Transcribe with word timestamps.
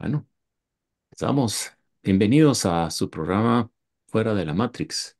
Bueno, 0.00 0.26
estamos 1.10 1.72
bienvenidos 2.02 2.66
a 2.66 2.90
su 2.90 3.10
programa 3.10 3.70
Fuera 4.08 4.34
de 4.34 4.44
la 4.46 4.54
Matrix. 4.54 5.18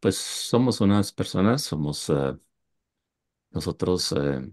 Pues 0.00 0.16
somos 0.16 0.80
unas 0.80 1.12
personas, 1.12 1.62
somos 1.62 2.08
eh, 2.10 2.36
nosotros 3.50 4.12
eh, 4.12 4.50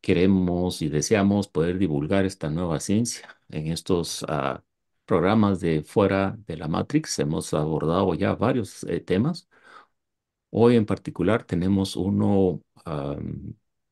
queremos 0.00 0.82
y 0.82 0.88
deseamos 0.88 1.48
poder 1.48 1.78
divulgar 1.78 2.24
esta 2.26 2.50
nueva 2.50 2.80
ciencia. 2.80 3.40
En 3.50 3.68
estos 3.68 4.24
ah, 4.28 4.64
programas 5.06 5.60
de 5.60 5.82
Fuera 5.84 6.36
de 6.46 6.56
la 6.56 6.68
Matrix 6.68 7.18
hemos 7.20 7.54
abordado 7.54 8.14
ya 8.14 8.34
varios 8.34 8.84
eh, 8.84 9.00
temas. 9.00 9.48
Hoy 10.50 10.76
en 10.76 10.86
particular 10.86 11.44
tenemos 11.44 11.96
uno 11.96 12.62
ah, 12.84 13.16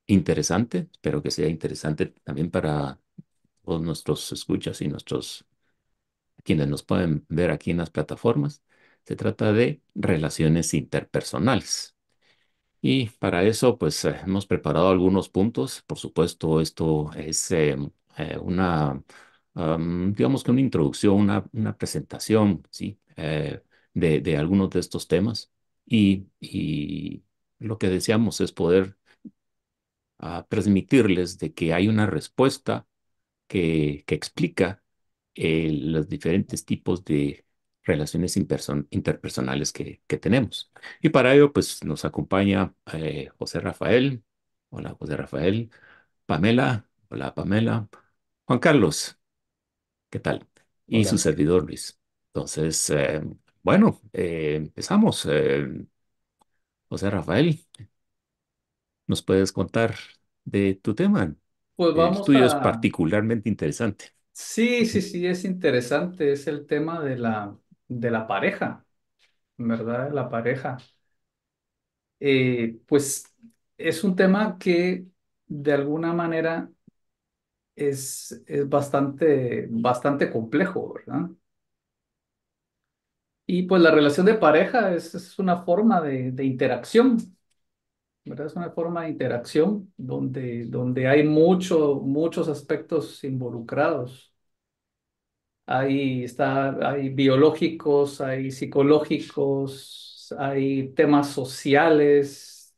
interesante, 0.07 0.89
espero 0.93 1.23
que 1.23 1.31
sea 1.31 1.49
interesante 1.49 2.07
también 2.25 2.51
para 2.51 2.99
todos 3.65 3.83
nuestros 3.83 4.33
escuchas 4.33 4.81
y 4.83 4.89
nuestros 4.89 5.47
quienes 6.45 6.69
nos 6.69 6.83
pueden 6.83 7.25
ver 7.29 7.51
aquí 7.51 7.71
en 7.71 7.79
las 7.79 7.91
plataformas. 7.91 8.63
Se 9.05 9.17
trata 9.17 9.53
de 9.53 9.83
relaciones 9.95 10.75
interpersonales. 10.75 11.97
Y 12.83 13.09
para 13.11 13.45
eso, 13.45 13.79
pues 13.79 14.05
eh, 14.05 14.17
hemos 14.25 14.47
preparado 14.47 14.91
algunos 14.91 15.29
puntos. 15.31 15.83
Por 15.87 15.99
supuesto, 15.99 16.61
esto 16.61 17.13
es 17.15 17.51
eh, 17.53 17.77
eh, 18.19 18.39
una, 18.41 19.03
am, 19.55 20.15
digamos 20.15 20.45
que 20.45 20.51
una 20.53 20.61
introducción, 20.61 21.15
una, 21.17 21.45
una 21.53 21.77
presentación, 21.77 22.63
¿sí? 22.71 22.99
Eh, 23.17 23.63
de, 23.95 24.21
de 24.21 24.37
algunos 24.37 24.71
de 24.71 24.81
estos 24.81 25.09
temas. 25.09 25.53
Y, 25.87 26.29
y 26.41 27.25
lo 27.59 27.79
que 27.79 27.89
deseamos 27.89 28.41
es 28.41 28.53
poder 28.53 28.97
ah, 30.19 30.47
transmitirles 30.49 31.39
de 31.39 31.53
que 31.55 31.73
hay 31.75 31.89
una 31.89 32.07
respuesta 32.07 32.87
que, 33.55 34.03
que 34.07 34.15
explica 34.17 34.83
eh, 35.37 35.71
los 35.73 36.09
diferentes 36.09 36.65
tipos 36.65 37.05
de 37.05 37.47
relaciones 37.85 38.37
interpersonales 38.37 39.73
que, 39.73 40.03
que 40.09 40.19
tenemos. 40.19 40.73
Y 41.01 41.11
para 41.11 41.35
ello, 41.35 41.53
pues 41.53 41.85
nos 41.85 42.05
acompaña 42.05 42.75
eh, 42.93 43.29
José 43.39 43.61
Rafael. 43.61 44.25
Hola, 44.71 44.97
José 44.99 45.17
Rafael. 45.17 45.71
Pamela. 46.27 46.89
Hola, 47.11 47.33
Pamela. 47.35 47.89
Juan 48.47 48.59
Carlos, 48.59 49.21
¿qué 50.11 50.21
tal? 50.21 50.49
Y 50.89 51.05
su 51.05 51.19
servidor 51.19 51.65
Luis. 51.65 52.01
Entonces, 52.29 52.91
eh, 52.91 53.23
bueno, 53.63 54.01
empezamos. 54.13 55.29
José 56.89 57.11
Rafael, 57.11 57.59
¿nos 59.07 59.23
puedes 59.23 59.53
contar 59.53 59.95
de 60.45 60.75
tu 60.75 60.95
tema? 60.95 61.35
Pues 61.77 61.95
El 61.95 62.23
tuyo 62.23 62.47
es 62.47 62.55
a... 62.55 62.57
particularmente 62.57 63.49
interesante. 63.49 64.13
Sí, 64.33 64.85
sí, 64.87 65.01
sí, 65.01 65.27
es 65.27 65.45
interesante, 65.45 66.33
es 66.33 66.47
el 66.49 66.67
tema 66.67 67.01
de 67.01 67.17
la, 67.17 67.57
de 67.89 68.11
la 68.11 68.27
pareja, 68.27 68.85
¿verdad? 69.59 70.13
La 70.13 70.29
pareja. 70.31 70.79
Eh, 72.21 72.81
pues 72.87 73.25
es 73.77 74.05
un 74.05 74.17
tema 74.17 74.59
que 74.59 75.07
de 75.47 75.73
alguna 75.73 76.13
manera 76.13 76.71
es, 77.77 78.43
es 78.47 78.69
bastante, 78.69 79.67
bastante 79.71 80.31
complejo, 80.31 80.95
¿verdad? 80.95 81.31
Y 83.47 83.65
pues 83.65 83.83
la 83.83 83.91
relación 83.91 84.27
de 84.27 84.35
pareja 84.35 84.95
es, 84.95 85.15
es 85.15 85.39
una 85.39 85.65
forma 85.65 86.01
de, 86.01 86.33
de 86.33 86.45
interacción, 86.45 87.19
¿verdad? 88.25 88.47
Es 88.47 88.57
una 88.57 88.71
forma 88.71 89.03
de 89.03 89.11
interacción 89.11 89.93
donde, 89.97 90.65
donde 90.67 91.07
hay 91.09 91.23
mucho, 91.25 91.97
muchos 91.97 92.49
aspectos 92.49 93.23
involucrados. 93.25 94.35
Hay, 95.67 96.25
está, 96.25 96.91
hay 96.91 97.09
biológicos, 97.11 98.21
hay 98.21 98.51
psicológicos, 98.51 100.35
hay 100.39 100.89
temas 100.95 101.31
sociales, 101.31 102.77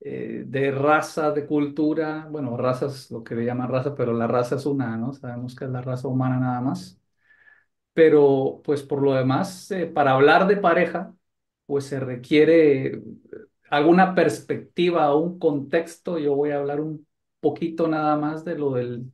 eh, 0.00 0.44
de 0.46 0.70
raza, 0.72 1.32
de 1.32 1.46
cultura. 1.46 2.28
Bueno, 2.30 2.56
raza 2.56 2.88
lo 3.14 3.24
que 3.24 3.34
le 3.36 3.44
llaman 3.46 3.70
raza, 3.70 3.94
pero 3.94 4.12
la 4.14 4.26
raza 4.28 4.56
es 4.56 4.66
una, 4.66 4.96
¿no? 4.96 5.12
Sabemos 5.14 5.56
que 5.56 5.66
es 5.66 5.70
la 5.70 5.82
raza 5.82 6.08
humana 6.08 6.38
nada 6.40 6.60
más. 6.62 7.00
Pero, 7.94 8.62
pues 8.64 8.82
por 8.82 9.02
lo 9.02 9.14
demás, 9.14 9.70
eh, 9.72 9.86
para 9.86 10.12
hablar 10.12 10.46
de 10.48 10.56
pareja, 10.58 11.14
pues 11.66 11.86
se 11.86 12.00
requiere 12.00 13.00
alguna 13.70 14.14
perspectiva 14.14 15.12
o 15.14 15.18
un 15.20 15.38
contexto. 15.38 16.18
Yo 16.18 16.34
voy 16.34 16.50
a 16.50 16.58
hablar 16.58 16.80
un 16.80 17.06
poquito 17.40 17.88
nada 17.88 18.16
más 18.16 18.44
de 18.44 18.56
lo 18.58 18.72
del, 18.74 19.12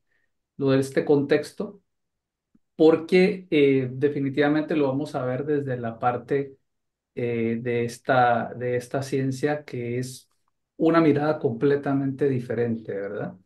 lo 0.57 0.71
de 0.73 0.81
este 0.81 1.05
contexto 1.05 1.81
porque 2.77 3.47
eh, 3.51 3.89
definitivamente 3.93 4.77
lo 4.77 4.89
vamos 4.89 5.15
a 5.15 5.25
ver 5.25 5.45
desde 5.45 5.77
la 5.79 5.99
parte 5.99 6.57
eh, 7.15 7.59
de 7.63 7.85
esta, 7.85 8.55
de 8.55 8.77
esta 8.77 9.03
ciencia 9.03 9.65
que 9.65 9.99
es 9.99 10.29
una 10.77 11.01
mirada 11.01 11.39
completamente 11.39 12.29
diferente, 12.29 12.95
¿verdad? 12.95 13.37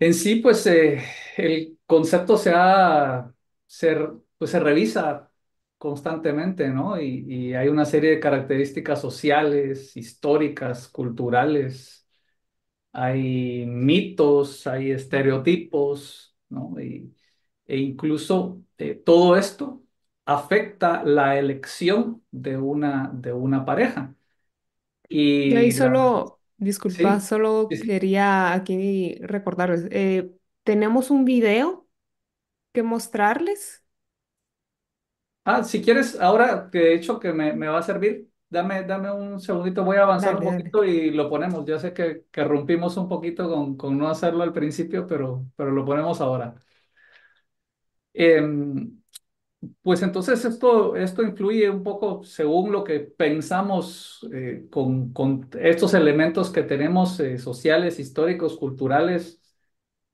En 0.00 0.14
sí, 0.14 0.36
pues 0.36 0.64
eh, 0.66 1.02
el 1.36 1.78
concepto 1.86 2.36
se 2.36 2.52
ha, 2.54 3.32
se, 3.66 3.96
pues, 4.38 4.50
se 4.50 4.60
revisa 4.60 5.27
constantemente, 5.78 6.68
¿no? 6.68 7.00
Y, 7.00 7.24
y 7.28 7.54
hay 7.54 7.68
una 7.68 7.84
serie 7.86 8.10
de 8.10 8.20
características 8.20 9.00
sociales, 9.00 9.96
históricas, 9.96 10.88
culturales, 10.88 12.06
hay 12.92 13.66
mitos, 13.66 14.66
hay 14.66 14.90
estereotipos, 14.92 16.36
¿no? 16.48 16.74
Y, 16.80 17.14
e 17.66 17.78
incluso 17.78 18.62
eh, 18.78 18.94
todo 18.96 19.36
esto 19.36 19.82
afecta 20.26 21.04
la 21.04 21.38
elección 21.38 22.24
de 22.30 22.56
una, 22.58 23.10
de 23.14 23.32
una 23.32 23.64
pareja. 23.64 24.14
Yo 25.46 25.58
ahí 25.58 25.70
Y 25.70 25.74
la, 25.74 25.96
solo, 25.96 26.40
disculpa, 26.56 27.20
sí, 27.68 27.76
solo 27.76 27.76
sí. 27.76 27.84
quería 27.84 28.52
aquí 28.52 29.14
recordarles, 29.22 29.86
eh, 29.90 30.30
tenemos 30.64 31.10
un 31.10 31.24
video 31.24 31.88
que 32.72 32.82
mostrarles. 32.84 33.84
Ah, 35.50 35.64
si 35.64 35.80
quieres, 35.82 36.20
ahora 36.20 36.68
que 36.70 36.78
de 36.78 36.94
hecho 36.94 37.18
que 37.18 37.32
me, 37.32 37.54
me 37.54 37.68
va 37.68 37.78
a 37.78 37.82
servir, 37.82 38.28
dame, 38.50 38.82
dame 38.84 39.10
un 39.10 39.40
segundito, 39.40 39.82
voy 39.82 39.96
a 39.96 40.02
avanzar 40.02 40.36
un 40.36 40.42
Dale, 40.42 40.44
poquito 40.44 40.84
y 40.84 41.10
lo 41.10 41.30
ponemos. 41.30 41.64
Ya 41.64 41.78
sé 41.78 41.94
que, 41.94 42.26
que 42.30 42.44
rompimos 42.44 42.98
un 42.98 43.08
poquito 43.08 43.48
con, 43.48 43.76
con 43.78 43.96
no 43.96 44.08
hacerlo 44.08 44.42
al 44.42 44.52
principio, 44.52 45.06
pero, 45.06 45.46
pero 45.56 45.70
lo 45.70 45.86
ponemos 45.86 46.20
ahora. 46.20 46.54
Em, 48.14 48.98
Pues 49.82 50.02
entonces 50.02 50.44
esto, 50.44 50.96
esto 50.96 51.22
influye 51.22 51.70
un 51.70 51.82
poco 51.84 52.24
según 52.24 52.72
lo 52.72 52.84
que 52.84 53.00
pensamos 53.00 54.26
eh, 54.32 54.66
con, 54.70 55.12
con 55.14 55.48
estos 55.60 55.94
elementos 55.94 56.50
que 56.50 56.62
tenemos 56.64 57.20
eh, 57.20 57.38
sociales, 57.38 57.98
históricos, 58.00 58.56
culturales. 58.58 59.37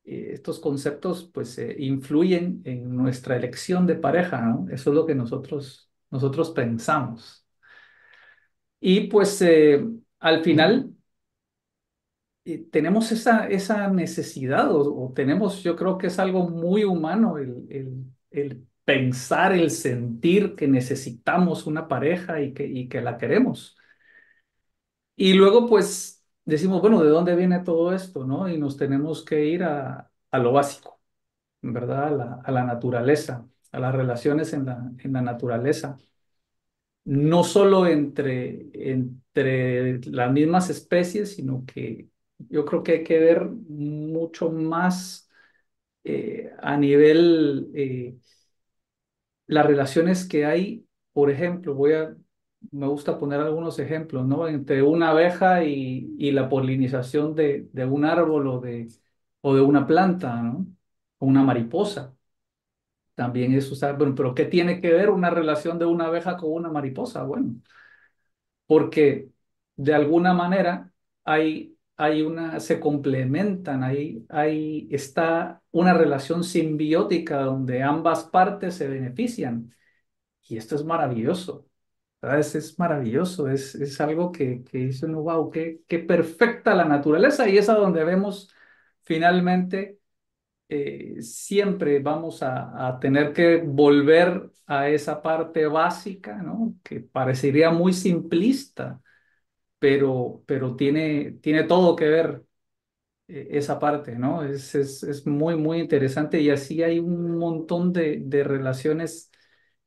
Eh, 0.04 0.31
estos 0.34 0.60
conceptos 0.60 1.31
pues 1.32 1.59
eh, 1.59 1.76
influyen 1.78 2.62
en 2.65 2.94
nuestra 2.97 3.37
elección 3.37 3.87
de 3.87 3.97
pareja. 3.97 4.59
Eso 4.70 4.91
es 4.91 4.97
lo 4.97 5.06
que 5.06 5.15
nosotros, 5.15 5.91
nosotros 6.10 6.50
pensamos. 6.50 7.47
Y 8.81 9.09
pues 9.09 9.41
eh, 9.43 9.84
al 10.20 10.43
final 10.44 10.94
tenemos 12.70 13.10
esa, 13.12 13.47
esa 13.48 13.88
necesidad 13.88 14.70
o, 14.75 15.06
o 15.06 15.12
tenemos, 15.14 15.62
yo 15.62 15.76
creo 15.76 15.97
que 15.98 16.09
es 16.09 16.19
algo 16.19 16.48
muy 16.48 16.84
humano 16.84 17.38
el, 17.38 17.66
el, 17.70 18.04
el 18.31 18.66
pensar, 18.84 19.53
el 19.53 19.70
sentir 19.70 20.54
que 20.54 20.69
necesitamos 20.69 21.66
una 21.66 21.88
pareja 21.88 22.41
y 22.43 22.53
que, 22.53 22.66
y 22.66 22.88
que 22.88 23.00
la 23.00 23.16
queremos. 23.19 23.76
Y 25.16 25.34
luego 25.34 25.66
pues 25.69 26.24
decimos, 26.44 26.81
bueno, 26.81 27.03
¿de 27.03 27.10
dónde 27.10 27.37
viene 27.37 27.60
todo 27.60 27.93
esto, 27.94 28.25
no? 28.27 28.49
Y 28.49 28.59
nos 28.59 28.77
tenemos 28.77 29.25
que 29.25 29.47
ir 29.47 29.62
a, 29.65 30.11
a 30.31 30.38
lo 30.38 30.52
básico, 30.52 31.00
¿verdad? 31.62 32.06
A 32.08 32.11
la, 32.12 32.35
a 32.44 32.52
la 32.52 32.64
naturaleza, 32.64 33.49
a 33.73 33.81
las 33.81 33.94
relaciones 33.94 34.52
en 34.55 34.67
la, 34.67 34.93
en 34.99 35.12
la 35.14 35.23
naturaleza. 35.23 35.99
No 37.06 37.44
solo 37.44 37.87
entre, 37.87 38.70
entre 38.73 40.00
las 40.11 40.32
mismas 40.32 40.70
especies, 40.70 41.35
sino 41.37 41.64
que 41.67 42.08
yo 42.38 42.64
creo 42.64 42.82
que 42.82 42.93
hay 42.93 43.05
que 43.05 43.19
ver 43.19 43.44
mucho 43.46 44.50
más 44.50 45.29
eh, 46.05 46.52
a 46.62 46.76
nivel, 46.79 47.70
eh, 47.75 48.17
las 49.46 49.67
relaciones 49.67 50.26
que 50.26 50.44
hay, 50.46 50.87
por 51.12 51.31
ejemplo, 51.31 51.75
voy 51.75 51.93
a, 51.94 52.17
me 52.72 52.87
gusta 52.87 53.19
poner 53.19 53.40
algunos 53.40 53.78
ejemplos, 53.78 54.26
¿no? 54.26 54.49
Entre 54.49 54.82
una 54.82 55.11
abeja 55.11 55.64
y, 55.64 56.14
y 56.19 56.32
la 56.32 56.49
polinización 56.49 57.34
de, 57.34 57.69
de 57.72 57.84
un 57.87 58.05
árbol 58.05 58.46
o 58.49 58.61
de, 58.61 58.88
o 59.40 59.55
de 59.55 59.61
una 59.62 59.87
planta, 59.87 60.43
¿no? 60.43 60.66
O 61.19 61.26
una 61.26 61.43
mariposa. 61.43 62.14
También 63.14 63.55
eso, 63.55 63.75
bueno, 63.96 64.14
pero 64.16 64.34
¿qué 64.34 64.44
tiene 64.44 64.81
que 64.81 64.93
ver 64.93 65.11
una 65.11 65.31
relación 65.31 65.78
de 65.78 65.84
una 65.87 66.06
abeja 66.06 66.37
con 66.37 66.52
una 66.52 66.69
mariposa? 66.70 67.22
Bueno, 67.25 67.55
porque 68.67 69.31
de 69.76 69.94
alguna 69.94 70.32
manera 70.34 70.93
hay 71.25 71.70
hay 71.96 72.22
una, 72.22 72.58
se 72.58 72.81
complementan, 72.81 73.84
ahí, 73.84 74.26
ahí 74.28 74.88
está 74.90 75.62
una 75.70 75.94
relación 75.94 76.43
simbiótica 76.43 77.43
donde 77.43 77.84
ambas 77.84 78.25
partes 78.25 78.75
se 78.75 78.88
benefician. 78.88 79.72
Y 80.49 80.56
esto 80.58 80.76
es 80.76 80.84
maravilloso. 80.84 81.67
Es 82.38 82.79
maravilloso, 82.79 83.49
es, 83.49 83.75
es 83.75 84.00
algo 84.00 84.32
que, 84.32 84.62
que 84.65 84.79
dice 84.79 85.06
uno, 85.06 85.23
wow, 85.23 85.50
qué, 85.50 85.81
qué 85.88 85.99
perfecta 86.00 86.75
la 86.75 86.85
naturaleza 86.85 87.49
y 87.49 87.59
es 87.59 87.69
a 87.69 87.75
donde 87.75 88.05
vemos 88.05 88.53
finalmente 89.03 89.99
eh, 90.69 91.23
siempre 91.23 92.00
vamos 92.00 92.43
a, 92.43 92.88
a, 92.88 92.99
tener 93.00 93.32
que 93.32 93.59
volver 93.59 94.50
a 94.67 94.88
esa 94.88 95.23
parte 95.23 95.67
básica, 95.67 96.43
¿no? 96.43 96.76
Que 96.82 97.00
parecería 97.00 97.71
muy 97.71 97.93
simplista, 97.93 99.00
pero, 99.79 100.43
pero 100.47 100.77
tiene, 100.77 101.32
tiene 101.43 101.65
todo 101.65 101.97
que 101.97 102.09
ver 102.09 102.44
eh, 103.29 103.49
esa 103.53 103.79
parte, 103.79 104.17
¿no? 104.19 104.44
Es, 104.44 104.75
es, 104.75 105.03
es, 105.03 105.27
muy, 105.27 105.56
muy 105.56 105.81
interesante 105.81 106.41
y 106.41 106.50
así 106.50 106.82
hay 106.82 106.99
un 106.99 107.38
montón 107.38 107.93
de, 107.93 108.19
de 108.25 108.44
relaciones 108.44 109.31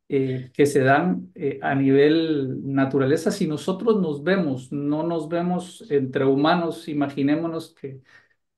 eh, 0.09 0.51
que 0.53 0.65
se 0.65 0.81
dan 0.81 1.31
eh, 1.35 1.59
a 1.61 1.75
nivel 1.75 2.61
naturaleza. 2.73 3.31
Si 3.31 3.47
nosotros 3.47 3.99
nos 4.01 4.23
vemos, 4.23 4.71
no 4.71 5.03
nos 5.03 5.29
vemos 5.29 5.85
entre 5.91 6.25
humanos, 6.25 6.87
imaginémonos 6.87 7.73
que, 7.75 8.01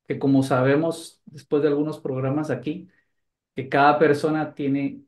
que 0.07 0.19
como 0.19 0.44
sabemos 0.44 1.22
después 1.25 1.62
de 1.63 1.69
algunos 1.69 2.00
programas 2.00 2.50
aquí, 2.51 2.90
que 3.56 3.69
cada 3.69 4.00
persona 4.00 4.54
tiene 4.56 5.04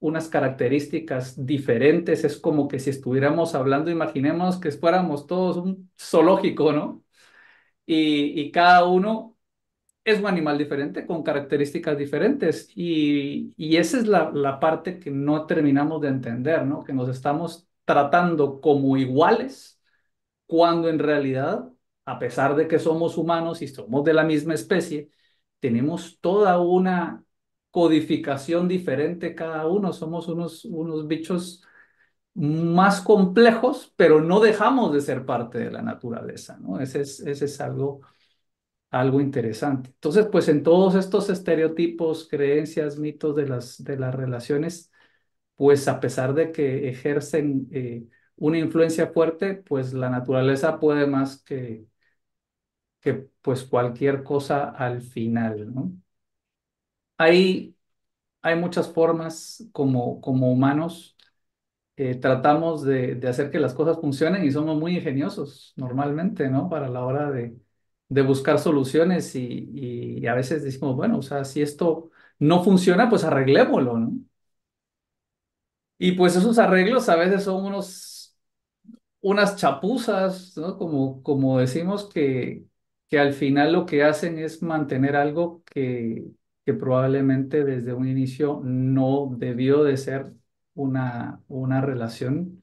unas 0.00 0.28
características 0.28 1.44
diferentes, 1.46 2.24
es 2.24 2.38
como 2.38 2.68
que 2.68 2.78
si 2.80 2.90
estuviéramos 2.90 3.54
hablando, 3.54 3.90
imaginemos 3.90 4.58
que 4.60 4.70
fuéramos 4.72 5.26
todos 5.26 5.56
un 5.58 5.90
zoológico, 6.00 6.72
¿no? 6.72 7.04
Y, 7.86 8.40
y 8.40 8.52
cada 8.52 8.84
uno 8.86 9.36
es 10.04 10.18
un 10.18 10.26
animal 10.26 10.58
diferente, 10.58 11.06
con 11.06 11.22
características 11.22 11.96
diferentes. 11.98 12.70
Y, 12.74 13.52
y 13.56 13.76
esa 13.76 13.98
es 13.98 14.06
la, 14.06 14.30
la, 14.32 14.60
parte 14.60 14.98
que 14.98 15.10
no 15.10 15.46
terminamos 15.46 16.00
de 16.00 16.08
entender, 16.08 16.64
¿no? 16.66 16.84
Que 16.84 16.92
nos 16.92 17.08
estamos 17.08 17.68
tratando 17.84 18.60
como 18.60 18.96
iguales, 18.96 19.80
cuando 20.46 20.88
en 20.88 20.98
realidad, 20.98 21.70
a 22.04 22.18
pesar 22.18 22.56
de 22.56 22.68
que 22.68 22.78
somos 22.78 23.18
humanos 23.18 23.62
y 23.62 23.68
somos 23.68 24.04
de 24.04 24.14
la 24.14 24.24
misma 24.24 24.54
especie, 24.54 25.10
tenemos 25.60 26.20
toda 26.20 26.60
una 26.60 27.24
codificación 27.70 28.68
diferente 28.68 29.34
cada 29.34 29.66
uno. 29.66 29.92
Somos 29.92 30.28
unos, 30.28 30.64
unos 30.64 31.06
bichos 31.06 31.64
más 32.34 33.00
complejos, 33.02 33.92
pero 33.96 34.20
no 34.20 34.40
dejamos 34.40 34.92
de 34.92 35.00
ser 35.00 35.26
parte 35.26 35.58
de 35.58 35.70
la 35.70 35.82
naturaleza, 35.82 36.58
¿no? 36.60 36.80
Ese 36.80 37.02
es, 37.02 37.20
ese 37.20 37.44
es 37.46 37.60
algo 37.60 38.02
algo 38.90 39.20
interesante. 39.20 39.90
Entonces, 39.90 40.26
pues 40.30 40.48
en 40.48 40.62
todos 40.62 40.94
estos 40.94 41.30
estereotipos, 41.30 42.28
creencias, 42.28 42.98
mitos 42.98 43.36
de 43.36 43.46
las, 43.46 43.82
de 43.84 43.96
las 43.98 44.14
relaciones, 44.14 44.92
pues 45.56 45.88
a 45.88 46.00
pesar 46.00 46.34
de 46.34 46.52
que 46.52 46.88
ejercen 46.90 47.68
eh, 47.72 48.04
una 48.36 48.58
influencia 48.58 49.08
fuerte, 49.08 49.54
pues 49.56 49.92
la 49.94 50.10
naturaleza 50.10 50.80
puede 50.80 51.06
más 51.06 51.42
que, 51.44 51.86
que 53.00 53.28
pues 53.42 53.64
cualquier 53.64 54.22
cosa 54.22 54.70
al 54.70 55.02
final. 55.02 55.72
Hay, 57.18 57.76
hay 58.42 58.56
muchas 58.56 58.92
formas 58.92 59.68
como, 59.72 60.20
como 60.20 60.52
humanos 60.52 61.16
eh, 61.96 62.16
tratamos 62.16 62.82
de, 62.84 63.16
de, 63.16 63.28
hacer 63.28 63.50
que 63.50 63.60
las 63.60 63.74
cosas 63.74 64.00
funcionen 64.00 64.44
y 64.44 64.52
somos 64.52 64.78
muy 64.78 64.96
ingeniosos 64.96 65.74
normalmente, 65.76 66.48
¿no? 66.50 66.68
Para 66.70 66.88
la 66.88 67.04
hora 67.04 67.30
de, 67.30 67.56
de 68.10 68.22
buscar 68.22 68.60
soluciones 68.60 69.34
y, 69.36 69.70
y, 70.20 70.28
a 70.28 70.34
veces 70.34 70.64
decimos, 70.64 70.96
bueno, 70.96 71.18
o 71.18 71.22
sea, 71.22 71.44
si 71.46 71.62
esto 71.62 72.10
no 72.40 72.64
funciona, 72.64 73.10
pues 73.10 73.24
arreglémoslo, 73.24 73.98
¿no? 73.98 74.12
Y 75.98 76.12
pues 76.12 76.36
esos 76.36 76.58
arreglos 76.58 77.08
a 77.08 77.16
veces 77.16 77.44
son 77.44 77.64
unos, 77.64 78.36
unas 79.22 79.56
chapuzas, 79.56 80.56
¿no? 80.56 80.78
Como, 80.78 81.22
como 81.22 81.60
decimos 81.60 82.08
que, 82.08 82.66
que 83.08 83.18
al 83.20 83.34
final 83.34 83.72
lo 83.74 83.86
que 83.86 84.04
hacen 84.04 84.38
es 84.38 84.62
mantener 84.62 85.16
algo 85.16 85.62
que, 85.66 86.26
que 86.66 86.74
probablemente 86.74 87.64
desde 87.64 87.94
un 87.94 88.08
inicio 88.08 88.60
no 88.64 89.30
debió 89.38 89.84
de 89.84 89.96
ser 89.98 90.32
una, 90.74 91.42
una 91.48 91.80
relación. 91.82 92.62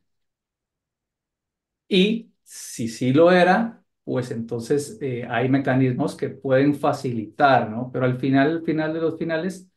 Y 1.88 2.31
si 2.43 2.88
sí 2.88 3.13
lo 3.13 3.31
era, 3.31 3.83
pues 4.07 4.31
entonces 4.31 4.98
eh, 5.01 5.27
hay 5.30 5.50
mecanismos 5.50 6.15
que 6.15 6.30
pueden 6.30 6.75
facilitar, 6.75 7.69
¿no? 7.69 7.92
Pero 7.92 8.06
al 8.06 8.18
final, 8.19 8.51
al 8.59 8.63
final 8.63 8.94
de 8.94 9.01
los 9.01 9.19
finales, 9.19 9.68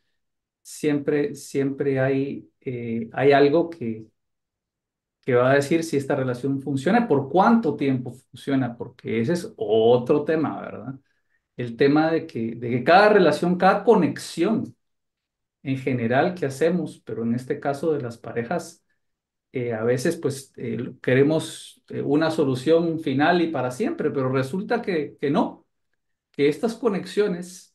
siempre, 0.62 1.34
siempre 1.34 2.00
hay, 2.00 2.50
eh, 2.62 3.10
hay 3.12 3.32
algo 3.32 3.70
que, 3.70 4.06
que 5.24 5.34
va 5.34 5.50
a 5.50 5.54
decir 5.54 5.84
si 5.84 5.96
esta 5.96 6.16
relación 6.16 6.60
funciona, 6.60 7.06
por 7.06 7.28
cuánto 7.28 7.76
tiempo 7.76 8.12
funciona, 8.12 8.76
porque 8.76 9.20
ese 9.20 9.34
es 9.34 9.52
otro 9.56 10.24
tema, 10.24 10.60
¿verdad? 10.60 10.94
El 11.56 11.76
tema 11.76 12.10
de 12.12 12.26
que, 12.26 12.54
de 12.56 12.70
que 12.70 12.84
cada 12.84 13.10
relación, 13.10 13.56
cada 13.58 13.84
conexión 13.84 14.76
en 15.62 15.78
general 15.78 16.34
que 16.34 16.46
hacemos, 16.46 17.00
pero 17.04 17.22
en 17.24 17.34
este 17.34 17.60
caso 17.60 17.92
de 17.92 18.02
las 18.02 18.18
parejas, 18.18 18.84
eh, 19.52 19.72
a 19.72 19.82
veces 19.84 20.16
pues 20.16 20.52
eh, 20.56 20.92
queremos 21.02 21.82
eh, 21.88 22.02
una 22.02 22.30
solución 22.30 23.00
final 23.00 23.40
y 23.42 23.48
para 23.48 23.70
siempre, 23.70 24.10
pero 24.10 24.30
resulta 24.30 24.80
que, 24.82 25.16
que 25.20 25.30
no, 25.30 25.66
que 26.32 26.48
estas 26.48 26.74
conexiones 26.76 27.74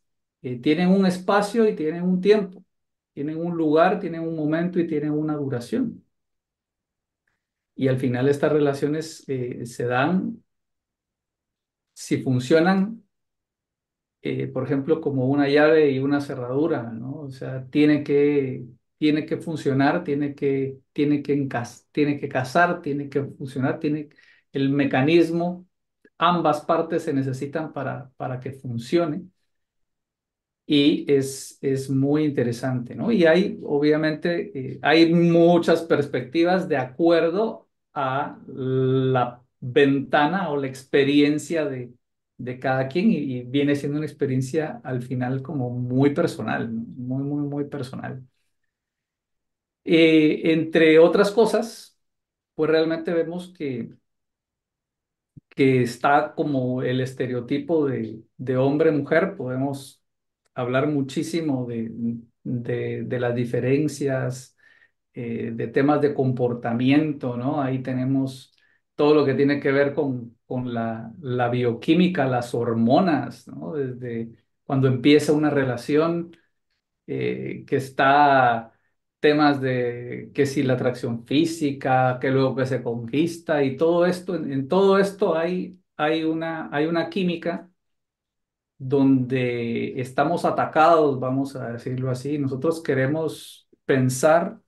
tienen 0.62 0.90
un 0.90 1.06
espacio 1.08 1.68
y 1.68 1.76
tienen 1.76 2.04
un 2.04 2.22
tiempo, 2.22 2.64
tienen 3.14 3.38
un 3.38 3.58
lugar, 3.58 4.00
tienen 4.00 4.22
un 4.22 4.36
momento 4.36 4.80
y 4.80 4.88
tienen 4.88 5.12
una 5.12 5.36
duración. 5.36 6.04
Y 7.76 7.88
al 7.90 7.98
final 8.00 8.28
estas 8.30 8.52
relaciones 8.52 9.24
se 9.26 9.86
dan, 9.86 10.44
si 11.94 12.22
funcionan, 12.24 13.04
por 14.54 14.64
ejemplo, 14.66 15.02
como 15.02 15.28
una 15.28 15.48
llave 15.50 15.92
y 15.92 16.00
una 16.00 16.20
cerradura, 16.20 16.84
¿no? 16.92 17.22
O 17.22 17.30
sea, 17.30 17.66
tiene 17.70 18.04
que 18.04 18.66
tiene 18.98 19.26
que 19.26 19.38
funcionar, 19.38 20.04
tiene 20.04 20.36
que, 20.36 20.80
tiene 20.94 21.22
que, 21.22 21.48
tiene 21.92 22.20
que 22.20 22.30
casar, 22.30 22.82
tiene 22.82 23.10
que 23.10 23.24
funcionar, 23.24 23.80
tiene 23.80 24.10
el 24.54 24.70
mecanismo, 24.70 25.68
ambas 26.18 26.62
partes 26.62 27.04
se 27.04 27.14
necesitan 27.14 27.74
para, 27.74 28.12
para 28.18 28.40
que 28.40 28.52
funcione. 28.54 29.24
Y 30.68 31.06
es, 31.12 31.60
es 31.62 31.90
muy 31.92 32.24
interesante, 32.26 32.96
¿no? 32.96 33.12
Y 33.12 33.26
hay, 33.26 33.60
obviamente, 33.64 34.52
eh, 34.74 34.80
hay 34.82 35.14
muchas 35.14 35.84
perspectivas 35.84 36.68
de 36.68 36.78
acuerdo 36.78 37.70
a 37.94 38.40
la 38.48 39.42
ventana 39.60 40.50
o 40.50 40.58
la 40.58 40.66
experiencia 40.68 41.66
de, 41.66 41.94
de 42.38 42.60
cada 42.60 42.88
quien 42.88 43.12
y, 43.12 43.18
y 43.40 43.44
viene 43.44 43.76
siendo 43.76 43.98
una 44.00 44.08
experiencia 44.08 44.82
al 44.84 45.04
final 45.04 45.42
como 45.44 45.70
muy 45.70 46.14
personal, 46.16 46.72
muy, 46.72 47.24
muy, 47.24 47.44
muy 47.48 47.66
personal. 47.66 48.24
Eh, 49.86 50.52
entre 50.54 51.00
otras 51.00 51.32
cosas, 51.32 51.98
pues 52.56 52.70
realmente 52.72 53.14
vemos 53.14 53.54
que, 53.58 53.90
que 55.50 55.82
está 55.84 56.34
como 56.36 56.82
el 56.84 57.02
estereotipo 57.02 57.86
de, 57.88 58.22
de 58.38 58.58
hombre-mujer. 58.58 59.36
Podemos 59.38 60.04
hablar 60.54 60.88
muchísimo 60.88 61.66
de, 61.66 61.92
de, 62.44 63.20
las 63.20 63.36
diferencias, 63.36 64.58
eh, 65.14 65.52
de 65.54 65.68
temas 65.68 66.02
de 66.02 66.14
comportamiento, 66.14 67.38
¿no? 67.38 67.62
Ahí 67.62 67.82
tenemos 67.84 68.54
todo 68.96 69.16
lo 69.16 69.26
que 69.26 69.34
tiene 69.36 69.60
que 69.60 69.72
ver 69.72 69.94
con, 69.94 70.38
con 70.46 70.74
la, 70.74 71.12
la 71.22 71.50
bioquímica, 71.50 72.26
las 72.28 72.54
hormonas, 72.56 73.48
¿no? 73.48 73.74
Desde 73.74 74.32
cuando 74.66 74.88
empieza 74.88 75.34
una 75.34 75.50
relación 75.50 76.36
eh, 77.08 77.66
que 77.68 77.78
está 77.78 78.74
temas 79.26 79.60
de 79.60 80.32
que 80.36 80.46
si 80.46 80.62
la 80.62 80.74
atracción 80.76 81.26
física, 81.26 82.20
que 82.22 82.30
luego 82.30 82.56
que 82.56 82.68
se 82.68 82.84
conquista 82.84 83.64
y 83.64 83.76
todo 83.76 84.06
esto, 84.06 84.36
en, 84.36 84.68
todo 84.68 85.00
esto 85.00 85.36
hay, 85.36 85.80
hay, 85.98 86.24
una, 86.24 86.70
hay 86.72 86.86
una 86.86 87.10
química 87.10 87.68
donde 88.78 90.00
estamos 90.02 90.46
atacados, 90.46 91.20
vamos 91.20 91.56
a 91.56 91.72
decirlo 91.74 92.12
así. 92.12 92.38
Nosotros 92.38 92.82
queremos 92.84 93.68
pensar 93.86 94.60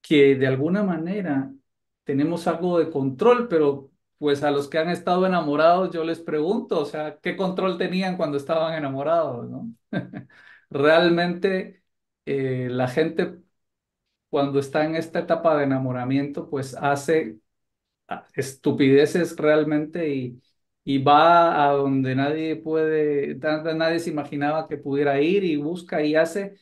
que 0.00 0.36
de 0.36 0.46
alguna 0.46 0.82
manera 0.82 1.52
tenemos 2.04 2.46
algo 2.46 2.78
de 2.78 2.90
control, 2.90 3.48
pero 3.48 3.90
pues 4.18 4.42
a 4.42 4.50
los 4.50 4.68
que 4.68 4.78
han 4.78 4.88
estado 4.90 5.26
enamorados 5.26 5.90
yo 5.92 6.04
les 6.04 6.20
pregunto, 6.20 6.80
o 6.80 6.84
sea, 6.86 7.18
¿qué 7.20 7.36
control 7.36 7.78
tenían 7.78 8.16
cuando 8.16 8.36
estaban 8.36 8.74
enamorados, 8.74 9.48
no? 9.50 9.72
Realmente 10.70 11.82
eh, 12.26 12.68
la 12.70 12.88
gente 12.88 13.42
cuando 14.30 14.58
está 14.60 14.84
en 14.84 14.96
esta 14.96 15.20
etapa 15.20 15.56
de 15.56 15.64
enamoramiento, 15.64 16.48
pues 16.50 16.74
hace 16.76 17.38
estupideces 18.34 19.36
realmente 19.36 20.14
y, 20.14 20.40
y 20.84 20.98
va 21.02 21.66
a 21.68 21.72
donde 21.72 22.14
nadie 22.14 22.56
puede, 22.56 23.34
nadie 23.74 24.00
se 24.00 24.10
imaginaba 24.10 24.68
que 24.68 24.76
pudiera 24.78 25.20
ir 25.20 25.44
y 25.44 25.56
busca 25.56 26.02
y 26.02 26.14
hace 26.14 26.56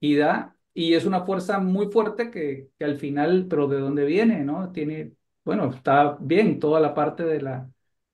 y 0.00 0.16
da. 0.16 0.56
Y 0.74 0.94
es 0.94 1.04
una 1.06 1.24
fuerza 1.26 1.58
muy 1.60 1.88
fuerte 1.92 2.30
que, 2.30 2.70
que 2.78 2.84
al 2.84 2.98
final, 2.98 3.46
pero 3.48 3.68
¿de 3.68 3.78
dónde 3.80 4.04
viene? 4.06 4.44
¿no? 4.44 4.72
Tiene, 4.72 5.12
bueno, 5.44 5.70
está 5.74 6.16
bien 6.20 6.60
toda 6.60 6.80
la 6.80 6.94
parte 6.94 7.24
de 7.24 7.40
la, 7.42 7.70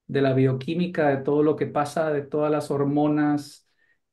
de 0.07 0.21
la 0.21 0.33
bioquímica, 0.33 1.09
de 1.09 1.17
todo 1.23 1.43
lo 1.43 1.55
que 1.55 1.67
pasa, 1.67 2.11
de 2.11 2.23
todas 2.23 2.51
las 2.51 2.71
hormonas, 2.71 3.67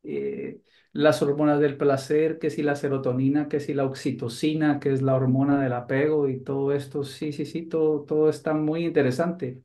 eh, 0.04 0.60
las 0.98 1.22
hormonas 1.22 1.60
del 1.60 1.76
placer, 1.76 2.38
que 2.40 2.50
si 2.50 2.62
la 2.62 2.74
serotonina, 2.76 3.48
que 3.48 3.60
si 3.60 3.74
la 3.74 3.84
oxitocina, 3.86 4.80
que 4.80 4.92
es 4.92 5.02
la 5.02 5.14
hormona 5.14 5.62
del 5.62 5.72
apego 5.74 6.28
y 6.28 6.40
todo 6.40 6.72
esto, 6.72 7.04
sí, 7.04 7.32
sí, 7.32 7.46
sí, 7.46 7.62
todo, 7.66 8.02
todo 8.04 8.28
está 8.30 8.54
muy 8.54 8.84
interesante. 8.84 9.62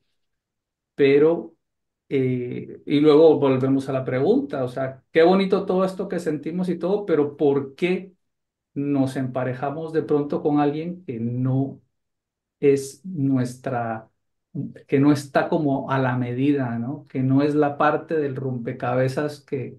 Pero, 0.94 1.56
eh, 2.08 2.82
y 2.86 3.00
luego 3.00 3.38
volvemos 3.38 3.88
a 3.88 3.92
la 3.92 4.04
pregunta, 4.04 4.64
o 4.64 4.68
sea, 4.68 5.02
qué 5.12 5.22
bonito 5.24 5.66
todo 5.66 5.84
esto 5.84 6.08
que 6.08 6.20
sentimos 6.20 6.68
y 6.68 6.78
todo, 6.78 7.06
pero 7.06 7.36
¿por 7.36 7.74
qué 7.74 8.12
nos 8.74 9.16
emparejamos 9.16 9.92
de 9.92 10.02
pronto 10.04 10.42
con 10.42 10.60
alguien 10.60 11.04
que 11.04 11.20
no 11.20 11.80
es 12.60 13.04
nuestra, 13.04 14.10
que 14.88 15.00
no 15.00 15.12
está 15.12 15.48
como 15.48 15.90
a 15.90 15.98
la 15.98 16.16
medida, 16.18 16.78
¿no? 16.78 17.06
Que 17.08 17.20
no 17.22 17.42
es 17.42 17.54
la 17.54 17.78
parte 17.78 18.16
del 18.16 18.36
rompecabezas 18.36 19.40
que, 19.42 19.78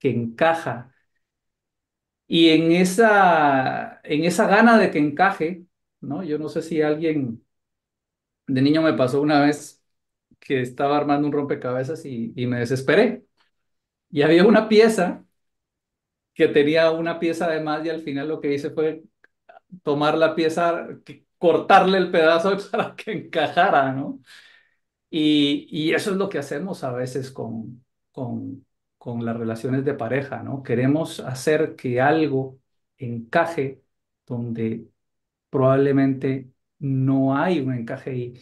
que 0.00 0.10
encaja. 0.10 0.92
Y 2.26 2.50
en 2.50 2.72
esa, 2.72 4.00
en 4.04 4.24
esa 4.24 4.46
gana 4.46 4.78
de 4.78 4.90
que 4.90 4.98
encaje, 4.98 5.64
¿no? 6.00 6.22
Yo 6.22 6.38
no 6.38 6.48
sé 6.48 6.62
si 6.62 6.80
alguien 6.82 7.44
de 8.46 8.62
niño 8.62 8.82
me 8.82 8.94
pasó 8.94 9.20
una 9.20 9.40
vez 9.40 9.82
que 10.40 10.62
estaba 10.62 10.96
armando 10.96 11.26
un 11.28 11.32
rompecabezas 11.34 12.04
y, 12.06 12.32
me 12.46 12.60
desesperé. 12.60 13.24
Y 14.10 14.22
había 14.22 14.46
una 14.46 14.68
pieza 14.68 15.24
que 16.34 16.48
tenía 16.48 16.90
una 16.90 17.18
pieza 17.18 17.48
de 17.48 17.60
más 17.60 17.84
y 17.84 17.90
al 17.90 18.02
final 18.02 18.28
lo 18.28 18.40
que 18.40 18.54
hice 18.54 18.70
fue 18.70 19.04
tomar 19.82 20.18
la 20.18 20.34
pieza, 20.34 20.88
cortarle 21.38 21.98
el 21.98 22.10
pedazo 22.10 22.56
para 22.72 22.94
que 22.96 23.12
encajara, 23.12 23.92
¿no? 23.92 24.20
Y, 25.10 25.66
y 25.70 25.94
eso 25.94 26.12
es 26.12 26.16
lo 26.16 26.28
que 26.28 26.38
hacemos 26.38 26.84
a 26.84 26.92
veces 26.92 27.30
con, 27.32 27.84
con, 28.12 28.66
con 29.00 29.24
las 29.24 29.34
relaciones 29.38 29.82
de 29.86 29.94
pareja, 29.94 30.42
¿no? 30.42 30.62
Queremos 30.62 31.20
hacer 31.20 31.74
que 31.74 32.02
algo 32.02 32.58
encaje 32.98 33.82
donde 34.26 34.88
probablemente 35.50 36.50
no 36.78 37.34
hay 37.34 37.60
un 37.60 37.72
encaje 37.74 38.14
y, 38.14 38.34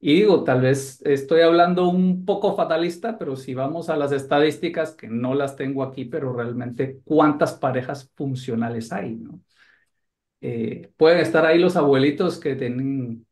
digo, 0.00 0.44
tal 0.44 0.60
vez 0.60 1.02
estoy 1.04 1.40
hablando 1.40 1.88
un 1.88 2.24
poco 2.24 2.54
fatalista, 2.54 3.18
pero 3.18 3.34
si 3.34 3.54
vamos 3.54 3.90
a 3.90 3.96
las 3.96 4.12
estadísticas, 4.12 4.94
que 4.94 5.08
no 5.08 5.34
las 5.34 5.56
tengo 5.56 5.82
aquí, 5.82 6.04
pero 6.04 6.32
realmente 6.32 7.00
cuántas 7.04 7.54
parejas 7.54 8.12
funcionales 8.14 8.92
hay, 8.92 9.16
¿no? 9.16 9.40
Eh, 10.40 10.92
pueden 10.96 11.18
estar 11.18 11.44
ahí 11.44 11.58
los 11.58 11.74
abuelitos 11.74 12.38
que 12.38 12.54
tienen 12.54 13.26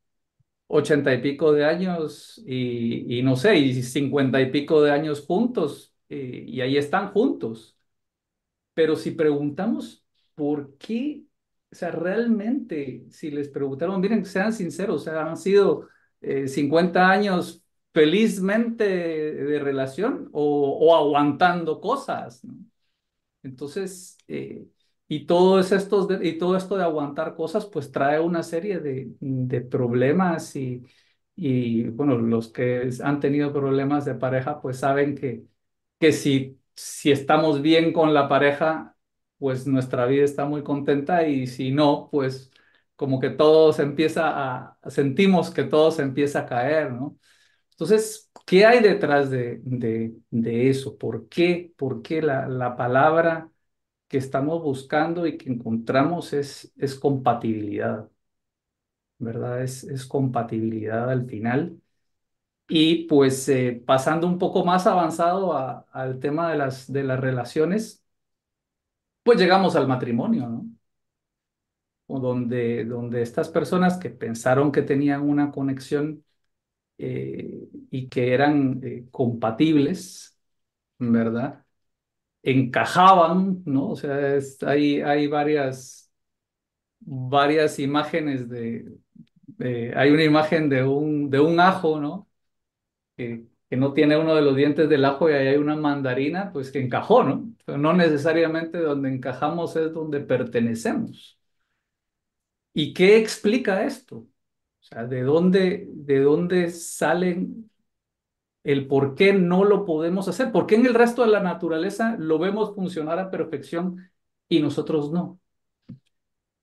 ochenta 0.67 1.15
y 1.15 1.21
pico 1.23 1.53
de 1.53 1.65
años 1.65 2.43
y, 2.47 3.19
y 3.19 3.23
no 3.23 3.37
sé, 3.37 3.57
y 3.59 3.83
cincuenta 3.83 4.41
y 4.41 4.51
pico 4.51 4.83
de 4.83 4.91
años 4.91 5.21
juntos, 5.21 5.92
eh, 6.12 6.45
y 6.47 6.61
ahí 6.61 6.76
están 6.76 7.09
juntos. 7.12 7.76
Pero 8.75 8.97
si 8.97 9.12
preguntamos 9.12 10.04
por 10.35 10.76
qué, 10.78 11.25
o 11.73 11.75
sea, 11.75 11.90
realmente, 11.90 13.07
si 13.11 13.31
les 13.31 13.49
preguntaron, 13.49 14.00
miren, 14.00 14.25
sean 14.26 14.52
sinceros, 14.52 15.02
o 15.02 15.04
sea, 15.04 15.26
han 15.26 15.37
sido 15.38 15.88
eh, 16.21 16.49
50 16.49 17.09
años 17.11 17.64
felizmente 17.95 18.85
de 18.85 19.59
relación 19.61 20.28
o, 20.33 20.95
aguantando 20.95 21.81
cosas. 21.81 22.42
Entonces, 23.42 24.19
eh, 24.28 24.66
y 25.09 25.26
todo, 25.26 25.61
estos 25.61 26.09
de, 26.09 26.26
y 26.28 26.38
todo 26.38 26.57
esto 26.57 26.76
de 26.76 26.85
aguantar 26.85 27.35
cosas, 27.35 27.66
pues 27.66 27.90
trae 27.90 28.21
una 28.21 28.42
serie 28.42 28.81
de, 28.81 29.12
de 29.21 29.61
problemas 29.62 30.54
y, 30.57 30.83
y, 31.37 31.85
bueno, 31.85 32.19
los 32.19 32.49
que 32.52 32.90
han 33.02 33.21
tenido 33.21 33.52
problemas 33.52 34.04
de 34.04 34.14
pareja, 34.14 34.61
pues 34.61 34.78
saben 34.78 35.14
que, 35.14 35.45
que 36.02 36.12
si, 36.12 36.61
si 36.76 37.12
estamos 37.12 37.62
bien 37.62 37.94
con 37.94 38.14
la 38.14 38.28
pareja, 38.28 38.97
pues 39.38 39.66
nuestra 39.68 40.06
vida 40.06 40.25
está 40.25 40.47
muy 40.47 40.64
contenta 40.64 41.28
y 41.28 41.47
si 41.49 41.73
no, 41.73 42.11
pues 42.12 42.52
como 42.97 43.21
que 43.21 43.30
todo 43.30 43.73
se 43.75 43.85
empieza 43.85 44.32
a, 44.35 44.78
sentimos 44.90 45.50
que 45.52 45.64
todo 45.64 45.92
se 45.92 46.02
empieza 46.02 46.40
a 46.42 46.47
caer, 46.47 46.92
¿no? 46.92 47.18
Entonces, 47.73 48.30
¿qué 48.47 48.66
hay 48.66 48.80
detrás 48.82 49.30
de, 49.30 49.61
de, 49.64 50.14
de 50.30 50.71
eso? 50.71 50.99
¿Por 50.99 51.28
qué? 51.28 51.73
¿Por 51.78 52.02
qué 52.02 52.23
la, 52.23 52.49
la 52.49 52.76
palabra 52.76 53.50
que 54.09 54.18
estamos 54.18 54.62
buscando 54.62 55.26
y 55.26 55.38
que 55.38 55.50
encontramos 55.50 56.32
es, 56.35 56.73
es 56.78 56.97
compatibilidad? 56.97 58.11
¿Verdad? 59.18 59.62
Es, 59.62 59.85
es 59.85 60.04
compatibilidad 60.06 61.09
al 61.11 61.26
final. 61.26 61.80
Y 62.75 63.05
pues 63.07 63.49
eh, 63.50 63.83
pasando 63.87 64.26
un 64.26 64.38
poco 64.38 64.64
más 64.64 64.87
avanzado 64.87 65.55
al 65.93 66.19
tema 66.21 66.50
de 66.50 66.57
las, 66.59 66.91
de 66.91 67.02
las 67.05 67.21
relaciones, 67.21 68.02
pues 69.23 69.38
llegamos 69.38 69.76
al 69.76 69.88
matrimonio, 69.88 70.49
¿no? 70.49 70.67
O 72.07 72.21
donde, 72.21 72.85
donde 72.85 73.23
estas 73.23 73.49
personas 73.49 73.97
que 73.99 74.11
pensaron 74.11 74.71
que 74.73 74.83
tenían 74.83 75.23
una 75.23 75.50
conexión 75.50 76.25
eh, 76.99 77.69
y 77.91 78.09
que 78.09 78.35
eran 78.35 78.81
eh, 78.85 79.07
compatibles, 79.12 80.38
¿verdad? 80.99 81.64
Encajaban, 82.43 83.62
¿no? 83.67 83.91
O 83.91 83.97
sea, 83.97 84.38
hay, 84.69 85.02
hay 85.02 85.29
varias, 85.29 86.12
varias 87.00 87.79
imágenes 87.81 88.49
de, 88.50 88.93
de, 89.47 89.95
hay 89.97 90.11
una 90.12 90.25
imagen 90.25 90.69
de 90.71 90.85
un, 90.85 91.31
de 91.31 91.41
un 91.41 91.61
ajo, 91.61 92.00
¿no? 92.00 92.29
Que, 93.16 93.47
no 93.71 93.95
tiene 93.95 94.19
uno 94.19 94.35
de 94.35 94.42
los 94.42 94.54
dientes 94.54 94.88
del 94.88 95.04
ajo 95.07 95.31
y 95.31 95.33
ahí 95.33 95.49
hay 95.49 95.57
una 95.57 95.76
mandarina, 95.76 96.52
pues 96.52 96.71
que 96.71 96.81
encajó, 96.81 97.25
¿no? 97.25 97.54
No 97.66 97.95
necesariamente 97.95 98.78
donde 98.78 99.09
encajamos 99.11 99.76
es 99.76 99.95
donde 99.95 100.21
pertenecemos. 100.21 101.38
¿Y 102.75 102.95
qué 102.95 103.16
explica 103.19 103.85
esto? 103.85 104.16
O 104.19 104.28
sea, 104.81 105.04
¿de 105.07 105.23
dónde, 105.23 105.88
de 105.92 106.21
dónde 106.21 106.71
salen 106.71 107.71
el 108.64 108.87
por 108.88 109.14
qué 109.14 109.33
no 109.33 109.64
lo 109.64 109.85
podemos 109.85 110.28
hacer? 110.28 110.52
¿Por 110.52 110.66
qué 110.66 110.76
en 110.76 110.87
el 110.87 110.95
resto 110.95 111.23
de 111.23 111.28
la 111.28 111.40
naturaleza 111.40 112.16
lo 112.19 112.38
vemos 112.38 112.75
funcionar 112.75 113.19
a 113.19 113.31
perfección 113.31 114.11
y 114.49 114.61
nosotros 114.61 115.12
no? 115.12 115.40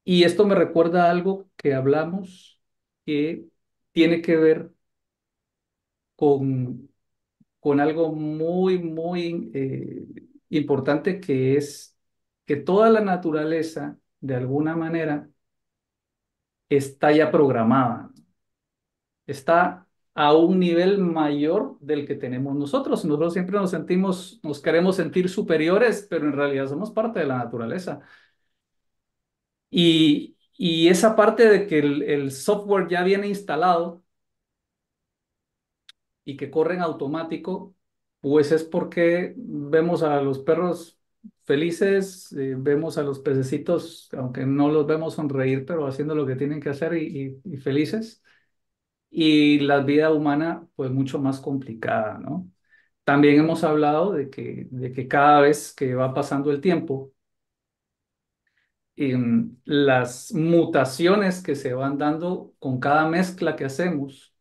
Y 0.03 0.23
esto 0.23 0.45
me 0.47 0.55
recuerda 0.55 1.09
algo 1.11 1.49
que 1.55 1.73
hablamos 1.73 2.59
que 3.05 3.45
tiene 3.91 4.21
que 4.21 4.37
ver 4.37 4.71
con, 6.19 6.89
con 7.61 7.79
algo 7.79 8.13
muy, 8.13 8.79
muy 8.79 9.51
eh, 9.53 10.07
importante 10.49 11.21
que 11.21 11.57
es 11.57 11.97
que 12.45 12.57
toda 12.57 12.89
la 12.89 13.01
naturaleza, 13.01 13.99
de 14.21 14.35
alguna 14.35 14.75
manera, 14.75 15.29
está 16.69 17.11
ya 17.11 17.31
programada. 17.31 18.11
Está 19.27 19.87
a 20.15 20.33
un 20.35 20.59
nivel 20.59 20.97
mayor 20.99 21.77
del 21.79 22.05
que 22.07 22.15
tenemos 22.15 22.55
nosotros. 22.55 23.05
Nosotros 23.05 23.33
siempre 23.33 23.57
nos 23.57 23.71
sentimos, 23.71 24.39
nos 24.43 24.59
queremos 24.61 24.95
sentir 24.97 25.29
superiores, 25.29 26.05
pero 26.09 26.25
en 26.25 26.33
realidad 26.33 26.67
somos 26.67 26.91
parte 26.91 27.19
de 27.19 27.27
la 27.27 27.37
naturaleza. 27.37 28.01
Y, 29.69 30.37
y 30.57 30.87
esa 30.89 31.15
parte 31.15 31.47
de 31.49 31.67
que 31.67 31.79
el, 31.79 32.03
el 32.03 32.31
software 32.31 32.87
ya 32.89 33.03
viene 33.03 33.27
instalado 33.27 34.03
y 36.31 36.37
que 36.37 36.51
corre 36.51 36.75
en 36.75 36.81
automático, 36.81 37.75
pues 38.21 38.51
es 38.51 38.63
porque 38.63 39.33
vemos 39.37 40.03
a 40.03 40.21
los 40.21 40.39
perros 40.39 40.99
felices, 41.45 42.31
eh, 42.33 42.55
vemos 42.57 42.97
a 42.97 43.03
los 43.03 43.19
pececitos, 43.19 44.09
aunque 44.13 44.45
no 44.45 44.69
los 44.69 44.85
vemos 44.87 45.15
sonreír, 45.15 45.65
pero 45.65 45.87
haciendo 45.87 46.15
lo 46.15 46.25
que 46.25 46.35
tienen 46.35 46.59
que 46.61 46.69
hacer 46.69 46.95
y 46.95 47.41
felices. 47.57 48.23
Y 49.09 49.59
la 49.61 49.79
vida 49.81 50.11
humana, 50.13 50.67
pues 50.75 50.91
mucho 50.91 51.19
más 51.19 51.39
complicada, 51.41 52.19
¿no? 52.19 52.49
También 53.03 53.39
hemos 53.39 53.63
hablado 53.63 54.13
de 54.13 54.29
que, 54.29 54.67
de 54.71 54.91
que 54.93 55.07
cada 55.07 55.41
vez 55.41 55.73
que 55.73 55.95
va 55.95 56.13
pasando 56.13 56.51
el 56.51 56.61
tiempo, 56.61 57.13
em, 58.95 59.55
las 59.65 60.33
mutaciones 60.33 61.41
que 61.41 61.55
se 61.55 61.73
van 61.73 61.97
dando 61.97 62.53
con 62.59 62.79
cada 62.79 63.07
mezcla 63.07 63.55
que 63.55 63.65
hacemos 63.65 64.35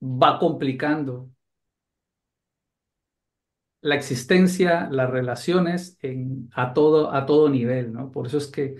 va 0.00 0.38
complicando 0.38 1.30
la 3.80 3.94
existencia, 3.94 4.88
las 4.90 5.10
relaciones 5.10 5.98
a, 6.54 6.74
todo, 6.74 7.12
a 7.12 7.26
todo 7.26 7.48
nivel, 7.48 7.92
¿no? 7.92 8.10
Por 8.10 8.26
eso 8.26 8.38
es 8.38 8.48
que, 8.48 8.76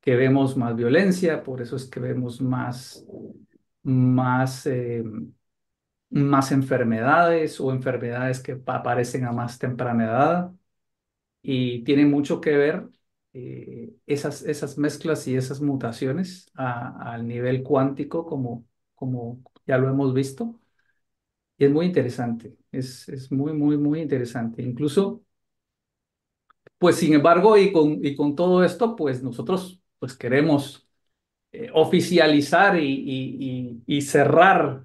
que 0.00 0.16
vemos 0.16 0.56
más 0.56 0.76
violencia, 0.76 1.42
por 1.44 1.62
eso 1.62 1.76
es 1.76 1.86
que 1.86 2.00
vemos 2.00 2.40
más, 2.40 3.06
más, 3.84 4.66
eh, 4.66 5.04
más 6.10 6.52
enfermedades 6.52 7.60
o 7.60 7.72
enfermedades 7.72 8.40
que 8.40 8.60
aparecen 8.66 9.24
a 9.24 9.32
más 9.32 9.58
temprana 9.58 10.04
edad 10.04 10.52
y 11.42 11.84
tiene 11.84 12.06
mucho 12.06 12.40
que 12.40 12.56
ver 12.56 12.88
eh, 13.34 13.92
esas, 14.06 14.42
esas 14.44 14.78
mezclas 14.78 15.28
y 15.28 15.36
esas 15.36 15.60
mutaciones 15.62 16.50
al 16.54 17.26
nivel 17.28 17.62
cuántico 17.64 18.26
como, 18.26 18.66
como 19.00 19.42
ya 19.66 19.78
lo 19.78 19.90
hemos 19.90 20.14
visto. 20.14 20.60
Y 21.58 21.66
es 21.66 21.70
muy 21.70 21.86
interesante, 21.86 22.56
es, 22.72 23.08
es 23.08 23.30
muy, 23.32 23.52
muy, 23.52 23.76
muy 23.78 24.00
interesante. 24.00 24.62
Incluso, 24.62 25.22
pues 26.78 26.96
sin 26.96 27.12
embargo, 27.14 27.56
y 27.58 27.72
con, 27.72 28.04
y 28.04 28.16
con 28.16 28.34
todo 28.36 28.64
esto, 28.64 28.96
pues 28.96 29.22
nosotros 29.22 29.82
pues 29.98 30.16
queremos 30.16 30.88
eh, 31.52 31.70
oficializar 31.74 32.78
y, 32.80 32.84
y, 32.86 33.82
y, 33.86 33.98
y 33.98 34.02
cerrar 34.02 34.84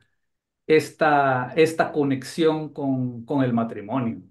esta, 0.67 1.53
esta 1.55 1.91
conexión 1.93 2.69
con, 2.74 3.25
con 3.25 3.43
el 3.43 3.53
matrimonio. 3.53 4.22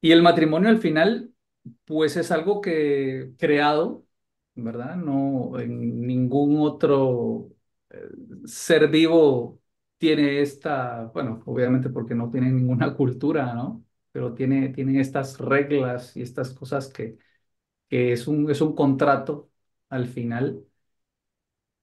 Y 0.00 0.12
el 0.12 0.22
matrimonio 0.22 0.68
al 0.70 0.78
final, 0.78 1.32
pues 1.84 2.16
es 2.16 2.30
algo 2.30 2.60
que 2.60 3.32
creado, 3.38 4.06
¿verdad? 4.54 4.96
No 4.96 5.58
en 5.60 6.06
ningún 6.06 6.60
otro 6.60 7.50
ser 8.46 8.88
vivo 8.88 9.60
tiene 9.98 10.40
esta, 10.42 11.04
bueno, 11.14 11.42
obviamente 11.46 11.90
porque 11.90 12.14
no 12.14 12.30
tiene 12.30 12.50
ninguna 12.50 12.94
cultura, 12.96 13.54
¿no? 13.54 13.84
Pero 14.12 14.34
tiene, 14.34 14.70
tiene 14.70 15.00
estas 15.00 15.38
reglas 15.38 16.16
y 16.16 16.22
estas 16.22 16.50
cosas 16.54 16.88
que, 16.88 17.18
que 17.88 18.12
es 18.12 18.28
un, 18.28 18.50
es 18.50 18.60
un 18.62 18.74
contrato 18.74 19.50
al 19.90 20.06
final 20.08 20.64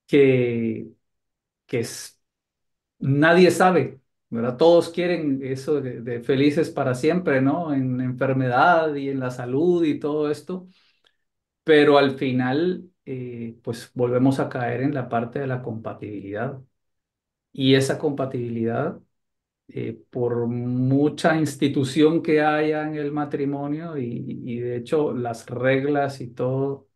que, 0.07 0.87
que 1.67 1.79
es, 1.81 2.21
nadie 2.99 3.51
sabe, 3.51 4.01
¿verdad? 4.29 4.57
Todos 4.57 4.89
quieren 4.89 5.41
eso 5.43 5.81
de, 5.81 6.01
de 6.01 6.21
felices 6.21 6.69
para 6.71 6.95
siempre, 6.95 7.41
¿no? 7.41 7.73
En 7.73 8.01
enfermedad 8.01 8.95
y 8.95 9.09
en 9.09 9.19
la 9.19 9.31
salud 9.31 9.85
y 9.85 9.99
todo 9.99 10.31
esto, 10.31 10.67
pero 11.63 11.97
al 11.97 12.17
final, 12.17 12.89
eh, 13.05 13.57
pues 13.63 13.91
volvemos 13.93 14.39
a 14.39 14.49
caer 14.49 14.81
en 14.81 14.93
la 14.93 15.09
parte 15.09 15.39
de 15.39 15.47
la 15.47 15.61
compatibilidad. 15.61 16.59
Y 17.53 17.75
esa 17.75 17.97
compatibilidad, 17.99 18.99
eh, 19.69 19.99
por 20.11 20.47
mucha 20.47 21.37
institución 21.37 22.23
que 22.23 22.41
haya 22.41 22.87
en 22.87 22.95
el 22.95 23.11
matrimonio 23.11 23.97
y, 23.97 24.59
de 24.59 24.77
hecho 24.77 25.13
las 25.13 25.47
reglas 25.47 26.21
y 26.21 26.29
todo 26.29 26.87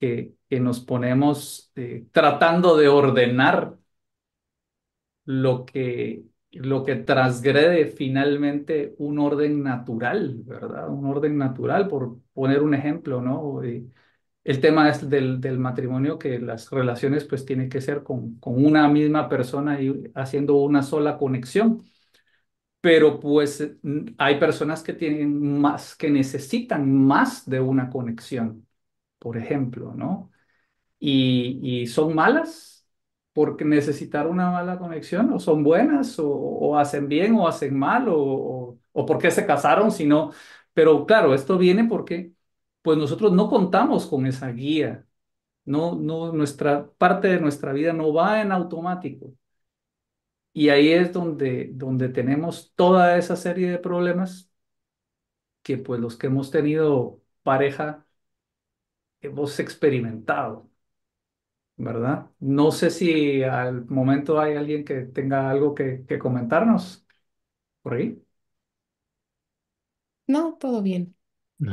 que, 0.00 0.34
que 0.48 0.60
nos 0.60 0.80
ponemos 0.80 1.72
eh, 1.76 2.06
tratando 2.12 2.76
de 2.76 2.88
ordenar 2.88 3.78
lo 5.24 5.64
que, 5.64 6.24
lo 6.52 6.84
que 6.84 6.96
transgrede 6.96 7.86
finalmente 7.86 8.94
un 8.98 9.18
orden 9.18 9.62
natural, 9.62 10.34
¿verdad? 10.44 10.88
Un 10.90 11.06
orden 11.06 11.38
natural, 11.38 11.88
por 11.88 12.18
poner 12.32 12.62
un 12.62 12.74
ejemplo, 12.74 13.20
¿no? 13.22 13.64
Y 13.64 13.90
el 14.44 14.60
tema 14.60 14.88
es 14.90 15.08
del, 15.08 15.40
matrimonio, 15.58 16.18
que 16.18 16.38
las 16.38 16.70
relaciones 16.70 17.24
pues 17.24 17.44
tienen 17.46 17.68
que 17.68 17.80
ser 17.80 18.02
con, 18.02 18.38
con 18.40 18.64
una 18.64 18.88
misma 18.88 19.28
persona 19.28 19.80
y 19.80 20.10
haciendo 20.14 20.56
una 20.56 20.82
sola 20.82 21.18
conexión. 21.18 21.84
Pero 22.80 23.18
pues 23.18 23.66
hay 24.18 24.38
personas 24.38 24.82
que 24.82 24.92
tienen 24.92 25.58
más, 25.60 25.96
que 25.96 26.10
necesitan 26.10 26.92
más 26.92 27.48
de 27.48 27.60
una 27.60 27.88
conexión, 27.90 28.66
por 29.18 29.38
ejemplo, 29.38 29.94
¿no? 29.94 30.30
y, 30.98 31.82
y 31.82 31.86
son 31.86 32.14
malas 32.14 32.86
porque 33.32 33.64
necesitar 33.64 34.26
una 34.28 34.50
mala 34.50 34.78
conexión, 34.78 35.32
o 35.32 35.40
son 35.40 35.64
buenas, 35.64 36.16
o, 36.18 36.78
hacen 36.78 37.08
bien, 37.08 37.34
o 37.36 37.48
hacen 37.48 37.76
mal, 37.78 38.08
o, 38.08 38.16
o, 38.18 38.78
o 38.92 39.06
por 39.06 39.18
qué 39.18 39.30
se 39.30 39.44
casaron, 39.46 39.90
si 39.92 40.06
no. 40.06 40.32
Pero 40.72 41.04
claro, 41.06 41.34
esto 41.34 41.58
viene 41.58 41.84
porque 41.84 42.32
pues 42.84 42.98
nosotros 42.98 43.32
no 43.34 43.50
contamos 43.50 44.06
con 44.08 44.26
esa 44.28 44.52
guía, 44.52 45.06
no, 45.66 45.96
no, 45.96 46.32
nuestra 46.32 46.90
parte 46.98 47.28
de 47.28 47.40
nuestra 47.40 47.72
vida 47.74 47.92
no 47.94 48.12
va 48.14 48.42
en 48.42 48.52
automático. 48.52 49.34
Y 50.52 50.68
ahí 50.70 50.92
es 50.92 51.12
donde, 51.12 51.70
donde 51.74 52.08
tenemos 52.08 52.72
toda 52.76 53.16
esa 53.18 53.36
serie 53.36 53.70
de 53.70 53.78
problemas 53.78 54.50
que 55.62 55.78
pues 55.78 56.00
los 56.00 56.16
que 56.16 56.26
hemos 56.28 56.50
tenido 56.50 57.20
pareja 57.42 58.06
hemos 59.22 59.58
experimentado. 59.60 60.70
¿verdad? 61.76 62.30
No 62.40 62.70
sé 62.72 62.90
si 62.90 63.42
al 63.42 63.84
momento 63.86 64.40
hay 64.40 64.54
alguien 64.56 64.84
que 64.84 65.02
tenga 65.06 65.50
algo 65.50 65.74
que, 65.74 66.04
que 66.06 66.18
comentarnos 66.18 67.06
por 67.82 67.94
ahí. 67.94 68.22
No, 70.26 70.56
todo 70.60 70.82
bien. 70.82 71.16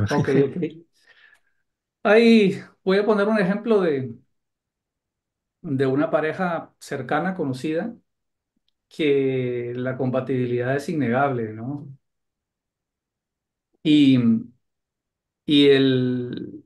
Ok, 0.10 0.30
ok. 0.45 0.58
Ahí 2.04 2.62
voy 2.84 2.98
a 3.00 3.06
poner 3.06 3.28
un 3.28 3.40
ejemplo 3.40 3.82
de, 3.82 4.14
de 5.62 5.86
una 5.88 6.10
pareja 6.12 6.74
cercana, 6.80 7.36
conocida, 7.36 7.96
que 8.90 9.74
la 9.76 9.98
compatibilidad 9.98 10.76
es 10.76 10.90
innegable, 10.90 11.54
¿no? 11.54 11.88
Y, 13.84 14.18
y 15.46 15.68
el 15.70 16.64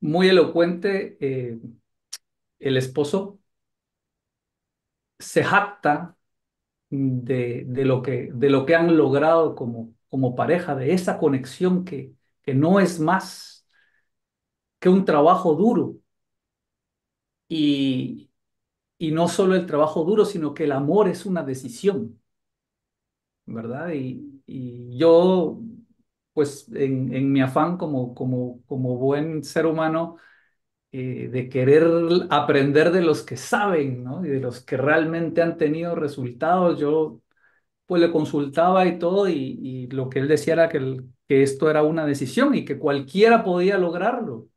muy 0.00 0.28
elocuente, 0.28 1.16
eh, 1.20 1.58
el 2.60 2.76
esposo 2.76 3.38
se 5.18 5.42
jacta 5.44 6.16
de, 6.90 7.64
de 7.66 7.84
lo 7.84 8.02
que, 8.02 8.30
de 8.32 8.50
lo 8.50 8.66
que 8.66 8.74
han 8.76 8.96
logrado 8.96 9.54
como, 9.54 9.94
como 10.08 10.34
pareja, 10.36 10.74
de 10.76 10.92
esa 10.94 11.18
conexión 11.18 11.84
que, 11.84 12.14
que 12.42 12.54
no 12.54 12.80
es 12.80 13.00
más 13.00 13.57
que 14.80 14.88
un 14.88 15.04
trabajo 15.04 15.54
duro. 15.54 15.96
Y, 17.48 18.30
y 18.98 19.12
no 19.12 19.28
solo 19.28 19.54
el 19.56 19.66
trabajo 19.66 20.04
duro, 20.04 20.24
sino 20.26 20.54
que 20.54 20.64
el 20.64 20.72
amor 20.72 21.08
es 21.08 21.26
una 21.26 21.42
decisión, 21.44 22.20
¿verdad? 23.46 23.90
Y, 23.92 24.42
y 24.46 24.96
yo, 24.98 25.60
pues 26.32 26.68
en, 26.74 27.14
en 27.14 27.32
mi 27.32 27.40
afán 27.40 27.76
como, 27.78 28.14
como, 28.14 28.62
como 28.66 28.96
buen 28.98 29.42
ser 29.44 29.66
humano, 29.66 30.16
eh, 30.92 31.28
de 31.32 31.48
querer 31.50 31.84
aprender 32.30 32.92
de 32.92 33.02
los 33.02 33.22
que 33.24 33.36
saben, 33.36 34.04
¿no? 34.04 34.24
Y 34.26 34.30
de 34.30 34.40
los 34.40 34.62
que 34.64 34.76
realmente 34.78 35.42
han 35.42 35.58
tenido 35.58 35.94
resultados, 35.94 36.80
yo 36.80 37.20
pues 37.86 38.02
le 38.02 38.12
consultaba 38.12 38.86
y 38.86 38.98
todo, 38.98 39.28
y, 39.28 39.88
lo 39.92 40.10
que 40.10 40.20
él 40.20 40.28
decía 40.28 40.54
era 40.54 40.68
que, 40.70 41.02
que 41.28 41.42
esto 41.42 41.70
era 41.70 41.82
una 41.84 42.06
decisión 42.06 42.54
y 42.54 42.64
que 42.64 42.78
cualquiera 42.78 43.44
podía 43.44 43.78
lograrlo. 43.78 44.48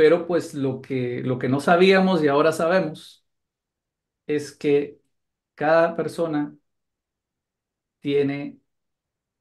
Pero 0.00 0.26
pues 0.26 0.54
lo 0.54 0.80
que, 0.80 1.20
lo 1.22 1.38
que 1.38 1.50
no 1.50 1.60
sabíamos 1.60 2.24
y 2.24 2.28
ahora 2.28 2.52
sabemos 2.52 3.26
es 4.26 4.52
que 4.52 4.98
cada 5.54 5.96
persona 5.96 6.54
tiene 8.00 8.58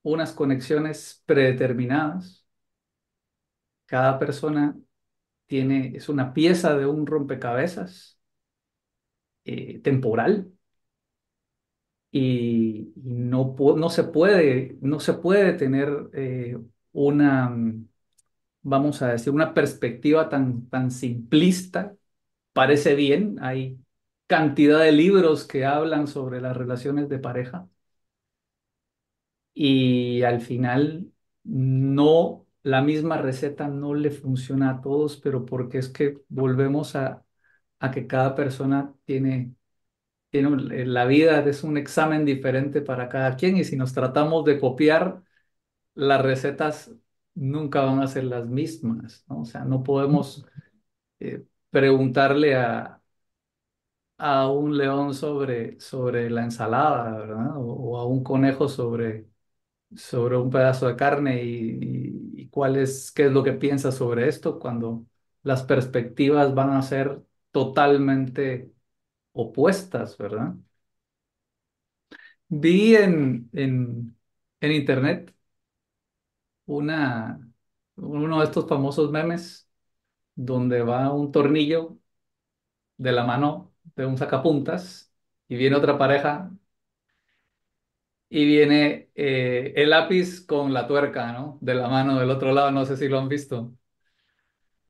unas 0.04 0.34
conexiones 0.34 1.24
predeterminadas, 1.26 2.46
cada 3.86 4.20
persona 4.20 4.78
tiene, 5.48 5.94
es 5.98 6.10
una 6.10 6.34
pieza 6.34 6.78
de 6.78 6.88
un 6.88 7.08
rompecabezas 7.08 8.20
eh, 9.46 9.80
temporal. 9.84 10.52
Y, 12.12 12.92
no, 12.96 13.56
no 13.78 13.90
se 13.90 14.04
puede, 14.06 14.78
no 14.82 15.00
se 15.00 15.14
puede 15.14 15.54
tener 15.54 16.10
eh, 16.14 16.58
una 16.92 17.56
vamos 18.70 19.02
a 19.02 19.10
decir, 19.10 19.34
una 19.34 19.54
perspectiva 19.54 20.30
tan, 20.30 20.70
tan 20.70 20.92
simplista, 20.92 21.96
parece 22.54 22.96
bien, 22.96 23.38
hay 23.42 23.80
cantidad 24.28 24.80
de 24.82 24.92
libros 24.94 25.46
que 25.48 25.66
hablan 25.66 26.08
sobre 26.08 26.42
las 26.42 26.58
relaciones 26.58 27.10
de 27.10 27.20
pareja 27.20 27.68
y 29.54 30.24
al 30.24 30.42
final 30.42 31.12
no, 31.44 32.46
la 32.64 32.82
misma 32.82 33.18
receta 33.18 33.68
no 33.68 33.94
le 33.94 34.12
funciona 34.12 34.72
a 34.72 34.82
todos, 34.82 35.18
pero 35.18 35.46
porque 35.46 35.80
es 35.80 35.90
que 35.90 36.18
volvemos 36.30 36.96
a, 36.96 37.24
a 37.80 37.92
que 37.92 38.08
cada 38.08 38.36
persona 38.36 38.94
tiene, 39.06 39.54
tiene, 40.32 40.50
un- 40.50 40.94
la 40.94 41.06
vida 41.06 41.42
es 41.48 41.64
un 41.64 41.78
examen 41.78 42.26
diferente 42.26 42.82
para 42.82 43.10
cada 43.10 43.36
quien 43.38 43.58
y 43.58 43.64
si 43.66 43.76
nos 43.78 43.94
tratamos 43.94 44.46
de 44.46 44.60
copiar, 44.60 45.24
las 45.96 46.22
recetas 46.24 46.92
nunca 47.40 47.82
van 47.84 48.02
a 48.02 48.08
ser 48.08 48.26
las 48.26 48.48
mismas, 48.48 49.26
¿no? 49.30 49.42
O 49.42 49.46
sea, 49.46 49.66
no 49.66 49.84
podemos 49.84 50.46
eh, 51.20 51.46
preguntarle 51.72 52.56
a, 52.58 53.02
a 54.18 54.48
un 54.50 54.78
león 54.78 55.14
sobre, 55.14 55.80
sobre 55.80 56.30
la 56.30 56.44
ensalada, 56.44 57.18
¿verdad? 57.18 57.58
O, 57.58 57.62
o 57.94 57.98
a 58.00 58.06
un 58.06 58.24
conejo 58.24 58.68
sobre, 58.68 59.28
sobre 59.96 60.38
un 60.38 60.50
pedazo 60.52 60.88
de 60.88 60.96
carne 60.98 61.44
y, 61.44 61.80
y, 62.38 62.42
y 62.44 62.50
cuál 62.50 62.78
es, 62.78 63.12
qué 63.12 63.28
es 63.28 63.32
lo 63.34 63.44
que 63.44 63.54
piensa 63.54 63.92
sobre 63.92 64.28
esto 64.30 64.60
cuando 64.60 65.06
las 65.44 65.64
perspectivas 65.64 66.56
van 66.56 66.72
a 66.72 66.82
ser 66.84 67.22
totalmente 67.52 68.72
opuestas, 69.34 70.18
¿verdad? 70.18 70.56
Vi 72.50 72.96
en, 72.96 73.50
en, 73.54 74.18
en 74.62 74.72
internet 74.72 75.34
una, 76.70 77.40
uno 77.98 78.40
de 78.40 78.46
estos 78.46 78.68
famosos 78.68 79.12
memes 79.12 79.70
donde 80.36 80.84
va 80.84 81.14
un 81.14 81.32
tornillo 81.32 82.00
de 82.98 83.12
la 83.12 83.24
mano 83.26 83.74
de 83.96 84.06
un 84.06 84.18
sacapuntas 84.18 85.14
y 85.48 85.56
viene 85.58 85.76
otra 85.78 85.98
pareja 85.98 86.52
y 88.30 88.46
viene 88.46 89.10
eh, 89.16 89.74
el 89.76 89.90
lápiz 89.92 90.42
con 90.46 90.74
la 90.74 90.88
tuerca, 90.88 91.32
¿no? 91.32 91.58
De 91.62 91.74
la 91.76 91.88
mano 91.90 92.20
del 92.20 92.30
otro 92.32 92.52
lado, 92.54 92.72
no 92.72 92.86
sé 92.86 92.98
si 92.98 93.08
lo 93.08 93.20
han 93.20 93.28
visto. 93.30 93.74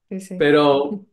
Sí, 0.09 0.19
sí. 0.19 0.35
Pero, 0.37 1.05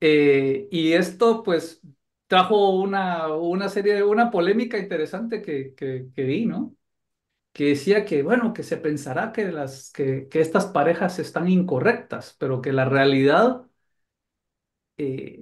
eh, 0.00 0.68
y 0.70 0.92
esto 0.94 1.42
pues 1.42 1.82
trajo 2.28 2.70
una, 2.80 3.28
una 3.36 3.68
serie, 3.68 4.02
una 4.04 4.30
polémica 4.30 4.78
interesante 4.78 5.42
que, 5.42 5.74
que, 5.74 6.08
que 6.14 6.24
vi, 6.24 6.46
¿no? 6.46 6.76
Que 7.54 7.66
decía 7.70 8.06
que, 8.06 8.22
bueno, 8.24 8.54
que 8.54 8.64
se 8.64 8.78
pensará 8.78 9.32
que, 9.32 9.52
las, 9.52 9.92
que, 9.92 10.28
que 10.30 10.42
estas 10.42 10.66
parejas 10.68 11.20
están 11.20 11.48
incorrectas, 11.48 12.36
pero 12.38 12.62
que 12.62 12.72
la 12.74 12.86
realidad 12.86 13.66
eh, 14.96 15.40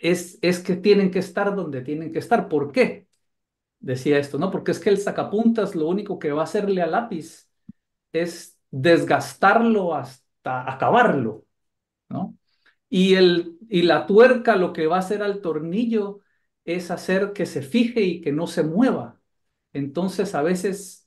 es, 0.00 0.38
es 0.42 0.60
que 0.60 0.76
tienen 0.76 1.10
que 1.10 1.20
estar 1.20 1.54
donde 1.56 1.82
tienen 1.82 2.12
que 2.12 2.18
estar. 2.20 2.48
¿Por 2.48 2.72
qué? 2.72 3.08
Decía 3.80 4.18
esto, 4.18 4.38
¿no? 4.38 4.50
Porque 4.50 4.72
es 4.72 4.80
que 4.80 4.90
el 4.90 4.98
sacapuntas 4.98 5.74
lo 5.76 5.88
único 5.88 6.18
que 6.18 6.32
va 6.32 6.42
a 6.42 6.44
hacerle 6.44 6.82
al 6.82 6.92
lápiz 6.92 7.48
es 8.12 8.58
desgastarlo 8.70 9.94
hasta 9.94 10.70
acabarlo, 10.72 11.46
¿no? 12.08 12.36
Y, 12.90 13.14
el, 13.14 13.58
y 13.68 13.82
la 13.82 14.06
tuerca 14.06 14.56
lo 14.56 14.72
que 14.72 14.86
va 14.86 14.96
a 14.96 15.00
hacer 15.00 15.22
al 15.22 15.40
tornillo 15.40 16.20
es 16.64 16.90
hacer 16.90 17.32
que 17.32 17.46
se 17.46 17.62
fije 17.62 18.02
y 18.02 18.20
que 18.20 18.32
no 18.32 18.46
se 18.46 18.62
mueva. 18.64 19.20
Entonces 19.72 20.34
a 20.34 20.42
veces 20.42 20.99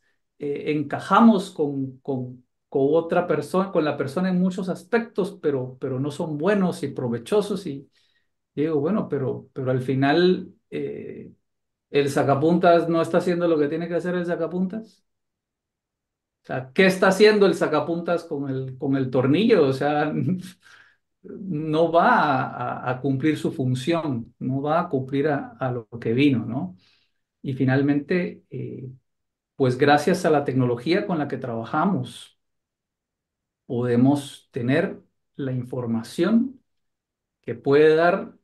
eh, 0.43 0.71
encajamos 0.73 1.51
con, 1.51 1.99
con, 1.99 2.43
otra 2.69 3.27
persona, 3.27 3.71
con 3.71 3.86
la 3.86 3.95
persona 3.97 4.29
en 4.29 4.39
muchos 4.39 4.67
aspectos, 4.69 5.38
pero, 5.41 5.77
pero 5.79 5.99
no 5.99 6.10
son 6.12 6.38
buenos 6.39 6.82
y 6.84 6.88
provechosos. 6.89 7.67
Y, 7.67 7.88
digo, 8.56 8.79
bueno, 8.82 9.10
pero, 9.10 9.49
pero 9.53 9.71
al 9.71 9.82
final 9.82 10.53
eh, 10.71 11.32
el 11.91 12.10
sacapuntas 12.12 12.89
no 12.89 13.01
está 13.01 13.19
haciendo 13.19 13.47
lo 13.47 13.58
que 13.60 13.69
tiene 13.69 13.88
que 13.89 13.95
hacer 13.95 14.15
el 14.15 14.25
sacapuntas. 14.25 15.06
O 16.43 16.45
sea, 16.45 16.71
¿qué 16.73 16.86
está 16.88 17.08
haciendo 17.08 17.45
el 17.45 17.56
sacapuntas 17.56 18.25
con 18.25 18.49
el, 18.49 18.77
con 18.77 18.95
el 18.97 19.10
tornillo? 19.10 19.65
O 19.67 19.73
sea, 19.73 20.12
no 21.23 21.91
va 21.91 22.43
a, 22.47 22.89
a 22.91 23.01
cumplir 23.01 23.38
su 23.38 23.51
función, 23.51 24.34
no 24.39 24.62
va 24.62 24.82
a 24.82 24.89
cumplir 24.89 25.27
a, 25.29 25.56
a 25.60 25.71
lo 25.71 25.88
que 25.99 26.13
vino, 26.13 26.45
¿no? 26.45 26.75
Y 27.43 27.53
finalmente, 27.53 28.43
eh, 28.49 28.89
pues 29.63 29.78
gracias 29.78 30.26
a 30.26 30.30
la 30.30 30.43
tecnología 30.43 31.08
con 31.08 31.19
la 31.19 31.30
que 31.30 31.38
trabajamos, 31.38 32.38
podemos 33.65 34.49
tener 34.52 35.02
la 35.36 35.52
información 35.52 36.62
que 37.41 37.56
puede 37.56 37.95
dar 37.95 38.36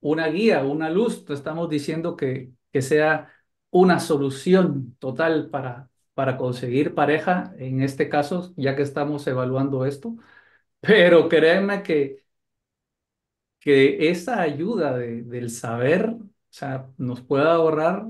una 0.00 0.28
guía, 0.28 0.64
una 0.64 0.90
luz. 0.90 1.24
No 1.28 1.34
estamos 1.36 1.70
diciendo 1.70 2.16
que, 2.16 2.52
que 2.72 2.82
sea 2.82 3.32
una 3.70 4.00
solución 4.00 4.96
total 5.00 5.50
para, 5.50 5.90
para 6.14 6.36
conseguir 6.38 6.94
pareja, 6.94 7.54
en 7.58 7.82
este 7.82 8.08
caso, 8.10 8.54
ya 8.56 8.76
que 8.76 8.82
estamos 8.82 9.26
evaluando 9.28 9.86
esto, 9.86 10.16
pero 10.80 11.28
créeme 11.28 11.82
que, 11.82 12.24
que 13.60 14.10
esa 14.10 14.40
ayuda 14.42 14.96
de, 14.96 15.22
del 15.22 15.50
saber, 15.50 16.10
o 16.10 16.28
sea, 16.50 16.90
nos 16.98 17.22
puede 17.22 17.44
ahorrar 17.48 18.06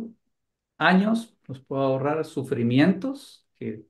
años, 0.78 1.33
nos 1.48 1.60
puede 1.60 1.82
ahorrar 1.84 2.24
sufrimientos 2.24 3.46
que, 3.56 3.84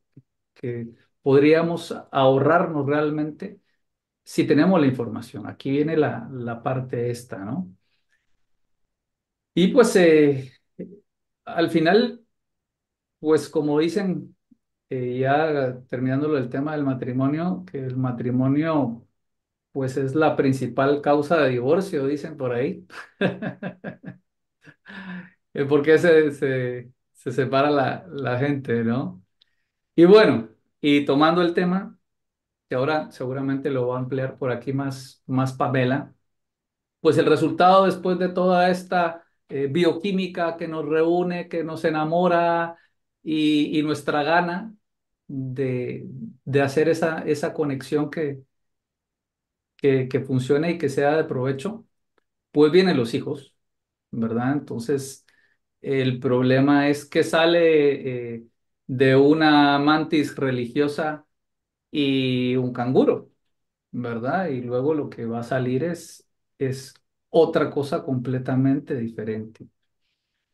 que 0.55 0.89
podríamos 1.23 1.93
ahorrarnos 2.13 2.87
realmente 2.87 3.61
si 4.25 4.47
tenemos 4.47 4.81
la 4.81 4.87
información. 4.89 5.47
Aquí 5.49 5.71
viene 5.71 5.97
la, 5.97 6.29
la 6.33 6.63
parte 6.63 7.11
esta, 7.11 7.39
¿no? 7.39 7.75
Y 9.55 9.69
pues 9.69 9.95
eh, 9.97 10.53
al 11.45 11.71
final, 11.71 12.25
pues 13.21 13.49
como 13.49 13.79
dicen, 13.81 14.37
eh, 14.91 15.19
ya 15.21 15.81
terminándolo 15.89 16.39
el 16.39 16.49
tema 16.51 16.73
del 16.75 16.85
matrimonio, 16.85 17.65
que 17.71 17.79
el 17.81 17.97
matrimonio 17.97 19.07
pues 19.73 19.97
es 19.99 20.15
la 20.15 20.37
principal 20.37 21.03
causa 21.03 21.39
de 21.39 21.51
divorcio, 21.51 22.07
dicen 22.07 22.37
por 22.37 22.53
ahí. 22.55 22.87
¿Por 25.69 25.83
qué 25.83 25.99
se, 25.99 26.31
se, 26.33 26.91
se 27.25 27.33
separa 27.33 27.71
la, 27.71 28.07
la 28.11 28.39
gente, 28.39 28.85
no? 28.85 29.25
Y 29.97 30.05
bueno, 30.07 30.51
y 30.81 31.05
tomando 31.07 31.43
el 31.43 31.55
tema, 31.55 31.99
que 32.69 32.77
ahora 32.77 33.11
seguramente 33.13 33.71
lo 33.71 33.89
va 33.89 33.97
a 33.97 34.01
ampliar 34.01 34.39
por 34.39 34.53
aquí 34.53 34.73
más, 34.73 35.23
más 35.27 35.53
Pamela, 35.55 36.15
pues 37.01 37.19
el 37.19 37.27
resultado 37.27 37.87
después 37.87 38.19
de 38.19 38.29
toda 38.31 38.71
esta 38.71 39.25
eh, 39.49 39.69
bioquímica 39.71 40.57
que 40.57 40.69
nos 40.69 40.87
reúne, 40.89 41.49
que 41.49 41.65
nos 41.65 41.85
enamora 41.85 42.79
y, 43.23 43.79
y 43.79 43.83
nuestra 43.83 44.23
gana 44.23 44.75
de, 45.27 46.07
de 46.45 46.63
hacer 46.63 46.89
esa, 46.89 47.21
esa 47.25 47.55
conexión 47.55 48.11
que, 48.11 48.43
que, 49.77 50.09
que 50.09 50.21
funcione 50.21 50.73
y 50.73 50.79
que 50.79 50.89
sea 50.89 51.17
de 51.17 51.25
provecho, 51.25 51.87
pues 52.53 52.73
vienen 52.73 52.97
los 52.97 53.15
hijos, 53.15 53.57
¿verdad? 54.13 54.53
Entonces, 54.55 55.24
el 55.85 56.19
problema 56.21 56.89
es 56.89 57.05
que 57.05 57.25
sale 57.25 58.35
eh, 58.37 58.45
de 58.87 59.17
una 59.17 59.79
mantis 59.79 60.37
religiosa 60.37 61.27
y 61.91 62.57
un 62.57 62.73
canguro, 62.73 63.31
¿verdad? 63.93 64.49
Y 64.49 64.63
luego 64.63 64.95
lo 64.95 65.11
que 65.11 65.27
va 65.27 65.41
a 65.41 65.45
salir 65.45 65.85
es, 65.85 66.29
es 66.59 66.95
otra 67.31 67.71
cosa 67.71 68.05
completamente 68.05 68.97
diferente. 68.97 69.67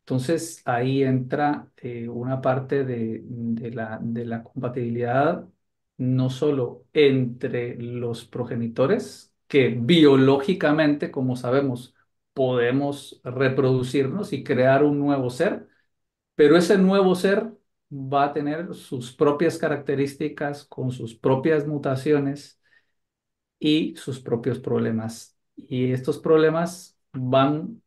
Entonces 0.01 0.63
ahí 0.65 1.03
entra 1.05 1.71
eh, 1.77 2.09
una 2.09 2.41
parte 2.41 2.85
de, 2.85 3.21
de 3.25 3.71
la, 3.71 3.99
de 4.03 4.25
la 4.25 4.43
compatibilidad 4.43 5.47
no 5.99 6.31
solo 6.31 6.87
entre 6.93 7.77
los 7.77 8.25
progenitores, 8.25 9.33
que 9.47 9.69
biológicamente, 9.69 11.11
como 11.11 11.37
sabemos, 11.37 11.95
podemos 12.41 13.21
reproducirnos 13.23 14.33
y 14.33 14.43
crear 14.43 14.83
un 14.83 14.99
nuevo 14.99 15.29
ser, 15.29 15.69
pero 16.37 16.57
ese 16.57 16.79
nuevo 16.79 17.15
ser 17.15 17.53
va 17.93 18.25
a 18.25 18.33
tener 18.33 18.75
sus 18.75 19.13
propias 19.15 19.59
características, 19.59 20.65
con 20.65 20.91
sus 20.91 21.15
propias 21.15 21.67
mutaciones 21.67 22.59
y 23.59 23.95
sus 23.97 24.21
propios 24.21 24.59
problemas. 24.59 25.37
Y 25.55 25.93
estos 25.93 26.19
problemas 26.19 26.99
van, 27.13 27.83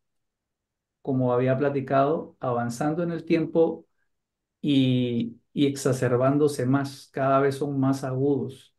como 1.02 1.32
había 1.32 1.58
platicado, 1.58 2.36
avanzando 2.38 3.02
en 3.02 3.10
el 3.10 3.24
tiempo 3.24 3.86
y, 4.62 5.36
exacerbándose 5.54 6.66
más, 6.66 7.08
cada 7.12 7.40
vez 7.40 7.56
son 7.56 7.80
más 7.80 8.04
agudos. 8.04 8.72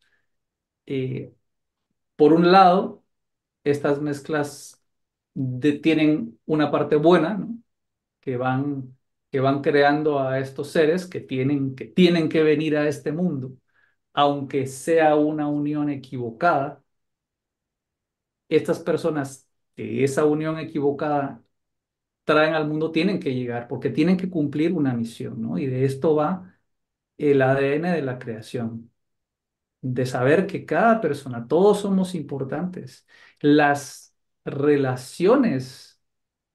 Eh, 0.86 1.34
por 2.16 2.34
un 2.34 2.52
lado, 2.52 3.04
estas 3.66 4.02
mezclas 4.02 4.75
de, 5.36 5.74
tienen 5.74 6.39
una 6.48 6.71
parte 6.71 6.98
buena, 6.98 7.48
que 8.21 8.38
van, 8.38 8.98
que 9.32 9.39
van 9.41 9.62
creando 9.62 10.19
a 10.19 10.39
estos 10.39 10.71
seres 10.71 11.08
que 11.08 11.21
tienen, 11.21 11.76
que 11.76 11.86
tienen 11.88 12.30
que 12.30 12.43
venir 12.43 12.78
a 12.78 12.88
este 12.88 13.12
mundo, 13.13 13.54
aunque 14.13 14.67
sea 14.67 15.15
una 15.17 15.48
unión 15.50 15.89
equivocada. 15.89 16.84
Estas 18.50 18.80
personas 18.80 19.50
que 19.76 20.04
esa 20.04 20.26
unión 20.26 20.60
equivocada 20.60 21.43
traen 22.24 22.54
al 22.56 22.67
mundo 22.67 22.91
tienen 22.91 23.19
que 23.19 23.34
llegar 23.36 23.67
porque 23.67 23.89
tienen 23.91 24.17
que 24.17 24.30
cumplir 24.30 24.74
una 24.74 24.93
misión. 24.93 25.58
Y 25.60 25.67
de 25.67 25.86
esto 25.86 26.15
va 26.15 26.56
el 27.17 27.41
ADN 27.41 27.91
de 27.91 28.02
la 28.02 28.19
creación, 28.19 28.91
de 29.82 30.06
saber 30.06 30.48
que 30.48 30.65
cada 30.65 31.02
persona, 31.02 31.48
todos 31.48 31.82
somos 31.82 32.15
importantes. 32.15 33.08
Las 33.41 34.05
relaciones 34.46 36.02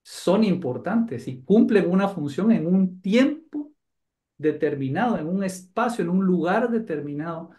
son 0.03 0.45
importantes 0.45 1.29
y 1.29 1.43
cumplen 1.43 1.91
una 1.91 2.09
función 2.09 2.53
en 2.53 2.67
un 2.67 3.01
tiempo 3.01 3.73
determinado, 4.39 5.19
en 5.19 5.29
un 5.29 5.45
espacio, 5.45 6.05
en 6.05 6.11
un 6.11 6.25
lugar 6.27 6.71
determinado. 6.71 7.51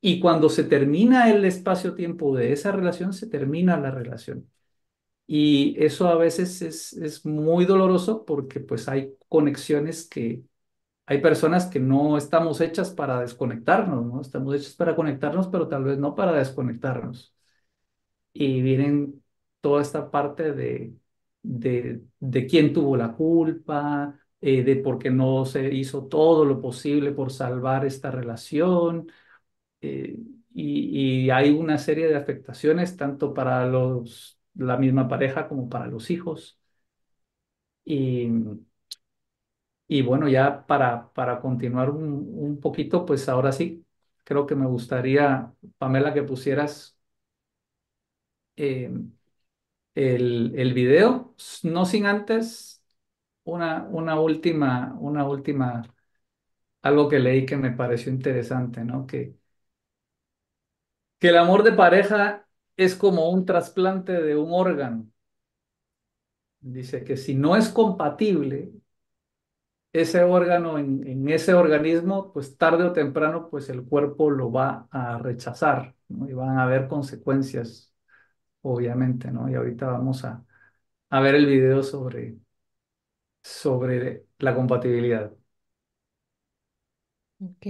Y 0.00 0.20
cuando 0.20 0.48
se 0.50 0.64
termina 0.64 1.30
el 1.30 1.44
espacio-tiempo 1.44 2.36
de 2.36 2.52
esa 2.52 2.72
relación, 2.72 3.12
se 3.12 3.26
termina 3.28 3.78
la 3.78 3.90
relación. 3.90 4.50
Y 5.26 5.76
eso 5.82 6.08
a 6.08 6.16
veces 6.16 6.62
es, 6.62 6.92
es 6.94 7.26
muy 7.26 7.66
doloroso 7.66 8.24
porque 8.26 8.60
pues 8.60 8.88
hay 8.88 9.14
conexiones 9.28 10.08
que, 10.08 10.44
hay 11.06 11.20
personas 11.20 11.66
que 11.66 11.80
no 11.80 12.16
estamos 12.18 12.60
hechas 12.60 12.90
para 12.92 13.20
desconectarnos, 13.20 14.06
¿no? 14.06 14.20
Estamos 14.20 14.54
hechas 14.54 14.74
para 14.74 14.96
conectarnos, 14.96 15.48
pero 15.48 15.68
tal 15.68 15.84
vez 15.84 15.98
no 15.98 16.14
para 16.14 16.32
desconectarnos. 16.32 17.34
Y 18.32 18.62
vienen 18.62 19.23
toda 19.64 19.82
esta 19.82 20.12
parte 20.12 20.52
de, 20.54 20.94
de, 21.42 22.02
de 22.20 22.46
quién 22.48 22.72
tuvo 22.74 22.96
la 22.98 23.14
culpa, 23.14 24.20
eh, 24.42 24.64
de 24.64 24.76
por 24.78 25.00
qué 25.00 25.10
no 25.10 25.46
se 25.46 25.74
hizo 25.74 26.06
todo 26.08 26.46
lo 26.46 26.62
posible 26.62 27.12
por 27.12 27.32
salvar 27.32 27.86
esta 27.86 28.12
relación. 28.12 29.08
eh, 29.82 30.16
y, 30.54 31.30
hay 31.30 31.50
una 31.50 31.78
serie 31.78 32.08
de 32.08 32.16
afectaciones 32.16 32.96
tanto 32.96 33.34
para 33.34 33.66
los, 33.66 34.38
la 34.54 34.76
misma 34.78 35.08
pareja 35.08 35.48
como 35.48 35.68
para 35.68 35.86
los 35.88 36.10
hijos. 36.10 36.58
Y, 37.84 38.28
y 39.86 40.02
bueno, 40.02 40.28
ya 40.28 40.66
para, 40.66 41.12
para 41.12 41.40
continuar 41.40 41.90
un, 41.90 42.02
un 42.36 42.60
poquito, 42.60 43.04
pues 43.06 43.28
ahora 43.28 43.52
sí, 43.52 43.84
creo 44.24 44.46
que 44.46 44.54
me 44.54 44.66
gustaría, 44.66 45.52
Pamela, 45.78 46.14
que 46.14 46.22
pusieras 46.22 46.96
eh, 48.56 48.90
el, 49.94 50.54
el 50.56 50.74
video, 50.74 51.34
no 51.64 51.84
sin 51.86 52.06
antes 52.06 52.82
una, 53.44 53.84
una 53.90 54.20
última, 54.20 54.96
una 55.00 55.26
última, 55.28 55.82
algo 56.82 57.08
que 57.08 57.18
leí 57.20 57.46
que 57.46 57.56
me 57.56 57.72
pareció 57.72 58.12
interesante, 58.12 58.84
¿no? 58.84 59.06
Que, 59.06 59.36
que 61.18 61.28
el 61.28 61.36
amor 61.38 61.62
de 61.64 61.72
pareja 61.72 62.46
es 62.76 62.94
como 62.96 63.30
un 63.30 63.44
trasplante 63.46 64.12
de 64.12 64.36
un 64.36 64.50
órgano. 64.52 65.08
Dice 66.60 67.04
que 67.04 67.16
si 67.16 67.34
no 67.36 67.54
es 67.56 67.68
compatible 67.68 68.72
ese 69.92 70.22
órgano 70.24 70.78
en, 70.78 71.06
en 71.06 71.28
ese 71.28 71.54
organismo, 71.54 72.32
pues 72.32 72.56
tarde 72.58 72.84
o 72.84 72.92
temprano, 72.92 73.48
pues 73.50 73.68
el 73.68 73.84
cuerpo 73.84 74.30
lo 74.30 74.50
va 74.52 74.88
a 74.90 75.18
rechazar. 75.18 75.94
Y 76.08 76.32
van 76.34 76.58
a 76.58 76.64
haber 76.64 76.88
consecuencias, 76.88 77.93
obviamente, 78.64 79.30
¿no? 79.30 79.48
Y 79.50 79.54
ahorita 79.54 79.86
vamos 79.86 80.24
a, 80.24 80.44
a 81.10 81.20
ver 81.20 81.36
el 81.36 81.46
video 81.46 81.82
sobre, 81.82 82.36
sobre 83.42 84.26
la 84.38 84.54
compatibilidad. 84.54 85.32
Ok. 87.40 87.66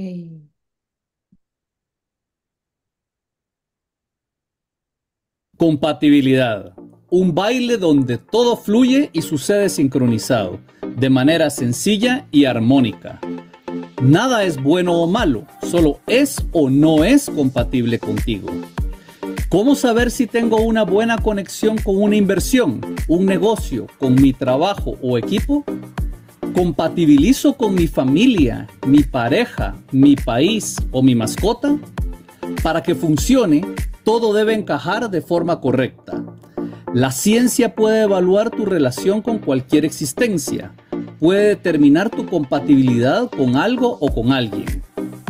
Compatibilidad. 5.56 6.74
Un 7.10 7.34
baile 7.34 7.76
donde 7.76 8.18
todo 8.18 8.56
fluye 8.56 9.10
y 9.12 9.22
sucede 9.22 9.68
sincronizado, 9.68 10.60
de 10.96 11.10
manera 11.10 11.48
sencilla 11.50 12.26
y 12.30 12.44
armónica. 12.44 13.20
Nada 14.02 14.44
es 14.44 14.62
bueno 14.62 15.00
o 15.00 15.06
malo, 15.06 15.46
solo 15.62 16.00
es 16.06 16.44
o 16.52 16.68
no 16.68 17.04
es 17.04 17.30
compatible 17.30 17.98
contigo. 17.98 18.50
¿Cómo 19.54 19.76
saber 19.76 20.10
si 20.10 20.26
tengo 20.26 20.56
una 20.56 20.82
buena 20.82 21.16
conexión 21.16 21.78
con 21.78 22.02
una 22.02 22.16
inversión, 22.16 22.80
un 23.06 23.24
negocio, 23.24 23.86
con 24.00 24.16
mi 24.16 24.32
trabajo 24.32 24.96
o 25.00 25.16
equipo? 25.16 25.62
¿Compatibilizo 26.56 27.56
con 27.56 27.76
mi 27.76 27.86
familia, 27.86 28.66
mi 28.84 29.04
pareja, 29.04 29.76
mi 29.92 30.16
país 30.16 30.74
o 30.90 31.04
mi 31.04 31.14
mascota? 31.14 31.78
Para 32.64 32.82
que 32.82 32.96
funcione, 32.96 33.64
todo 34.02 34.32
debe 34.34 34.54
encajar 34.54 35.08
de 35.08 35.22
forma 35.22 35.60
correcta. 35.60 36.20
La 36.92 37.12
ciencia 37.12 37.76
puede 37.76 38.02
evaluar 38.02 38.50
tu 38.50 38.64
relación 38.66 39.22
con 39.22 39.38
cualquier 39.38 39.84
existencia. 39.84 40.72
Puede 41.20 41.50
determinar 41.50 42.10
tu 42.10 42.26
compatibilidad 42.26 43.30
con 43.30 43.54
algo 43.54 43.98
o 44.00 44.12
con 44.12 44.32
alguien. 44.32 44.82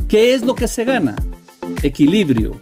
¿Qué 0.09 0.33
es 0.33 0.43
lo 0.43 0.55
que 0.55 0.67
se 0.67 0.87
gana? 0.87 1.15
Equilibrio, 1.83 2.59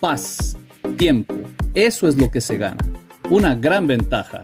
paz, 0.00 0.56
tiempo. 0.96 1.34
Eso 1.74 2.08
es 2.08 2.16
lo 2.16 2.30
que 2.30 2.40
se 2.40 2.56
gana. 2.56 2.84
Una 3.30 3.54
gran 3.54 3.86
ventaja. 3.86 4.42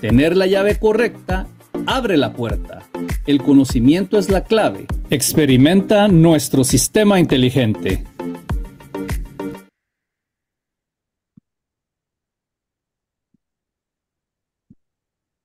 Tener 0.00 0.36
la 0.36 0.46
llave 0.46 0.78
correcta 0.78 1.46
abre 1.86 2.16
la 2.16 2.32
puerta. 2.32 2.82
El 3.26 3.42
conocimiento 3.42 4.18
es 4.18 4.30
la 4.30 4.44
clave. 4.44 4.86
Experimenta 5.10 6.08
nuestro 6.08 6.64
sistema 6.64 7.20
inteligente. 7.20 8.04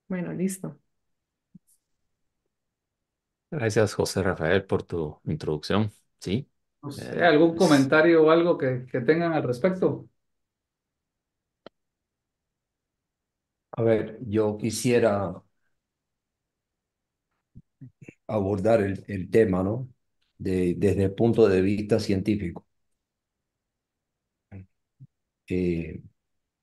Bueno, 0.07 0.33
listo. 0.33 0.77
Gracias, 3.49 3.93
José 3.93 4.23
Rafael, 4.23 4.65
por 4.65 4.83
tu 4.83 5.19
introducción. 5.25 5.91
Sí. 6.19 6.47
No 6.81 6.91
sé, 6.91 7.23
¿algún 7.23 7.55
comentario 7.55 8.23
o 8.23 8.31
algo 8.31 8.57
que, 8.57 8.85
que 8.91 9.01
tengan 9.01 9.33
al 9.33 9.43
respecto? 9.43 10.09
A 13.71 13.81
ver, 13.83 14.17
yo 14.25 14.57
quisiera 14.57 15.41
abordar 18.27 18.81
el, 18.81 19.29
tema, 19.29 19.61
¿no? 19.63 19.87
De, 20.37 20.73
desde 20.77 21.03
el 21.05 21.13
punto 21.15 21.47
de 21.47 21.61
vista 21.61 21.99
científico. 21.99 22.65
Eh, 25.47 26.01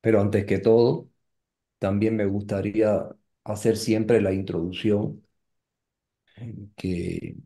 pero 0.00 0.20
antes 0.20 0.46
que 0.46 0.58
todo, 0.58 1.10
también 1.78 2.16
me 2.16 2.26
gustaría 2.26 3.08
hacer 3.44 3.76
siempre 3.78 4.20
la 4.22 4.32
introducción 4.32 5.24
que, 6.76 7.36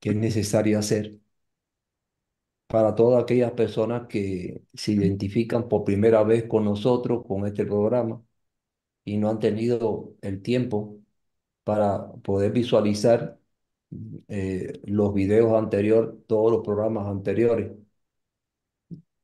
que 0.00 0.10
es 0.10 0.16
necesaria 0.16 0.78
hacer 0.80 1.18
para 2.66 2.94
todas 2.94 3.22
aquellas 3.22 3.52
personas 3.52 4.06
que 4.08 4.62
se 4.74 4.92
identifican 4.92 5.68
por 5.68 5.84
primera 5.84 6.22
vez 6.22 6.44
con 6.48 6.64
nosotros, 6.64 7.24
con 7.26 7.46
este 7.46 7.64
programa, 7.66 8.22
y 9.14 9.16
no 9.18 9.30
han 9.30 9.38
tenido 9.40 10.14
el 10.22 10.42
tiempo 10.42 10.98
para 11.64 12.12
poder 12.24 12.52
visualizar 12.52 13.40
eh, 14.28 14.80
los 14.84 15.14
videos 15.14 15.52
anteriores, 15.54 16.14
todos 16.28 16.52
los 16.52 16.62
programas 16.64 17.06
anteriores. 17.08 17.72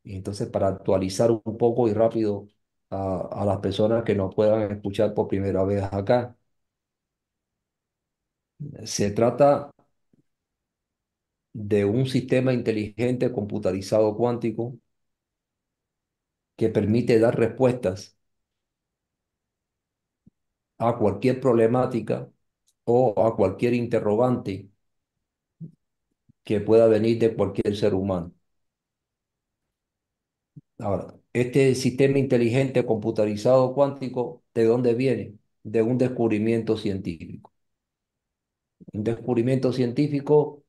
Y 0.03 0.17
entonces, 0.17 0.49
para 0.49 0.69
actualizar 0.69 1.31
un 1.31 1.57
poco 1.59 1.89
y 1.89 1.95
rápido 1.95 2.49
a, 2.91 3.21
a 3.33 3.45
las 3.45 3.59
personas 3.61 4.05
que 4.05 4.15
nos 4.15 4.35
puedan 4.35 4.71
escuchar 4.73 5.15
por 5.15 5.29
primera 5.29 5.65
vez 5.65 5.83
acá, 5.93 6.37
se 8.85 9.11
trata 9.11 9.71
de 11.53 11.85
un 11.85 12.07
sistema 12.07 12.53
inteligente 12.53 13.33
computarizado 13.33 14.17
cuántico 14.17 14.79
que 16.57 16.69
permite 16.69 17.19
dar 17.21 17.39
respuestas 17.39 18.17
a 20.89 20.99
cualquier 20.99 21.41
problemática 21.41 22.31
o 22.85 23.15
a 23.27 23.37
cualquier 23.37 23.75
interrogante 23.75 24.71
que 26.45 26.61
pueda 26.61 26.87
venir 26.89 27.19
de 27.19 27.35
cualquier 27.37 27.77
ser 27.77 27.95
humano. 27.95 28.33
Ahora, 30.79 31.15
este 31.33 31.75
sistema 31.75 32.19
inteligente 32.19 32.85
computarizado 32.87 33.75
cuántico, 33.75 34.43
¿de 34.55 34.65
dónde 34.65 34.95
viene? 34.95 35.37
De 35.65 35.83
un 35.83 35.99
descubrimiento 35.99 36.77
científico. 36.77 37.53
Un 38.95 39.05
descubrimiento 39.05 39.73
científico 39.75 40.65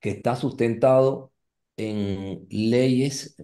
que 0.00 0.10
está 0.10 0.36
sustentado 0.36 1.32
en 1.76 2.46
leyes, 2.50 3.36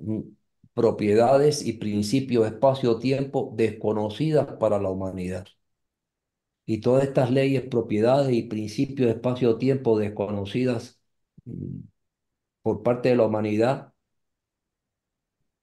propiedades 0.76 1.66
y 1.66 1.74
principios 1.74 2.46
espacio-tiempo 2.46 3.52
desconocidas 3.56 4.46
para 4.60 4.80
la 4.80 4.90
humanidad. 4.90 5.48
Y 6.66 6.80
todas 6.80 7.04
estas 7.04 7.30
leyes, 7.30 7.62
propiedades 7.68 8.32
y 8.34 8.42
principios 8.44 9.10
espacio-tiempo 9.10 9.98
desconocidas 9.98 11.00
mm, 11.44 11.80
por 12.62 12.82
parte 12.82 13.10
de 13.10 13.16
la 13.16 13.26
humanidad 13.26 13.92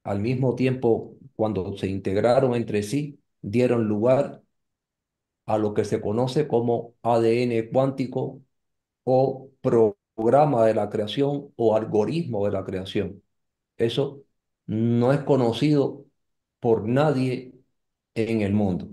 al 0.04 0.20
mismo 0.20 0.56
tiempo, 0.56 1.18
cuando 1.36 1.76
se 1.78 1.88
integraron 1.88 2.56
entre 2.56 2.84
sí, 2.84 3.22
dieron 3.42 3.88
lugar 3.88 4.42
a 5.46 5.58
lo 5.58 5.74
que 5.74 5.86
se 5.86 6.02
conoce 6.02 6.48
como 6.48 6.96
ADN 7.04 7.70
cuántico 7.72 8.42
o 9.06 9.52
programa 9.62 10.66
de 10.66 10.76
la 10.76 10.90
creación 10.90 11.54
o 11.56 11.76
algoritmo 11.76 12.46
de 12.46 12.52
la 12.54 12.66
creación. 12.66 13.24
Eso 13.78 14.23
no 14.68 15.14
es 15.14 15.22
conocido 15.22 16.06
por 16.60 16.88
nadie 16.88 17.54
en 18.16 18.42
el 18.42 18.54
mundo. 18.54 18.90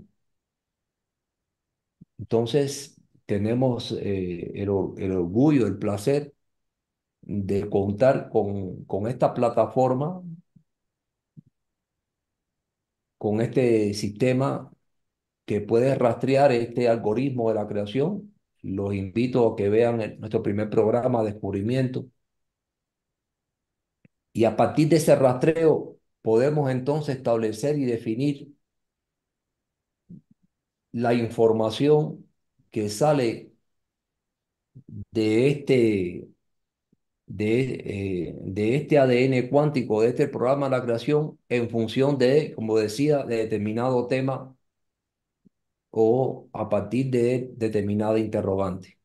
Entonces, 2.17 2.95
tenemos 3.25 3.91
eh, 3.93 4.51
el, 4.55 4.69
or- 4.69 4.93
el 5.01 5.11
orgullo, 5.13 5.67
el 5.67 5.77
placer 5.77 6.33
de 7.21 7.69
contar 7.69 8.29
con, 8.31 8.85
esta 9.07 9.33
plataforma, 9.33 10.21
con 13.17 13.41
este 13.41 13.93
sistema 13.93 14.71
que 15.45 15.61
puede 15.61 15.95
rastrear 15.95 16.51
este 16.51 16.89
algoritmo 16.89 17.49
de 17.49 17.55
la 17.55 17.67
creación. 17.67 18.35
Los 18.63 18.93
invito 18.95 19.47
a 19.53 19.55
que 19.55 19.69
vean 19.69 20.17
nuestro 20.19 20.43
primer 20.43 20.69
programa, 20.69 21.23
Descubrimiento. 21.23 22.07
Y 24.33 24.45
a 24.45 24.55
partir 24.57 24.89
de 24.89 24.97
ese 24.97 25.15
rastreo 25.15 25.97
podemos 26.21 26.69
entonces 26.71 27.17
establecer 27.17 27.77
y 27.77 27.85
definir 27.85 28.49
la 30.93 31.13
información 31.13 32.25
que 32.71 32.89
sale 32.89 33.51
de 35.11 35.47
este, 35.49 36.27
de, 37.27 37.61
eh, 37.85 38.35
de 38.41 38.75
este 38.75 38.99
ADN 38.99 39.49
cuántico, 39.49 40.01
de 40.01 40.09
este 40.09 40.27
programa 40.27 40.67
de 40.69 40.77
la 40.77 40.83
creación, 40.83 41.39
en 41.49 41.69
función 41.69 42.17
de, 42.17 42.53
como 42.55 42.77
decía, 42.77 43.23
de 43.25 43.37
determinado 43.37 44.07
tema 44.07 44.55
o 45.91 46.49
a 46.53 46.69
partir 46.69 47.09
de 47.11 47.51
determinada 47.55 48.19
interrogante. 48.19 48.99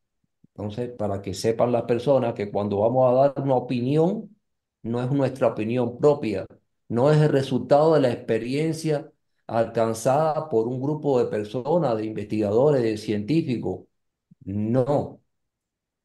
Entonces, 0.55 0.91
para 0.97 1.21
que 1.23 1.33
sepan 1.35 1.71
las 1.73 1.83
personas 1.85 2.35
que 2.35 2.51
cuando 2.51 2.79
vamos 2.81 3.11
a 3.11 3.15
dar 3.15 3.43
una 3.43 3.55
opinión, 3.55 4.36
no 4.83 5.03
es 5.03 5.11
nuestra 5.11 5.47
opinión 5.47 5.97
propia, 5.97 6.45
no 6.89 7.11
es 7.11 7.17
el 7.21 7.29
resultado 7.29 7.93
de 7.95 8.01
la 8.01 8.11
experiencia 8.11 9.11
alcanzada 9.47 10.49
por 10.49 10.67
un 10.67 10.81
grupo 10.81 11.19
de 11.19 11.25
personas, 11.29 11.97
de 11.97 12.05
investigadores, 12.05 12.81
de 12.83 12.97
científicos. 12.97 13.85
No. 14.45 15.21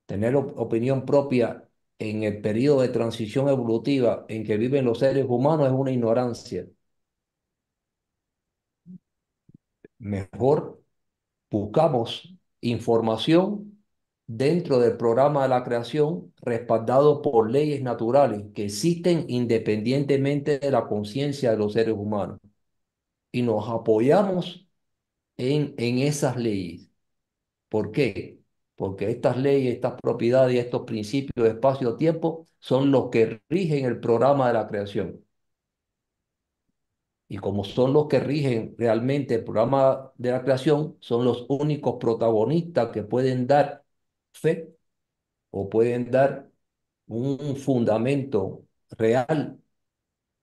Tener 0.06 0.36
op- 0.36 0.58
opinión 0.58 1.04
propia 1.06 1.68
en 1.98 2.22
el 2.24 2.40
periodo 2.42 2.82
de 2.82 2.88
transición 2.90 3.48
evolutiva 3.48 4.26
en 4.28 4.44
que 4.44 4.56
viven 4.58 4.84
los 4.84 4.98
seres 5.00 5.26
humanos 5.28 5.66
es 5.68 5.72
una 5.74 5.92
ignorancia. 5.92 6.66
Mejor 9.98 10.82
buscamos 11.50 12.34
información 12.60 13.71
dentro 14.26 14.78
del 14.78 14.96
programa 14.96 15.42
de 15.42 15.48
la 15.50 15.64
creación 15.64 16.32
respaldado 16.42 17.22
por 17.22 17.50
leyes 17.50 17.82
naturales 17.82 18.44
que 18.54 18.64
existen 18.66 19.26
independientemente 19.28 20.58
de 20.58 20.70
la 20.70 20.86
conciencia 20.86 21.50
de 21.52 21.58
los 21.58 21.72
seres 21.74 21.94
humanos. 21.96 22.38
Y 23.32 23.42
nos 23.42 23.68
apoyamos 23.68 24.66
en, 25.36 25.74
en 25.78 25.98
esas 26.00 26.36
leyes. 26.36 26.90
¿Por 27.68 27.92
qué? 27.92 28.40
Porque 28.76 29.10
estas 29.10 29.36
leyes, 29.38 29.74
estas 29.74 29.94
propiedades 30.00 30.54
y 30.54 30.58
estos 30.58 30.82
principios 30.84 31.44
de 31.44 31.50
espacio-tiempo 31.52 32.46
son 32.58 32.90
los 32.92 33.10
que 33.10 33.42
rigen 33.48 33.84
el 33.86 34.00
programa 34.00 34.48
de 34.48 34.54
la 34.54 34.68
creación. 34.68 35.24
Y 37.28 37.38
como 37.38 37.64
son 37.64 37.92
los 37.94 38.08
que 38.08 38.20
rigen 38.20 38.74
realmente 38.78 39.34
el 39.36 39.44
programa 39.44 40.12
de 40.16 40.32
la 40.32 40.42
creación, 40.42 40.96
son 41.00 41.24
los 41.24 41.46
únicos 41.48 41.96
protagonistas 41.98 42.90
que 42.90 43.02
pueden 43.02 43.46
dar 43.46 43.81
fe 44.32 44.74
o 45.50 45.68
pueden 45.70 46.10
dar 46.10 46.50
un 47.08 47.56
fundamento 47.56 48.66
real 48.98 49.60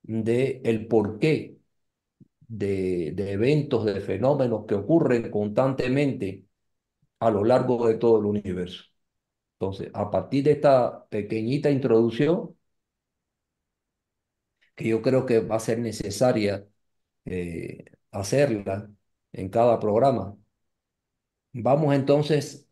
de 0.03 0.61
el 0.65 0.87
porqué 0.87 1.59
de, 2.47 3.11
de 3.15 3.31
eventos, 3.33 3.85
de 3.85 4.01
fenómenos 4.01 4.65
que 4.67 4.75
ocurren 4.75 5.31
constantemente 5.31 6.45
a 7.19 7.31
lo 7.31 7.43
largo 7.45 7.87
de 7.87 7.95
todo 7.95 8.19
el 8.19 8.25
universo. 8.25 8.85
Entonces, 9.59 9.91
a 9.93 10.11
partir 10.11 10.43
de 10.45 10.53
esta 10.53 11.07
pequeñita 11.09 11.71
introducción, 11.71 12.55
que 14.75 14.87
yo 14.89 15.01
creo 15.01 15.25
que 15.25 15.39
va 15.39 15.55
a 15.57 15.59
ser 15.59 15.79
necesaria 15.79 16.67
eh, 17.25 17.85
hacerla 18.11 18.91
en 19.33 19.49
cada 19.49 19.79
programa, 19.79 20.37
vamos 21.53 21.93
entonces 21.95 22.68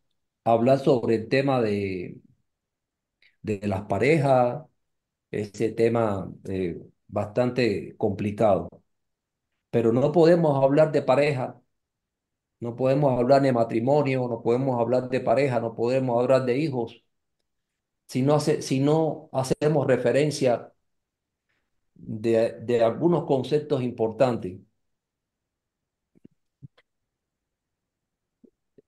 hablar 0.53 0.79
sobre 0.79 1.15
el 1.15 1.29
tema 1.29 1.61
de, 1.61 2.17
de 3.41 3.59
las 3.67 3.83
parejas, 3.83 4.63
ese 5.31 5.71
tema 5.71 6.31
eh, 6.45 6.81
bastante 7.07 7.95
complicado. 7.97 8.69
Pero 9.69 9.91
no 9.93 10.11
podemos 10.11 10.61
hablar 10.63 10.91
de 10.91 11.01
pareja, 11.01 11.61
no 12.59 12.75
podemos 12.75 13.17
hablar 13.19 13.41
de 13.41 13.51
matrimonio, 13.53 14.27
no 14.27 14.41
podemos 14.43 14.79
hablar 14.79 15.09
de 15.09 15.19
pareja, 15.21 15.59
no 15.59 15.75
podemos 15.75 16.21
hablar 16.21 16.45
de 16.45 16.57
hijos, 16.57 17.03
si 18.07 18.21
no, 18.21 18.35
hace, 18.35 18.61
si 18.61 18.79
no 18.79 19.29
hacemos 19.33 19.87
referencia 19.87 20.73
de, 21.95 22.53
de 22.61 22.81
algunos 22.83 23.25
conceptos 23.25 23.81
importantes. 23.83 24.57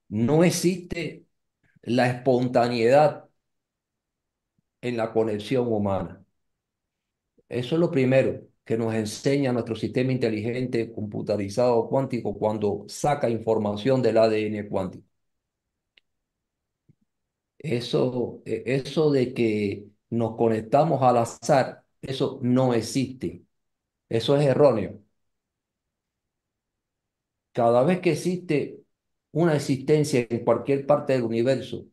No 0.10 0.43
existe 0.43 1.26
la 1.84 2.08
espontaneidad 2.10 3.30
en 4.82 4.98
la 4.98 5.12
conexión 5.13 5.68
humana. 5.72 6.26
Eso 7.48 7.76
es 7.76 7.80
lo 7.82 7.92
primero 7.92 8.42
que 8.65 8.76
nos 8.78 8.94
enseña 8.96 9.52
nuestro 9.54 9.76
sistema 9.76 10.12
inteligente 10.12 10.92
computarizado 10.92 11.88
cuántico 11.88 12.36
cuando 12.38 12.86
saca 12.88 13.30
información 13.30 14.02
del 14.02 14.18
ADN 14.18 14.68
cuántico. 14.68 15.06
Eso, 17.58 18.42
e- 18.46 18.63
eso 18.65 19.12
de 19.12 19.34
que 19.34 19.88
nos 20.10 20.36
conectamos 20.38 21.02
al 21.04 21.18
azar, 21.18 21.84
eso 22.02 22.39
no 22.42 22.74
existe. 22.74 23.44
Eso 24.10 24.38
es 24.38 24.46
erróneo. 24.48 25.02
Cada 27.54 27.84
vez 27.84 28.00
que 28.02 28.12
existe 28.12 28.79
una 29.32 29.56
existencia 29.56 30.26
en 30.30 30.44
cualquier 30.44 30.86
parte 30.86 31.13
del 31.13 31.24
universo, 31.24 31.86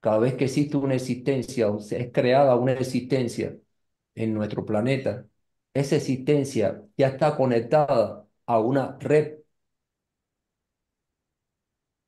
cada 0.00 0.18
vez 0.18 0.34
que 0.34 0.46
existe 0.46 0.76
una 0.76 0.94
existencia 0.96 1.70
o 1.70 1.78
es 1.80 2.12
creada 2.12 2.56
una 2.56 2.72
existencia 2.74 3.56
en 4.14 4.34
nuestro 4.34 4.64
planeta, 4.66 5.26
esa 5.74 5.96
existencia 5.96 6.84
ya 6.96 7.08
está 7.08 7.36
conectada 7.36 8.26
a 8.46 8.60
una 8.60 8.96
red 9.00 9.38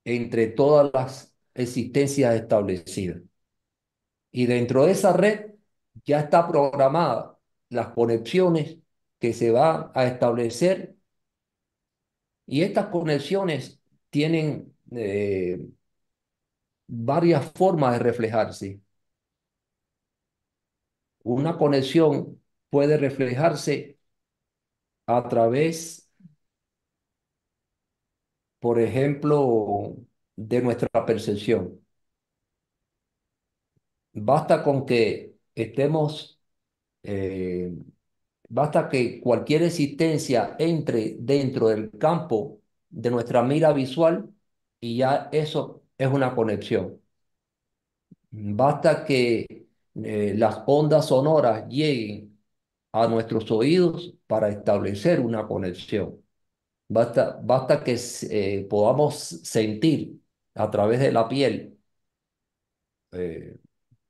entre 0.04 0.46
todas 0.48 0.90
las 0.94 1.34
existencias 1.54 2.34
establecidas. 2.34 3.22
Y 4.30 4.46
dentro 4.46 4.84
de 4.86 4.92
esa 4.92 5.12
red 5.12 5.52
ya 6.04 6.20
está 6.20 6.46
programada 6.48 7.38
las 7.70 7.88
conexiones 7.88 8.78
que 9.18 9.32
se 9.32 9.50
van 9.50 9.90
a 9.94 10.06
establecer 10.06 10.96
y 12.46 12.62
estas 12.62 12.86
conexiones 12.88 13.75
tienen 14.16 14.74
eh, 14.92 15.58
varias 16.88 17.52
formas 17.52 17.92
de 17.94 17.98
reflejarse. 18.00 18.80
Una 21.24 21.58
conexión 21.58 22.40
puede 22.70 22.96
reflejarse 22.96 23.98
a 25.06 25.28
través, 25.28 26.08
por 28.60 28.80
ejemplo, 28.80 29.96
de 30.36 30.60
nuestra 30.62 30.88
percepción. 31.06 31.80
Basta 34.12 34.62
con 34.62 34.86
que 34.86 35.36
estemos, 35.54 36.40
eh, 37.04 37.72
basta 38.48 38.88
que 38.88 39.20
cualquier 39.20 39.62
existencia 39.64 40.56
entre 40.58 41.16
dentro 41.20 41.68
del 41.68 41.90
campo 41.98 42.60
de 42.90 43.10
nuestra 43.10 43.42
mira 43.42 43.72
visual 43.72 44.30
y 44.80 44.98
ya 44.98 45.28
eso 45.32 45.82
es 45.98 46.08
una 46.08 46.34
conexión. 46.34 47.00
Basta 48.30 49.04
que 49.04 49.46
eh, 50.04 50.34
las 50.36 50.62
ondas 50.66 51.06
sonoras 51.06 51.66
lleguen 51.68 52.38
a 52.92 53.06
nuestros 53.08 53.50
oídos 53.50 54.14
para 54.26 54.48
establecer 54.48 55.20
una 55.20 55.46
conexión. 55.46 56.22
Basta, 56.88 57.40
basta 57.42 57.84
que 57.84 57.98
eh, 58.30 58.66
podamos 58.70 59.16
sentir 59.18 60.20
a 60.54 60.70
través 60.70 61.00
de 61.00 61.12
la 61.12 61.28
piel 61.28 61.78
eh, 63.12 63.56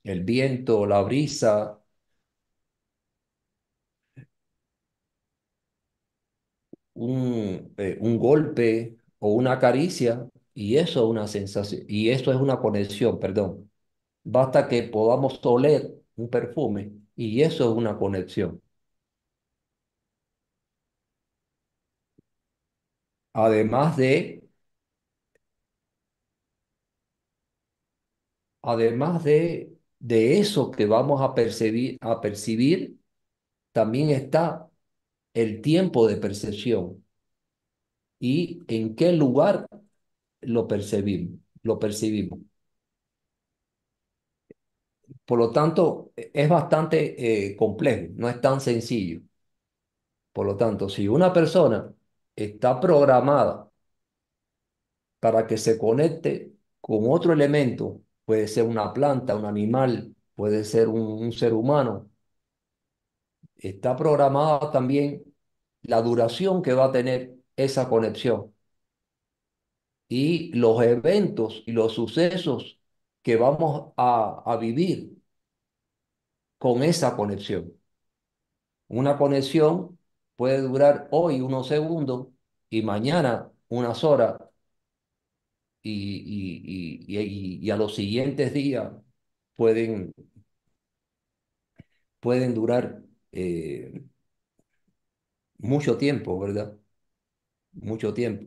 el 0.04 0.24
viento, 0.24 0.86
la 0.86 1.02
brisa, 1.02 1.80
un, 6.96 7.74
eh, 7.78 7.98
un 8.00 8.18
golpe 8.18 8.97
o 9.20 9.30
una 9.34 9.59
caricia, 9.59 10.28
y 10.55 10.76
eso 10.78 11.05
es 11.05 11.11
una 11.11 11.28
sensación, 11.28 11.82
y 11.88 12.11
eso 12.11 12.32
es 12.32 12.38
una 12.38 12.59
conexión, 12.61 13.18
perdón. 13.20 13.70
Basta 14.24 14.68
que 14.68 14.84
podamos 14.84 15.40
oler 15.44 15.94
un 16.16 16.30
perfume, 16.30 16.92
y 17.16 17.42
eso 17.42 17.70
es 17.70 17.76
una 17.76 17.99
conexión. 17.99 18.62
Además 23.34 23.97
de, 23.97 24.42
además 28.62 29.24
de, 29.24 29.76
de 29.99 30.38
eso 30.40 30.70
que 30.70 30.86
vamos 30.86 31.20
a 31.22 31.34
percibir, 31.34 31.99
a 32.01 32.20
percibir, 32.20 32.99
también 33.72 34.11
está 34.11 34.68
el 35.37 35.62
tiempo 35.62 36.09
de 36.09 36.16
percepción 36.18 37.05
y 38.18 38.62
en 38.68 38.95
qué 38.97 39.12
lugar 39.12 39.66
lo 40.43 40.68
percibimos, 40.68 41.41
lo 41.62 41.78
percibimos. 41.78 42.41
Por 45.24 45.39
lo 45.39 45.51
tanto, 45.51 46.12
es 46.16 46.49
bastante 46.49 47.49
eh, 47.49 47.57
complejo, 47.57 48.12
no 48.16 48.28
es 48.28 48.41
tan 48.41 48.61
sencillo. 48.61 49.20
Por 50.32 50.47
lo 50.47 50.57
tanto, 50.57 50.89
si 50.89 51.09
una 51.09 51.32
persona 51.32 51.93
está 52.37 52.78
programada 52.80 53.70
para 55.20 55.47
que 55.47 55.57
se 55.59 55.78
conecte 55.78 56.53
con 56.80 57.01
otro 57.11 57.32
elemento. 57.32 58.01
Puede 58.24 58.49
ser 58.49 58.64
una 58.64 58.93
planta, 58.93 59.37
un 59.37 59.45
animal, 59.45 60.14
puede 60.34 60.64
ser 60.64 60.89
un, 60.89 61.01
un 61.03 61.32
ser 61.32 61.53
humano. 61.55 62.11
Está 63.59 63.96
programada 63.96 64.70
también 64.72 65.24
la 65.82 66.02
duración 66.02 66.62
que 66.62 66.72
va 66.74 66.86
a 66.86 66.92
tener 66.92 67.36
esa 67.57 67.88
conexión 67.88 68.54
y 70.09 70.52
los 70.54 70.82
eventos 70.82 71.62
y 71.66 71.72
los 71.72 71.94
sucesos 71.94 72.80
que 73.22 73.36
vamos 73.36 73.92
a, 73.96 74.57
vivir 74.61 75.16
con 76.59 76.82
esa 76.82 77.16
conexión. 77.16 77.72
Una 78.88 79.16
conexión 79.18 79.96
puede 80.36 80.61
durar 80.61 81.07
hoy 81.12 81.40
unos 81.40 81.68
segundos 81.68 82.28
y 82.70 82.82
mañana 82.82 83.50
unas 83.68 84.02
horas 84.04 84.36
y, 85.82 85.90
y, 87.09 87.16
y, 87.16 87.22
y, 87.22 87.59
y 87.66 87.70
a 87.70 87.76
los 87.76 87.94
siguientes 87.94 88.52
días 88.52 88.92
pueden, 89.57 90.12
pueden 92.20 92.54
durar 92.54 93.05
eh, 93.37 94.05
mucho 95.59 95.97
tiempo, 95.99 96.39
¿verdad? 96.39 96.76
Mucho 97.74 98.12
tiempo. 98.14 98.47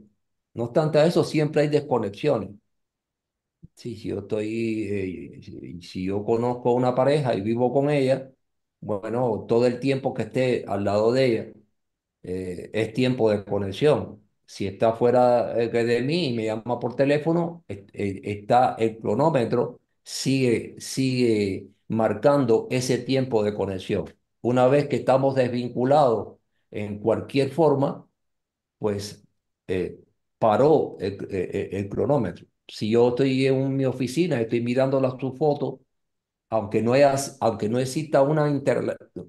No 0.53 0.65
obstante 0.65 0.97
a 0.99 1.05
eso, 1.05 1.23
siempre 1.23 1.61
hay 1.61 1.69
desconexiones. 1.69 2.51
Sí, 3.75 3.95
si 3.95 4.09
yo 4.09 4.19
estoy, 4.19 4.83
eh, 4.89 5.79
si, 5.81 6.03
yo 6.05 6.23
conozco 6.25 6.69
a 6.69 6.73
una 6.73 6.93
pareja 6.95 7.33
y 7.33 7.41
vivo 7.41 7.71
con 7.73 7.89
ella, 7.89 8.29
bueno, 8.81 9.45
todo 9.47 9.65
el 9.67 9.79
tiempo 9.79 10.13
que 10.13 10.23
esté 10.23 10.65
al 10.67 10.83
lado 10.83 11.11
de 11.13 11.25
ella 11.25 11.53
eh, 12.23 12.71
es 12.73 12.93
tiempo 12.93 13.31
de 13.31 13.45
conexión. 13.45 14.23
Si 14.45 14.67
está 14.67 14.93
fuera 14.93 15.59
eh, 15.61 15.69
de 15.69 16.01
mí 16.03 16.29
y 16.29 16.33
me 16.35 16.45
llama 16.45 16.79
por 16.79 16.95
teléfono, 16.95 17.65
eh, 17.69 17.87
está 18.23 18.75
el 18.79 18.99
cronómetro, 18.99 19.81
sigue, 20.03 20.75
sigue 20.79 21.69
marcando 21.89 22.67
ese 22.71 22.99
tiempo 22.99 23.43
de 23.43 23.53
conexión. 23.55 24.05
Una 24.41 24.67
vez 24.67 24.87
que 24.87 24.97
estamos 24.97 25.35
desvinculados 25.35 26.37
en 26.71 26.99
cualquier 26.99 27.51
forma, 27.51 28.07
pues 28.79 29.23
eh, 29.67 29.99
paró 30.39 30.97
el, 30.99 31.13
eh, 31.31 31.49
eh, 31.53 31.69
el 31.73 31.89
cronómetro. 31.89 32.47
Si 32.67 32.89
yo 32.91 33.09
estoy 33.09 33.47
en 33.47 33.75
mi 33.77 33.85
oficina, 33.85 34.41
estoy 34.41 34.61
mirando 34.61 35.01
las 35.01 35.15
sus 35.19 35.37
fotos, 35.37 35.79
aunque 36.49 36.81
no, 36.81 36.93
hayas- 36.93 37.37
aunque 37.41 37.69
no 37.69 37.79
exista 37.79 38.21
una, 38.23 38.45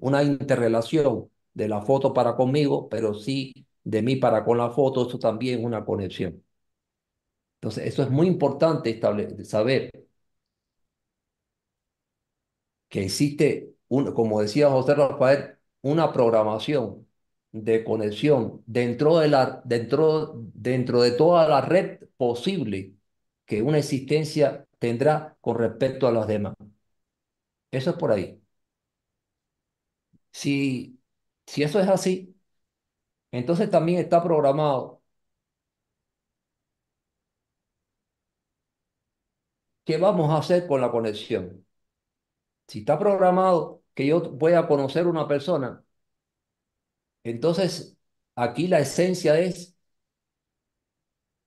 una 0.01 0.23
interrelación 0.23 1.29
de 1.53 1.67
la 1.69 1.81
foto 1.81 2.13
para 2.13 2.35
conmigo, 2.35 2.89
pero 2.89 3.13
sí 3.13 3.67
de 3.83 4.01
mí 4.01 4.15
para 4.17 4.43
con 4.45 4.57
la 4.57 4.69
foto, 4.71 5.07
eso 5.07 5.19
también 5.19 5.59
es 5.59 5.65
una 5.65 5.85
conexión. 5.85 6.43
Entonces, 7.61 7.85
eso 7.87 8.03
es 8.03 8.09
muy 8.09 8.27
importante 8.27 8.99
saber 9.45 9.91
que 12.89 13.03
existe, 13.05 13.70
como 14.15 14.41
decía 14.41 14.69
José 14.69 14.95
Rafael, 14.95 15.57
una 15.81 16.11
programación 16.13 17.07
de 17.51 17.83
conexión 17.83 18.63
dentro 18.65 19.17
de 19.19 19.27
la, 19.29 19.61
dentro, 19.65 20.33
dentro 20.53 21.01
de 21.01 21.11
toda 21.11 21.47
la 21.47 21.61
red 21.61 21.99
posible 22.17 22.95
que 23.45 23.61
una 23.61 23.79
existencia 23.79 24.65
tendrá 24.79 25.37
con 25.41 25.57
respecto 25.57 26.07
a 26.07 26.11
las 26.11 26.27
demás. 26.27 26.55
Eso 27.71 27.89
es 27.91 27.95
por 27.97 28.11
ahí. 28.11 28.41
Si, 30.31 30.99
si 31.45 31.63
eso 31.63 31.79
es 31.79 31.87
así, 31.89 32.35
entonces 33.31 33.69
también 33.71 33.99
está 34.01 34.23
programado 34.23 35.01
qué 39.85 39.97
vamos 39.97 40.29
a 40.31 40.37
hacer 40.39 40.65
con 40.67 40.81
la 40.81 40.89
conexión. 40.91 41.65
Si 42.67 42.79
está 42.79 42.97
programado 42.97 43.80
que 43.93 44.05
yo 44.07 44.21
voy 44.31 44.53
a 44.53 44.67
conocer 44.67 45.07
una 45.07 45.27
persona, 45.27 45.83
entonces 47.23 47.97
aquí 48.35 48.67
la 48.67 48.79
esencia 48.79 49.39
es 49.39 49.75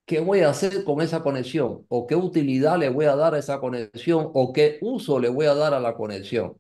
qué 0.07 0.21
voy 0.21 0.41
a 0.41 0.51
hacer 0.51 0.85
con 0.85 1.01
esa 1.03 1.23
conexión 1.23 1.85
o 1.89 2.07
qué 2.07 2.17
utilidad 2.17 2.79
le 2.79 2.89
voy 2.91 3.07
a 3.07 3.17
dar 3.17 3.35
a 3.35 3.39
esa 3.39 3.61
conexión 3.61 4.31
o 4.35 4.53
qué 4.53 4.79
uso 4.83 5.19
le 5.19 5.29
voy 5.29 5.47
a 5.47 5.55
dar 5.55 5.75
a 5.75 5.81
la 5.81 5.95
conexión. 5.95 6.59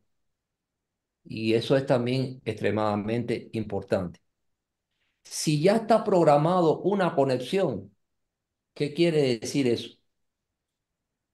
Y 1.25 1.53
eso 1.55 1.77
es 1.77 1.85
también 1.87 2.41
extremadamente 2.47 3.51
importante. 3.53 4.21
Si 5.25 5.61
ya 5.63 5.77
está 5.77 6.03
programado 6.05 6.81
una 6.81 7.15
conexión, 7.15 7.95
¿qué 8.75 8.95
quiere 8.95 9.39
decir 9.41 9.67
eso? 9.69 9.99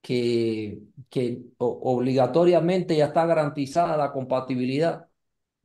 Que, 0.02 0.80
que 1.10 1.42
obligatoriamente 1.58 2.96
ya 2.96 3.06
está 3.06 3.26
garantizada 3.26 3.96
la 3.96 4.12
compatibilidad. 4.12 5.08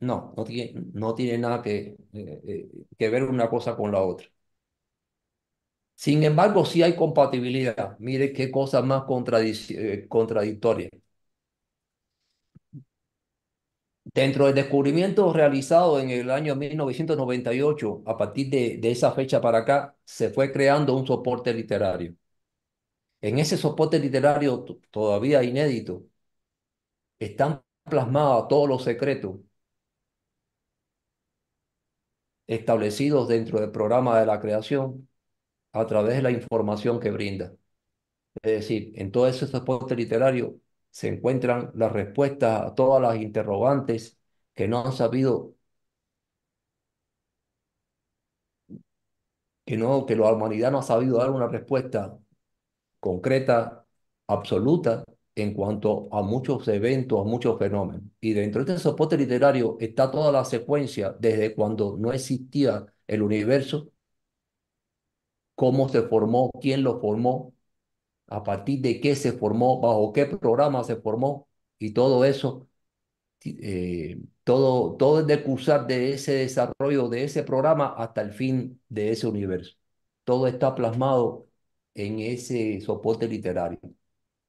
No, 0.00 0.34
no 0.36 0.44
tiene, 0.44 0.84
no 0.94 1.14
tiene 1.14 1.38
nada 1.38 1.62
que, 1.62 1.96
eh, 2.12 2.42
eh, 2.46 2.68
que 2.98 3.08
ver 3.10 3.24
una 3.24 3.48
cosa 3.50 3.76
con 3.76 3.92
la 3.92 4.02
otra. 4.02 4.28
Sin 5.94 6.22
embargo, 6.24 6.64
sí 6.64 6.82
hay 6.82 6.94
compatibilidad. 6.96 7.96
Mire 7.98 8.32
qué 8.32 8.50
cosa 8.50 8.82
más 8.82 9.02
contradic- 9.04 9.74
eh, 9.76 10.06
contradictoria. 10.08 10.88
Dentro 14.14 14.46
del 14.46 14.54
descubrimiento 14.54 15.32
realizado 15.32 16.00
en 16.00 16.10
el 16.10 16.30
año 16.30 16.54
1998, 16.56 18.02
a 18.06 18.16
partir 18.16 18.48
de, 18.50 18.78
de 18.78 18.90
esa 18.90 19.12
fecha 19.12 19.40
para 19.40 19.58
acá, 19.58 19.96
se 20.04 20.30
fue 20.30 20.50
creando 20.52 20.96
un 20.96 21.06
soporte 21.06 21.52
literario. 21.52 22.14
En 23.28 23.38
ese 23.38 23.56
soporte 23.58 23.98
literario 23.98 24.64
todavía 24.90 25.42
inédito, 25.42 26.04
están 27.18 27.62
plasmados 27.84 28.48
todos 28.48 28.66
los 28.68 28.82
secretos 28.84 29.36
establecidos 32.46 33.28
dentro 33.28 33.60
del 33.60 33.70
programa 33.70 34.18
de 34.20 34.26
la 34.26 34.40
creación 34.40 35.08
a 35.72 35.86
través 35.86 36.16
de 36.16 36.22
la 36.22 36.30
información 36.32 37.00
que 37.00 37.10
brinda. 37.10 37.54
Es 38.42 38.52
decir, 38.52 38.92
en 38.96 39.12
todo 39.12 39.28
ese 39.28 39.46
soporte 39.46 39.96
literario 39.96 40.60
se 40.90 41.08
encuentran 41.08 41.72
las 41.74 41.92
respuestas 41.92 42.62
a 42.62 42.74
todas 42.74 43.02
las 43.02 43.16
interrogantes 43.22 44.18
que 44.54 44.68
no 44.68 44.84
han 44.86 44.92
sabido, 44.92 45.54
que 49.64 49.76
no, 49.76 50.06
que 50.06 50.16
la 50.16 50.32
humanidad 50.32 50.70
no 50.72 50.78
ha 50.78 50.82
sabido 50.82 51.18
dar 51.18 51.30
una 51.30 51.48
respuesta 51.48 52.18
concreta, 53.00 53.86
absoluta, 54.26 55.04
en 55.34 55.54
cuanto 55.54 56.08
a 56.12 56.22
muchos 56.22 56.66
eventos, 56.68 57.20
a 57.20 57.24
muchos 57.24 57.58
fenómenos. 57.58 58.02
Y 58.20 58.32
dentro 58.32 58.64
de 58.64 58.72
este 58.74 58.82
soporte 58.82 59.16
literario 59.18 59.76
está 59.80 60.10
toda 60.10 60.32
la 60.32 60.44
secuencia 60.44 61.14
desde 61.20 61.54
cuando 61.54 61.96
no 61.98 62.12
existía 62.12 62.86
el 63.06 63.22
universo, 63.22 63.90
cómo 65.54 65.88
se 65.88 66.02
formó, 66.02 66.50
quién 66.60 66.82
lo 66.82 67.00
formó, 67.00 67.54
a 68.28 68.42
partir 68.44 68.80
de 68.82 69.00
qué 69.00 69.16
se 69.16 69.32
formó, 69.32 69.80
bajo 69.80 70.12
qué 70.12 70.26
programa 70.26 70.84
se 70.84 70.96
formó, 70.96 71.48
y 71.78 71.92
todo 71.92 72.24
eso, 72.24 72.68
eh, 73.44 74.18
todo, 74.44 74.96
todo 74.96 75.20
el 75.20 75.26
decursar 75.26 75.86
de 75.86 76.12
ese 76.14 76.32
desarrollo 76.34 77.08
de 77.08 77.24
ese 77.24 77.42
programa 77.44 77.94
hasta 77.98 78.22
el 78.22 78.32
fin 78.32 78.80
de 78.88 79.10
ese 79.12 79.26
universo. 79.26 79.76
Todo 80.24 80.46
está 80.48 80.74
plasmado 80.74 81.48
en 81.96 82.20
ese 82.20 82.80
soporte 82.80 83.28
literario. 83.28 83.80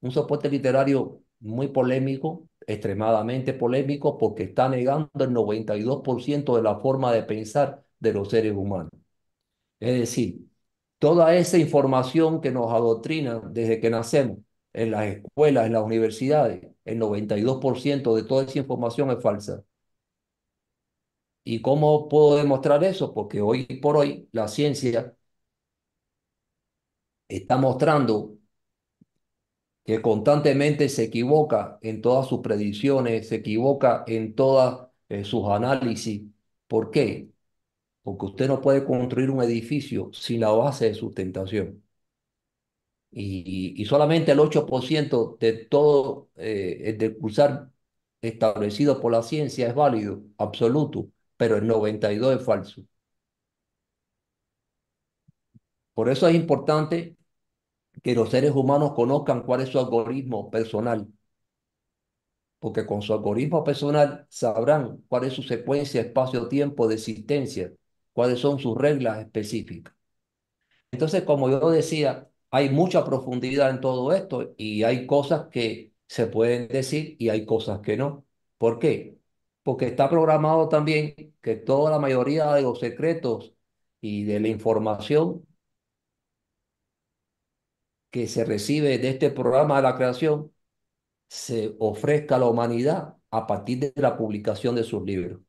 Un 0.02 0.12
soporte 0.12 0.50
literario 0.50 1.24
muy 1.40 1.70
polémico, 1.70 2.50
extremadamente 2.66 3.54
polémico, 3.54 4.18
porque 4.18 4.44
está 4.44 4.70
negando 4.70 5.10
el 5.20 5.32
92% 5.32 6.56
de 6.56 6.64
la 6.64 6.80
forma 6.80 7.12
de 7.14 7.24
pensar 7.24 7.84
de 8.00 8.14
los 8.14 8.30
seres 8.30 8.54
humanos. 8.56 8.92
Es 9.80 10.00
decir, 10.00 10.48
toda 11.00 11.36
esa 11.36 11.58
información 11.58 12.42
que 12.42 12.52
nos 12.52 12.72
adoctrinan 12.74 13.54
desde 13.54 13.80
que 13.80 13.90
nacemos 13.90 14.40
en 14.74 14.92
las 14.92 15.06
escuelas, 15.08 15.68
en 15.68 15.74
las 15.74 15.84
universidades, 15.84 16.68
el 16.86 17.00
92% 17.00 18.16
de 18.16 18.24
toda 18.24 18.44
esa 18.46 18.60
información 18.60 19.12
es 19.12 19.22
falsa. 19.22 19.64
¿Y 21.44 21.62
cómo 21.62 22.10
puedo 22.10 22.38
demostrar 22.38 22.84
eso? 22.84 23.14
Porque 23.14 23.42
hoy 23.42 23.66
por 23.82 23.96
hoy 23.98 24.28
la 24.34 24.48
ciencia 24.48 25.16
está 27.30 27.58
mostrando 27.58 28.38
que 29.86 30.02
constantemente 30.02 30.90
se 30.90 31.04
equivoca 31.06 31.80
en 31.82 32.02
todas 32.02 32.28
sus 32.28 32.42
predicciones, 32.42 33.30
se 33.30 33.36
equivoca 33.36 34.04
en 34.08 34.36
todos 34.36 34.90
sus 35.24 35.48
análisis. 35.50 36.24
¿Por 36.68 36.92
qué? 36.92 37.30
Porque 38.04 38.26
usted 38.28 38.48
no 38.50 38.62
puede 38.62 38.86
construir 38.86 39.32
un 39.32 39.44
edificio 39.44 40.12
sin 40.14 40.42
la 40.42 40.52
base 40.52 40.86
de 40.88 40.96
sustentación. 40.96 41.84
Y, 43.12 43.74
y 43.82 43.86
solamente 43.86 44.32
el 44.34 44.40
8% 44.40 45.38
de 45.40 45.54
todo 45.54 46.30
eh, 46.36 46.82
el 46.86 46.98
decursar 46.98 47.72
establecido 48.22 49.00
por 49.02 49.12
la 49.14 49.24
ciencia 49.24 49.68
es 49.68 49.76
válido, 49.76 50.24
absoluto, 50.38 51.10
pero 51.38 51.56
el 51.58 51.66
92% 51.68 52.42
es 52.42 52.46
falso. 52.86 52.88
Por 55.94 56.10
eso 56.10 56.28
es 56.30 56.36
importante 56.36 57.17
que 58.04 58.16
los 58.16 58.30
seres 58.30 58.52
humanos 58.52 58.94
conozcan 58.94 59.44
cuál 59.44 59.62
es 59.62 59.70
su 59.70 59.80
algoritmo 59.80 60.50
personal, 60.52 61.08
porque 62.60 62.86
con 62.86 63.02
su 63.02 63.14
algoritmo 63.14 63.64
personal 63.64 64.26
sabrán 64.30 65.04
cuál 65.08 65.26
es 65.26 65.34
su 65.34 65.44
secuencia 65.44 66.02
espacio-tiempo 66.02 66.88
de 66.88 66.96
existencia, 66.96 67.72
cuáles 68.14 68.40
son 68.40 68.60
sus 68.60 68.78
reglas 68.78 69.20
específicas. 69.20 69.94
Entonces, 70.92 71.24
como 71.24 71.50
yo 71.50 71.70
decía, 71.70 72.30
hay 72.52 72.70
mucha 72.70 73.04
profundidad 73.06 73.70
en 73.70 73.82
todo 73.82 74.14
esto 74.14 74.54
y 74.58 74.84
hay 74.84 75.06
cosas 75.08 75.48
que 75.52 75.94
se 76.08 76.28
pueden 76.28 76.68
decir 76.68 77.16
y 77.20 77.30
hay 77.30 77.46
cosas 77.46 77.82
que 77.82 77.98
no. 77.98 78.26
¿Por 78.58 78.80
qué? 78.80 79.20
Porque 79.64 79.88
está 79.88 80.10
programado 80.10 80.70
también 80.70 81.16
que 81.42 81.56
toda 81.56 81.92
la 81.92 82.00
mayoría 82.00 82.54
de 82.54 82.62
los 82.64 82.80
secretos 82.80 83.54
y 84.02 84.24
de 84.26 84.40
la 84.40 84.48
información 84.50 85.47
que 88.18 88.28
se 88.28 88.46
recibe 88.46 88.98
de 89.00 89.10
este 89.10 89.30
programa 89.32 89.78
de 89.78 89.84
la 89.84 89.96
creación 89.96 90.52
se 91.30 91.76
ofrezca 91.80 92.36
a 92.38 92.40
la 92.40 92.48
humanidad 92.48 93.18
a 93.32 93.48
partir 93.48 93.80
de 93.80 93.94
la 93.98 94.18
publicación 94.18 94.76
de 94.76 94.84
sus 94.84 95.04
libros. 95.06 95.42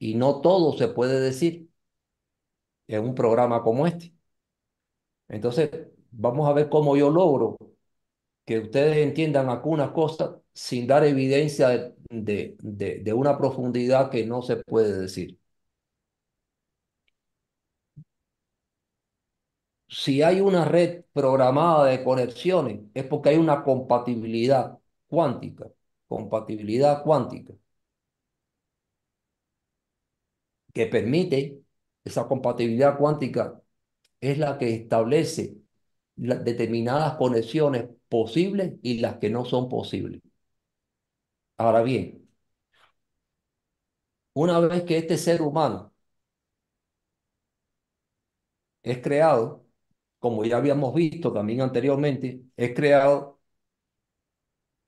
Y 0.00 0.14
no 0.16 0.40
todo 0.40 0.76
se 0.76 0.88
puede 0.88 1.20
decir 1.20 1.68
en 2.88 3.04
un 3.04 3.14
programa 3.14 3.62
como 3.62 3.86
este. 3.86 4.12
Entonces, 5.28 5.70
vamos 6.10 6.48
a 6.48 6.52
ver 6.52 6.68
cómo 6.68 6.96
yo 6.96 7.10
logro 7.10 7.56
que 8.46 8.60
ustedes 8.60 8.98
entiendan 8.98 9.50
algunas 9.50 9.92
cosas 9.92 10.32
sin 10.54 10.86
dar 10.88 11.04
evidencia 11.04 11.68
de, 11.70 11.94
de, 12.10 12.56
de, 12.60 13.00
de 13.00 13.14
una 13.14 13.38
profundidad 13.38 14.10
que 14.10 14.26
no 14.26 14.42
se 14.42 14.56
puede 14.58 14.98
decir. 15.00 15.37
Si 19.88 20.22
hay 20.22 20.40
una 20.40 20.64
red 20.64 21.04
programada 21.12 21.86
de 21.86 22.02
conexiones, 22.04 22.80
es 22.94 23.04
porque 23.06 23.30
hay 23.30 23.36
una 23.36 23.62
compatibilidad 23.64 24.78
cuántica, 25.08 25.66
compatibilidad 26.08 27.02
cuántica, 27.02 27.54
que 30.74 30.86
permite, 30.86 31.60
esa 32.04 32.26
compatibilidad 32.28 32.96
cuántica 32.98 33.60
es 34.20 34.38
la 34.38 34.58
que 34.58 34.74
establece 34.74 35.58
las 36.16 36.44
determinadas 36.44 37.16
conexiones 37.16 37.86
posibles 38.08 38.74
y 38.82 39.00
las 39.00 39.16
que 39.18 39.30
no 39.30 39.44
son 39.44 39.68
posibles. 39.68 40.22
Ahora 41.56 41.82
bien, 41.82 42.28
una 44.34 44.58
vez 44.60 44.84
que 44.84 44.96
este 44.98 45.18
ser 45.18 45.42
humano 45.42 45.92
es 48.82 48.98
creado, 49.02 49.64
como 50.18 50.44
ya 50.44 50.56
habíamos 50.58 50.94
visto 50.94 51.32
también 51.32 51.60
anteriormente, 51.62 52.42
es 52.56 52.74
creado, 52.74 53.38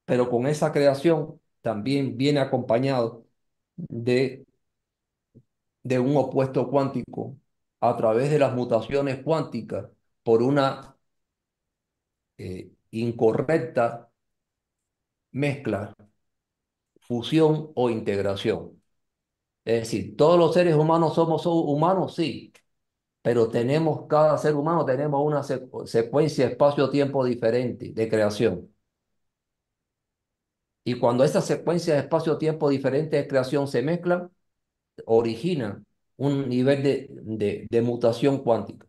pero 0.04 0.28
con 0.30 0.46
esa 0.46 0.72
creación 0.72 1.40
también 1.60 2.16
viene 2.16 2.40
acompañado 2.40 3.26
de, 3.76 4.46
de 5.82 5.98
un 5.98 6.16
opuesto 6.16 6.68
cuántico 6.70 7.36
a 7.80 7.96
través 7.96 8.30
de 8.30 8.38
las 8.38 8.54
mutaciones 8.54 9.22
cuánticas 9.22 9.86
por 10.22 10.42
una 10.42 10.96
eh, 12.38 12.72
incorrecta 12.90 14.10
mezcla, 15.32 15.92
fusión 17.00 17.70
o 17.74 17.90
integración. 17.90 18.82
Es 19.64 19.82
decir, 19.82 20.16
todos 20.16 20.38
los 20.38 20.54
seres 20.54 20.74
humanos 20.76 21.14
somos 21.16 21.46
humanos, 21.46 22.16
sí, 22.16 22.52
pero 23.22 23.48
tenemos, 23.48 24.06
cada 24.08 24.38
ser 24.38 24.54
humano 24.56 24.84
tenemos 24.84 25.24
una 25.24 25.42
secuencia 25.86 26.46
espacio-tiempo 26.46 27.24
diferente 27.24 27.92
de 27.94 28.08
creación. 28.08 28.70
Y 30.84 30.94
cuando 30.98 31.24
esa 31.24 31.40
secuencia 31.42 31.94
de 31.94 32.00
espacio-tiempo 32.00 32.68
diferente 32.70 33.16
de 33.16 33.28
creación 33.28 33.68
se 33.68 33.82
mezclan, 33.82 34.30
origina 35.06 35.84
un 36.16 36.48
nivel 36.48 36.82
de, 36.82 37.08
de, 37.10 37.66
de 37.70 37.82
mutación 37.82 38.40
cuántica. 38.44 38.86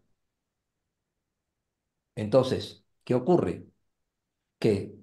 Entonces, 2.15 2.83
¿qué 3.03 3.15
ocurre? 3.15 3.65
Que 4.59 4.93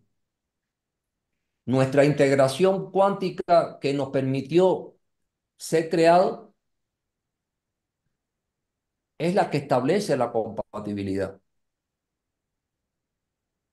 nuestra 1.66 2.04
integración 2.04 2.90
cuántica 2.90 3.78
que 3.80 3.92
nos 3.94 4.10
permitió 4.10 4.96
ser 5.58 5.90
creado 5.90 6.47
es 9.18 9.34
la 9.34 9.50
que 9.50 9.58
establece 9.58 10.16
la 10.16 10.32
compatibilidad 10.32 11.40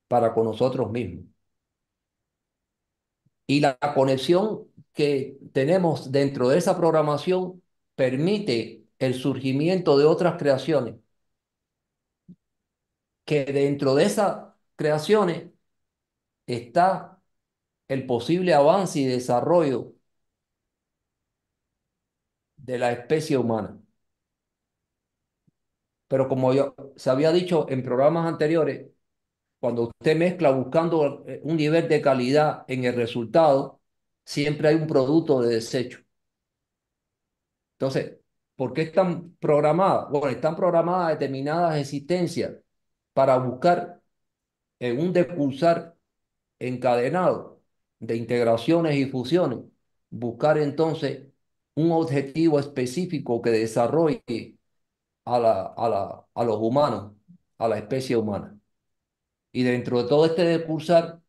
para 0.07 0.33
con 0.33 0.45
nosotros 0.45 0.91
mismos. 0.91 1.25
Y 3.47 3.59
la 3.61 3.77
conexión 3.95 4.67
que 4.93 5.37
tenemos 5.53 6.11
dentro 6.11 6.49
de 6.49 6.57
esa 6.57 6.77
programación 6.77 7.61
permite 7.95 8.85
el 8.99 9.13
surgimiento 9.13 9.97
de 9.97 10.05
otras 10.05 10.37
creaciones 10.39 10.95
que 13.25 13.45
dentro 13.45 13.95
de 13.95 14.05
esas 14.05 14.53
creaciones 14.75 15.51
está 16.47 17.21
el 17.87 18.07
posible 18.07 18.53
avance 18.53 18.99
y 19.01 19.05
desarrollo 19.05 19.93
de 22.57 22.77
la 22.77 22.91
especie 22.91 23.37
humana. 23.37 23.79
Pero 26.07 26.27
como 26.27 26.53
yo 26.53 26.75
se 26.95 27.09
había 27.09 27.31
dicho 27.31 27.67
en 27.69 27.83
programas 27.83 28.27
anteriores, 28.27 28.87
cuando 29.59 29.83
usted 29.83 30.15
mezcla 30.17 30.51
buscando 30.51 31.23
un 31.43 31.57
nivel 31.57 31.87
de 31.89 32.01
calidad 32.01 32.65
en 32.67 32.85
el 32.85 32.95
resultado, 32.95 33.81
siempre 34.25 34.69
hay 34.69 34.75
un 34.75 34.87
producto 34.87 35.41
de 35.41 35.55
desecho. 35.55 35.99
Entonces, 37.73 38.17
¿por 38.55 38.73
qué 38.73 38.83
están 38.83 39.35
programadas? 39.39 40.09
Bueno, 40.09 40.29
están 40.29 40.55
programadas 40.55 41.19
determinadas 41.19 41.77
existencias 41.79 42.53
para 43.13 43.37
buscar 43.37 44.01
en 44.79 44.99
un 44.99 45.13
decursar 45.13 45.95
encadenado 46.59 47.61
de 47.99 48.15
integraciones 48.17 48.95
y 48.97 49.05
fusiones, 49.07 49.59
buscar 50.09 50.57
entonces 50.57 51.27
un 51.75 51.91
objetivo 51.91 52.59
específico 52.59 53.41
que 53.41 53.51
desarrolle 53.51 54.57
a, 55.25 55.39
la, 55.39 55.63
a, 55.77 55.89
la, 55.89 56.25
a 56.33 56.43
los 56.43 56.57
humanos, 56.59 57.13
a 57.57 57.67
la 57.67 57.77
especie 57.77 58.17
humana. 58.17 58.57
Y 59.51 59.63
dentro 59.63 60.01
de 60.03 60.09
todo 60.09 60.25
este 60.25 60.43
decursar 60.45 61.21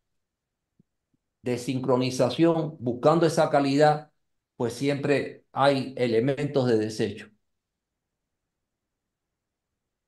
de 1.42 1.58
sincronización, 1.58 2.76
buscando 2.80 3.26
esa 3.26 3.48
calidad, 3.50 4.10
pues 4.56 4.72
siempre 4.74 5.44
hay 5.52 5.94
elementos 5.96 6.66
de 6.68 6.78
desecho. 6.78 7.28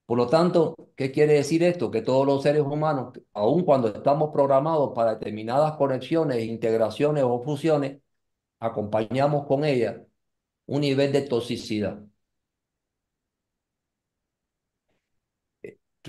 Por 0.07 0.17
lo 0.19 0.27
tanto, 0.29 0.75
¿qué 0.97 1.11
quiere 1.13 1.35
decir 1.35 1.63
esto? 1.63 1.91
Que 1.91 2.01
todos 2.03 2.27
los 2.27 2.43
seres 2.43 2.63
humanos, 2.63 3.13
aun 3.35 3.63
cuando 3.65 3.89
estamos 3.89 4.31
programados 4.33 4.93
para 4.95 5.15
determinadas 5.17 5.73
conexiones, 5.77 6.45
integraciones 6.45 7.25
o 7.25 7.43
fusiones, 7.43 8.01
acompañamos 8.61 9.47
con 9.47 9.65
ellas 9.65 9.97
un 10.67 10.83
nivel 10.83 11.13
de 11.13 11.23
toxicidad. 11.23 12.03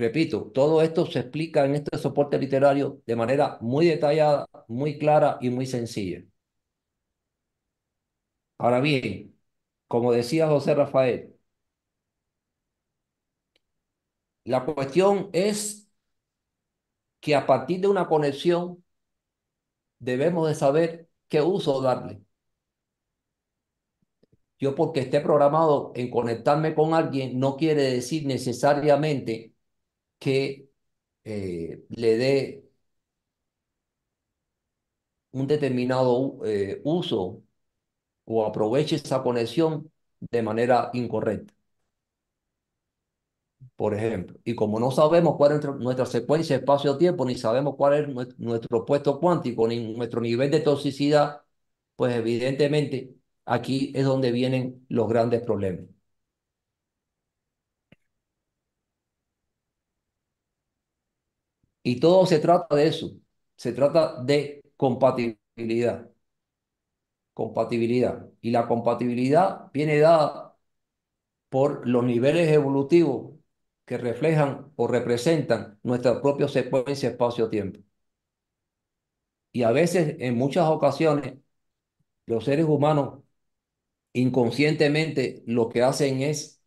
Repito, 0.02 0.50
todo 0.52 0.82
esto 0.82 1.06
se 1.06 1.20
explica 1.20 1.64
en 1.64 1.74
este 1.76 1.96
soporte 1.98 2.38
literario 2.38 3.02
de 3.06 3.14
manera 3.16 3.58
muy 3.60 3.86
detallada, 3.86 4.46
muy 4.68 4.98
clara 4.98 5.38
y 5.40 5.50
muy 5.50 5.66
sencilla. 5.66 6.22
Ahora 8.58 8.80
bien, 8.80 9.36
como 9.88 10.12
decía 10.12 10.46
José 10.48 10.74
Rafael, 10.74 11.36
la 14.44 14.64
cuestión 14.66 15.30
es 15.32 15.90
que 17.20 17.34
a 17.34 17.46
partir 17.46 17.80
de 17.80 17.88
una 17.88 18.06
conexión 18.08 18.82
debemos 20.00 20.48
de 20.48 20.54
saber 20.56 21.08
qué 21.28 21.40
uso 21.42 21.80
darle. 21.80 22.22
Yo 24.60 24.74
porque 24.76 25.00
esté 25.00 25.20
programado 25.20 25.90
en 25.96 26.08
conectarme 26.10 26.74
con 26.74 26.94
alguien 26.94 27.38
no 27.40 27.56
quiere 27.56 27.82
decir 27.82 28.26
necesariamente 28.26 29.54
que 30.20 30.70
eh, 31.24 31.84
le 31.90 32.18
dé 32.18 32.70
un 35.32 35.46
determinado 35.46 36.40
eh, 36.44 36.80
uso 36.84 37.42
o 38.26 38.46
aproveche 38.46 38.96
esa 38.96 39.22
conexión 39.22 39.90
de 40.20 40.42
manera 40.42 40.90
incorrecta. 40.94 41.54
Por 43.76 43.94
ejemplo, 43.94 44.38
y 44.44 44.54
como 44.54 44.78
no 44.78 44.90
sabemos 44.90 45.36
cuál 45.36 45.52
es 45.52 45.64
nuestra 45.78 46.04
secuencia 46.06 46.56
espacio-tiempo, 46.56 47.24
ni 47.24 47.34
sabemos 47.36 47.76
cuál 47.76 47.94
es 48.18 48.38
nuestro 48.38 48.84
puesto 48.84 49.18
cuántico, 49.18 49.66
ni 49.68 49.94
nuestro 49.94 50.20
nivel 50.20 50.50
de 50.50 50.60
toxicidad, 50.60 51.42
pues 51.96 52.14
evidentemente 52.14 53.14
aquí 53.46 53.92
es 53.94 54.04
donde 54.04 54.32
vienen 54.32 54.84
los 54.88 55.08
grandes 55.08 55.42
problemas. 55.42 55.86
Y 61.82 62.00
todo 62.00 62.26
se 62.26 62.38
trata 62.38 62.74
de 62.76 62.86
eso, 62.88 63.12
se 63.56 63.72
trata 63.72 64.22
de 64.22 64.62
compatibilidad, 64.76 66.08
compatibilidad. 67.34 68.28
Y 68.40 68.50
la 68.50 68.66
compatibilidad 68.68 69.70
viene 69.72 69.98
dada 69.98 70.56
por 71.50 71.88
los 71.88 72.04
niveles 72.04 72.50
evolutivos 72.52 73.34
que 73.86 73.98
reflejan 73.98 74.72
o 74.76 74.86
representan 74.88 75.78
nuestra 75.82 76.22
propia 76.22 76.48
secuencia 76.48 77.10
espacio-tiempo. 77.10 77.80
Y 79.52 79.62
a 79.64 79.72
veces, 79.72 80.16
en 80.20 80.36
muchas 80.36 80.68
ocasiones, 80.68 81.34
los 82.26 82.44
seres 82.44 82.66
humanos 82.66 83.20
inconscientemente 84.12 85.42
lo 85.46 85.68
que 85.68 85.82
hacen 85.82 86.22
es 86.22 86.62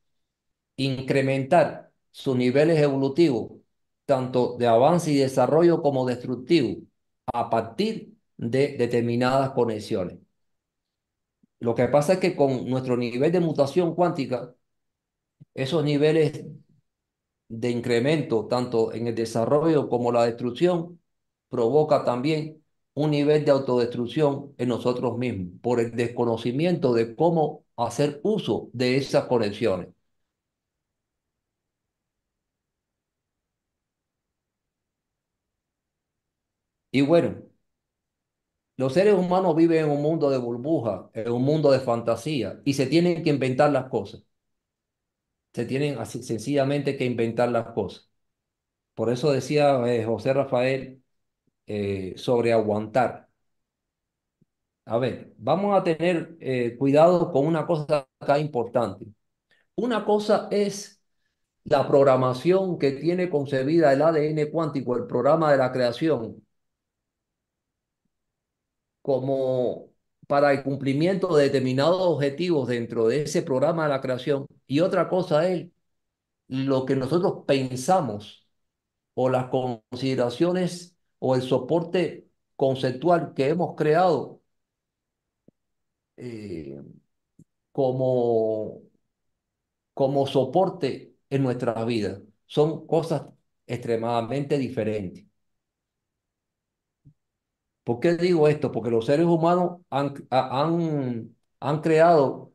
incrementar 0.78 1.92
sus 2.12 2.38
niveles 2.38 2.80
evolutivos, 2.82 3.54
tanto 4.06 4.58
de 4.58 4.68
avance 4.68 5.12
y 5.12 5.18
desarrollo 5.18 5.82
como 5.82 6.06
destructivo, 6.06 6.82
a 7.34 7.50
partir 7.50 8.14
de 8.38 8.78
determinadas 8.78 9.52
conexiones. 9.52 10.20
Lo 11.60 11.74
que 11.76 11.88
pasa 11.88 12.14
es 12.14 12.20
que 12.20 12.36
con 12.36 12.70
nuestro 12.70 12.96
nivel 12.98 13.32
de 13.32 13.40
mutación 13.40 13.96
cuántica, 13.96 14.54
esos 15.54 15.84
niveles 15.84 16.46
de 17.48 17.70
incremento, 17.72 18.48
tanto 18.48 18.94
en 18.94 19.08
el 19.08 19.16
desarrollo 19.16 19.90
como 19.90 20.12
la 20.12 20.26
destrucción, 20.26 21.00
provoca 21.50 22.04
también 22.06 22.64
un 22.96 23.12
nivel 23.12 23.46
de 23.46 23.52
autodestrucción 23.52 24.54
en 24.58 24.70
nosotros 24.70 25.18
mismos 25.18 25.54
por 25.62 25.80
el 25.80 25.96
desconocimiento 25.96 26.94
de 26.94 27.16
cómo 27.16 27.66
hacer 27.78 28.20
uso 28.24 28.70
de 28.74 28.98
esas 28.98 29.26
conexiones. 29.26 29.90
Y 36.94 37.02
bueno, 37.02 37.36
los 38.78 38.94
seres 38.94 39.16
humanos 39.16 39.56
viven 39.56 39.86
en 39.86 39.90
un 39.92 40.02
mundo 40.04 40.30
de 40.30 40.38
burbuja, 40.38 41.10
en 41.14 41.32
un 41.32 41.42
mundo 41.44 41.72
de 41.72 41.80
fantasía, 41.80 42.62
y 42.66 42.74
se 42.76 42.86
tienen 42.88 43.24
que 43.24 43.30
inventar 43.32 43.72
las 43.72 43.90
cosas. 43.90 44.24
Se 45.54 45.66
tienen 45.66 45.98
así, 46.00 46.24
sencillamente 46.24 46.98
que 46.98 47.06
inventar 47.06 47.50
las 47.52 47.68
cosas. 47.74 48.10
Por 48.96 49.12
eso 49.12 49.32
decía 49.32 49.82
eh, 49.94 50.06
José 50.06 50.34
Rafael 50.34 51.04
eh, 51.68 52.14
sobre 52.18 52.54
aguantar. 52.54 53.30
A 54.86 54.98
ver, 54.98 55.34
vamos 55.38 55.78
a 55.80 55.84
tener 55.84 56.36
eh, 56.42 56.76
cuidado 56.78 57.32
con 57.32 57.46
una 57.48 57.66
cosa 57.66 58.08
acá 58.20 58.38
importante. 58.40 59.06
Una 59.76 60.06
cosa 60.06 60.50
es 60.52 61.02
la 61.66 61.88
programación 61.88 62.80
que 62.80 62.94
tiene 62.94 63.30
concebida 63.30 63.94
el 63.94 64.02
ADN 64.04 64.52
cuántico, 64.52 64.98
el 64.98 65.08
programa 65.08 65.52
de 65.52 65.58
la 65.60 65.72
creación, 65.72 66.46
como 69.04 69.92
para 70.28 70.54
el 70.54 70.64
cumplimiento 70.64 71.36
de 71.38 71.46
determinados 71.46 72.02
objetivos 72.02 72.70
dentro 72.70 73.08
de 73.08 73.24
ese 73.24 73.44
programa 73.44 73.86
de 73.86 73.90
la 73.92 74.02
creación. 74.02 74.48
Y 74.68 74.82
otra 74.82 75.10
cosa 75.10 75.50
es 75.50 75.70
lo 76.48 76.86
que 76.86 76.96
nosotros 76.96 77.44
pensamos 77.48 78.48
o 79.16 79.30
las 79.30 79.48
consideraciones 79.50 80.98
o 81.20 81.36
el 81.36 81.42
soporte 81.44 82.30
conceptual 82.56 83.34
que 83.36 83.50
hemos 83.50 83.76
creado 83.76 84.42
eh, 86.18 86.82
como, 87.72 88.82
como 89.94 90.28
soporte 90.28 91.16
en 91.30 91.44
nuestra 91.44 91.84
vida. 91.86 92.22
Son 92.46 92.86
cosas 92.88 93.24
extremadamente 93.68 94.58
diferentes. 94.58 95.26
¿Por 97.84 98.00
qué 98.00 98.16
digo 98.16 98.48
esto? 98.48 98.72
Porque 98.72 98.90
los 98.92 99.06
seres 99.06 99.26
humanos 99.26 99.82
han, 99.90 100.14
han, 100.30 101.36
han 101.60 101.82
creado 101.82 102.54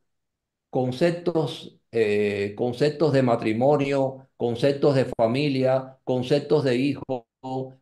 conceptos, 0.70 1.78
eh, 1.92 2.54
conceptos 2.56 3.12
de 3.12 3.22
matrimonio, 3.22 4.28
conceptos 4.36 4.94
de 4.96 5.06
familia, 5.06 5.98
conceptos 6.04 6.64
de 6.64 6.76
hijo, 6.76 7.26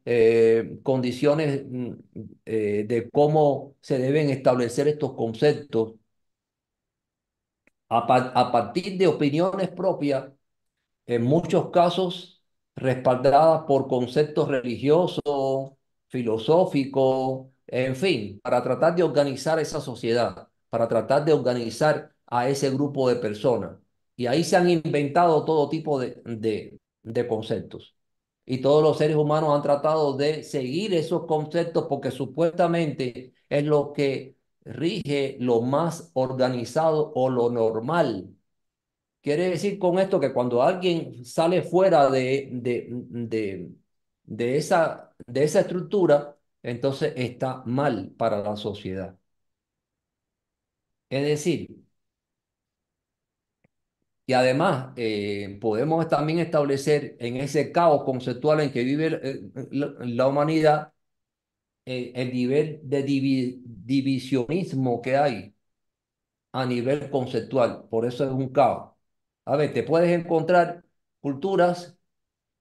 eh, 0.04 0.78
condiciones 0.82 1.64
mm, 1.68 1.92
eh, 2.46 2.84
de 2.88 3.10
cómo 3.10 3.76
se 3.82 3.98
deben 3.98 4.30
establecer 4.30 4.88
estos 4.88 5.14
conceptos 5.14 5.94
a, 7.88 7.98
a 8.40 8.52
partir 8.52 8.98
de 8.98 9.06
opiniones 9.06 9.68
propias, 9.70 10.32
en 11.06 11.24
muchos 11.24 11.70
casos 11.72 12.42
respaldadas 12.76 13.62
por 13.68 13.88
conceptos 13.88 14.48
religiosos, 14.48 15.72
filosóficos, 16.08 17.48
en 17.66 17.96
fin, 17.96 18.40
para 18.42 18.62
tratar 18.62 18.94
de 18.94 19.02
organizar 19.02 19.58
esa 19.58 19.80
sociedad, 19.80 20.48
para 20.70 20.88
tratar 20.88 21.24
de 21.24 21.32
organizar 21.32 22.14
a 22.26 22.48
ese 22.48 22.70
grupo 22.70 23.08
de 23.08 23.16
personas. 23.16 23.78
Y 24.16 24.26
ahí 24.26 24.44
se 24.44 24.56
han 24.56 24.68
inventado 24.70 25.44
todo 25.44 25.68
tipo 25.68 25.98
de, 26.00 26.22
de, 26.24 26.78
de 27.02 27.28
conceptos 27.28 27.96
y 28.44 28.58
todos 28.60 28.82
los 28.82 28.98
seres 28.98 29.16
humanos 29.16 29.54
han 29.54 29.62
tratado 29.62 30.16
de 30.16 30.42
seguir 30.44 30.94
esos 30.94 31.26
conceptos 31.26 31.86
porque 31.88 32.10
supuestamente 32.10 33.34
es 33.48 33.64
lo 33.64 33.92
que 33.92 34.36
rige 34.64 35.36
lo 35.40 35.60
más 35.62 36.10
organizado 36.14 37.12
o 37.14 37.28
lo 37.30 37.50
normal. 37.50 38.28
Quiere 39.22 39.50
decir 39.50 39.78
con 39.78 39.98
esto 39.98 40.20
que 40.20 40.32
cuando 40.32 40.62
alguien 40.62 41.24
sale 41.24 41.62
fuera 41.62 42.08
de, 42.10 42.48
de, 42.52 42.86
de, 42.90 43.70
de 44.26 44.56
esa, 44.56 45.14
de 45.26 45.44
esa 45.44 45.60
estructura, 45.60 46.36
entonces 46.62 47.12
está 47.16 47.62
mal 47.66 48.12
para 48.16 48.42
la 48.42 48.56
sociedad. 48.56 49.18
Es 51.10 51.24
decir, 51.26 51.84
y 54.28 54.32
además, 54.32 54.92
eh, 54.96 55.58
podemos 55.60 56.08
también 56.08 56.40
establecer 56.40 57.16
en 57.20 57.36
ese 57.36 57.70
caos 57.72 58.02
conceptual 58.04 58.60
en 58.60 58.72
que 58.72 58.82
vive 58.82 59.20
eh, 59.22 59.40
la, 59.70 60.26
humanidad 60.26 60.92
eh, 61.86 62.12
el 62.16 62.32
nivel 62.32 62.80
de 62.84 63.02
divisionismo 63.04 65.02
que 65.02 65.16
hay 65.16 65.54
a 66.52 66.66
nivel 66.66 67.10
conceptual. 67.10 67.88
Por 67.90 68.06
eso 68.06 68.24
es 68.24 68.30
un 68.32 68.48
caos. 68.50 68.92
A 69.44 69.56
ver, 69.56 69.72
te 69.74 69.82
puedes 69.82 70.10
encontrar 70.18 70.84
culturas 71.20 71.95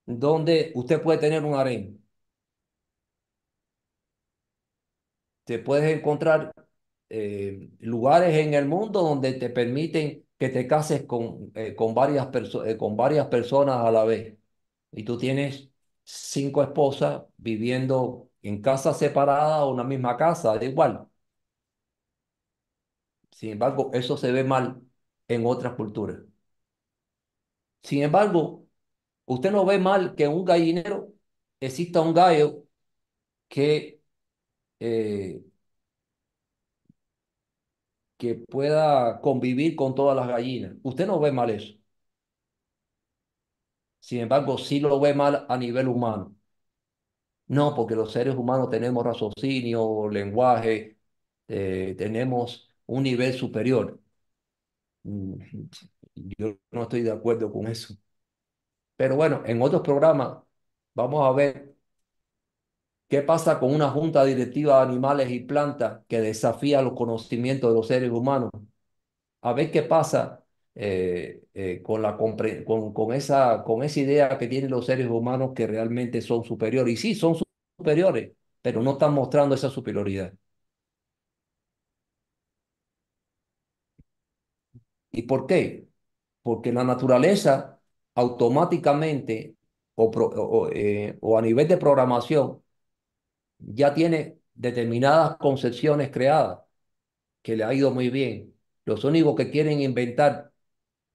donde 0.06 0.72
usted 0.74 1.02
puede 1.02 1.18
tener 1.18 1.44
un 1.44 1.54
harén. 1.54 2.02
Te 5.44 5.58
puedes 5.58 5.96
encontrar 5.96 6.52
lugares 7.80 8.34
en 8.36 8.54
el 8.54 8.66
mundo 8.66 9.02
donde 9.02 9.34
te 9.34 9.50
permiten 9.50 10.24
que 10.38 10.48
te 10.48 10.66
cases 10.66 11.04
con, 11.06 11.50
eh, 11.54 11.74
con, 11.74 11.94
varias 11.94 12.28
eh, 12.66 12.76
con 12.76 12.96
varias 12.96 13.26
personas 13.28 13.76
a 13.84 13.90
la 13.90 14.04
vez 14.04 14.36
y 14.92 15.04
tú 15.04 15.18
tienes 15.18 15.70
cinco 16.04 16.62
esposas 16.62 17.22
viviendo 17.36 18.30
en 18.42 18.62
casas 18.62 18.98
separadas 18.98 19.60
o 19.62 19.70
una 19.72 19.84
misma 19.84 20.16
casa, 20.16 20.56
da 20.56 20.64
igual. 20.64 21.08
Sin 23.30 23.50
embargo, 23.52 23.90
eso 23.94 24.16
se 24.16 24.32
ve 24.32 24.42
mal 24.44 24.82
en 25.28 25.46
otras 25.46 25.74
culturas. 25.74 26.18
Sin 27.82 28.02
embargo, 28.02 28.65
usted 29.26 29.50
no 29.52 29.64
ve 29.66 29.78
mal 29.78 30.14
que 30.14 30.28
un 30.28 30.44
gallinero 30.44 31.12
exista 31.60 32.00
un 32.00 32.14
gallo 32.14 32.64
que 33.48 34.02
eh, 34.80 35.42
que 38.18 38.34
pueda 38.36 39.20
convivir 39.20 39.76
con 39.76 39.94
todas 39.94 40.16
las 40.16 40.28
gallinas. 40.28 40.74
Usted 40.82 41.06
no 41.06 41.20
ve 41.20 41.32
mal 41.32 41.50
eso. 41.50 41.74
Sin 44.00 44.20
embargo, 44.20 44.56
sí 44.58 44.80
lo 44.80 44.98
ve 45.00 45.12
mal 45.14 45.44
a 45.50 45.56
nivel 45.58 45.88
humano. 45.88 46.34
No, 47.48 47.74
porque 47.74 47.94
los 47.94 48.10
seres 48.12 48.34
humanos 48.34 48.70
tenemos 48.70 49.04
raciocinio, 49.04 50.08
lenguaje, 50.10 50.98
eh, 51.48 51.94
tenemos 51.96 52.68
un 52.86 53.04
nivel 53.04 53.34
superior. 53.34 54.00
Mm, 55.04 55.38
yo 56.38 56.58
no 56.70 56.82
estoy 56.82 57.02
de 57.02 57.10
acuerdo 57.12 57.50
con 57.52 57.66
eso. 57.68 57.96
Pero 58.96 59.16
bueno, 59.16 59.42
en 59.46 59.60
otros 59.62 59.82
programas 59.82 60.38
vamos 60.94 61.26
a 61.26 61.32
ver 61.32 61.76
¿Qué 63.08 63.22
pasa 63.22 63.60
con 63.60 63.72
una 63.72 63.90
junta 63.90 64.24
directiva 64.24 64.78
de 64.78 64.88
animales 64.90 65.30
y 65.30 65.40
plantas 65.40 66.00
que 66.08 66.20
desafía 66.20 66.82
los 66.82 66.94
conocimientos 66.94 67.70
de 67.70 67.74
los 67.76 67.86
seres 67.86 68.10
humanos? 68.10 68.50
A 69.42 69.52
ver 69.54 69.70
qué 69.72 69.82
pasa 69.82 70.44
eh, 70.74 71.44
eh, 71.54 71.82
con, 71.82 72.02
la, 72.02 72.16
con, 72.16 72.36
esa, 73.14 73.64
con 73.64 73.82
esa 73.84 74.00
idea 74.00 74.38
que 74.38 74.48
tienen 74.48 74.70
los 74.70 74.86
seres 74.86 75.08
humanos 75.08 75.52
que 75.54 75.66
realmente 75.68 76.22
son 76.22 76.44
superiores. 76.44 76.94
Y 76.94 76.96
sí, 76.98 77.14
son 77.16 77.36
superiores, 77.78 78.32
pero 78.62 78.82
no 78.82 78.92
están 78.92 79.14
mostrando 79.14 79.54
esa 79.56 79.70
superioridad. 79.70 80.34
¿Y 85.12 85.22
por 85.22 85.46
qué? 85.46 85.88
Porque 86.42 86.72
la 86.72 86.84
naturaleza 86.84 87.75
automáticamente 88.16 89.56
eh, 90.72 91.18
o 91.20 91.38
a 91.38 91.42
nivel 91.42 91.68
de 91.68 91.76
programación 91.78 92.62
ya 93.58 93.94
tiene 93.94 94.38
determinadas 94.54 95.36
concepciones 95.38 96.10
creadas 96.10 96.60
que 97.42 97.56
le 97.56 97.64
ha 97.64 97.74
ido 97.74 97.90
muy 97.92 98.10
bien. 98.10 98.54
Los 98.84 99.04
únicos 99.04 99.36
que 99.36 99.50
quieren 99.50 99.80
inventar 99.82 100.52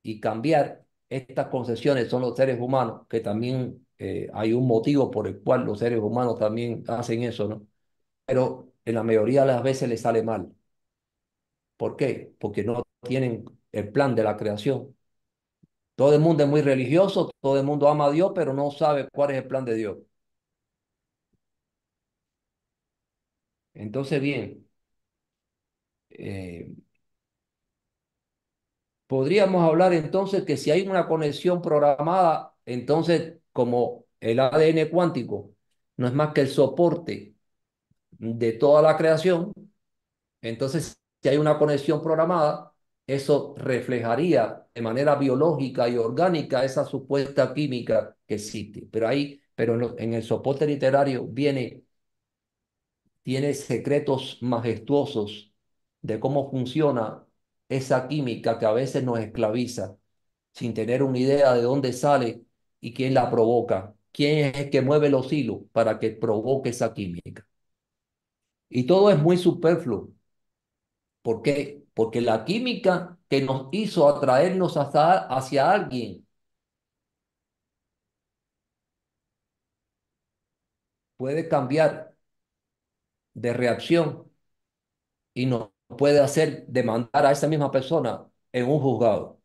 y 0.04 0.20
cambiar 0.22 0.86
estas 1.10 1.48
concepciones 1.50 2.10
son 2.10 2.22
los 2.24 2.36
seres 2.38 2.60
humanos, 2.62 3.08
que 3.10 3.22
también 3.22 3.88
eh, 4.00 4.30
hay 4.34 4.54
un 4.54 4.68
motivo 4.68 5.12
por 5.12 5.28
el 5.28 5.42
cual 5.42 5.66
los 5.66 5.80
seres 5.80 6.00
humanos 6.00 6.40
también 6.40 6.84
hacen 6.88 7.24
eso, 7.24 7.48
¿no? 7.48 7.68
Pero 8.26 8.74
en 8.86 8.96
la 8.96 9.04
mayoría 9.04 9.42
de 9.42 9.48
las 9.48 9.64
veces 9.64 9.90
les 9.90 10.02
sale 10.02 10.24
mal. 10.24 10.54
¿Por 11.78 11.96
qué? 11.98 12.34
Porque 12.40 12.64
no 12.64 12.84
tienen 13.02 13.46
el 13.72 13.92
plan 13.92 14.16
de 14.16 14.24
la 14.24 14.38
creación. 14.38 14.96
Todo 16.02 16.14
el 16.16 16.20
mundo 16.22 16.44
es 16.44 16.50
muy 16.50 16.62
religioso, 16.62 17.32
todo 17.42 17.58
el 17.60 17.64
mundo 17.66 17.88
ama 17.88 18.06
a 18.08 18.12
Dios, 18.12 18.32
pero 18.36 18.54
no 18.54 18.72
sabe 18.72 19.08
cuál 19.12 19.32
es 19.32 19.38
el 19.38 19.48
plan 19.48 19.64
de 19.66 19.76
Dios. 19.76 19.98
Entonces, 23.74 24.22
bien, 24.22 24.66
eh, 26.10 26.72
podríamos 29.08 29.64
hablar 29.68 29.94
entonces 29.94 30.44
que 30.46 30.58
si 30.58 30.72
hay 30.72 30.88
una 30.88 31.08
conexión 31.08 31.62
programada, 31.62 32.56
entonces 32.66 33.38
como 33.52 34.06
el 34.20 34.40
ADN 34.40 34.90
cuántico 34.90 35.52
no 35.98 36.08
es 36.08 36.14
más 36.14 36.34
que 36.34 36.42
el 36.42 36.48
soporte 36.50 37.36
de 38.12 38.54
toda 38.54 38.82
la 38.82 38.98
creación, 38.98 39.54
entonces 40.42 40.98
si 41.24 41.30
hay 41.30 41.38
una 41.38 41.60
conexión 41.60 42.02
programada, 42.04 42.74
eso 43.08 43.56
reflejaría 43.58 44.68
de 44.74 44.82
manera 44.82 45.16
biológica 45.16 45.90
y 45.90 45.98
orgánica 45.98 46.64
esa 46.66 46.86
supuesta 46.86 47.54
química 47.54 48.18
que 48.28 48.36
existe. 48.36 48.88
Pero 48.92 49.08
ahí, 49.08 49.42
pero 49.56 49.98
en, 49.98 50.14
el 50.14 50.24
soporte 50.24 50.66
literario 50.68 51.28
viene, 51.28 51.84
tiene 53.24 53.54
secretos 53.54 54.38
majestuosos 54.42 55.54
de 56.02 56.20
cómo 56.20 56.50
funciona 56.50 57.26
esa 57.70 58.08
química 58.08 58.60
que 58.60 58.66
a 58.66 58.72
veces 58.74 59.04
nos 59.04 59.20
esclaviza 59.20 59.98
sin 60.54 60.74
tener 60.74 61.04
una 61.04 61.20
idea 61.20 61.54
de 61.56 61.64
dónde 61.64 61.94
sale 61.94 62.44
y 62.82 62.94
quién 62.94 63.14
la 63.16 63.30
provoca, 63.32 63.96
quién 64.14 64.48
es 64.56 64.58
el 64.60 64.70
que 64.72 64.82
mueve 64.82 65.10
los 65.10 65.32
hilos 65.34 65.62
para 65.74 66.00
que 66.00 66.12
provoque 66.12 66.70
esa 66.72 66.94
química. 66.94 67.48
Y 68.70 68.86
todo 68.88 69.12
es 69.12 69.20
muy 69.20 69.38
superfluo. 69.38 70.10
¿Por 71.22 71.42
qué? 71.42 71.81
Porque 71.94 72.22
la 72.22 72.46
química 72.46 73.18
que 73.30 73.42
nos 73.42 73.68
hizo 73.72 74.08
atraernos 74.10 74.78
hasta, 74.78 75.20
hacia 75.28 75.72
alguien 75.72 76.26
puede 81.18 81.48
cambiar 81.48 82.14
de 83.34 83.52
reacción 83.54 84.32
y 85.34 85.46
nos 85.46 85.70
puede 85.98 86.20
hacer 86.20 86.66
demandar 86.68 87.26
a 87.26 87.32
esa 87.32 87.48
misma 87.48 87.72
persona 87.72 88.26
en 88.52 88.68
un 88.70 88.80
juzgado 88.80 89.42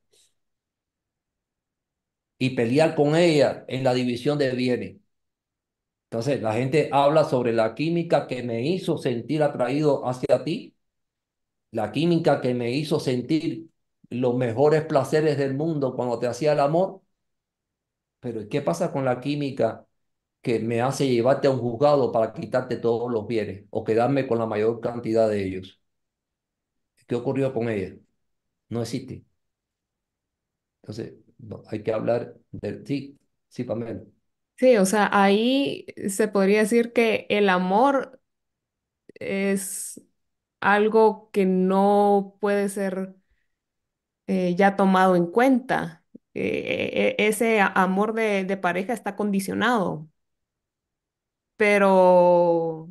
y 2.38 2.50
pelear 2.56 2.94
con 2.94 3.14
ella 3.16 3.64
en 3.68 3.84
la 3.84 3.92
división 3.94 4.38
de 4.38 4.50
bienes. 4.52 4.96
Entonces, 6.10 6.40
la 6.42 6.54
gente 6.54 6.88
habla 6.92 7.24
sobre 7.24 7.52
la 7.52 7.74
química 7.74 8.26
que 8.26 8.42
me 8.42 8.62
hizo 8.66 8.96
sentir 8.98 9.42
atraído 9.42 10.06
hacia 10.08 10.44
ti, 10.44 10.75
la 11.76 11.92
química 11.92 12.40
que 12.40 12.54
me 12.54 12.72
hizo 12.72 13.00
sentir 13.00 13.68
los 14.10 14.36
mejores 14.36 14.84
placeres 14.84 15.38
del 15.38 15.54
mundo 15.54 15.94
cuando 15.96 16.18
te 16.18 16.26
hacía 16.28 16.52
el 16.52 16.60
amor. 16.60 17.02
Pero 18.20 18.48
¿qué 18.48 18.60
pasa 18.62 18.92
con 18.92 19.04
la 19.04 19.20
química 19.20 19.86
que 20.42 20.60
me 20.60 20.80
hace 20.82 21.08
llevarte 21.08 21.48
a 21.48 21.52
un 21.52 21.60
juzgado 21.60 22.12
para 22.12 22.32
quitarte 22.34 22.76
todos 22.78 23.10
los 23.12 23.26
bienes 23.26 23.66
o 23.70 23.84
quedarme 23.84 24.26
con 24.28 24.38
la 24.38 24.46
mayor 24.46 24.80
cantidad 24.80 25.28
de 25.30 25.44
ellos? 25.46 25.80
¿Qué 27.06 27.14
ocurrió 27.14 27.52
con 27.52 27.68
ella? 27.68 27.96
No 28.70 28.82
existe. 28.82 29.24
Entonces, 30.82 31.14
no, 31.38 31.62
hay 31.68 31.82
que 31.82 31.92
hablar 31.92 32.34
de... 32.52 32.84
Sí, 32.86 33.18
sí, 33.48 33.64
Pamela. 33.64 34.02
Sí, 34.58 34.76
o 34.78 34.86
sea, 34.86 35.10
ahí 35.12 35.86
se 36.08 36.28
podría 36.28 36.60
decir 36.60 36.92
que 36.94 37.26
el 37.28 37.48
amor 37.50 38.20
es 39.14 40.00
algo 40.60 41.30
que 41.32 41.46
no 41.46 42.36
puede 42.40 42.68
ser 42.68 43.16
eh, 44.26 44.54
ya 44.56 44.76
tomado 44.76 45.16
en 45.16 45.26
cuenta. 45.26 46.04
Eh, 46.34 47.14
e- 47.18 47.26
ese 47.28 47.60
a- 47.60 47.66
amor 47.68 48.12
de, 48.14 48.44
de 48.44 48.56
pareja 48.56 48.92
está 48.92 49.16
condicionado, 49.16 50.08
pero 51.56 52.88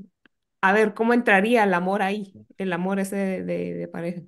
a 0.61 0.74
ver, 0.74 0.93
¿cómo 0.93 1.13
entraría 1.13 1.63
el 1.63 1.74
amor 1.74 2.01
ahí? 2.01 2.39
El 2.57 2.74
amor 2.74 2.99
ese 2.99 3.16
de, 3.18 3.43
de- 3.43 3.74
de 3.76 3.88
pareja. 3.88 4.22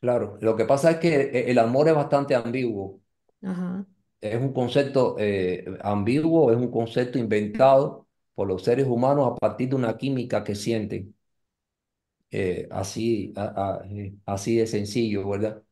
Claro, 0.00 0.36
lo 0.42 0.54
que 0.56 0.64
pasa 0.66 0.90
es 0.92 0.96
que 0.98 1.08
e- 1.22 1.50
el 1.50 1.58
amor 1.58 1.88
es 1.88 1.94
bastante 1.94 2.34
ambiguo. 2.34 3.00
Ajá. 3.42 3.86
Es 4.20 4.40
un 4.40 4.52
concepto 4.52 5.16
eh, 5.18 5.64
ambiguo, 5.82 6.50
es 6.52 6.56
un 6.58 6.70
concepto 6.70 7.18
inventado 7.18 8.06
por 8.34 8.46
los 8.48 8.62
seres 8.62 8.86
humanos 8.86 9.28
a 9.32 9.34
partir 9.36 9.68
de 9.70 9.74
una 9.76 9.96
química 9.98 10.44
que 10.44 10.54
sienten. 10.54 11.14
Eh, 12.32 12.68
así, 12.72 13.32
a- 13.36 13.80
a- 13.82 13.86
eh, 13.90 14.14
así 14.26 14.56
de 14.56 14.66
sencillo, 14.66 15.28
¿verdad? 15.28 15.62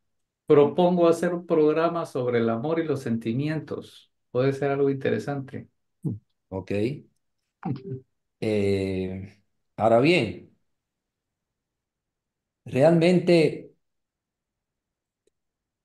Propongo 0.47 1.09
hacer 1.09 1.35
un 1.35 1.47
programa 1.47 2.07
sobre 2.07 2.39
el 2.41 2.51
amor 2.51 2.81
y 2.81 2.85
los 2.85 3.03
sentimientos. 3.03 4.13
Puede 4.33 4.53
ser 4.53 4.71
algo 4.73 4.91
interesante. 4.91 5.69
Ok. 6.51 6.73
Eh, 8.41 9.43
ahora 9.77 10.01
bien, 10.01 10.57
realmente, 12.65 13.75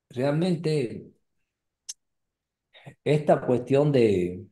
realmente 0.10 1.14
esta 3.06 3.42
cuestión 3.46 3.92
de, 3.92 4.46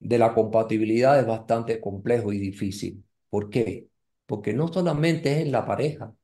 de 0.00 0.18
la 0.18 0.34
compatibilidad 0.34 1.18
es 1.20 1.26
bastante 1.26 1.80
complejo 1.80 2.32
y 2.34 2.38
difícil. 2.38 3.02
¿Por 3.30 3.48
qué? 3.50 3.88
Porque 4.30 4.52
no 4.54 4.68
solamente 4.72 5.32
es 5.32 5.38
en 5.46 5.52
la 5.52 5.66
pareja. 5.66 6.14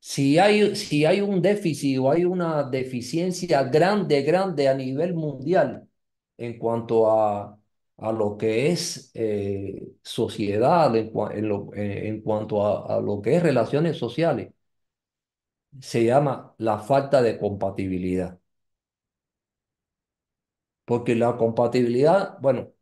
Si 0.00 0.38
hay, 0.38 0.76
si 0.76 1.04
hay 1.04 1.20
un 1.20 1.42
déficit 1.42 1.98
o 1.98 2.10
hay 2.10 2.24
una 2.24 2.62
deficiencia 2.64 3.64
grande, 3.64 4.22
grande 4.22 4.68
a 4.68 4.74
nivel 4.74 5.14
mundial 5.14 5.88
en 6.38 6.58
cuanto 6.58 7.10
a, 7.10 7.58
a 7.96 8.12
lo 8.12 8.36
que 8.38 8.70
es 8.70 9.10
eh, 9.14 9.88
sociedad, 10.02 10.94
en, 10.96 11.10
eh, 11.74 12.20
cuanto 12.24 12.64
a, 12.64 12.96
a 12.96 13.00
lo 13.00 13.20
que 13.20 13.36
es 13.36 13.42
relaciones 13.42 13.96
sociales, 13.98 14.52
se 15.80 16.04
llama 16.04 16.54
la 16.58 16.78
falta 16.78 17.22
de 17.22 17.38
compatibilidad. 17.38 18.38
Porque 20.84 21.14
la 21.14 21.36
compatibilidad, 21.36 22.38
bueno, 22.40 22.72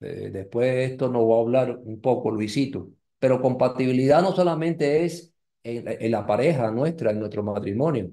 eh, 0.00 0.30
después 0.32 0.66
de 0.72 0.84
esto 0.86 1.08
nos 1.10 1.24
va 1.30 1.36
a 1.38 1.40
hablar 1.40 1.78
un 1.84 2.00
poco 2.00 2.30
Luisito, 2.32 2.90
pero 3.20 3.42
compatibilidad 3.42 4.22
no 4.22 4.32
solamente 4.34 5.04
es 5.06 5.34
en 5.64 5.88
en 5.88 6.12
la 6.12 6.26
pareja 6.26 6.72
nuestra, 6.72 7.12
en 7.12 7.20
nuestro 7.20 7.44
matrimonio. 7.44 8.12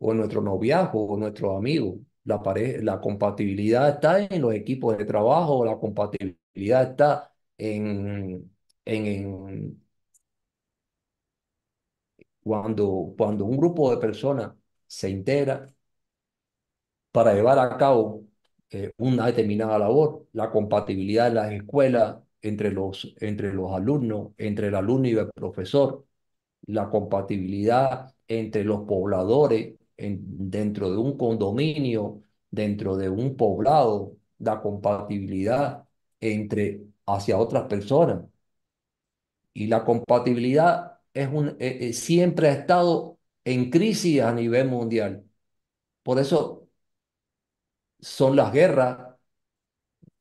o 0.00 0.14
nuestro 0.14 0.40
noviazgo 0.42 1.06
o 1.06 1.16
nuestros 1.16 1.56
amigos. 1.56 1.96
La 2.24 2.40
la 2.82 3.00
compatibilidad 3.00 3.88
está 3.90 4.20
en 4.24 4.42
los 4.42 4.54
equipos 4.54 4.96
de 4.98 5.04
trabajo, 5.04 5.64
la 5.64 5.76
compatibilidad 5.78 6.82
está 6.92 7.32
en, 7.58 8.50
en, 8.84 9.06
en 9.06 9.82
cuando, 12.42 13.14
cuando 13.16 13.44
un 13.44 13.56
grupo 13.56 13.90
de 13.90 13.98
personas 13.98 14.52
se 14.86 15.10
integra 15.10 15.66
para 17.10 17.34
llevar 17.34 17.58
a 17.58 17.76
cabo 17.76 18.24
eh, 18.70 18.92
una 18.98 19.26
determinada 19.26 19.78
labor, 19.78 20.26
la 20.32 20.50
compatibilidad 20.50 21.28
en 21.28 21.34
las 21.34 21.52
escuelas 21.52 22.16
entre 22.42 22.72
los, 22.72 23.14
entre 23.20 23.52
los 23.54 23.72
alumnos, 23.72 24.32
entre 24.38 24.68
el 24.68 24.74
alumno 24.74 25.08
y 25.08 25.12
el 25.12 25.30
profesor, 25.32 26.04
la 26.66 26.88
compatibilidad 26.90 28.14
entre 28.28 28.64
los 28.64 28.82
pobladores 28.86 29.74
en- 29.96 30.50
dentro 30.50 30.90
de 30.90 30.96
un 30.98 31.16
condominio, 31.18 32.22
dentro 32.50 32.96
de 32.96 33.08
un 33.10 33.36
poblado, 33.36 34.16
la 34.38 34.60
compatibilidad 34.62 35.84
entre 36.20 36.82
hacia 37.06 37.38
otras 37.38 37.64
personas. 37.66 38.22
Y 39.54 39.66
la 39.66 39.84
compatibilidad 39.84 40.98
es 41.14 41.28
un, 41.32 41.48
eh, 41.60 41.78
eh, 41.88 41.92
siempre 41.92 42.48
ha 42.48 42.52
estado 42.52 43.18
en 43.44 43.70
crisis 43.70 44.22
a 44.22 44.32
nivel 44.32 44.68
mundial. 44.68 45.24
Por 46.04 46.18
eso 46.20 46.68
son 48.00 48.36
las 48.36 48.52
guerras. 48.52 49.11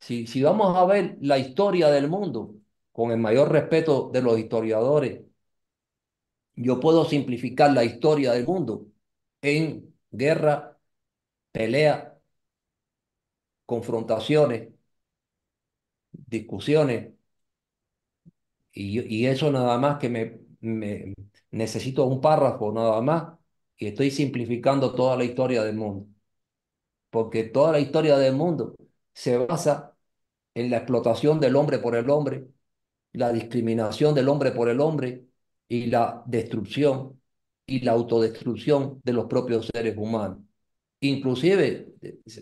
Si, 0.02 0.28
si 0.28 0.41
vamos 0.43 0.76
a 0.78 0.86
ver 0.86 1.18
la 1.22 1.38
historia 1.38 1.88
del 1.89 2.10
mundo, 2.10 2.56
con 2.91 3.12
el 3.12 3.20
mayor 3.20 3.52
respeto 3.52 4.10
de 4.14 4.22
los 4.22 4.38
historiadores, 4.39 5.22
Yo 6.56 6.80
puedo 6.80 7.06
simplificar 7.06 7.72
la 7.74 7.84
historia 7.84 8.34
del 8.34 8.45
mundo 8.45 8.88
en 9.41 9.95
guerra, 10.12 10.78
pelea 11.54 12.20
confrontaciones, 13.66 14.70
discusiones, 16.28 17.14
y, 18.74 18.99
y 19.24 19.28
eso 19.28 19.52
nada 19.52 19.78
más 19.78 19.97
que 19.99 20.10
me, 20.10 20.39
me 20.62 21.14
necesito 21.52 22.06
un 22.06 22.22
párrafo 22.22 22.72
nada 22.72 23.02
más, 23.02 23.38
y 23.78 23.88
estoy 23.88 24.12
simplificando 24.12 24.93
toda 24.95 25.18
la 25.18 25.24
historia 25.26 25.64
del 25.64 25.76
mundo. 25.78 26.08
Porque 27.10 27.43
toda 27.43 27.72
la 27.74 27.80
historia 27.80 28.18
del 28.18 28.36
mundo 28.36 28.76
se 29.14 29.38
basa 29.38 29.91
en 30.54 30.70
la 30.72 30.78
explotación 30.78 31.39
del 31.39 31.56
hombre 31.56 31.80
por 31.80 31.95
el 31.95 32.10
hombre, 32.10 32.47
la 33.14 33.32
discriminación 33.34 34.16
del 34.16 34.30
hombre 34.30 34.52
por 34.52 34.70
el 34.70 34.80
hombre 34.82 35.26
y 35.68 35.88
la 35.88 36.24
destrucción 36.26 37.22
y 37.66 37.82
la 37.82 37.93
autodestrucción 37.93 39.02
de 39.04 39.14
los 39.14 39.26
propios 39.28 39.70
seres 39.74 39.97
humanos. 39.97 40.39
Inclusive, 41.02 41.93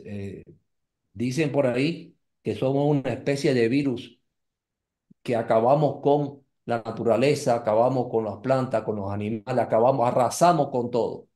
eh, 0.05 0.43
dicen 1.13 1.51
por 1.51 1.67
ahí 1.67 2.15
que 2.43 2.55
somos 2.55 2.87
una 2.89 3.13
especie 3.13 3.53
de 3.53 3.69
virus 3.69 4.19
que 5.23 5.35
acabamos 5.35 6.01
con 6.01 6.43
la 6.65 6.81
naturaleza, 6.83 7.55
acabamos 7.55 8.09
con 8.09 8.25
las 8.25 8.37
plantas, 8.37 8.83
con 8.83 8.95
los 8.97 9.11
animales, 9.11 9.63
acabamos, 9.65 10.07
arrasamos 10.07 10.69
con 10.69 10.91
todo. 10.91 11.27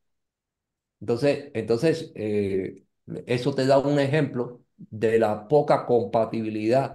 Entonces, 1.00 1.52
entonces 1.54 2.12
eh, 2.16 2.86
eso 3.26 3.54
te 3.54 3.66
da 3.66 3.80
un 3.80 4.00
ejemplo 4.00 4.63
de 4.90 5.20
la 5.20 5.48
poca 5.48 5.86
compatibilidad 5.86 6.94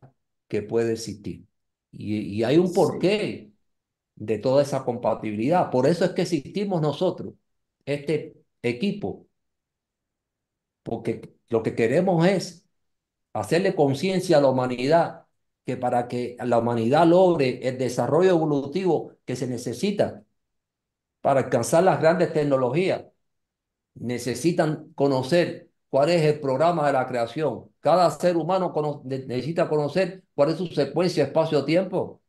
que 0.49 0.63
puede 0.63 0.93
existir. 0.93 1.47
Y, 1.93 2.19
y 2.21 2.45
hay 2.45 2.59
un 2.59 2.73
Sí. 2.75 2.75
porqué 2.75 3.53
de 4.17 4.39
toda 4.39 4.63
esa 4.63 4.85
compatibilidad. 4.85 5.71
Por 5.71 5.87
eso 5.87 6.05
es 6.05 6.13
que 6.13 6.23
existimos 6.23 6.83
nosotros, 6.83 7.35
este 7.87 8.37
equipo, 8.63 9.29
porque 10.83 11.35
lo 11.49 11.63
que 11.63 11.75
queremos 11.75 12.27
es 12.27 12.67
hacerle 13.33 13.75
conciencia 13.75 14.39
a 14.39 14.43
la 14.43 14.49
humanidad 14.51 15.27
que 15.67 15.77
para 15.77 16.09
que 16.09 16.37
la 16.45 16.59
humanidad 16.59 17.07
logre 17.07 17.61
el 17.69 17.79
desarrollo 17.79 18.31
evolutivo 18.31 19.15
que 19.25 19.37
se 19.37 19.47
necesita 19.49 20.25
para 21.21 21.41
alcanzar 21.41 21.85
las 21.85 22.01
grandes 22.01 22.33
tecnologías, 22.33 23.05
necesitan 23.95 24.93
conocer 24.95 25.68
cuál 25.91 26.11
es 26.11 26.23
el 26.23 26.41
programa 26.41 26.87
de 26.87 26.93
la 26.95 27.07
creación. 27.07 27.71
Cada 27.81 28.11
ser 28.11 28.37
humano 28.37 28.73
necesita 29.05 29.69
conocer 29.69 30.25
cuál 30.35 30.51
es 30.51 30.57
su 30.59 30.67
secuencia 30.69 31.25
espacio-tiempo, 31.25 32.23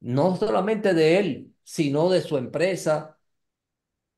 no 0.00 0.36
solamente 0.36 0.92
de 0.94 1.18
él, 1.18 1.54
sino 1.64 2.08
de 2.10 2.20
su 2.22 2.36
empresa. 2.38 3.18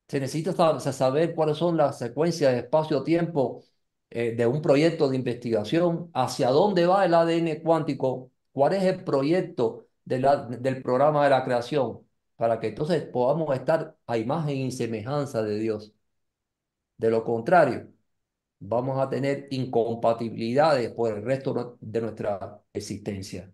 Se 0.08 0.20
necesita 0.20 0.52
sa- 0.52 0.78
sa- 0.80 0.92
saber 0.92 1.34
cuáles 1.34 1.56
son 1.58 1.76
las 1.76 1.98
secuencias 1.98 2.52
de 2.52 2.58
espacio-tiempo 2.60 3.64
eh, 4.10 4.34
de 4.36 4.46
un 4.46 4.60
proyecto 4.62 5.08
de 5.08 5.16
investigación, 5.16 6.10
hacia 6.14 6.50
dónde 6.50 6.86
va 6.86 7.04
el 7.04 7.14
ADN 7.14 7.62
cuántico, 7.62 8.30
cuál 8.52 8.74
es 8.74 8.84
el 8.84 9.02
proyecto 9.04 9.86
de 10.04 10.18
del 10.60 10.82
programa 10.82 11.24
de 11.24 11.30
la 11.30 11.44
creación, 11.44 12.00
para 12.36 12.60
que 12.60 12.68
entonces 12.68 13.02
podamos 13.06 13.54
estar 13.56 13.96
a 14.06 14.18
imagen 14.18 14.56
y 14.58 14.70
semejanza 14.72 15.42
de 15.42 15.58
Dios. 15.58 15.94
De 16.96 17.08
lo 17.10 17.22
contrario, 17.24 17.92
vamos 18.68 18.98
a 19.00 19.08
tener 19.10 19.48
incompatibilidades 19.50 20.92
por 20.92 21.12
el 21.16 21.22
resto 21.24 21.78
de 21.80 22.00
nuestra 22.00 22.60
existencia. 22.72 23.52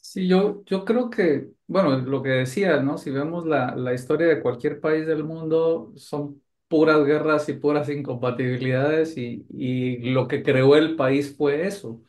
Sí, 0.00 0.26
yo, 0.26 0.62
yo 0.64 0.84
creo 0.84 1.10
que, 1.10 1.50
bueno, 1.66 1.98
lo 1.98 2.22
que 2.22 2.30
decía, 2.30 2.80
¿no? 2.80 2.96
Si 2.96 3.10
vemos 3.10 3.44
la, 3.46 3.74
la 3.76 3.92
historia 3.92 4.26
de 4.28 4.40
cualquier 4.40 4.80
país 4.80 5.06
del 5.06 5.24
mundo, 5.24 5.92
son 5.96 6.42
puras 6.68 7.04
guerras 7.04 7.48
y 7.48 7.54
puras 7.54 7.88
incompatibilidades 7.90 9.16
y, 9.18 9.44
y 9.50 9.98
lo 10.12 10.26
que 10.26 10.42
creó 10.42 10.76
el 10.76 10.96
país 10.96 11.36
fue 11.36 11.66
eso. 11.66 12.02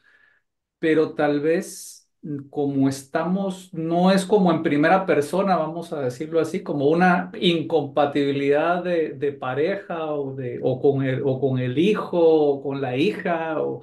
Pero 0.80 1.14
tal 1.16 1.42
vez 1.42 1.99
como 2.50 2.90
estamos, 2.90 3.74
no 3.74 4.12
es 4.12 4.26
como 4.26 4.52
en 4.52 4.62
primera 4.64 5.06
persona, 5.06 5.56
vamos 5.58 5.94
a 5.94 6.02
decirlo 6.02 6.40
así, 6.42 6.64
como 6.64 6.88
una 6.90 7.32
incompatibilidad 7.40 8.84
de, 8.84 9.12
de 9.14 9.32
pareja 9.34 10.14
o, 10.14 10.36
de, 10.36 10.60
o, 10.64 10.82
con 10.82 11.04
el, 11.04 11.22
o 11.26 11.40
con 11.40 11.60
el 11.60 11.78
hijo 11.78 12.20
o 12.20 12.62
con 12.62 12.82
la 12.82 12.98
hija 12.98 13.62
o, 13.62 13.82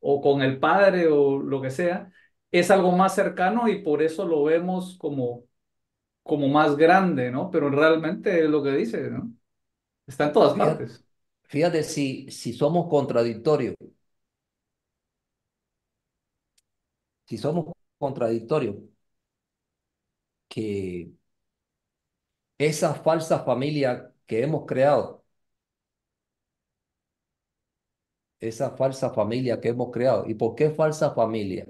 o 0.00 0.20
con 0.20 0.42
el 0.42 0.58
padre 0.58 1.08
o 1.08 1.38
lo 1.38 1.60
que 1.62 1.70
sea 1.70 2.10
es 2.50 2.70
algo 2.70 2.92
más 2.92 3.14
cercano 3.14 3.68
y 3.68 3.82
por 3.82 4.02
eso 4.02 4.26
lo 4.26 4.44
vemos 4.44 4.96
como, 4.98 5.44
como 6.22 6.48
más 6.48 6.76
grande, 6.76 7.30
¿no? 7.32 7.50
Pero 7.50 7.70
realmente 7.70 8.44
es 8.44 8.50
lo 8.50 8.62
que 8.62 8.72
dice, 8.72 9.10
¿no? 9.10 9.32
Está 10.06 10.26
en 10.26 10.32
todas 10.34 10.54
Fíjate, 10.54 10.58
partes. 10.58 11.04
fíjate 11.44 11.82
si, 11.84 12.30
si 12.30 12.52
somos 12.52 12.88
contradictorios, 12.88 13.74
si 17.26 17.38
somos 17.38 17.66
contradictorios, 17.98 18.76
que 20.48 21.10
esa 22.58 22.94
falsa 22.94 23.40
familia 23.44 24.12
que 24.26 24.42
hemos 24.42 24.64
creado, 24.66 25.24
esa 28.40 28.70
falsa 28.76 29.10
familia 29.10 29.60
que 29.60 29.68
hemos 29.70 29.90
creado, 29.90 30.24
¿y 30.26 30.34
por 30.34 30.54
qué 30.54 30.70
falsa 30.70 31.12
familia? 31.14 31.66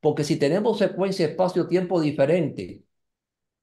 Porque 0.00 0.24
si 0.24 0.38
tenemos 0.38 0.78
secuencia 0.78 1.26
espacio-tiempo 1.26 2.00
diferente, 2.00 2.84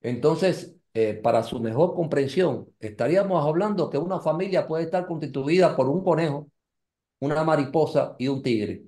entonces, 0.02 0.76
eh, 0.94 1.16
para 1.16 1.44
su 1.44 1.60
mejor 1.62 1.96
comprensión, 1.96 2.70
estaríamos 2.80 3.46
hablando 3.46 3.90
que 3.90 3.98
una 3.98 4.20
familia 4.22 4.68
puede 4.68 4.86
estar 4.86 5.08
constituida 5.08 5.76
por 5.76 5.90
un 5.90 6.04
conejo, 6.04 6.50
una 7.20 7.44
mariposa 7.44 8.16
y 8.20 8.28
un 8.30 8.44
tigre. 8.44 8.84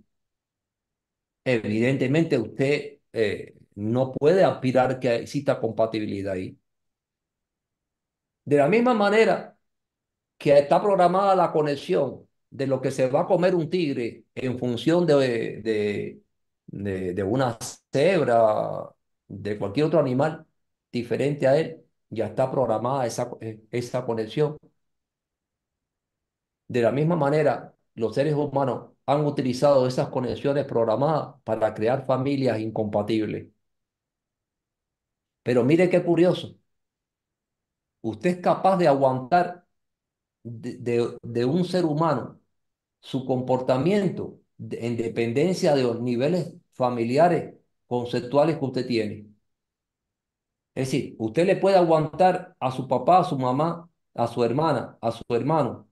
Evidentemente, 1.43 2.37
usted 2.37 2.98
eh, 3.13 3.55
no 3.75 4.11
puede 4.13 4.43
aspirar 4.43 4.99
que 4.99 5.15
exista 5.15 5.59
compatibilidad 5.59 6.33
ahí. 6.33 6.57
De 8.45 8.57
la 8.57 8.67
misma 8.67 8.93
manera 8.93 9.57
que 10.37 10.57
está 10.59 10.81
programada 10.81 11.35
la 11.35 11.51
conexión 11.51 12.27
de 12.49 12.67
lo 12.67 12.81
que 12.81 12.91
se 12.91 13.09
va 13.09 13.21
a 13.21 13.27
comer 13.27 13.55
un 13.55 13.69
tigre 13.69 14.25
en 14.35 14.59
función 14.59 15.05
de, 15.07 15.15
de, 15.61 16.23
de, 16.67 17.13
de 17.13 17.23
una 17.23 17.57
cebra, 17.91 18.89
de 19.27 19.59
cualquier 19.59 19.87
otro 19.87 19.99
animal 19.99 20.45
diferente 20.91 21.47
a 21.47 21.59
él, 21.59 21.83
ya 22.09 22.27
está 22.27 22.51
programada 22.51 23.05
esa, 23.07 23.31
esa 23.71 24.05
conexión. 24.05 24.57
De 26.67 26.81
la 26.81 26.91
misma 26.91 27.15
manera, 27.15 27.73
los 27.95 28.13
seres 28.15 28.33
humanos 28.35 28.91
han 29.09 29.25
utilizado 29.25 29.87
esas 29.87 30.09
conexiones 30.09 30.65
programadas 30.65 31.35
para 31.43 31.73
crear 31.73 32.05
familias 32.05 32.59
incompatibles. 32.59 33.47
Pero 35.43 35.63
mire 35.65 35.89
qué 35.89 36.03
curioso. 36.03 36.55
Usted 38.01 38.29
es 38.31 38.37
capaz 38.41 38.77
de 38.77 38.87
aguantar 38.87 39.65
de, 40.43 41.45
un 41.45 41.65
ser 41.65 41.85
humano 41.85 42.39
su 43.01 43.25
comportamiento 43.25 44.39
en 44.59 44.97
dependencia 44.97 45.75
de 45.75 45.83
los 45.83 46.01
niveles 46.01 46.55
familiares 46.73 47.55
conceptuales 47.87 48.57
que 48.59 48.65
usted 48.65 48.87
tiene. 48.87 49.27
Es 50.75 50.87
decir, 50.91 51.15
usted 51.19 51.45
le 51.45 51.55
puede 51.57 51.77
aguantar 51.77 52.55
a 52.59 52.71
su 52.71 52.87
papá, 52.87 53.19
a 53.19 53.23
su 53.23 53.37
mamá, 53.37 53.89
a 54.13 54.27
su 54.27 54.43
hermana, 54.43 54.97
a 55.01 55.11
su 55.11 55.23
hermano, 55.29 55.89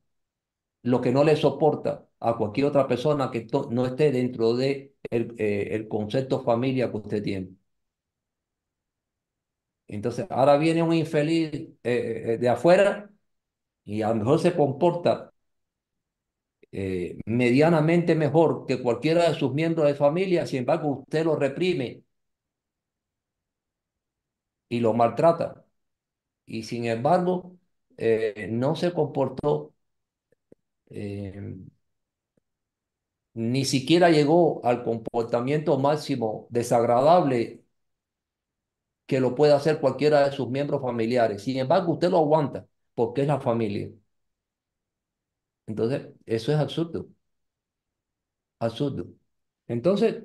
lo 0.84 1.02
que 1.02 1.12
no 1.12 1.24
le 1.24 1.36
soporta 1.36 2.07
a 2.20 2.36
cualquier 2.38 2.68
otra 2.68 2.88
persona 2.88 3.32
que 3.32 3.48
no 3.72 3.86
esté 3.86 4.12
dentro 4.12 4.56
de 4.56 4.96
eh, 5.12 5.70
el 5.72 5.88
concepto 5.88 6.44
familia 6.44 6.90
que 6.92 6.98
usted 6.98 7.24
tiene. 7.24 7.50
Entonces, 9.88 10.26
ahora 10.30 10.58
viene 10.58 10.84
un 10.84 10.94
infeliz 10.94 11.50
eh, 11.54 11.70
eh, 11.84 12.38
de 12.38 12.50
afuera 12.50 13.10
y 13.86 14.02
a 14.04 14.10
lo 14.10 14.16
mejor 14.18 14.40
se 14.40 14.56
comporta 14.56 15.34
medianamente 17.26 18.16
mejor 18.16 18.66
que 18.68 18.82
cualquiera 18.82 19.28
de 19.30 19.36
sus 19.36 19.54
miembros 19.54 19.88
de 19.88 19.96
familia, 19.96 20.46
sin 20.48 20.60
embargo, 20.60 20.90
usted 21.00 21.26
lo 21.26 21.36
reprime 21.36 22.04
y 24.70 24.80
lo 24.80 24.94
maltrata. 24.94 25.66
Y 26.46 26.64
sin 26.64 26.86
embargo, 26.86 27.58
no 28.50 28.76
se 28.76 28.94
comportó, 28.94 29.74
ni 33.38 33.64
siquiera 33.66 34.10
llegó 34.10 34.62
al 34.66 34.84
comportamiento 34.84 35.78
máximo 35.80 36.48
desagradable 36.50 37.64
que 39.06 39.20
lo 39.20 39.36
puede 39.36 39.54
hacer 39.54 39.80
cualquiera 39.80 40.28
de 40.30 40.36
sus 40.36 40.50
miembros 40.50 40.82
familiares. 40.82 41.44
Sin 41.44 41.58
embargo, 41.58 41.94
usted 41.94 42.10
lo 42.10 42.18
aguanta 42.20 42.68
porque 42.96 43.22
es 43.22 43.28
la 43.28 43.40
familia. 43.40 43.90
Entonces, 45.68 46.08
eso 46.26 46.52
es 46.52 46.58
absurdo, 46.60 47.08
absurdo. 48.60 49.08
Entonces, 49.68 50.24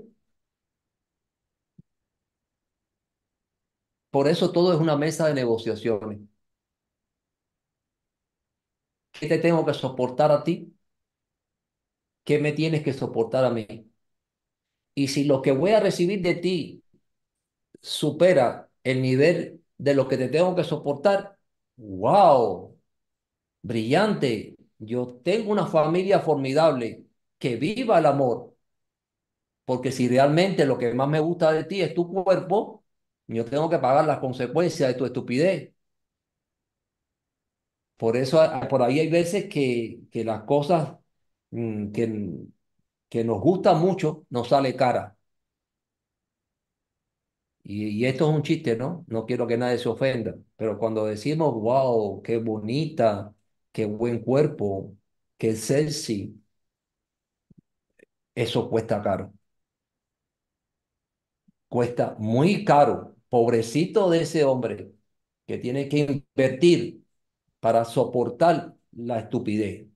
por 4.11 4.29
eso 4.29 4.53
todo 4.53 4.73
es 4.73 4.79
una 4.81 4.97
mesa 4.97 5.27
de 5.27 5.35
negociaciones. 5.35 6.21
¿Qué 9.13 9.27
te 9.29 9.39
tengo 9.39 9.65
que 9.65 9.73
soportar 9.75 10.31
a 10.33 10.43
ti? 10.45 10.72
¿Qué 12.25 12.39
me 12.39 12.53
tienes 12.53 12.83
que 12.83 12.93
soportar 12.93 13.45
a 13.45 13.51
mí? 13.51 13.67
Y 14.95 15.09
si 15.09 15.25
lo 15.25 15.43
que 15.43 15.53
voy 15.53 15.73
a 15.73 15.81
recibir 15.81 16.23
de 16.23 16.35
ti 16.37 16.83
supera 17.81 18.71
el 18.85 19.03
nivel 19.03 19.63
de 19.79 19.95
lo 19.95 20.09
que 20.09 20.17
te 20.17 20.29
tengo 20.29 20.55
que 20.55 20.65
soportar, 20.65 21.39
wow, 21.77 22.79
brillante. 23.63 24.57
Yo 24.79 25.21
tengo 25.25 25.53
una 25.53 25.67
familia 25.67 26.21
formidable. 26.21 27.07
Que 27.39 27.57
viva 27.57 27.99
el 28.01 28.07
amor. 28.07 28.55
Porque 29.65 29.93
si 29.93 30.09
realmente 30.09 30.67
lo 30.67 30.79
que 30.79 30.93
más 30.95 31.09
me 31.09 31.21
gusta 31.21 31.53
de 31.53 31.65
ti 31.65 31.81
es 31.83 31.95
tu 31.95 32.09
cuerpo, 32.09 32.85
yo 33.27 33.45
tengo 33.45 33.69
que 33.71 33.79
pagar 33.79 34.05
las 34.07 34.19
consecuencias 34.19 34.89
de 34.89 34.95
tu 34.95 35.05
estupidez. 35.07 35.73
Por 37.97 38.17
eso 38.17 38.41
por 38.69 38.83
ahí 38.83 38.99
hay 39.01 39.09
veces 39.11 39.49
que, 39.49 40.01
que 40.11 40.25
las 40.25 40.43
cosas 40.45 40.97
que, 41.93 42.47
que 43.09 43.25
nos 43.25 43.41
gustan 43.41 43.81
mucho 43.81 44.27
nos 44.31 44.49
sale 44.49 44.77
cara. 44.77 45.17
Y, 47.65 47.89
y 47.89 48.07
esto 48.07 48.29
es 48.29 48.37
un 48.37 48.43
chiste, 48.43 48.77
¿no? 48.77 49.05
No 49.09 49.25
quiero 49.27 49.47
que 49.47 49.57
nadie 49.57 49.79
se 49.79 49.89
ofenda, 49.89 50.35
pero 50.57 50.79
cuando 50.79 51.05
decimos, 51.07 51.55
wow, 51.55 52.21
qué 52.23 52.39
bonita, 52.39 53.35
qué 53.73 53.85
buen 53.87 54.21
cuerpo, 54.21 54.97
qué 55.39 55.55
sexy, 55.57 56.43
eso 58.35 58.69
cuesta 58.69 59.01
caro. 59.03 59.33
Cuesta 61.69 62.17
muy 62.19 62.65
caro. 62.65 63.17
Pobrecito 63.29 64.11
de 64.11 64.23
ese 64.23 64.45
hombre 64.45 64.93
que 65.47 65.59
tiene 65.59 65.89
que 65.89 65.99
invertir 66.37 67.05
para 67.61 67.85
soportar 67.87 68.77
la 68.93 69.21
estupidez. 69.21 69.89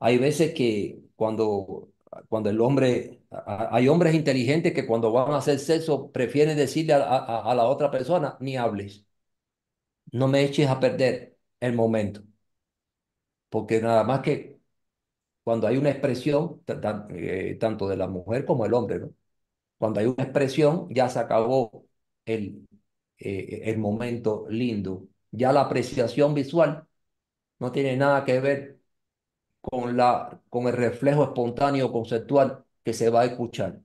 Hay 0.00 0.18
veces 0.18 0.54
que 0.54 1.00
cuando, 1.16 1.88
cuando 2.28 2.50
el 2.50 2.60
hombre, 2.60 3.22
hay 3.30 3.88
hombres 3.88 4.14
inteligentes 4.14 4.72
que 4.74 4.86
cuando 4.86 5.12
van 5.12 5.32
a 5.32 5.38
hacer 5.38 5.58
sexo 5.58 6.10
prefieren 6.12 6.56
decirle 6.56 6.94
a, 6.94 7.54
la 7.54 7.64
otra 7.64 7.90
persona, 7.90 8.36
ni 8.40 8.56
hables, 8.56 9.04
no 10.12 10.28
me 10.28 10.42
eches 10.44 10.68
a 10.68 10.80
perder 10.80 11.36
el 11.60 11.74
momento, 11.74 12.22
porque 13.48 13.80
nada 13.80 14.04
más 14.04 14.20
que 14.20 14.58
cuando 15.44 15.66
hay 15.68 15.78
una 15.78 15.90
expresión, 15.90 16.62
eh, 17.10 17.56
tanto 17.60 17.88
de 17.88 17.96
la 17.96 18.08
mujer 18.08 18.44
como 18.46 18.66
el 18.66 18.74
hombre. 18.74 19.02
Cuando 19.78 20.00
hay 20.00 20.06
una 20.06 20.24
expresión, 20.24 20.88
ya 20.90 21.08
se 21.10 21.20
acabó 21.20 21.86
el, 22.26 22.68
eh, 23.18 23.62
el 23.64 23.78
momento 23.78 24.46
lindo. 24.50 25.08
Ya 25.32 25.52
la 25.52 25.62
apreciación 25.62 26.34
visual 26.34 26.86
no 27.60 27.72
tiene 27.72 27.96
nada 27.96 28.24
que 28.24 28.40
ver 28.40 28.77
con 29.60 29.96
la, 29.96 30.40
con 30.50 30.66
el 30.68 30.74
reflejo 30.74 31.24
espontáneo 31.24 31.92
conceptual 31.92 32.64
que 32.84 32.92
se 32.94 33.10
va 33.10 33.22
a 33.22 33.24
escuchar. 33.26 33.80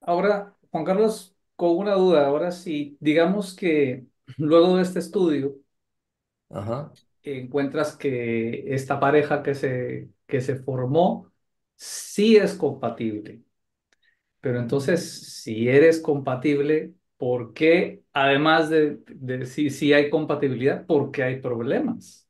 Ahora, 0.00 0.56
Juan 0.70 0.84
Carlos, 0.84 1.36
con 1.56 1.76
una 1.78 1.94
duda, 1.94 2.26
ahora 2.26 2.50
sí, 2.52 2.96
digamos 3.00 3.54
que 3.54 4.06
luego 4.38 4.76
de 4.76 4.82
este 4.82 4.98
estudio 5.00 5.56
Ajá. 6.50 6.96
encuentras 7.22 7.96
que 7.96 8.74
esta 8.74 9.00
pareja 9.00 9.42
que 9.42 9.54
se, 9.54 10.10
que 10.26 10.40
se 10.40 10.56
formó 10.56 11.32
sí 11.76 12.36
es 12.36 12.54
compatible, 12.54 13.42
pero 14.40 14.60
entonces, 14.60 15.42
si 15.42 15.68
eres 15.68 16.00
compatible, 16.00 16.94
¿por 17.16 17.54
qué, 17.54 18.02
además 18.12 18.70
de, 18.70 18.98
de 19.08 19.46
si, 19.46 19.70
si 19.70 19.92
hay 19.92 20.10
compatibilidad, 20.10 20.86
por 20.86 21.10
qué 21.10 21.24
hay 21.24 21.40
problemas? 21.40 22.25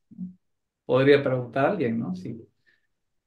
Podría 0.87 1.23
preguntar 1.23 1.67
a 1.67 1.71
alguien, 1.71 1.99
¿no? 1.99 2.15
Si, 2.15 2.33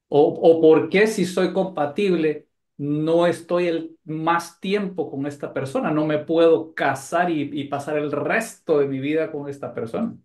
o, 0.09 0.23
o 0.29 0.61
por 0.61 0.89
qué 0.91 1.07
si 1.07 1.27
soy 1.27 1.53
compatible 1.53 2.49
no 2.79 3.27
estoy 3.27 3.69
el 3.69 3.99
más 4.05 4.61
tiempo 4.61 5.11
con 5.11 5.27
esta 5.27 5.53
persona, 5.55 5.91
no 5.93 6.07
me 6.07 6.19
puedo 6.19 6.75
casar 6.75 7.31
y, 7.31 7.43
y 7.53 7.65
pasar 7.67 7.99
el 7.99 8.13
resto 8.13 8.79
de 8.81 8.89
mi 8.89 9.01
vida 9.01 9.31
con 9.33 9.49
esta 9.51 9.75
persona. 9.75 10.17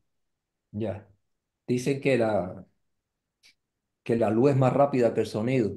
Ya. 0.71 1.07
Dicen 1.67 2.01
que 2.01 2.17
la, 2.17 2.65
que 4.03 4.15
la 4.15 4.29
luz 4.29 4.51
es 4.51 4.55
más 4.57 4.71
rápida 4.73 5.13
que 5.13 5.19
el 5.21 5.27
sonido. 5.27 5.73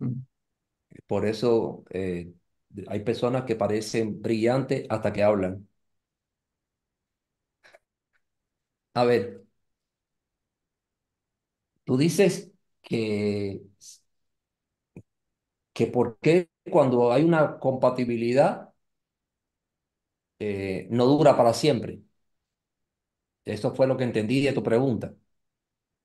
Mm. 0.00 0.24
Por 1.06 1.26
eso 1.26 1.84
eh, 1.90 2.32
hay 2.88 3.00
personas 3.00 3.44
que 3.44 3.56
parecen 3.56 4.20
brillantes 4.22 4.86
hasta 4.90 5.12
que 5.12 5.22
hablan. 5.22 5.68
A 8.94 9.04
ver, 9.04 9.41
tú 11.84 11.96
dices 11.96 12.52
que, 12.82 13.62
que 15.72 15.86
por 15.86 16.18
qué 16.20 16.48
cuando 16.70 17.12
hay 17.12 17.24
una 17.24 17.58
compatibilidad 17.58 18.72
eh, 20.38 20.86
no 20.90 21.06
dura 21.06 21.36
para 21.36 21.52
siempre. 21.54 22.02
Eso 23.44 23.72
fue 23.74 23.86
lo 23.86 23.96
que 23.96 24.02
entendí 24.04 24.42
de 24.42 24.52
tu 24.52 24.62
pregunta. 24.64 25.14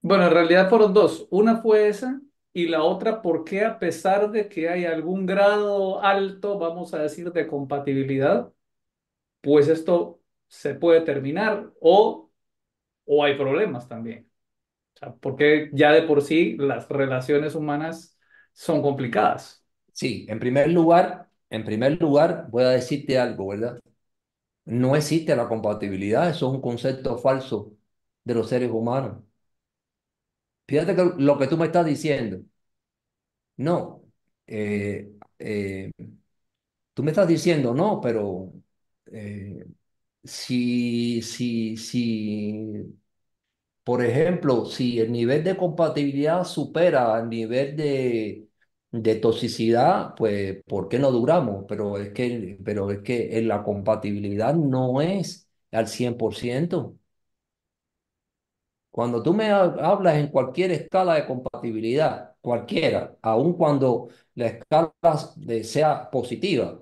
Bueno, 0.01 0.25
en 0.25 0.31
realidad 0.31 0.69
fueron 0.69 0.93
dos. 0.93 1.27
Una 1.31 1.61
fue 1.61 1.87
esa 1.89 2.21
y 2.53 2.67
la 2.67 2.83
otra, 2.83 3.21
¿por 3.21 3.43
qué 3.43 3.65
a 3.65 3.77
pesar 3.79 4.31
de 4.31 4.47
que 4.49 4.69
hay 4.69 4.85
algún 4.85 5.25
grado 5.25 6.01
alto, 6.01 6.57
vamos 6.57 6.93
a 6.93 6.99
decir, 6.99 7.31
de 7.31 7.47
compatibilidad, 7.47 8.51
pues 9.41 9.69
esto 9.69 10.21
se 10.47 10.75
puede 10.75 11.01
terminar 11.01 11.71
o, 11.81 12.31
o 13.05 13.23
hay 13.25 13.37
problemas 13.37 13.87
también? 13.89 14.29
Porque 15.21 15.69
ya 15.73 15.91
de 15.91 16.03
por 16.03 16.21
sí 16.21 16.55
las 16.57 16.87
relaciones 16.89 17.55
humanas 17.55 18.17
son 18.53 18.81
complicadas. 18.81 19.63
Sí, 19.93 20.25
en 20.29 20.39
primer 20.39 20.69
lugar, 20.69 21.29
en 21.49 21.63
primer 21.65 21.99
lugar 22.01 22.47
voy 22.49 22.63
a 22.63 22.69
decirte 22.69 23.17
algo, 23.19 23.47
¿verdad? 23.47 23.79
No 24.65 24.95
existe 24.95 25.35
la 25.35 25.47
compatibilidad, 25.49 26.29
eso 26.29 26.47
es 26.49 26.53
un 26.55 26.61
concepto 26.61 27.17
falso 27.17 27.73
de 28.23 28.35
los 28.35 28.49
seres 28.49 28.71
humanos. 28.71 29.23
Fíjate 30.67 30.95
que 30.95 31.03
lo 31.17 31.37
que 31.37 31.47
tú 31.47 31.57
me 31.57 31.65
estás 31.67 31.85
diciendo, 31.85 32.41
no, 33.57 34.03
eh, 34.47 35.09
eh, 35.39 35.91
tú 36.93 37.03
me 37.03 37.11
estás 37.11 37.27
diciendo, 37.27 37.73
no, 37.73 38.01
pero 38.01 38.51
eh, 39.11 39.65
si, 40.23 41.21
si, 41.21 41.77
si, 41.77 42.97
por 43.87 44.03
ejemplo, 44.03 44.65
si 44.65 44.99
el 44.99 45.11
nivel 45.13 45.43
de 45.45 45.55
compatibilidad 45.57 46.43
supera 46.45 47.19
el 47.19 47.29
nivel 47.29 47.75
de, 47.77 48.49
de 48.91 49.15
toxicidad, 49.15 50.13
pues, 50.15 50.63
¿por 50.65 50.89
qué 50.89 50.99
no 50.99 51.11
duramos? 51.11 51.65
Pero 51.69 51.97
es 51.97 52.11
que, 52.13 52.59
pero 52.65 52.91
es 52.91 52.99
que 53.01 53.37
en 53.37 53.47
la 53.47 53.63
compatibilidad 53.63 54.53
no 54.55 55.01
es 55.01 55.49
al 55.71 55.87
100%. 55.87 56.97
Cuando 58.91 59.21
tú 59.21 59.33
me 59.33 59.49
ha- 59.51 59.61
hablas 59.63 60.15
en 60.17 60.27
cualquier 60.29 60.71
escala 60.71 61.15
de 61.15 61.27
compatibilidad, 61.27 62.35
cualquiera, 62.41 63.15
aun 63.21 63.53
cuando 63.53 64.09
la 64.35 64.47
escala 64.47 64.93
sea 65.63 66.09
positiva, 66.09 66.81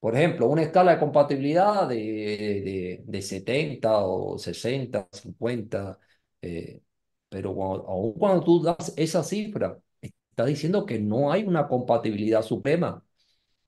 por 0.00 0.16
ejemplo, 0.16 0.48
una 0.48 0.62
escala 0.62 0.92
de 0.94 1.00
compatibilidad 1.00 1.88
de, 1.88 1.96
de, 1.96 3.02
de 3.06 3.22
70 3.22 3.98
o 4.06 4.38
60, 4.38 5.08
50, 5.12 5.98
eh, 6.44 6.82
pero 7.28 7.54
cuando- 7.54 7.86
aun 7.88 8.12
cuando 8.14 8.44
tú 8.44 8.62
das 8.62 8.92
esa 8.96 9.22
cifra, 9.24 9.78
está 10.02 10.44
diciendo 10.46 10.86
que 10.86 10.98
no 11.00 11.32
hay 11.32 11.44
una 11.44 11.68
compatibilidad 11.68 12.42
suprema. 12.42 13.04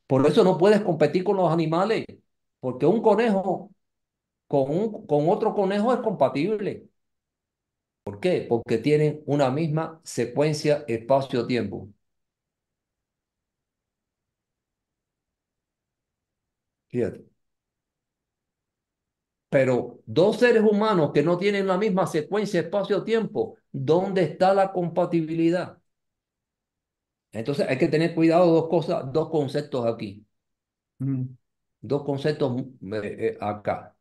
Por 0.07 0.27
eso 0.27 0.45
no 0.45 0.59
puedes 0.59 0.83
competir 0.83 1.25
con 1.25 1.37
los 1.39 1.53
animales, 1.53 2.07
porque 2.61 2.87
un 2.87 3.03
conejo 3.03 3.73
con, 4.49 4.71
un, 4.71 5.07
con 5.07 5.29
otro 5.31 5.55
conejo 5.55 5.93
es 5.95 6.01
compatible. 6.01 6.89
¿Por 8.05 8.21
qué? 8.21 8.47
Porque 8.49 8.79
tienen 8.79 9.23
una 9.27 9.51
misma 9.51 10.01
secuencia 10.05 10.85
espacio-tiempo. 10.89 11.91
Fíjate. 16.89 17.36
Pero 19.57 20.01
dos 20.07 20.37
seres 20.39 20.63
humanos 20.63 21.13
que 21.15 21.23
no 21.23 21.39
tienen 21.39 21.67
la 21.67 21.79
misma 21.79 22.07
secuencia 22.07 22.61
espacio-tiempo, 22.61 23.57
¿dónde 23.73 24.23
está 24.23 24.53
la 24.55 24.71
compatibilidad? 24.73 25.79
Entonces 27.33 27.67
hay 27.69 27.79
que 27.79 27.87
tener 27.89 28.15
cuidado 28.17 28.47
dos 28.53 28.69
cosas, 28.69 29.13
dos 29.13 29.29
conceptos 29.31 29.87
aquí, 29.87 30.27
Mm. 30.99 31.37
dos 31.81 32.05
conceptos 32.05 32.61
eh, 32.61 33.17
eh, 33.35 33.39
acá. 33.41 33.97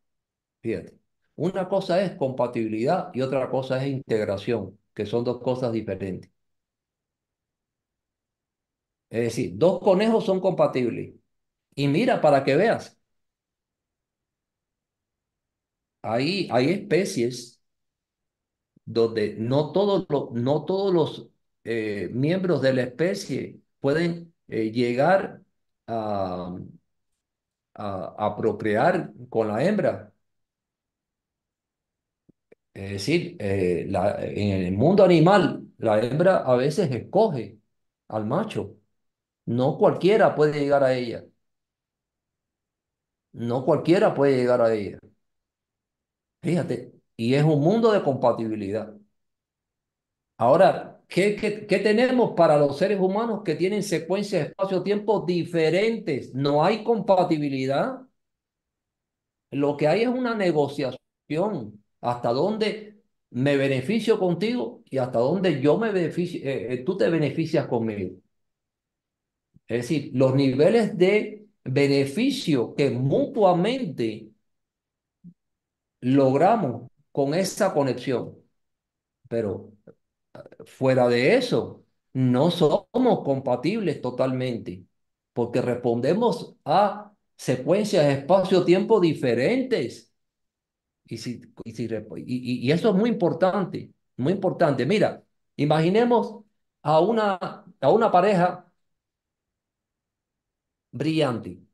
Fíjate. 0.61 0.97
Una 1.35 1.69
cosa 1.69 2.01
es 2.03 2.13
compatibilidad 2.15 3.11
y 3.13 3.21
otra 3.21 3.49
cosa 3.49 3.83
es 3.83 3.89
integración, 3.91 4.79
que 4.95 5.05
son 5.07 5.23
dos 5.25 5.41
cosas 5.41 5.73
diferentes. 5.73 6.31
Es 9.09 9.21
decir, 9.23 9.51
dos 9.57 9.79
conejos 9.79 10.25
son 10.25 10.39
compatibles. 10.41 11.15
Y 11.75 11.87
mira, 11.89 12.21
para 12.21 12.43
que 12.43 12.55
veas, 12.57 12.94
hay, 16.05 16.47
hay 16.51 16.69
especies 16.71 17.61
donde 18.85 19.35
no 19.37 19.71
todos 19.71 20.05
los, 20.09 20.31
no 20.31 20.65
todos 20.65 20.93
los 20.93 21.27
eh, 21.63 22.09
miembros 22.13 22.61
de 22.61 22.73
la 22.73 22.81
especie 22.83 23.59
pueden 23.79 24.33
eh, 24.47 24.71
llegar 24.71 25.41
a, 25.87 26.55
a, 27.75 28.35
procrear 28.37 29.11
con 29.29 29.47
la 29.47 29.63
hembra. 29.63 30.11
Es 32.73 32.91
decir, 32.91 33.37
eh, 33.39 33.87
en 33.89 34.65
el 34.65 34.73
mundo 34.73 35.03
animal, 35.03 35.65
la 35.77 36.01
hembra 36.01 36.37
a 36.39 36.55
veces 36.55 36.91
escoge 36.91 37.57
al 38.09 38.25
macho. 38.25 38.75
No 39.45 39.77
cualquiera 39.77 40.35
puede 40.35 40.59
llegar 40.59 40.83
a 40.83 40.93
ella. 40.95 41.25
No 43.33 43.63
cualquiera 43.65 44.13
puede 44.15 44.35
llegar 44.37 44.61
a 44.61 44.73
ella. 44.73 44.97
Fíjate, 46.45 46.93
y 47.17 47.33
es 47.33 47.43
un 47.43 47.59
mundo 47.61 47.91
de 47.91 48.01
compatibilidad. 48.03 48.95
Ahora, 50.37 51.01
¿qué, 51.07 51.35
qué, 51.35 51.65
qué 51.67 51.79
tenemos 51.79 52.31
para 52.35 52.57
los 52.57 52.77
seres 52.77 52.99
humanos 52.99 53.41
que 53.43 53.55
tienen 53.55 53.83
secuencias 53.83 54.47
espacio-tiempo 54.49 55.21
diferentes? 55.25 56.33
No 56.33 56.63
hay 56.63 56.83
compatibilidad. 56.83 58.01
Lo 59.51 59.77
que 59.77 59.87
hay 59.87 60.01
es 60.03 60.07
una 60.09 60.35
negociación. 60.35 60.99
Hasta 62.01 62.29
dónde 62.31 63.01
me 63.31 63.57
beneficio 63.57 64.19
contigo 64.19 64.83
y 64.89 64.97
hasta 64.97 65.19
dónde 65.19 65.61
yo 65.61 65.77
me 65.77 65.91
beneficio, 65.91 66.41
eh, 66.43 66.73
eh, 66.73 66.77
tú 66.85 66.97
te 66.97 67.09
beneficias 67.09 67.67
conmigo. 67.67 68.17
Es 69.67 69.81
decir, 69.83 70.11
los 70.13 70.35
niveles 70.35 70.97
de 70.97 71.47
beneficio 71.63 72.75
que 72.75 72.91
mutuamente 72.91 74.29
logramos 76.05 76.89
con 77.11 77.33
esa 77.33 77.73
conexión. 77.73 78.35
Pero 79.29 79.73
fuera 80.65 81.07
de 81.07 81.35
eso, 81.37 81.85
no 82.13 82.51
somos 82.51 83.23
compatibles 83.23 84.01
totalmente, 84.01 84.85
porque 85.33 85.61
respondemos 85.61 86.55
a 86.65 87.13
secuencias 87.37 88.05
espacio-tiempo 88.07 88.99
diferentes. 88.99 90.13
Y, 91.07 91.17
si, 91.17 91.41
y, 91.65 91.73
si, 91.73 91.87
y 92.27 92.71
eso 92.71 92.89
es 92.89 92.95
muy 92.95 93.09
importante, 93.09 93.91
muy 94.17 94.33
importante. 94.33 94.85
Mira, 94.85 95.23
imaginemos 95.57 96.43
a 96.83 96.99
una, 97.01 97.65
a 97.81 97.91
una 97.91 98.11
pareja 98.11 98.71
brillante, 100.91 101.64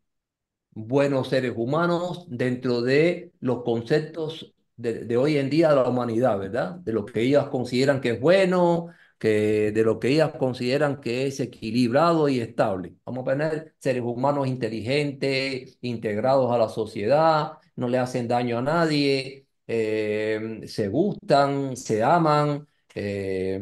buenos 0.71 1.29
seres 1.29 1.53
humanos 1.55 2.25
dentro 2.29 2.81
de 2.81 3.31
los 3.39 3.63
conceptos 3.63 4.53
de, 4.77 5.17
hoy 5.17 5.37
en 5.37 5.49
día 5.49 5.69
de 5.69 5.75
la 5.75 5.89
humanidad, 5.89 6.39
¿verdad? 6.39 6.75
De 6.77 6.93
lo 6.93 7.05
que 7.05 7.21
ellas 7.21 7.47
consideran 7.49 8.01
que 8.01 8.11
es 8.11 8.19
bueno, 8.21 8.87
que 9.19 9.71
de 9.71 9.83
lo 9.83 9.99
que 9.99 10.09
ellas 10.09 10.33
consideran 10.37 10.99
que 11.01 11.27
es 11.27 11.39
equilibrado 11.39 12.27
y 12.29 12.39
estable. 12.39 12.95
Vamos 13.05 13.27
a 13.27 13.31
tener 13.31 13.75
seres 13.79 14.01
humanos 14.03 14.47
inteligentes, 14.47 15.77
integrados 15.81 16.51
a 16.51 16.57
la 16.57 16.69
sociedad, 16.69 17.53
no 17.75 17.87
le 17.87 17.99
hacen 17.99 18.27
daño 18.27 18.57
a 18.57 18.61
nadie, 18.61 19.47
eh, 19.67 20.61
se 20.65 20.87
gustan, 20.87 21.77
se 21.77 22.03
aman. 22.03 22.67
Eh, 22.95 23.61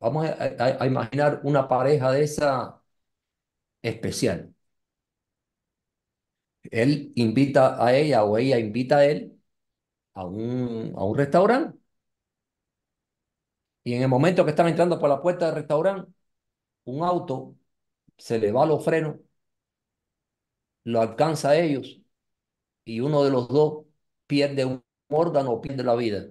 vamos 0.00 0.26
a 0.28 0.86
imaginar 0.86 1.40
una 1.44 1.66
pareja 1.68 2.10
de 2.12 2.24
esa 2.24 2.82
especial. 3.82 4.51
Él 6.70 7.12
invita 7.16 7.84
a 7.84 7.94
ella 7.96 8.24
o 8.24 8.38
ella 8.38 8.58
invita 8.58 8.98
a 8.98 9.04
él 9.06 9.38
a 10.14 10.26
un, 10.26 10.94
a 10.96 11.04
un 11.04 11.18
restaurante. 11.18 11.78
Y 13.84 13.94
en 13.94 14.02
el 14.02 14.08
momento 14.08 14.44
que 14.44 14.50
están 14.50 14.68
entrando 14.68 14.98
por 14.98 15.08
la 15.08 15.20
puerta 15.22 15.46
del 15.46 15.56
restaurante, 15.56 16.12
un 16.86 17.04
auto 17.04 17.56
se 18.18 18.38
le 18.38 18.52
va 18.52 18.64
a 18.64 18.66
los 18.66 18.84
frenos, 18.84 19.16
lo 20.84 21.00
alcanza 21.00 21.50
a 21.50 21.56
ellos 21.56 22.00
y 22.86 23.00
uno 23.00 23.24
de 23.24 23.30
los 23.32 23.48
dos 23.48 23.86
pierde 24.28 24.64
un 24.66 24.84
órgano 25.10 25.52
o 25.52 25.62
pierde 25.62 25.84
la 25.84 25.96
vida. 25.96 26.26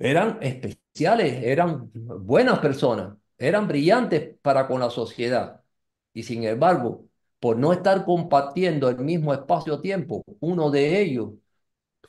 Eran 0.00 0.38
especiales, 0.42 1.44
eran 1.44 1.90
buenas 1.94 2.58
personas, 2.58 3.16
eran 3.40 3.68
brillantes 3.68 4.36
para 4.42 4.68
con 4.68 4.80
la 4.80 4.90
sociedad. 4.90 5.62
Y 6.14 6.24
sin 6.24 6.44
embargo, 6.44 7.06
por 7.40 7.58
no 7.58 7.72
estar 7.72 8.04
compartiendo 8.04 8.88
el 8.90 8.98
mismo 8.98 9.34
espacio-tiempo, 9.34 10.24
uno 10.40 10.70
de 10.70 11.00
ellos 11.02 11.32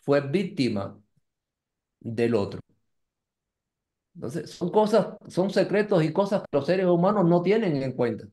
fue 0.02 0.22
víctima 0.22 1.00
del 2.02 2.36
otro. 2.36 2.60
Entonces, 4.16 4.52
son 4.52 4.70
cosas, 4.72 5.18
son 5.30 5.50
secretos 5.52 6.04
y 6.04 6.12
cosas 6.14 6.42
que 6.42 6.58
los 6.58 6.66
seres 6.66 6.86
humanos 6.86 7.26
no 7.26 7.42
tienen 7.42 7.82
en 7.82 7.94
cuenta. 7.94 8.26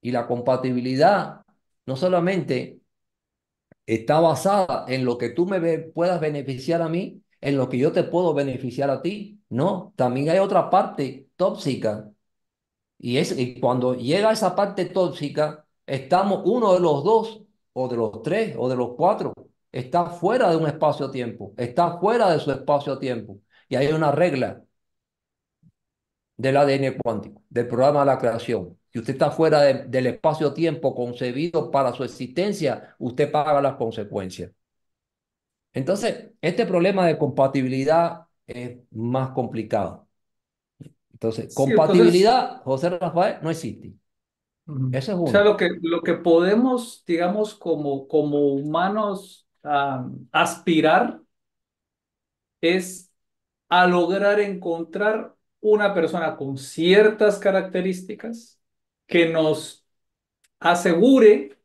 Y 0.00 0.10
la 0.12 0.26
compatibilidad 0.26 1.42
no 1.86 1.96
solamente 1.96 2.80
está 3.86 4.20
basada 4.20 4.84
en 4.88 5.04
lo 5.04 5.18
que 5.18 5.30
tú 5.30 5.46
me 5.46 5.78
puedas 5.78 6.20
beneficiar 6.20 6.82
a 6.82 6.88
mí, 6.88 7.22
en 7.40 7.56
lo 7.56 7.68
que 7.68 7.78
yo 7.78 7.92
te 7.92 8.04
puedo 8.04 8.34
beneficiar 8.34 8.90
a 8.90 9.02
ti. 9.02 9.40
No, 9.48 9.92
también 9.96 10.30
hay 10.30 10.38
otra 10.38 10.70
parte 10.70 11.28
tóxica. 11.36 12.10
Y, 12.98 13.18
es, 13.18 13.38
y 13.38 13.60
cuando 13.60 13.94
llega 13.94 14.32
esa 14.32 14.54
parte 14.56 14.86
tóxica, 14.86 15.66
estamos 15.86 16.42
uno 16.46 16.74
de 16.74 16.80
los 16.80 17.04
dos, 17.04 17.42
o 17.72 17.88
de 17.88 17.96
los 17.96 18.22
tres, 18.22 18.54
o 18.58 18.68
de 18.68 18.76
los 18.76 18.94
cuatro, 18.96 19.34
está 19.72 20.06
fuera 20.06 20.50
de 20.50 20.56
un 20.56 20.66
espacio-tiempo, 20.66 21.54
está 21.56 21.98
fuera 21.98 22.30
de 22.32 22.40
su 22.40 22.50
espacio-tiempo. 22.52 23.40
Y 23.68 23.76
hay 23.76 23.88
una 23.88 24.12
regla 24.12 24.62
del 26.36 26.56
ADN 26.56 26.96
cuántico, 27.02 27.42
del 27.48 27.66
programa 27.68 28.00
de 28.00 28.06
la 28.06 28.18
creación. 28.18 28.78
Si 28.92 28.98
usted 28.98 29.14
está 29.14 29.30
fuera 29.30 29.60
de, 29.62 29.84
del 29.84 30.06
espacio-tiempo 30.06 30.94
concebido 30.94 31.70
para 31.70 31.92
su 31.92 32.04
existencia, 32.04 32.94
usted 32.98 33.30
paga 33.30 33.60
las 33.60 33.76
consecuencias. 33.76 34.50
Entonces, 35.76 36.32
este 36.42 36.66
problema 36.66 37.06
de 37.06 37.18
compatibilidad 37.18 38.26
es 38.46 38.78
más 38.92 39.30
complicado. 39.32 40.08
Entonces, 41.12 41.48
Sí, 41.48 41.72
compatibilidad, 41.72 42.62
entonces, 42.62 42.62
José 42.64 42.90
Rafael, 42.90 43.38
no 43.42 43.50
existe. 43.50 43.94
Eso 44.90 45.12
es 45.12 45.18
O 45.24 45.28
sea, 45.30 45.42
uno. 45.42 45.44
lo 45.44 45.56
que, 45.56 45.70
lo 45.82 46.02
que 46.02 46.14
podemos, 46.14 47.04
digamos, 47.06 47.54
como, 47.54 48.06
como 48.08 48.54
humanos 48.54 49.46
aspirar 50.32 51.20
es 52.60 53.10
a 53.68 53.86
lograr 53.86 54.40
encontrar 54.40 55.34
una 55.60 55.94
persona 55.94 56.36
con 56.36 56.58
ciertas 56.58 57.38
características 57.38 58.60
que 59.06 59.28
nos 59.30 59.86
asegure 60.60 61.58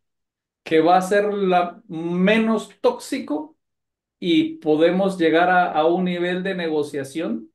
que 0.63 0.81
va 0.81 0.97
a 0.97 1.01
ser 1.01 1.33
la 1.33 1.81
menos 1.87 2.71
tóxico 2.81 3.50
y 4.21 4.57
podemos 4.59 5.19
llegar 5.19 5.51
a, 5.51 5.73
a 5.73 5.87
un 5.87 6.05
nivel 6.05 6.43
de 6.43 6.55
negociación 6.55 7.51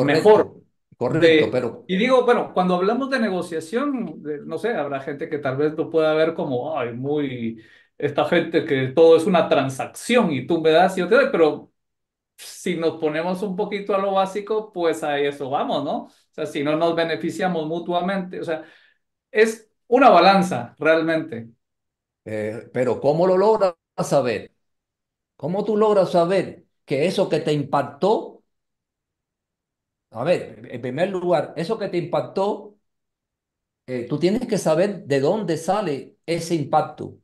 mejor. 0.00 0.46
Correcto, 0.46 0.62
correcto, 0.96 1.48
De, 1.48 1.50
pero 1.50 1.88
y 1.88 1.96
digo, 1.96 2.24
bueno, 2.24 2.52
cuando 2.54 2.76
hablamos 2.76 3.10
de 3.10 3.20
negociación, 3.20 4.22
de- 4.22 4.40
no 4.46 4.58
sé, 4.58 4.74
habrá 4.74 5.00
gente 5.00 5.28
que 5.28 5.38
tal 5.38 5.56
vez 5.56 5.74
lo 5.74 5.90
pueda 5.90 6.14
ver 6.14 6.34
como, 6.34 6.78
ay, 6.78 6.92
muy, 6.94 7.62
esta 7.98 8.24
gente 8.26 8.64
que 8.64 8.88
todo 8.88 9.16
es 9.16 9.26
una 9.26 9.48
transacción 9.48 10.32
y 10.32 10.46
tú 10.46 10.60
me 10.60 10.70
das 10.70 10.96
y 10.96 11.00
yo 11.00 11.08
te 11.08 11.16
doy, 11.16 11.26
pero 11.32 11.72
si 12.36 12.76
nos 12.76 13.00
ponemos 13.00 13.42
un 13.42 13.56
poquito 13.56 13.94
a 13.94 13.98
lo 13.98 14.12
básico, 14.12 14.72
pues 14.72 15.02
a 15.04 15.18
eso 15.18 15.50
vamos, 15.50 15.84
¿no? 15.84 15.96
O 16.06 16.10
sea, 16.32 16.46
si 16.46 16.62
no 16.64 16.76
nos 16.76 16.94
beneficiamos 16.96 17.66
mutuamente, 17.68 18.40
o 18.40 18.44
sea, 18.44 18.64
es 19.32 19.70
una 19.88 20.10
balanza 20.10 20.74
realmente. 20.78 21.50
Eh, 22.26 22.68
pero 22.72 23.00
¿cómo 23.00 23.26
lo 23.26 23.36
logras 23.38 23.74
saber? 24.02 24.53
¿Cómo 25.36 25.64
tú 25.64 25.76
logras 25.76 26.10
saber 26.12 26.66
que 26.84 27.06
eso 27.06 27.28
que 27.28 27.40
te 27.40 27.52
impactó, 27.52 28.42
a 30.10 30.24
ver, 30.24 30.66
en 30.70 30.80
primer 30.80 31.10
lugar, 31.10 31.52
eso 31.56 31.78
que 31.78 31.88
te 31.88 31.98
impactó, 31.98 32.76
eh, 33.86 34.06
tú 34.08 34.18
tienes 34.18 34.46
que 34.46 34.58
saber 34.58 35.04
de 35.04 35.20
dónde 35.20 35.56
sale 35.56 36.16
ese 36.26 36.54
impacto 36.54 37.18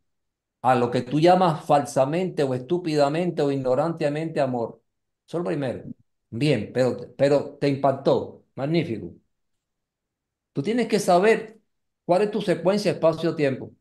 a 0.62 0.74
lo 0.76 0.90
que 0.90 1.02
tú 1.02 1.20
llamas 1.20 1.64
falsamente 1.66 2.42
o 2.44 2.54
estúpidamente 2.54 3.42
o 3.42 3.52
ignorantemente 3.52 4.40
amor. 4.40 4.82
Eso 5.26 5.38
es 5.38 5.44
lo 5.44 5.48
primero. 5.50 5.84
Bien, 6.30 6.72
pero, 6.74 6.96
pero 7.16 7.56
te 7.60 7.68
impactó. 7.68 8.44
Magnífico. 8.56 9.14
Tú 10.52 10.62
tienes 10.62 10.88
que 10.88 10.98
saber 11.00 11.60
cuál 12.04 12.22
es 12.22 12.30
tu 12.30 12.40
secuencia 12.42 12.92
espacio-tiempo, 12.92 13.72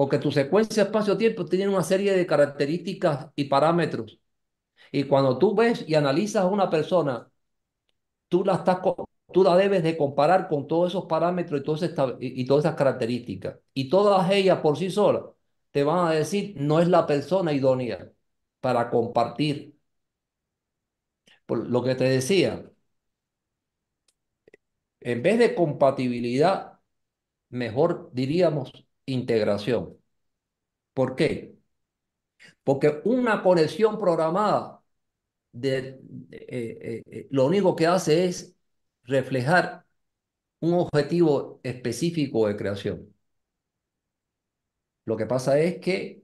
porque 0.00 0.18
tu 0.18 0.32
secuencia 0.32 0.84
espacio-tiempo 0.84 1.44
tiene 1.44 1.68
una 1.68 1.82
serie 1.84 2.14
de 2.14 2.26
características 2.26 3.28
y 3.36 3.44
parámetros. 3.44 4.18
Y 4.92 5.04
cuando 5.04 5.38
tú 5.38 5.54
ves 5.54 5.84
y 5.88 5.94
analizas 5.96 6.44
a 6.44 6.48
una 6.48 6.70
persona, 6.70 7.30
tú 8.28 8.44
la 8.44 8.54
estás 8.54 8.78
tú 9.32 9.44
la 9.44 9.56
debes 9.56 9.82
de 9.82 9.96
comparar 9.96 10.48
con 10.48 10.66
todos 10.66 10.90
esos 10.92 11.06
parámetros 11.06 11.60
y 11.60 11.64
todas, 11.64 11.82
estas, 11.82 12.14
y, 12.20 12.40
y 12.42 12.46
todas 12.46 12.64
esas 12.64 12.76
características. 12.76 13.58
Y 13.74 13.88
todas 13.90 14.30
ellas 14.30 14.60
por 14.60 14.78
sí 14.78 14.90
solas 14.90 15.24
te 15.70 15.84
van 15.84 16.08
a 16.08 16.12
decir, 16.12 16.54
no 16.56 16.80
es 16.80 16.88
la 16.88 17.06
persona 17.06 17.52
idónea 17.52 18.10
para 18.60 18.90
compartir. 18.90 19.76
Por 21.46 21.68
lo 21.68 21.82
que 21.84 21.94
te 21.94 22.04
decía, 22.04 22.64
en 25.00 25.22
vez 25.22 25.38
de 25.38 25.54
compatibilidad, 25.54 26.80
mejor 27.50 28.10
diríamos 28.14 28.72
integración. 29.12 29.96
¿Por 30.94 31.16
qué? 31.16 31.56
Porque 32.64 33.00
una 33.04 33.42
conexión 33.42 33.98
programada 33.98 34.82
de, 35.52 36.00
eh, 36.32 36.78
eh, 36.82 37.02
eh, 37.06 37.28
lo 37.32 37.46
único 37.46 37.76
que 37.76 37.88
hace 37.88 38.26
es 38.26 38.54
reflejar 39.04 39.86
un 40.60 40.74
objetivo 40.74 41.60
específico 41.64 42.48
de 42.48 42.56
creación. 42.56 43.14
Lo 45.04 45.16
que 45.16 45.26
pasa 45.26 45.58
es 45.58 45.78
que 45.80 46.22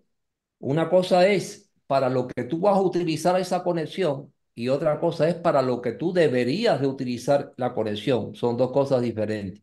una 0.60 0.90
cosa 0.90 1.28
es 1.28 1.70
para 1.86 2.10
lo 2.10 2.28
que 2.28 2.44
tú 2.44 2.60
vas 2.60 2.76
a 2.76 2.82
utilizar 2.82 3.40
esa 3.40 3.64
conexión 3.64 4.32
y 4.54 4.68
otra 4.70 5.00
cosa 5.00 5.28
es 5.28 5.36
para 5.36 5.62
lo 5.62 5.82
que 5.82 5.92
tú 5.92 6.12
deberías 6.12 6.80
de 6.80 6.86
utilizar 6.88 7.54
la 7.56 7.74
conexión. 7.74 8.34
Son 8.36 8.56
dos 8.56 8.72
cosas 8.72 9.02
diferentes. 9.02 9.62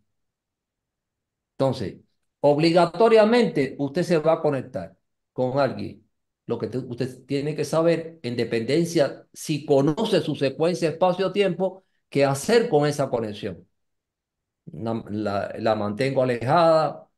Entonces, 1.57 1.97
obligatoriamente 2.43 3.75
usted 3.79 4.03
se 4.03 4.19
va 4.19 4.33
a 4.35 4.41
conectar 4.41 4.97
con 5.33 5.59
alguien. 5.59 6.07
Lo 6.47 6.59
que 6.59 6.67
te- 6.67 6.77
usted 6.79 7.25
tiene 7.25 7.55
que 7.55 7.65
saber, 7.65 8.19
en 8.23 8.35
dependencia, 8.37 9.27
si 9.33 9.65
conoce 9.65 10.21
su 10.21 10.35
secuencia 10.35 10.89
espacio-tiempo, 10.89 11.85
qué 12.09 12.25
hacer 12.25 12.69
con 12.69 12.87
esa 12.87 13.09
conexión. 13.09 13.67
La, 14.87 14.93
la- 15.09 15.53
la 15.59 15.75
mantengo 15.75 16.23
alejada, 16.23 17.09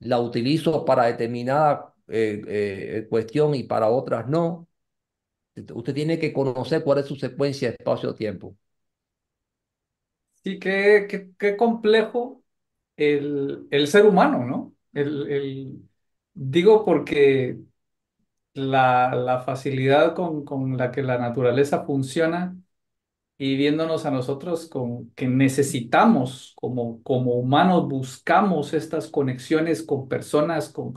la 0.00 0.20
utilizo 0.20 0.84
para 0.84 1.06
determinada 1.06 1.94
eh, 2.08 2.42
eh, 2.46 3.06
cuestión 3.08 3.54
y 3.54 3.64
para 3.64 3.88
otras 3.88 4.28
no. 4.28 4.68
Usted 5.74 5.94
tiene 5.94 6.18
que 6.20 6.32
conocer 6.32 6.84
cuál 6.84 6.98
es 7.00 7.06
su 7.06 7.16
secuencia 7.16 7.70
espacio-tiempo. 7.70 8.56
Sí, 10.44 10.58
qué, 10.60 11.06
qué, 11.10 11.30
qué 11.38 11.56
complejo 11.56 12.42
el, 12.96 13.66
el 13.70 13.88
ser 13.88 14.06
humano, 14.06 14.44
¿no? 14.44 14.74
El, 14.92 15.30
el- 15.30 15.82
digo 16.34 16.84
porque 16.84 17.58
la, 18.54 19.14
la 19.14 19.40
facilidad 19.40 20.14
con, 20.14 20.44
con 20.44 20.76
la 20.76 20.90
que 20.92 21.02
la 21.02 21.18
naturaleza 21.18 21.84
funciona 21.84 22.56
y 23.38 23.56
viéndonos 23.56 24.06
a 24.06 24.10
nosotros 24.10 24.66
con 24.68 25.10
que 25.12 25.28
necesitamos 25.28 26.54
como, 26.56 27.02
como 27.02 27.34
humanos, 27.34 27.88
buscamos 27.88 28.72
estas 28.74 29.08
conexiones 29.08 29.82
con 29.82 30.08
personas, 30.08 30.70
con, 30.70 30.94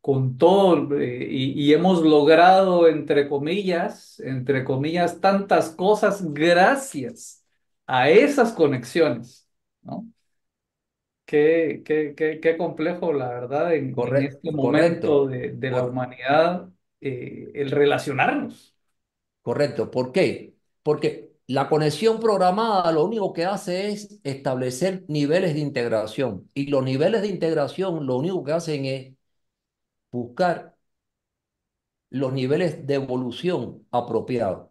con 0.00 0.38
todo, 0.38 0.96
eh, 1.00 1.26
y, 1.30 1.52
y 1.62 1.74
hemos 1.74 2.02
logrado, 2.02 2.88
entre 2.88 3.28
comillas, 3.28 4.20
entre 4.20 4.64
comillas, 4.64 5.20
tantas 5.20 5.70
cosas 5.70 6.32
gracias 6.34 7.44
a 7.86 8.10
esas 8.10 8.52
conexiones, 8.52 9.48
¿no? 9.82 10.06
Qué, 11.30 11.82
qué, 11.84 12.14
qué, 12.16 12.40
qué 12.40 12.56
complejo, 12.58 13.12
la 13.12 13.28
verdad, 13.28 13.74
en, 13.74 14.00
en 14.04 14.20
este 14.22 14.50
momento 14.52 15.28
correcto. 15.28 15.28
de, 15.28 15.52
de 15.52 15.70
la 15.70 15.84
Cor- 15.84 15.86
humanidad, 15.86 16.68
eh, 17.00 17.52
el 17.54 17.70
relacionarnos. 17.70 18.76
correcto. 19.42 19.90
¿Por 19.90 20.12
qué? 20.12 20.56
Porque 20.82 21.32
la 21.46 21.68
conexión 21.68 22.20
programada 22.20 22.92
lo 22.92 23.04
único 23.04 23.32
que 23.32 23.44
hace 23.44 23.90
es 23.90 24.20
establecer 24.24 25.04
niveles 25.08 25.54
de 25.54 25.60
integración. 25.60 26.48
Y 26.54 26.66
los 26.68 26.84
niveles 26.84 27.22
de 27.22 27.28
integración 27.28 28.06
lo 28.06 28.16
único 28.16 28.44
que 28.44 28.52
hacen 28.52 28.84
es 28.84 29.14
buscar 30.12 30.76
los 32.10 32.32
niveles 32.32 32.86
de 32.86 32.94
evolución 32.94 33.84
apropiados. 33.90 34.68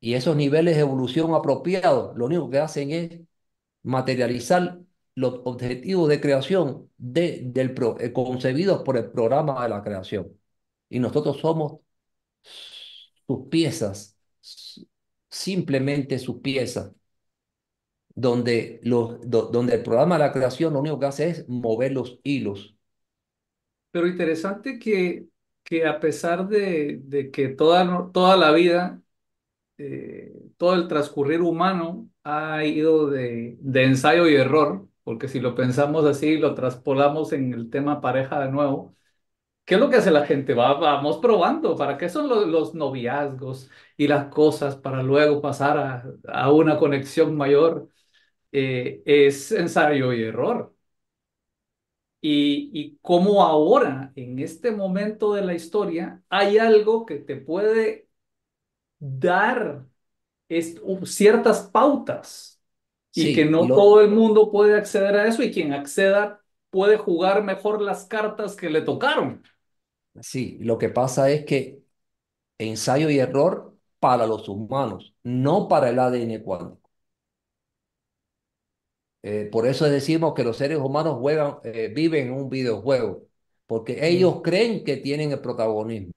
Y 0.00 0.14
esos 0.14 0.36
niveles 0.36 0.74
de 0.76 0.82
evolución 0.82 1.34
apropiados 1.34 2.16
lo 2.16 2.26
único 2.26 2.50
que 2.50 2.58
hacen 2.58 2.90
es 2.90 3.20
materializar 3.84 4.80
los 5.16 5.42
objetivos 5.44 6.08
de 6.10 6.20
creación 6.20 6.90
de, 6.98 7.42
del 7.46 7.74
eh, 8.00 8.12
concebidos 8.12 8.82
por 8.84 8.96
el 8.98 9.10
programa 9.12 9.62
de 9.64 9.70
la 9.70 9.82
creación. 9.82 10.32
Y 10.90 11.00
nosotros 11.00 11.38
somos 11.40 11.80
sus 13.26 13.48
piezas, 13.48 14.16
simplemente 15.30 16.18
sus 16.18 16.40
piezas, 16.40 16.92
donde, 18.16 18.80
los, 18.82 19.20
do- 19.28 19.46
donde 19.50 19.74
el 19.74 19.82
programa 19.82 20.16
de 20.16 20.24
la 20.24 20.32
creación 20.32 20.72
lo 20.72 20.80
único 20.80 20.98
que 21.00 21.06
hace 21.06 21.28
es 21.30 21.48
mover 21.48 21.92
los 21.92 22.20
hilos. 22.24 22.76
Pero 23.90 24.06
interesante 24.08 24.78
que, 24.78 25.26
que 25.62 25.86
a 25.86 26.00
pesar 26.00 26.48
de, 26.48 27.00
de 27.04 27.30
que 27.30 27.48
toda, 27.48 28.10
toda 28.12 28.36
la 28.36 28.52
vida, 28.52 29.02
eh, 29.78 30.32
todo 30.56 30.74
el 30.74 30.88
transcurrir 30.88 31.40
humano 31.42 32.08
ha 32.24 32.64
ido 32.64 33.08
de, 33.10 33.56
de 33.60 33.84
ensayo 33.84 34.28
y 34.28 34.34
error, 34.36 34.88
porque 35.04 35.28
si 35.28 35.40
lo 35.40 35.54
pensamos 35.54 36.04
así, 36.06 36.38
lo 36.38 36.54
traspolamos 36.54 37.32
en 37.32 37.52
el 37.54 37.70
tema 37.70 38.00
pareja 38.00 38.40
de 38.40 38.50
nuevo, 38.52 38.94
¿qué 39.64 39.74
es 39.76 39.80
lo 39.80 39.90
que 39.90 39.96
hace 39.96 40.10
la 40.12 40.26
gente? 40.26 40.54
Va, 40.54 40.74
vamos 40.74 41.18
probando, 41.18 41.76
¿para 41.76 41.98
qué 41.98 42.08
son 42.08 42.28
los, 42.28 42.46
los 42.48 42.74
noviazgos 42.74 43.70
y 43.96 44.08
las 44.08 44.26
cosas 44.28 44.76
para 44.76 45.02
luego 45.02 45.40
pasar 45.42 45.78
a, 45.78 46.04
a 46.28 46.52
una 46.52 46.78
conexión 46.78 47.36
mayor? 47.36 47.88
Eh, 48.52 49.02
es 49.06 49.52
ensayo 49.52 50.12
y 50.12 50.24
error. 50.24 50.74
Y, 52.20 52.70
y 52.72 52.98
cómo 53.02 53.42
ahora, 53.44 54.12
en 54.16 54.38
este 54.38 54.70
momento 54.72 55.34
de 55.34 55.42
la 55.42 55.54
historia, 55.54 56.22
hay 56.30 56.56
algo 56.58 57.04
que 57.06 57.16
te 57.18 57.36
puede 57.36 58.08
dar 59.00 59.86
es- 60.48 60.76
ciertas 61.06 61.62
pautas 61.70 62.60
y 63.14 63.32
que 63.32 63.44
no 63.46 63.68
lo, 63.68 63.74
todo 63.74 64.00
el 64.02 64.10
mundo 64.10 64.50
puede 64.52 64.76
acceder 64.76 65.16
a 65.16 65.28
eso 65.28 65.42
y 65.42 65.52
quien 65.52 65.72
acceda 65.72 66.42
puede 66.70 66.96
jugar 66.98 67.42
mejor 67.44 67.80
las 67.82 68.06
cartas 68.06 68.56
que 68.56 68.70
le 68.70 68.82
tocaron. 68.82 69.42
sí, 70.22 70.58
lo 70.60 70.78
que 70.78 70.88
pasa 70.88 71.30
es 71.30 71.44
que 71.44 71.82
ensayo 72.58 73.10
y 73.10 73.18
error 73.20 73.76
para 74.00 74.26
los 74.26 74.48
humanos, 74.50 75.14
no 75.24 75.68
para 75.68 75.90
el 75.90 75.98
ADN 75.98 76.42
cuántico. 76.42 76.90
Eh, 79.22 79.48
por 79.50 79.66
eso 79.66 79.86
decimos 79.86 80.34
que 80.34 80.44
los 80.44 80.56
seres 80.58 80.78
humanos 80.78 81.16
juegan, 81.18 81.56
eh, 81.64 81.90
viven 81.94 82.28
en 82.28 82.34
un 82.34 82.50
videojuego, 82.50 83.26
porque 83.66 84.06
ellos 84.06 84.40
creen 84.42 84.84
que 84.84 84.98
tienen 84.98 85.32
el 85.32 85.40
protagonismo. 85.40 86.12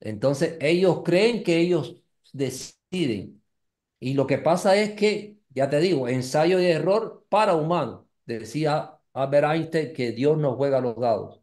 Entonces, 0.00 0.56
ellos 0.60 1.02
creen 1.04 1.42
que 1.42 1.58
ellos 1.58 1.96
deciden. 2.32 2.77
Y 2.90 4.14
lo 4.14 4.26
que 4.26 4.38
pasa 4.38 4.76
es 4.76 4.92
que, 4.94 5.38
ya 5.50 5.68
te 5.70 5.80
digo, 5.80 6.08
ensayo 6.08 6.60
y 6.60 6.66
error 6.66 7.26
para 7.28 7.54
humanos. 7.54 8.04
Decía 8.26 8.98
Albert 9.12 9.46
Einstein 9.52 9.92
que 9.94 10.12
Dios 10.12 10.38
no 10.38 10.56
juega 10.56 10.80
los 10.80 10.96
dados. 10.96 11.40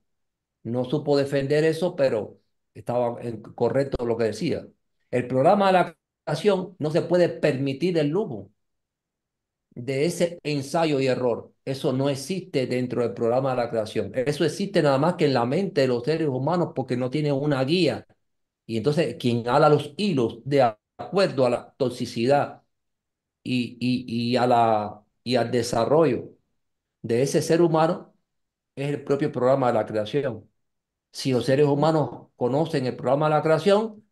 No 0.63 0.85
supo 0.85 1.17
defender 1.17 1.63
eso, 1.65 1.95
pero 1.95 2.39
estaba 2.73 3.17
correcto 3.55 4.05
lo 4.05 4.17
que 4.17 4.25
decía. 4.25 4.67
El 5.11 5.27
programa 5.27 5.67
de 5.67 5.73
la 5.73 5.97
creación 6.25 6.75
no 6.79 6.91
se 6.91 7.01
puede 7.03 7.29
permitir 7.29 7.97
el 7.97 8.09
lujo 8.09 8.51
de 9.71 10.05
ese 10.05 10.39
ensayo 10.43 10.99
y 10.99 11.07
error. 11.07 11.53
Eso 11.65 11.91
no 11.93 12.09
existe 12.09 12.67
dentro 12.67 13.01
del 13.01 13.13
programa 13.13 13.51
de 13.51 13.57
la 13.57 13.69
creación. 13.69 14.11
Eso 14.15 14.45
existe 14.45 14.81
nada 14.81 14.97
más 14.97 15.15
que 15.15 15.25
en 15.25 15.33
la 15.33 15.45
mente 15.45 15.81
de 15.81 15.87
los 15.87 16.03
seres 16.03 16.27
humanos 16.27 16.71
porque 16.75 16.97
no 16.97 17.09
tiene 17.09 17.31
una 17.31 17.63
guía. 17.63 18.05
Y 18.65 18.77
entonces 18.77 19.15
quien 19.19 19.47
ala 19.47 19.69
los 19.69 19.93
hilos 19.97 20.39
de 20.45 20.63
acuerdo 20.97 21.45
a 21.45 21.49
la 21.49 21.73
toxicidad 21.77 22.63
y, 23.43 23.77
y, 23.79 24.35
a 24.37 24.47
la, 24.47 25.03
y 25.23 25.35
al 25.35 25.51
desarrollo 25.51 26.31
de 27.01 27.23
ese 27.23 27.41
ser 27.41 27.61
humano 27.61 28.15
es 28.75 28.89
el 28.89 29.03
propio 29.03 29.31
programa 29.31 29.67
de 29.67 29.73
la 29.73 29.85
creación. 29.85 30.49
Si 31.11 31.31
los 31.31 31.45
seres 31.45 31.65
humanos 31.67 32.29
conocen 32.35 32.85
el 32.85 32.95
programa 32.95 33.27
de 33.29 33.35
la 33.35 33.41
creación, 33.43 34.05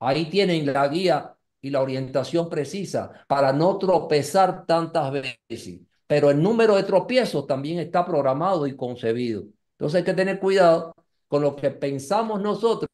ahí 0.00 0.26
tienen 0.30 0.66
la 0.72 0.88
guía 0.88 1.36
y 1.60 1.70
la 1.70 1.82
orientación 1.82 2.48
precisa 2.50 3.12
para 3.28 3.52
no 3.52 3.78
tropezar 3.78 4.66
tantas 4.66 5.12
veces. 5.12 5.80
Pero 6.06 6.30
el 6.30 6.42
número 6.42 6.76
de 6.76 6.84
tropiezos 6.84 7.46
también 7.46 7.78
está 7.80 8.04
programado 8.06 8.66
y 8.66 8.76
concebido. 8.76 9.44
Entonces 9.72 9.98
hay 10.00 10.04
que 10.04 10.14
tener 10.14 10.40
cuidado 10.40 10.94
con 11.28 11.42
lo 11.42 11.56
que 11.56 11.70
pensamos 11.70 12.40
nosotros 12.40 12.88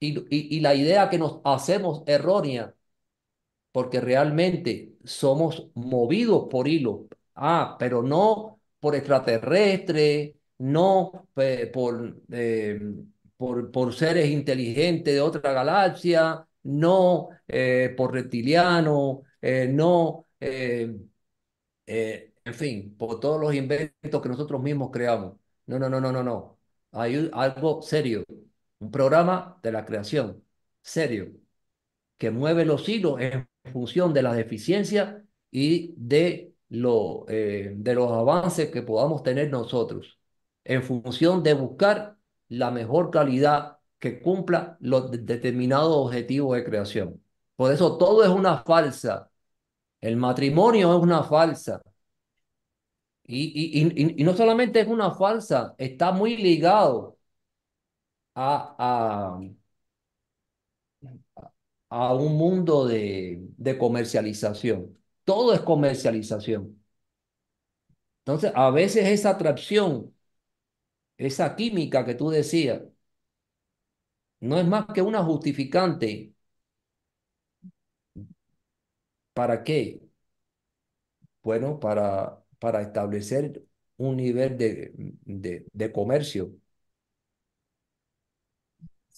y, 0.00 0.18
y, 0.34 0.56
y 0.56 0.60
la 0.60 0.74
idea 0.74 1.10
que 1.10 1.18
nos 1.18 1.40
hacemos 1.44 2.02
errónea, 2.06 2.74
porque 3.72 4.00
realmente 4.00 4.94
somos 5.04 5.68
movidos 5.74 6.48
por 6.50 6.68
hilo. 6.68 7.08
Ah, 7.34 7.76
pero 7.78 8.02
no 8.02 8.60
por 8.80 8.94
extraterrestres, 8.94 10.34
no 10.58 11.28
pe- 11.34 11.66
por, 11.68 12.20
eh, 12.32 12.80
por, 13.36 13.70
por 13.70 13.94
seres 13.94 14.28
inteligentes 14.30 15.14
de 15.14 15.20
otra 15.20 15.52
galaxia, 15.52 16.46
no 16.64 17.28
eh, 17.46 17.94
por 17.96 18.12
reptiliano, 18.12 19.22
eh, 19.40 19.68
no, 19.72 20.26
eh, 20.40 20.96
eh, 21.86 22.34
en 22.44 22.54
fin, 22.54 22.96
por 22.96 23.20
todos 23.20 23.40
los 23.40 23.54
inventos 23.54 24.22
que 24.22 24.28
nosotros 24.28 24.62
mismos 24.62 24.90
creamos. 24.92 25.34
No, 25.66 25.78
no, 25.78 25.88
no, 25.88 26.00
no, 26.00 26.12
no, 26.12 26.22
no. 26.22 26.58
Hay 26.92 27.30
algo 27.32 27.82
serio, 27.82 28.24
un 28.80 28.90
programa 28.90 29.58
de 29.62 29.72
la 29.72 29.84
creación, 29.84 30.44
serio, 30.82 31.32
que 32.18 32.30
mueve 32.30 32.64
los 32.64 32.88
hilos 32.88 33.20
en 33.20 33.48
función 33.72 34.12
de 34.14 34.22
las 34.22 34.36
deficiencias 34.36 35.22
y 35.50 35.94
de, 35.96 36.54
lo, 36.70 37.26
eh, 37.28 37.72
de 37.76 37.94
los 37.94 38.10
avances 38.12 38.70
que 38.70 38.82
podamos 38.82 39.22
tener 39.22 39.50
nosotros, 39.50 40.18
en 40.64 40.82
función 40.82 41.42
de 41.42 41.54
buscar 41.54 42.16
la 42.48 42.70
mejor 42.70 43.10
calidad 43.10 43.78
que 43.98 44.20
cumpla 44.20 44.76
los 44.80 45.10
de- 45.10 45.18
determinados 45.18 45.94
objetivos 45.96 46.56
de 46.56 46.64
creación. 46.64 47.22
Por 47.56 47.72
eso 47.72 47.96
todo 47.98 48.22
es 48.24 48.30
una 48.30 48.58
falsa. 48.64 49.30
El 50.00 50.16
matrimonio 50.16 50.96
es 50.96 51.02
una 51.02 51.24
falsa. 51.24 51.82
Y, 53.24 53.80
y, 53.82 53.82
y- 54.02 54.20
y 54.22 54.24
no 54.24 54.34
solamente 54.34 54.80
es 54.80 54.88
una 54.88 55.10
falsa, 55.14 55.74
está 55.78 56.12
muy 56.12 56.36
ligado 56.36 57.17
a, 58.46 58.74
a, 58.78 59.40
a 61.90 62.14
un 62.14 62.36
mundo 62.36 62.86
de, 62.86 63.38
de 63.56 63.78
comercialización. 63.78 64.98
Todo 65.24 65.54
es 65.54 65.60
comercialización. 65.60 66.78
Entonces, 68.24 68.52
a 68.54 68.70
veces 68.70 69.06
esa 69.08 69.30
atracción, 69.30 70.14
esa 71.18 71.54
química 71.56 72.04
que 72.06 72.14
tú 72.14 72.30
decías, 72.30 72.82
no 74.40 74.58
es 74.58 74.66
más 74.66 74.86
que 74.94 75.00
una 75.02 75.22
justificante. 75.24 76.32
¿Para 79.32 79.62
qué? 79.64 80.00
Bueno, 81.42 81.78
para, 81.80 82.42
para 82.58 82.82
establecer 82.82 83.62
un 83.96 84.16
nivel 84.16 84.56
de, 84.58 84.92
de, 85.24 85.66
de 85.72 85.92
comercio, 85.92 86.54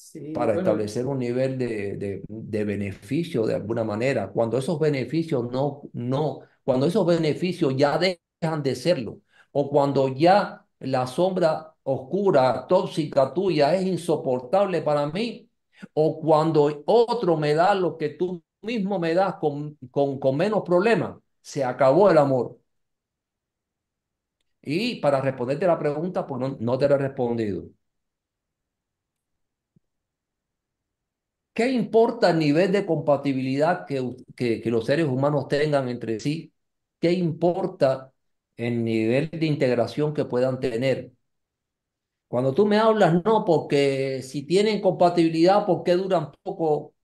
Sí, 0.03 0.33
para 0.33 0.55
bueno, 0.55 0.55
establecer 0.55 1.07
un 1.07 1.19
nivel 1.19 1.59
de, 1.59 1.97
de, 1.97 2.23
de 2.29 2.65
beneficio 2.65 3.47
de 3.47 3.55
alguna 3.55 3.85
manera. 3.85 4.31
Cuando 4.31 4.59
esos 4.59 4.79
beneficios 4.79 5.51
no, 5.51 5.83
no, 5.93 6.41
cuando 6.65 6.87
esos 6.87 7.05
beneficios 7.07 7.75
ya 7.77 7.99
dejan 7.99 8.63
de 8.63 8.77
serlo, 8.77 9.21
o 9.53 9.69
cuando 9.71 10.09
ya 10.09 10.65
la 10.81 11.07
sombra 11.07 11.75
oscura, 11.83 12.67
tóxica 12.69 13.35
tuya 13.35 13.75
es 13.75 13.85
insoportable 13.87 14.83
para 14.83 15.07
mí, 15.09 15.51
o 15.95 16.21
cuando 16.21 16.83
otro 16.87 17.37
me 17.37 17.55
da 17.55 17.75
lo 17.75 17.97
que 17.99 18.11
tú 18.11 18.43
mismo 18.63 18.99
me 19.01 19.15
das 19.15 19.35
con, 19.37 19.77
con, 19.91 20.19
con 20.21 20.37
menos 20.37 20.63
problemas, 20.63 21.17
se 21.43 21.65
acabó 21.65 22.11
el 22.11 22.19
amor. 22.19 22.59
Y 24.63 24.97
para 25.03 25.21
responderte 25.21 25.67
la 25.67 25.79
pregunta, 25.79 26.27
pues 26.27 26.41
no, 26.41 26.57
no 26.61 26.79
te 26.79 26.89
lo 26.89 26.95
he 26.97 26.99
respondido. 26.99 27.65
¿Qué 31.61 31.69
importa 31.71 32.31
el 32.31 32.39
nivel 32.39 32.73
de 32.73 32.87
compatibilidad 32.87 33.85
que, 33.87 34.01
los 34.71 34.87
seres 34.87 35.05
humanos 35.07 35.47
tengan 35.47 35.91
entre 35.91 36.19
sí? 36.19 36.55
¿Qué 36.99 37.13
importa 37.13 38.13
el 38.57 38.83
nivel 38.83 39.29
de 39.31 39.45
integración 39.45 40.15
que 40.15 40.25
puedan 40.25 40.59
tener? 40.59 41.13
Cuando 42.29 42.55
tú 42.55 42.65
me 42.67 42.79
hablas, 42.79 43.25
no, 43.25 43.45
porque 43.45 44.23
si 44.23 44.45
tienen 44.45 44.81
compatibilidad, 44.81 45.67
¿por 45.67 45.83
qué 45.83 45.93
duran 45.97 46.31
poco? 46.43 46.95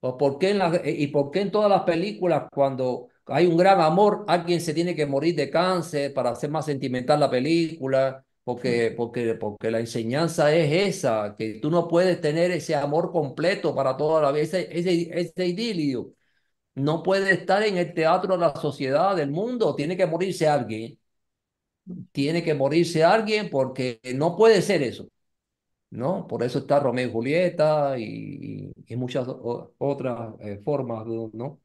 ¿O 0.00 0.18
por 0.18 0.38
en 0.44 0.58
la- 0.58 0.82
y 0.84 1.08
por 1.08 1.30
qué 1.30 1.42
en 1.42 1.50
todas 1.52 1.70
las 1.70 1.82
películas, 1.84 2.44
cuando 2.52 3.08
hay 3.26 3.46
un 3.46 3.56
gran 3.58 3.80
amor, 3.80 4.24
alguien 4.28 4.60
se 4.60 4.74
tiene 4.74 4.96
que 4.96 5.06
morir 5.06 5.36
de 5.36 5.50
cáncer 5.50 6.14
para 6.14 6.30
hacer 6.30 6.50
más 6.50 6.66
sentimental 6.66 7.20
la 7.20 7.30
película? 7.30 8.24
Porque, 8.44 8.92
porque, 8.96 9.34
porque 9.34 9.70
la 9.70 9.80
enseñanza 9.80 10.52
es 10.54 10.96
esa, 10.98 11.36
que 11.38 11.60
tú 11.60 11.70
no 11.70 11.86
puedes 11.88 12.20
tener 12.20 12.50
ese 12.50 12.74
amor 12.74 13.12
completo 13.12 13.74
para 13.74 13.96
toda 13.96 14.22
la 14.22 14.32
vida, 14.32 14.42
ese, 14.44 14.68
ese, 14.78 15.10
ese 15.20 15.46
idilio. 15.46 16.12
No 16.74 17.02
puede 17.02 17.32
estar 17.32 17.62
en 17.64 17.78
el 17.78 17.94
teatro 17.94 18.34
de 18.34 18.40
la 18.40 18.54
sociedad, 18.56 19.16
del 19.16 19.30
mundo, 19.32 19.74
tiene 19.76 19.96
que 19.96 20.06
morirse 20.06 20.48
alguien. 20.48 20.98
Tiene 22.12 22.42
que 22.42 22.54
morirse 22.54 23.04
alguien 23.04 23.50
porque 23.50 24.00
no 24.14 24.36
puede 24.36 24.62
ser 24.62 24.82
eso. 24.82 25.08
¿no? 25.90 26.26
Por 26.28 26.42
eso 26.44 26.60
está 26.60 26.80
Romeo 26.80 27.08
y 27.08 27.12
Julieta 27.12 27.98
y, 27.98 28.72
y 28.86 28.96
muchas 28.96 29.26
otras 29.78 30.34
eh, 30.40 30.60
formas, 30.64 31.06
¿no? 31.34 31.60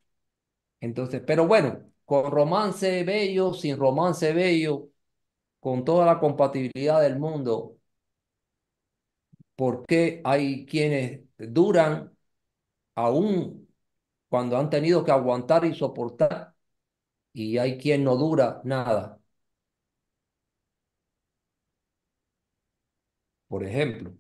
Entonces, 0.81 1.22
pero 1.27 1.47
bueno, 1.47 1.80
con 2.06 2.31
romance 2.31 3.03
bello, 3.06 3.53
sin 3.53 3.77
romance 3.77 4.34
bello, 4.34 4.89
con 5.66 5.84
toda 5.84 6.06
la 6.06 6.20
compatibilidad 6.20 7.02
del 7.02 7.18
mundo, 7.20 7.78
¿por 9.56 9.86
qué 9.86 10.22
hay 10.24 10.66
quienes 10.66 11.22
duran 11.38 12.16
aún 12.96 13.70
cuando 14.30 14.58
han 14.58 14.72
tenido 14.72 15.04
que 15.06 15.12
aguantar 15.12 15.66
y 15.66 15.76
soportar 15.76 16.56
y 17.34 17.58
hay 17.60 17.78
quien 17.80 18.04
no 18.06 18.18
dura 18.18 18.62
nada? 18.66 19.20
Por 23.48 23.64
ejemplo, 23.66 24.14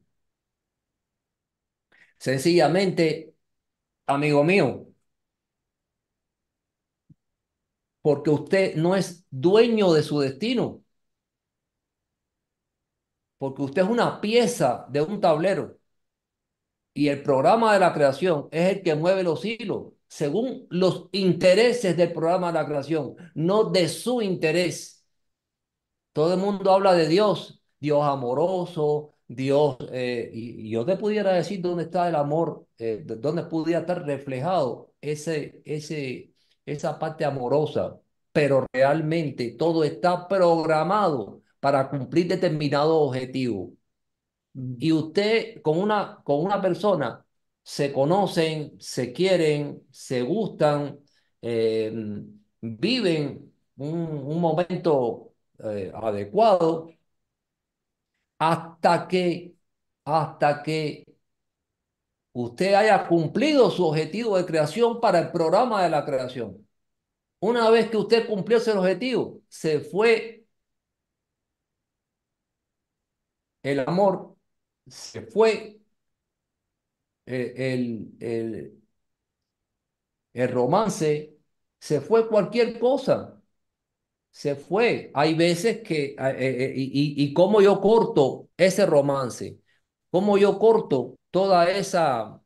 sencillamente, 2.17 3.33
amigo 4.07 4.43
mío, 4.45 4.87
porque 8.01 8.29
usted 8.29 8.75
no 8.75 8.95
es 8.95 9.25
dueño 9.31 9.93
de 9.93 10.03
su 10.03 10.19
destino. 10.19 10.84
Porque 13.37 13.61
usted 13.63 13.83
es 13.83 13.89
una 13.89 14.21
pieza 14.21 14.85
de 14.89 15.01
un 15.01 15.19
tablero 15.21 15.77
y 16.93 17.09
el 17.09 17.21
programa 17.23 17.73
de 17.73 17.79
la 17.79 17.93
creación 17.93 18.47
es 18.51 18.77
el 18.77 18.83
que 18.83 18.95
mueve 18.95 19.23
los 19.23 19.43
hilos 19.45 19.93
según 20.07 20.67
los 20.69 21.09
intereses 21.11 21.97
del 21.97 22.13
programa 22.13 22.47
de 22.47 22.53
la 22.53 22.65
creación, 22.65 23.15
no 23.35 23.65
de 23.65 23.89
su 23.89 24.21
interés. 24.21 25.05
Todo 26.13 26.33
el 26.33 26.39
mundo 26.39 26.71
habla 26.71 26.93
de 26.93 27.07
Dios, 27.07 27.61
Dios 27.79 28.03
amoroso, 28.05 29.15
Dios, 29.27 29.77
eh, 29.91 30.29
y, 30.33 30.69
yo 30.69 30.85
te 30.85 30.95
pudiera 30.97 31.33
decir 31.33 31.61
dónde 31.61 31.83
está 31.83 32.07
el 32.07 32.15
amor, 32.15 32.67
eh, 32.77 33.03
dónde 33.05 33.43
pudiera 33.43 33.81
estar 33.81 34.05
reflejado 34.05 34.93
ese, 35.01 35.61
ese, 35.65 36.33
esa 36.65 36.97
parte 36.99 37.25
amorosa, 37.25 37.99
pero 38.31 38.65
realmente 38.71 39.51
todo 39.51 39.83
está 39.83 40.27
programado 40.27 41.41
para 41.65 41.89
cumplir 41.89 42.27
determinado 42.27 42.95
objetivo 43.01 43.73
y 44.53 44.91
usted 44.91 45.63
con 45.63 45.79
una, 45.79 46.21
con 46.23 46.41
una 46.45 46.61
persona 46.61 47.25
se 47.63 47.91
conocen, 47.91 48.79
se 48.79 49.11
quieren, 49.11 49.83
se 49.89 50.21
gustan, 50.21 50.99
eh, 51.41 51.91
viven 52.61 53.51
un, 53.77 53.97
un 53.97 54.39
momento 54.39 55.33
eh, 55.57 55.91
adecuado 55.95 56.91
hasta 58.37 59.07
que, 59.07 59.55
hasta 60.05 60.61
que 60.63 61.03
usted 62.33 62.75
haya 62.75 63.07
cumplido 63.07 63.71
su 63.71 63.85
objetivo 63.87 64.37
de 64.37 64.45
creación 64.45 65.01
para 65.01 65.17
el 65.19 65.31
programa 65.31 65.81
de 65.83 65.89
la 65.89 66.05
creación. 66.05 66.67
Una 67.39 67.71
vez 67.71 67.89
que 67.89 67.97
usted 67.97 68.27
cumplió 68.27 68.57
ese 68.59 68.71
objetivo, 68.73 69.41
se 69.49 69.79
fue 69.79 70.44
el 73.71 73.79
amor, 73.81 74.35
se 74.87 75.21
fue 75.23 75.79
eh, 77.25 77.53
el, 77.73 78.11
el, 78.19 78.81
el 80.33 80.49
romance, 80.51 81.37
se 81.79 82.01
fue 82.01 82.27
cualquier 82.27 82.79
cosa, 82.79 83.41
se 84.31 84.55
fue. 84.55 85.11
Hay 85.15 85.35
veces 85.35 85.81
que, 85.83 86.07
eh, 86.07 86.17
eh, 86.19 86.73
y, 86.75 86.83
y, 87.23 87.25
y 87.25 87.33
cómo 87.33 87.61
yo 87.61 87.81
corto 87.81 88.49
ese 88.57 88.85
romance, 88.85 89.59
cómo 90.11 90.37
yo 90.39 90.59
corto 90.59 91.17
toda 91.31 91.69
esa, 91.71 92.41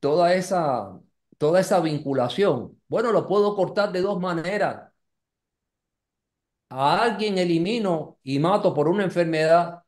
toda 0.00 0.34
esa, 0.34 1.00
toda 1.38 1.60
esa 1.60 1.80
vinculación. 1.80 2.80
Bueno, 2.88 3.12
lo 3.12 3.26
puedo 3.26 3.54
cortar 3.56 3.92
de 3.92 4.00
dos 4.02 4.20
maneras. 4.20 4.87
A 6.70 7.02
alguien 7.02 7.36
elimino 7.38 8.18
y 8.22 8.38
mato 8.38 8.72
por 8.74 8.88
una 8.88 9.04
enfermedad, 9.04 9.82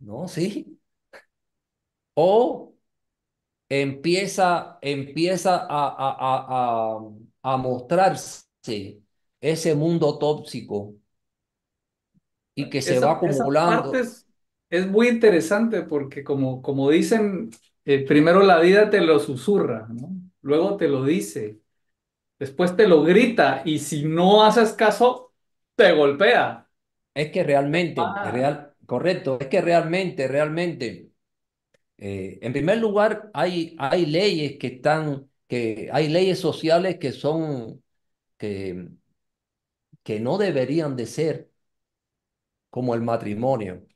no, 0.00 0.26
sí. 0.28 0.78
O 2.14 2.74
empieza, 3.68 4.78
empieza 4.82 5.56
a, 5.58 5.66
a, 5.88 6.96
a, 6.96 7.54
a, 7.54 7.56
mostrarse 7.58 9.02
ese 9.40 9.74
mundo 9.74 10.18
tóxico 10.18 10.94
y 12.54 12.68
que 12.70 12.82
se 12.82 13.00
va 13.00 13.12
Esa, 13.12 13.12
acumulando. 13.12 13.92
es, 13.92 14.26
es 14.70 14.86
muy 14.86 15.08
interesante 15.08 15.82
porque 15.82 16.24
como, 16.24 16.62
como 16.62 16.90
dicen, 16.90 17.50
eh, 17.84 18.04
primero 18.06 18.42
la 18.42 18.60
vida 18.60 18.90
te 18.90 19.00
lo 19.00 19.18
susurra, 19.18 19.86
¿no? 19.90 20.10
Luego 20.42 20.76
te 20.76 20.88
lo 20.88 21.04
dice, 21.04 21.60
después 22.38 22.76
te 22.76 22.88
lo 22.88 23.02
grita 23.04 23.62
y 23.64 23.80
si 23.80 24.04
no 24.04 24.44
haces 24.44 24.72
caso, 24.74 25.27
te 25.78 25.92
golpea. 25.94 26.68
Es 27.14 27.32
que 27.32 27.42
realmente, 27.44 28.00
Ah. 28.00 28.30
real, 28.30 28.74
correcto, 28.86 29.38
es 29.40 29.48
que 29.48 29.60
realmente, 29.60 30.28
realmente, 30.28 31.10
eh, 31.98 32.38
en 32.42 32.52
primer 32.54 32.78
lugar, 32.78 33.30
hay, 33.34 33.76
hay 33.80 34.06
leyes 34.06 34.58
que 34.58 34.68
están, 34.68 35.30
que 35.48 35.90
hay 35.92 36.08
leyes 36.08 36.40
sociales 36.40 36.98
que 36.98 37.12
son, 37.12 37.82
que, 38.38 38.88
que 40.02 40.18
no 40.20 40.38
deberían 40.38 40.96
de 40.96 41.06
ser 41.06 41.50
como 42.70 42.94
el 42.94 43.02
matrimonio. 43.02 43.86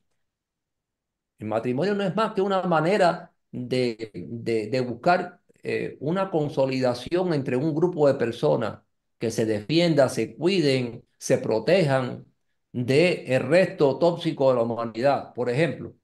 El 1.39 1.49
matrimonio 1.49 1.95
no 1.95 2.05
es 2.05 2.15
más 2.15 2.33
que 2.35 2.41
una 2.43 2.63
manera 2.63 3.33
de, 3.51 4.11
de, 4.15 4.69
de 4.69 4.81
buscar 4.81 5.41
eh, 5.63 5.97
una 6.01 6.31
consolidación 6.31 7.35
entre 7.35 7.57
un 7.57 7.75
grupo 7.75 8.07
de 8.09 8.15
personas 8.15 8.81
que 9.19 9.31
se 9.31 9.45
defienda, 9.47 10.09
se 10.09 10.35
cuiden, 10.37 11.05
se 11.23 11.39
protejan 11.39 12.27
del 12.73 13.21
el 13.29 13.41
resto 13.45 13.97
tóxico 13.97 14.49
de 14.51 14.57
la 14.57 14.63
humanidad, 14.63 15.33
por 15.35 15.49
ejemplo. 15.49 15.95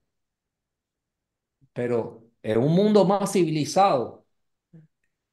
Pero 1.73 2.25
en 2.43 2.59
un 2.59 2.73
mundo 2.75 3.05
más 3.05 3.33
civilizado, 3.33 4.27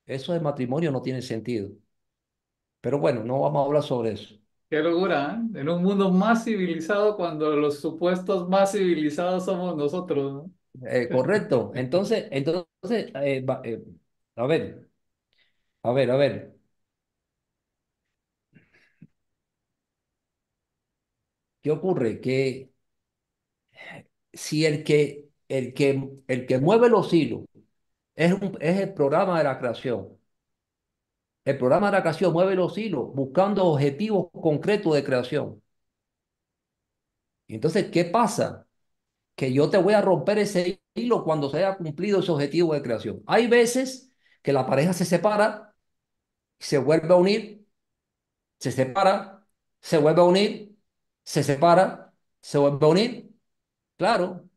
eso 0.08 0.34
de 0.34 0.40
matrimonio 0.40 0.92
no 0.92 1.02
tiene 1.04 1.22
sentido. 1.22 1.70
Pero 2.82 2.98
bueno, 3.00 3.24
no 3.24 3.42
vamos 3.42 3.62
a 3.62 3.66
hablar 3.66 3.84
sobre 3.84 4.14
eso. 4.14 4.36
Qué 4.70 4.80
locura, 4.80 5.40
¿eh? 5.54 5.60
En 5.60 5.70
un 5.70 5.84
mundo 5.84 6.12
más 6.12 6.44
civilizado 6.46 7.16
cuando 7.16 7.56
los 7.56 7.80
supuestos 7.80 8.50
más 8.50 8.72
civilizados 8.72 9.46
somos 9.46 9.78
nosotros, 9.78 10.34
¿no? 10.34 10.52
Eh, 10.90 11.10
correcto. 11.12 11.72
Entonces, 11.76 12.26
entonces, 12.32 13.12
eh, 13.16 13.46
eh, 13.64 13.84
a 14.36 14.46
ver, 14.46 14.90
a 15.84 15.92
ver, 15.94 16.12
a 16.12 16.16
ver. 16.18 16.55
¿Qué 21.66 21.72
ocurre? 21.72 22.22
Que 22.22 22.72
si 24.34 24.66
el 24.66 24.84
que, 24.84 25.30
el 25.48 25.74
que, 25.74 26.10
el 26.28 26.46
que 26.48 26.60
mueve 26.60 26.90
los 26.90 27.14
hilos 27.14 27.46
es, 28.16 28.34
un- 28.34 28.58
es 28.62 28.80
el 28.82 28.94
programa 28.96 29.38
de 29.40 29.46
la 29.46 29.60
creación, 29.60 30.10
el 31.46 31.58
programa 31.58 31.88
de 31.88 31.94
la 31.94 32.02
creación 32.04 32.34
mueve 32.34 32.54
los 32.56 32.78
hilos 32.78 33.12
buscando 33.16 33.66
objetivos 33.66 34.28
concretos 34.34 34.94
de 34.96 35.04
creación. 35.04 35.62
Entonces, 37.48 37.90
¿qué 37.92 38.06
pasa? 38.06 38.68
Que 39.36 39.54
yo 39.54 39.70
te 39.70 39.78
voy 39.78 39.94
a 39.96 40.02
romper 40.02 40.40
ese 40.40 40.82
hilo 40.96 41.26
cuando 41.26 41.50
se 41.50 41.60
haya 41.60 41.78
cumplido 41.78 42.20
ese 42.22 42.32
objetivo 42.34 42.74
de 42.76 42.82
creación. 42.84 43.24
Hay 43.28 43.48
veces 43.48 44.14
que 44.44 44.54
la 44.54 44.68
pareja 44.68 44.94
se 44.94 45.06
separa, 45.06 45.76
se 46.60 46.78
vuelve 46.80 47.14
a 47.14 47.18
unir, 47.18 47.68
se 48.60 48.72
separa, 48.72 49.48
se 49.82 49.98
vuelve 50.00 50.22
a 50.22 50.26
unir, 50.26 50.75
se 51.26 51.44
separa, 51.44 52.14
se 52.42 52.60
vuelve 52.60 52.86
a 52.88 52.90
unir. 52.90 53.32
Claro, 53.98 54.50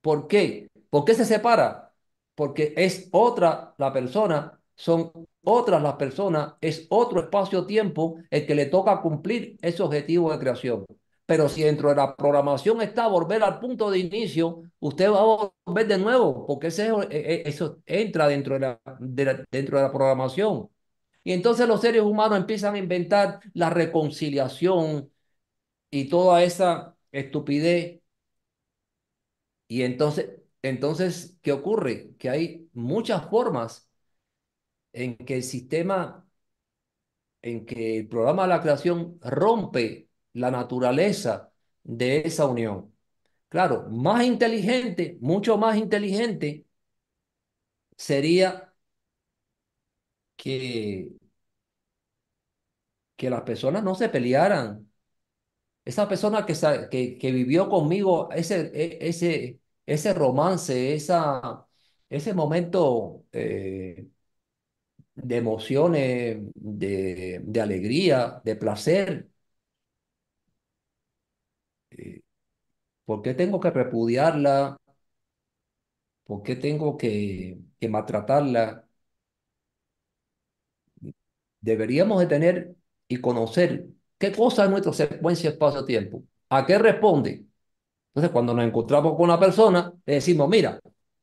¿Por 0.00 0.28
qué? 0.28 0.68
¿Por 0.90 1.04
qué 1.04 1.14
se 1.14 1.24
separa? 1.24 1.92
Porque 2.34 2.74
es 2.76 3.08
otra 3.12 3.74
la 3.78 3.92
persona, 3.92 4.60
son 4.74 5.12
otras 5.44 5.82
las 5.82 5.94
personas, 5.96 6.54
es 6.60 6.86
otro 6.90 7.20
espacio-tiempo 7.20 8.16
el 8.30 8.46
que 8.46 8.54
le 8.54 8.66
toca 8.66 9.00
cumplir 9.00 9.56
ese 9.62 9.82
objetivo 9.82 10.32
de 10.32 10.38
creación. 10.38 10.84
Pero 11.26 11.48
si 11.48 11.62
dentro 11.62 11.88
de 11.88 11.96
la 11.96 12.14
programación 12.16 12.82
está 12.82 13.06
volver 13.08 13.42
al 13.42 13.58
punto 13.60 13.90
de 13.90 13.98
inicio, 13.98 14.62
usted 14.80 15.10
va 15.10 15.20
a 15.20 15.50
volver 15.66 15.86
de 15.88 15.98
nuevo, 15.98 16.46
porque 16.46 16.66
ese, 16.66 16.88
eh, 16.88 17.06
eh, 17.10 17.42
eso 17.46 17.78
entra 17.86 18.28
dentro 18.28 18.54
de 18.54 18.60
la- 18.60 18.80
dentro 19.50 19.78
de 19.78 19.84
la 19.84 19.92
programación. 19.92 20.68
Y 21.24 21.32
entonces 21.32 21.66
los 21.68 21.80
seres 21.80 22.02
humanos 22.02 22.38
empiezan 22.38 22.74
a 22.74 22.78
inventar 22.78 23.40
la 23.54 23.70
reconciliación 23.70 25.10
y 25.94 26.08
toda 26.08 26.42
esa 26.42 26.96
estupidez 27.12 28.00
y 29.68 29.82
entonces, 29.82 30.30
entonces, 30.62 31.38
¿qué 31.42 31.52
ocurre? 31.52 32.14
Que 32.18 32.30
hay 32.30 32.70
muchas 32.74 33.28
formas 33.28 33.88
en 34.94 35.16
que 35.18 35.34
el 35.36 35.42
sistema, 35.42 36.26
en 37.42 37.66
que 37.66 37.98
el 37.98 38.08
programa 38.08 38.42
de 38.44 38.48
la 38.48 38.60
creación 38.62 39.18
rompe 39.22 40.08
la 40.34 40.50
naturaleza 40.50 41.52
de 41.82 42.20
esa 42.26 42.46
unión. 42.46 42.92
Claro, 43.48 43.88
más 43.90 44.24
inteligente, 44.24 45.18
mucho 45.20 45.58
más 45.58 45.76
inteligente 45.78 46.66
sería 47.96 48.72
que, 50.36 51.10
que 53.16 53.30
las 53.30 53.42
personas 53.42 53.82
no 53.84 53.94
se 53.94 54.08
pelearan. 54.08 54.90
Esa 55.84 56.08
persona 56.08 56.46
que, 56.46 56.54
que, 56.90 57.18
que 57.18 57.32
vivió 57.32 57.68
conmigo 57.68 58.30
ese, 58.32 58.70
e- 58.74 58.98
ese, 59.08 59.60
ese 59.86 60.14
romance, 60.14 60.94
esa, 60.94 61.66
ese 62.08 62.32
momento 62.34 63.24
eh, 63.32 64.06
de 65.14 65.36
emociones, 65.36 66.38
de, 66.54 67.40
de 67.44 67.60
alegría, 67.60 68.40
de 68.44 68.56
placer. 68.56 69.28
Eh, 71.90 72.20
¿Por 73.06 73.22
qué 73.22 73.34
tengo 73.34 73.60
que 73.60 73.70
repudiarla? 73.72 74.78
¿Por 76.24 76.42
qué 76.42 76.56
tengo 76.56 76.96
que, 76.96 77.58
que 77.80 77.88
maltratarla? 77.88 78.86
Deberíamos 81.60 82.20
de 82.20 82.26
tener 82.26 82.76
y 83.08 83.20
conocer 83.20 83.86
qué 84.30 84.32
cosa 84.36 84.64
es 84.64 84.70
nuestra 84.70 84.92
secuencia 84.92 85.50
espacio-tiempo, 85.50 86.22
a 86.50 86.66
qué 86.66 86.78
responde. 86.78 87.46
Entonces, 88.10 88.32
cuando 88.32 88.54
nos 88.54 88.64
encontramos 88.66 89.14
con 89.16 89.24
una 89.24 89.40
persona, 89.40 89.92
le 90.06 90.14
decimos, 90.16 90.48
mira, 90.48 90.80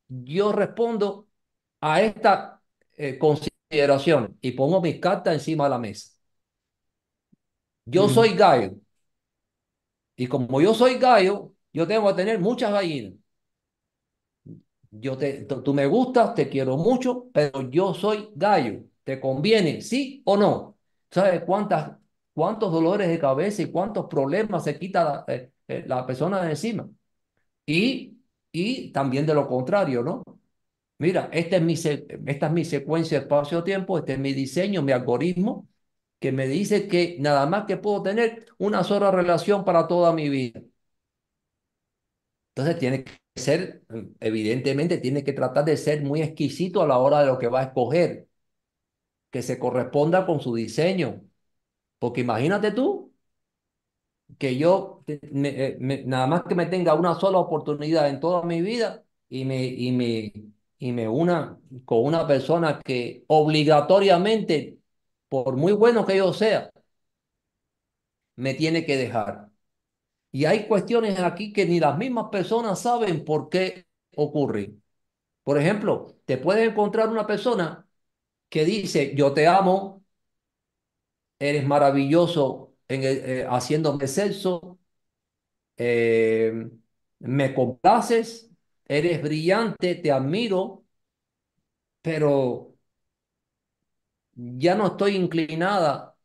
yo 0.08 0.52
respondo 0.52 1.28
a 1.80 2.02
esta 2.02 2.62
eh, 2.96 3.18
consideración 3.18 4.38
y 4.42 4.52
pongo 4.52 4.80
mis 4.82 5.00
cartas 5.00 5.34
encima 5.34 5.64
de 5.64 5.70
la 5.70 5.78
mesa. 5.78 6.10
Yo 7.86 8.08
Mm. 8.08 8.08
soy 8.08 8.34
Gallo. 8.34 8.72
Y 10.16 10.26
como 10.28 10.60
yo 10.60 10.72
soy 10.74 10.98
gallo, 10.98 11.52
yo 11.72 11.86
tengo 11.86 12.08
que 12.08 12.14
tener 12.14 12.38
muchas 12.40 12.72
gallinas. 12.72 13.14
Yo 14.90 15.16
te, 15.16 15.44
tú 15.44 15.72
me 15.74 15.86
gustas, 15.86 16.34
te 16.34 16.48
quiero 16.48 16.76
mucho, 16.76 17.28
pero 17.32 17.62
yo 17.70 17.94
soy 17.94 18.30
gallo. 18.34 18.84
¿Te 19.04 19.18
conviene, 19.20 19.80
sí 19.80 20.22
o 20.26 20.36
no? 20.36 20.76
¿Sabes 21.10 21.42
cuántas, 21.44 21.92
cuántos 22.34 22.72
dolores 22.72 23.08
de 23.08 23.18
cabeza 23.18 23.62
y 23.62 23.70
cuántos 23.70 24.06
problemas 24.06 24.64
se 24.64 24.78
quita 24.78 25.04
la, 25.04 25.24
eh, 25.34 25.52
eh, 25.68 25.84
la 25.86 26.06
persona 26.06 26.42
de 26.42 26.50
encima? 26.50 26.88
Y, 27.66 28.18
y 28.52 28.92
también 28.92 29.26
de 29.26 29.34
lo 29.34 29.48
contrario, 29.48 30.02
¿no? 30.02 30.22
Mira, 30.98 31.28
esta 31.32 31.56
es 31.56 31.62
mi, 31.62 31.74
esta 31.74 32.46
es 32.46 32.52
mi 32.52 32.64
secuencia 32.64 33.18
espacio-tiempo, 33.18 33.98
este 33.98 34.14
es 34.14 34.18
mi 34.20 34.32
diseño, 34.34 34.82
mi 34.82 34.92
algoritmo, 34.92 35.68
que 36.20 36.32
me 36.32 36.46
dice 36.48 36.88
que 36.88 37.16
nada 37.20 37.46
más 37.46 37.66
que 37.66 37.76
puedo 37.78 38.02
tener 38.02 38.46
una 38.58 38.84
sola 38.84 39.10
relación 39.10 39.64
para 39.64 39.88
toda 39.88 40.12
mi 40.12 40.28
vida. 40.28 40.62
Entonces 42.54 42.78
tiene 42.78 43.04
que 43.04 43.12
ser, 43.36 43.82
evidentemente, 44.20 44.98
tiene 44.98 45.24
que 45.24 45.32
tratar 45.32 45.64
de 45.64 45.76
ser 45.76 46.02
muy 46.02 46.22
exquisito 46.22 46.82
a 46.82 46.86
la 46.86 46.98
hora 46.98 47.20
de 47.20 47.26
lo 47.26 47.38
que 47.38 47.48
va 47.48 47.60
a 47.60 47.64
escoger, 47.64 48.28
que 49.32 49.42
se 49.42 49.58
corresponda 49.58 50.24
con 50.26 50.40
su 50.40 50.54
diseño. 50.54 51.22
Porque 52.02 52.20
imagínate 52.26 52.68
tú 52.78 52.86
que 54.38 54.56
yo 54.56 55.04
me- 55.30 55.48
eh, 55.50 55.76
me- 55.80 56.04
nada 56.04 56.26
más 56.26 56.42
que 56.44 56.54
me 56.54 56.66
tenga 56.66 56.94
una 56.94 57.14
sola 57.14 57.38
oportunidad 57.38 58.08
en 58.08 58.20
toda 58.20 58.42
mi 58.44 58.60
vida 58.62 59.04
y 59.28 59.44
me, 59.44 59.64
y 59.66 59.92
me, 59.92 60.32
y 60.78 60.92
me 60.92 61.08
una 61.08 61.58
con 61.84 62.04
una 62.04 62.26
persona 62.26 62.80
que 62.84 63.24
obligatoriamente, 63.28 64.78
por 65.28 65.56
muy 65.56 65.72
bueno 65.72 66.06
que 66.06 66.16
yo 66.16 66.32
sea, 66.32 66.70
me 68.36 68.54
tiene 68.54 68.84
que 68.86 68.96
dejar. 68.96 69.50
Y 70.32 70.46
hay 70.46 70.68
cuestiones 70.68 71.20
aquí 71.20 71.52
que 71.52 71.66
ni 71.66 71.80
las 71.80 71.98
mismas 71.98 72.26
personas 72.30 72.80
saben 72.80 73.24
por 73.24 73.48
qué 73.50 73.86
ocurren. 74.16 74.82
Por 75.44 75.58
ejemplo, 75.58 76.16
te 76.26 76.38
puedes 76.38 76.68
encontrar 76.70 77.08
una 77.10 77.26
persona 77.26 77.88
que 78.48 78.64
dice, 78.66 79.14
yo 79.16 79.34
te 79.34 79.46
amo, 79.48 80.01
eres 81.48 81.66
maravilloso 81.66 82.74
en 82.88 83.02
eh, 83.04 83.46
haciéndome 83.50 84.06
sexo, 84.08 84.78
eh, 85.76 86.70
me 87.20 87.54
complaces, 87.54 88.50
eres 88.86 89.22
brillante, 89.22 89.94
te 89.96 90.12
admiro, 90.12 90.84
pero 92.02 92.74
ya 94.34 94.74
no 94.74 94.86
estoy 94.88 95.16
inclinada 95.16 96.16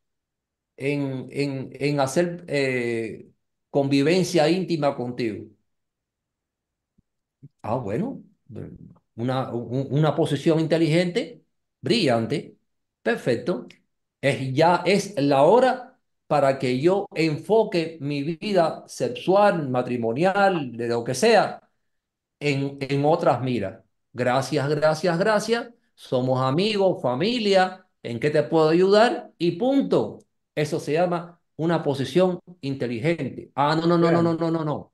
en, 0.78 1.28
en, 1.32 1.72
en 1.74 2.02
hacer 2.02 2.46
eh, 2.50 3.32
convivencia 3.72 4.50
íntima 4.50 4.96
contigo. 4.98 5.48
Ah, 7.62 7.76
bueno, 7.76 8.24
una, 9.16 9.52
un- 9.54 9.88
una 9.92 10.16
posición 10.16 10.60
inteligente, 10.60 11.44
brillante, 11.82 12.58
perfecto. 13.02 13.68
Es, 14.22 14.54
ya 14.54 14.84
es 14.86 15.14
la 15.18 15.44
hora 15.44 15.98
para 16.28 16.60
que 16.60 16.80
yo 16.80 17.08
enfoque 17.16 17.98
mi 18.02 18.24
vida 18.24 18.84
sexual, 18.88 19.70
matrimonial, 19.70 20.72
de 20.76 20.88
lo 20.88 21.04
que 21.04 21.14
sea, 21.16 21.62
en, 22.40 22.78
en 22.82 23.06
otras 23.06 23.42
miras. 23.42 23.84
Gracias, 24.14 24.70
gracias, 24.70 25.18
gracias. 25.20 25.70
Somos 25.96 26.42
amigos, 26.42 27.02
familia. 27.02 27.86
¿En 28.04 28.20
qué 28.20 28.30
te 28.30 28.44
puedo 28.44 28.70
ayudar? 28.70 29.32
Y 29.38 29.54
punto. 29.54 30.20
Eso 30.56 30.80
se 30.80 30.94
llama 30.94 31.40
una 31.58 31.84
posición 31.84 32.40
inteligente. 32.62 33.52
Ah, 33.56 33.76
no, 33.76 33.88
no, 33.88 33.98
no, 33.98 34.12
no, 34.12 34.22
no, 34.24 34.34
no, 34.36 34.52
no, 34.52 34.66
no. 34.66 34.94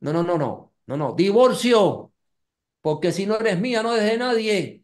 No, 0.00 0.12
no, 0.12 0.22
no, 0.22 0.38
no, 0.38 0.72
no, 0.86 0.96
no. 0.96 1.12
Divorcio. 1.14 2.12
Porque 2.80 3.12
si 3.12 3.26
no 3.26 3.36
eres 3.38 3.60
mía, 3.60 3.82
no 3.82 3.94
eres 3.94 4.10
de 4.12 4.18
nadie. 4.18 4.83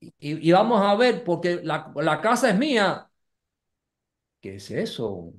Y, 0.00 0.48
y 0.48 0.52
vamos 0.52 0.80
a 0.82 0.94
ver, 0.96 1.24
porque 1.24 1.60
la, 1.62 1.92
la 1.96 2.20
casa 2.20 2.50
es 2.50 2.58
mía. 2.58 3.10
¿Qué 4.40 4.56
es 4.56 4.70
eso? 4.72 5.32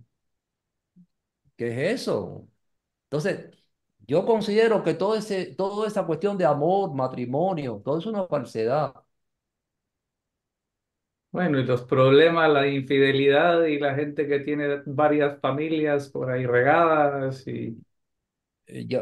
¿Qué 1.56 1.68
es 1.94 2.02
eso? 2.02 2.48
Entonces, 3.06 3.52
yo 4.07 4.26
considero 4.26 4.84
que 4.84 4.94
todo 4.95 5.15
ese, 5.15 5.48
toda 5.56 5.88
esa 5.88 6.06
cuestión 6.06 6.38
de 6.38 6.45
amor, 6.45 6.94
matrimonio, 6.95 7.81
todo 7.86 7.99
es 7.99 8.06
una 8.06 8.27
falsedad. 8.27 8.94
Bueno, 11.31 11.60
y 11.60 11.64
los 11.64 11.84
problemas, 11.84 12.49
la 12.52 12.68
infidelidad 12.68 13.64
y 13.65 13.77
la 13.80 13.94
gente 13.94 14.27
que 14.27 14.40
tiene 14.40 14.81
varias 14.88 15.40
familias 15.40 16.10
por 16.10 16.31
ahí 16.31 16.45
regadas 16.45 17.45
y, 17.48 17.77
Eh, 18.68 18.86
Yo, 18.88 19.02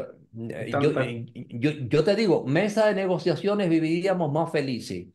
eh, 0.50 0.76
yo, 0.78 0.90
eh, 1.00 1.26
yo, 1.34 1.70
yo 1.72 2.04
te 2.04 2.16
digo, 2.16 2.44
mesa 2.46 2.86
de 2.88 2.94
negociaciones 2.96 3.68
viviríamos 3.70 4.32
más 4.32 4.50
felices. 4.52 5.08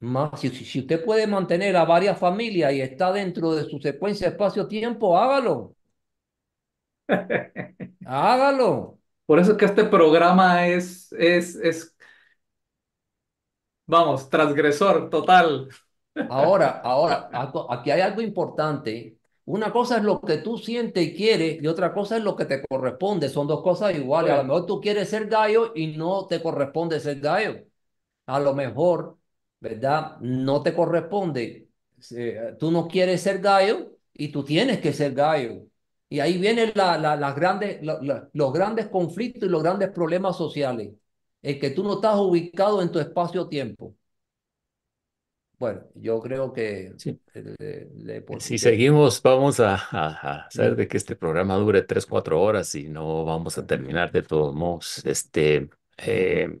Más, 0.00 0.40
si, 0.40 0.48
si 0.50 0.80
usted 0.80 1.02
puede 1.04 1.26
mantener 1.26 1.76
a 1.76 1.84
varias 1.86 2.18
familias 2.18 2.72
y 2.72 2.80
está 2.82 3.12
dentro 3.12 3.54
de 3.54 3.64
su 3.64 3.78
secuencia 3.80 4.28
espacio-tiempo, 4.28 5.18
hágalo, 5.18 5.74
hágalo. 8.04 8.98
Por 9.26 9.38
eso 9.38 9.52
es 9.52 9.58
que 9.58 9.64
este 9.66 9.84
programa 9.84 10.66
es, 10.66 11.12
es, 11.12 11.54
es, 11.56 11.96
vamos, 13.86 14.28
transgresor 14.30 15.10
total. 15.10 15.68
Ahora, 16.28 16.80
ahora, 16.84 17.28
aquí 17.70 17.90
hay 17.90 18.00
algo 18.00 18.20
importante. 18.22 19.18
Una 19.46 19.72
cosa 19.72 19.98
es 19.98 20.04
lo 20.04 20.20
que 20.20 20.38
tú 20.38 20.58
sientes 20.58 21.04
y 21.06 21.14
quieres 21.16 21.62
y 21.62 21.66
otra 21.68 21.92
cosa 21.92 22.16
es 22.16 22.24
lo 22.24 22.36
que 22.36 22.46
te 22.46 22.64
corresponde. 22.66 23.28
Son 23.28 23.46
dos 23.48 23.62
cosas 23.62 23.94
iguales. 23.96 24.32
A 24.34 24.38
lo 24.38 24.44
mejor 24.44 24.66
tú 24.66 24.80
quieres 24.80 25.10
ser 25.10 25.28
gallo 25.28 25.72
y 25.74 25.88
no 25.96 26.26
te 26.28 26.42
corresponde 26.42 27.00
ser 27.00 27.20
gallo. 27.20 27.64
A 28.26 28.40
lo 28.40 28.54
mejor, 28.54 29.18
¿verdad? 29.60 30.18
No 30.20 30.62
te 30.62 30.74
corresponde. 30.74 31.68
Eh, 32.16 32.56
tú 32.58 32.70
no 32.70 32.88
quieres 32.88 33.20
ser 33.22 33.40
gallo 33.40 33.92
y 34.12 34.28
tú 34.32 34.44
tienes 34.44 34.80
que 34.80 34.92
ser 34.92 35.14
gallo. 35.14 35.64
Y 36.08 36.20
ahí 36.20 36.38
vienen 36.38 36.72
la- 36.74 36.98
la- 36.98 37.16
las 37.16 37.36
grandes, 37.36 37.82
la- 37.82 38.28
los 38.32 38.52
grandes 38.52 38.88
conflictos 38.88 39.48
y 39.48 39.52
los 39.52 39.62
grandes 39.62 39.90
problemas 39.90 40.36
sociales. 40.36 40.92
El 41.42 41.58
que 41.60 41.70
tú 41.70 41.82
no 41.84 41.94
estás 41.94 42.16
ubicado 42.18 42.82
en 42.82 42.90
tu 42.90 42.98
espacio-tiempo. 42.98 43.94
Bueno, 45.58 45.82
yo 45.94 46.20
creo 46.20 46.52
que 46.54 46.94
Sí. 46.96 47.20
le, 47.34 47.86
le- 47.94 48.24
Si 48.38 48.56
seguimos, 48.56 49.20
vamos 49.22 49.60
a, 49.60 49.74
a- 49.74 50.08
a 50.22 50.46
hacer 50.46 50.74
de 50.74 50.88
que 50.88 50.96
este 50.96 51.16
programa 51.16 51.56
dure 51.56 51.82
tres, 51.82 52.06
cuatro 52.06 52.40
horas 52.40 52.74
y 52.74 52.88
no 52.88 53.24
vamos 53.26 53.58
a 53.58 53.66
terminar 53.66 54.10
de 54.10 54.22
todos 54.22 54.54
modos. 54.54 55.04
Este, 55.04 55.68
eh, 55.98 56.60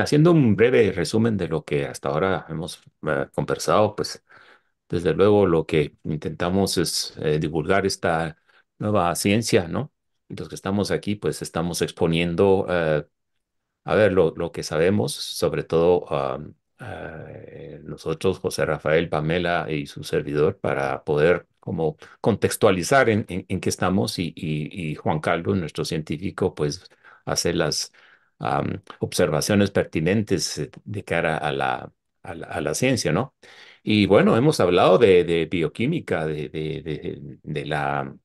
haciendo 0.00 0.32
un 0.32 0.56
breve 0.56 0.92
resumen 0.92 1.36
de 1.36 1.48
lo 1.48 1.64
que 1.64 1.86
hasta 1.86 2.08
ahora 2.08 2.46
hemos 2.48 2.82
eh, 3.06 3.26
conversado, 3.34 3.94
pues 3.96 4.24
desde 4.88 5.14
luego 5.14 5.46
lo 5.46 5.66
que 5.66 5.96
intentamos 6.04 6.78
es 6.78 7.14
eh, 7.18 7.38
divulgar 7.38 7.86
esta 7.86 8.38
nueva 8.78 9.14
ciencia, 9.16 9.68
¿no? 9.68 9.92
Los 10.28 10.48
que 10.48 10.54
estamos 10.54 10.90
aquí, 10.90 11.16
pues 11.16 11.42
estamos 11.42 11.82
exponiendo 11.82 12.66
eh, 12.68 13.06
a 13.84 13.94
ver, 13.94 14.12
lo, 14.12 14.34
que 14.52 14.62
sabemos, 14.62 15.12
sobre 15.14 15.64
todo 15.64 16.06
nosotros, 17.84 18.38
José 18.38 18.64
Rafael, 18.64 19.08
Pamela 19.08 19.66
y 19.70 19.86
su 19.86 20.04
servidor, 20.04 20.58
para 20.58 21.04
poder 21.04 21.46
como 21.60 21.96
contextualizar 22.20 23.08
en, 23.08 23.24
qué 23.60 23.68
estamos 23.68 24.18
y- 24.18 24.32
y 24.36 24.94
Juan 24.96 25.20
Carlos, 25.20 25.56
nuestro 25.56 25.84
científico, 25.84 26.54
pues 26.54 26.88
hace 27.24 27.52
las 27.54 27.92
am, 28.42 28.82
observaciones 29.00 29.70
pertinentes 29.70 30.58
eh, 30.58 30.70
de 30.84 31.04
cara 31.04 31.36
a 31.38 31.52
la, 31.52 31.92
a 32.22 32.60
la, 32.60 32.74
ciencia, 32.74 33.12
¿no? 33.12 33.34
Y 33.82 34.06
bueno, 34.06 34.36
hemos 34.36 34.60
hablado 34.60 34.98
de, 34.98 35.48
bioquímica, 35.50 36.26
de, 36.26 36.48
de, 37.42 37.66
la 37.66 38.16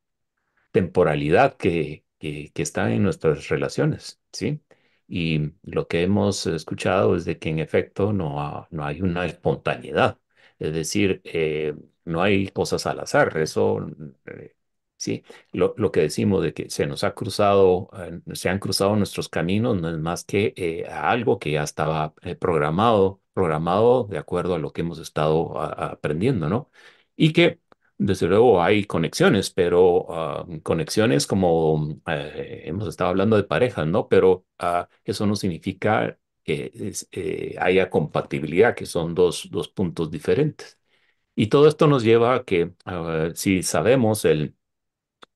temporalidad 0.72 1.58
que, 1.58 2.06
que, 2.20 2.52
está 2.56 2.92
en 2.94 3.04
nuestras 3.04 3.50
relaciones, 3.50 4.22
¿sí? 4.32 4.62
Y 5.08 5.54
lo 5.64 5.88
que 5.88 6.04
hemos 6.04 6.46
escuchado 6.48 7.16
es 7.16 7.26
de 7.26 7.40
que 7.40 7.50
en 7.50 7.60
efecto 7.60 8.14
no, 8.14 8.68
no 8.72 8.86
hay 8.86 9.02
una 9.02 9.26
espontaneidad, 9.26 10.20
es 10.60 10.74
decir, 10.74 11.22
eh, 11.24 11.76
no 12.06 12.22
hay 12.22 12.50
cosas 12.50 12.86
al 12.88 13.00
azar, 13.00 13.38
eso, 13.38 13.88
eh, 14.26 14.57
sí, 14.98 15.24
lo, 15.52 15.74
lo 15.78 15.92
que 15.92 16.02
decimos 16.02 16.44
de 16.44 16.54
que 16.54 16.70
se 16.70 16.86
nos 16.88 17.04
ha 17.04 17.14
cruzado, 17.16 17.90
eh, 17.98 18.22
se 18.36 18.50
han 18.50 18.60
cruzado 18.60 18.96
nuestros 18.96 19.30
caminos 19.30 19.80
no 19.82 19.90
es 19.90 19.98
más 19.98 20.24
que 20.26 20.54
eh, 20.58 20.86
algo 20.90 21.40
que 21.40 21.52
ya 21.52 21.64
estaba 21.64 22.14
eh, 22.24 22.36
programado, 22.36 23.22
programado 23.34 24.06
de 24.06 24.18
acuerdo 24.18 24.56
a 24.56 24.60
lo 24.60 24.74
que 24.74 24.82
hemos 24.82 25.00
estado 25.00 25.60
a- 25.60 25.68
a- 25.68 25.88
aprendiendo, 25.94 26.50
¿no? 26.50 26.72
Y 27.16 27.34
que 27.34 27.60
desde 27.98 28.28
luego 28.28 28.62
hay 28.62 28.86
conexiones, 28.86 29.50
pero 29.50 30.06
ah, 30.14 30.46
conexiones 30.64 31.26
como 31.28 32.00
hemos 32.06 32.88
estado 32.88 33.10
hablando 33.10 33.36
de 33.38 33.44
parejas, 33.44 33.88
¿no? 33.88 34.08
Pero 34.08 34.46
ah, 34.60 34.88
eso 35.04 35.26
no 35.26 35.36
significa 35.36 36.18
que 36.44 36.72
haya 37.60 37.90
compatibilidad, 37.90 38.76
que 38.76 38.86
son 38.86 39.14
dos, 39.16 39.50
dos 39.52 39.68
puntos 39.70 40.10
diferentes. 40.12 40.80
Y 41.36 41.48
todo 41.50 41.68
esto 41.70 41.88
nos 41.88 42.04
lleva 42.04 42.36
a 42.36 42.46
que 42.46 42.74
ah, 42.86 43.30
si 43.36 43.64
sabemos 43.64 44.26
el 44.26 44.57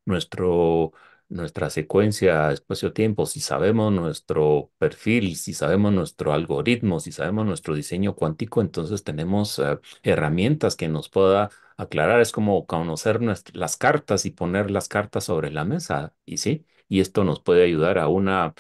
nuestro, 0.06 0.92
nuestra 1.30 1.70
secuencia 1.70 2.52
espacio-tiempo, 2.52 3.26
si 3.26 3.40
sabemos 3.40 3.92
nuestro 3.92 4.72
perfil, 4.78 5.36
si 5.36 5.54
sabemos 5.54 5.94
nuestro 5.94 6.34
algoritmo, 6.34 7.00
si 7.00 7.12
sabemos 7.12 7.46
nuestro 7.46 7.76
diseño 7.76 8.16
cuántico, 8.16 8.62
entonces 8.62 9.04
tenemos 9.04 9.60
eh, 9.60 9.80
herramientas 10.04 10.76
que 10.76 10.88
nos 10.90 11.10
pueda 11.10 11.50
aclarar. 11.78 12.22
Es 12.22 12.32
como 12.32 12.66
conocer 12.68 13.22
las 13.54 13.78
cartas 13.78 14.26
y 14.26 14.32
poner 14.32 14.72
las 14.72 14.88
cartas 14.90 15.24
sobre 15.26 15.52
la 15.52 15.66
mesa, 15.66 16.14
y 16.26 16.38
sí, 16.38 16.66
y 16.90 17.00
esto 17.00 17.24
nos 17.24 17.40
puede 17.42 17.64
ayudar 17.66 17.98
a 18.00 18.08
una, 18.08 18.54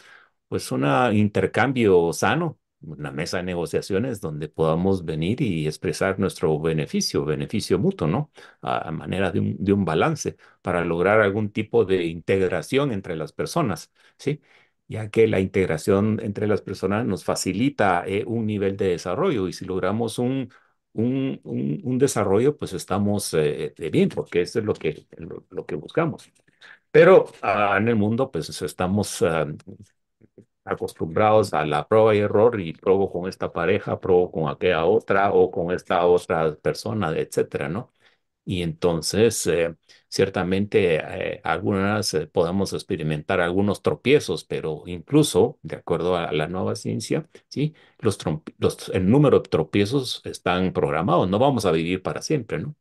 pues, 0.49 0.71
un 0.71 0.85
intercambio 1.13 2.13
sano. 2.13 2.59
Una 2.83 3.11
mesa 3.11 3.37
de 3.37 3.43
negociaciones 3.43 4.21
donde 4.21 4.47
podamos 4.49 5.05
venir 5.05 5.41
y 5.41 5.67
expresar 5.67 6.19
nuestro 6.19 6.59
beneficio, 6.59 7.23
beneficio 7.25 7.77
mutuo, 7.79 8.07
¿no? 8.07 8.31
A, 8.61 8.89
a 8.89 8.91
manera 8.91 9.31
de 9.31 9.39
un, 9.39 9.55
de 9.63 9.73
un 9.73 9.85
balance 9.85 10.35
para 10.61 10.83
lograr 10.83 11.21
algún 11.21 11.51
tipo 11.51 11.85
de 11.85 12.05
integración 12.05 12.91
entre 12.91 13.15
las 13.15 13.33
personas, 13.33 13.91
¿sí? 14.17 14.41
Ya 14.87 15.09
que 15.09 15.27
la 15.27 15.39
integración 15.39 16.19
entre 16.21 16.47
las 16.47 16.61
personas 16.61 17.05
nos 17.05 17.23
facilita 17.23 18.03
eh, 18.05 18.23
un 18.27 18.45
nivel 18.45 18.75
de 18.77 18.87
desarrollo 18.89 19.47
y 19.47 19.53
si 19.53 19.63
logramos 19.65 20.19
un, 20.19 20.51
un, 20.93 21.39
un, 21.43 21.79
un 21.83 21.97
desarrollo, 21.97 22.57
pues 22.57 22.73
estamos 22.73 23.33
eh, 23.35 23.73
bien, 23.91 24.09
porque 24.09 24.41
eso 24.41 24.59
es 24.59 24.65
lo 24.65 24.73
que, 24.73 25.05
lo, 25.17 25.45
lo 25.49 25.65
que 25.65 25.75
buscamos. 25.75 26.29
Pero 26.91 27.25
ah, 27.41 27.77
en 27.79 27.87
el 27.89 27.95
mundo, 27.95 28.31
pues 28.31 28.61
estamos 28.61 29.21
ah, 29.23 29.47
acostumbrados 30.65 31.53
a 31.53 31.65
la 31.65 31.87
prueba 31.87 32.15
y 32.15 32.19
error 32.19 32.59
y 32.59 32.73
pruebo 32.73 33.11
con 33.11 33.27
esta 33.29 33.51
pareja, 33.53 33.99
pruebo 33.99 34.31
con 34.31 34.49
aquella 34.49 34.85
otra 34.85 35.31
o 35.33 35.51
con 35.51 35.71
esta 35.73 36.05
otra 36.05 36.55
persona, 36.55 37.11
etcétera, 37.17 37.69
¿no? 37.69 37.91
Y 38.43 38.63
entonces, 38.63 39.45
eh, 39.47 39.75
ciertamente, 40.09 40.95
eh, 41.35 41.41
algunas 41.43 42.13
eh, 42.15 42.27
podemos 42.27 42.73
experimentar 42.73 43.39
algunos 43.39 43.81
tropiezos, 43.83 44.43
pero 44.45 44.83
incluso, 44.87 45.59
de 45.61 45.75
acuerdo 45.77 46.15
a 46.17 46.31
la 46.31 46.47
nueva 46.47 46.75
ciencia, 46.75 47.29
¿sí? 47.49 47.75
Los, 47.99 48.17
los- 48.57 48.89
el 48.89 49.09
número 49.09 49.39
de 49.41 49.49
tropiezos 49.49 50.21
están 50.25 50.73
programados, 50.73 51.29
no 51.29 51.37
vamos 51.39 51.65
a 51.65 51.71
vivir 51.71 52.01
para 52.01 52.21
siempre, 52.23 52.59
¿no? 52.59 52.75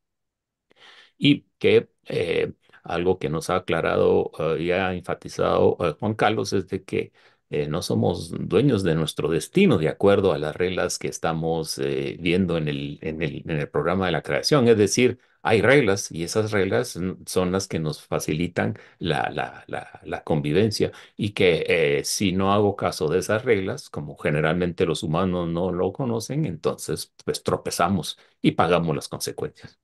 Y 1.18 1.46
que 1.58 1.88
eh, 2.06 2.52
algo 2.82 3.18
que 3.18 3.28
nos 3.28 3.50
ha 3.50 3.56
aclarado 3.56 4.32
y 4.58 4.70
ha 4.70 4.94
enfatizado 4.94 5.76
Juan 6.00 6.14
Carlos 6.14 6.52
es 6.52 6.68
de 6.68 6.82
que 6.84 7.12
eh, 7.50 7.66
no 7.68 7.82
somos 7.82 8.30
dueños 8.48 8.82
de 8.84 8.94
nuestro 8.94 9.28
destino 9.28 9.76
de 9.78 9.88
acuerdo 9.88 10.32
a 10.32 10.38
las 10.38 10.56
reglas 10.56 10.98
que 10.98 11.08
estamos 11.08 11.78
eh, 11.78 12.16
viendo 12.20 12.56
en 12.56 12.68
el, 12.68 12.98
en 13.02 13.22
el, 13.22 13.42
en 13.46 13.50
el 13.60 13.68
programa 13.68 14.06
de 14.06 14.12
la 14.12 14.22
creación. 14.22 14.68
Es 14.68 14.76
decir, 14.78 15.18
hay 15.42 15.60
reglas 15.62 16.10
y 16.12 16.22
esas 16.24 16.52
reglas 16.52 16.98
son 17.26 17.52
las 17.52 17.66
que 17.66 17.78
nos 17.78 18.02
facilitan 18.06 18.78
la, 18.98 19.30
la, 19.30 19.64
la, 20.04 20.22
convivencia 20.24 20.92
y 21.16 21.30
que 21.30 21.64
eh, 21.68 22.04
si 22.04 22.32
no 22.32 22.52
hago 22.52 22.76
caso 22.76 23.08
de 23.08 23.18
esas 23.20 23.44
reglas, 23.44 23.88
como 23.90 24.16
generalmente 24.16 24.84
los 24.86 25.02
humanos 25.02 25.48
no 25.48 25.72
lo 25.72 25.92
conocen, 25.92 26.44
entonces 26.46 27.12
pues 27.24 27.42
tropezamos 27.42 28.18
y 28.42 28.52
pagamos 28.52 28.94
las 28.94 29.08
consecuencias. 29.08 29.78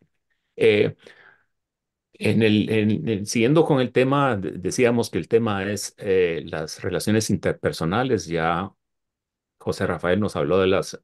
En 2.18 2.42
el, 2.42 2.70
en 2.70 3.08
el- 3.08 3.26
siguiendo 3.26 3.64
con 3.64 3.80
el 3.80 3.92
tema, 3.92 4.36
de- 4.36 4.52
decíamos 4.52 5.10
que 5.10 5.18
el 5.18 5.28
tema 5.28 5.64
es 5.70 5.94
eh, 5.98 6.42
las 6.46 6.82
relaciones 6.82 7.30
interpersonales. 7.30 8.26
Ya 8.26 8.72
José 9.58 9.86
Rafael 9.86 10.20
nos 10.20 10.36
habló 10.36 10.58
de 10.60 10.66
las, 10.68 11.00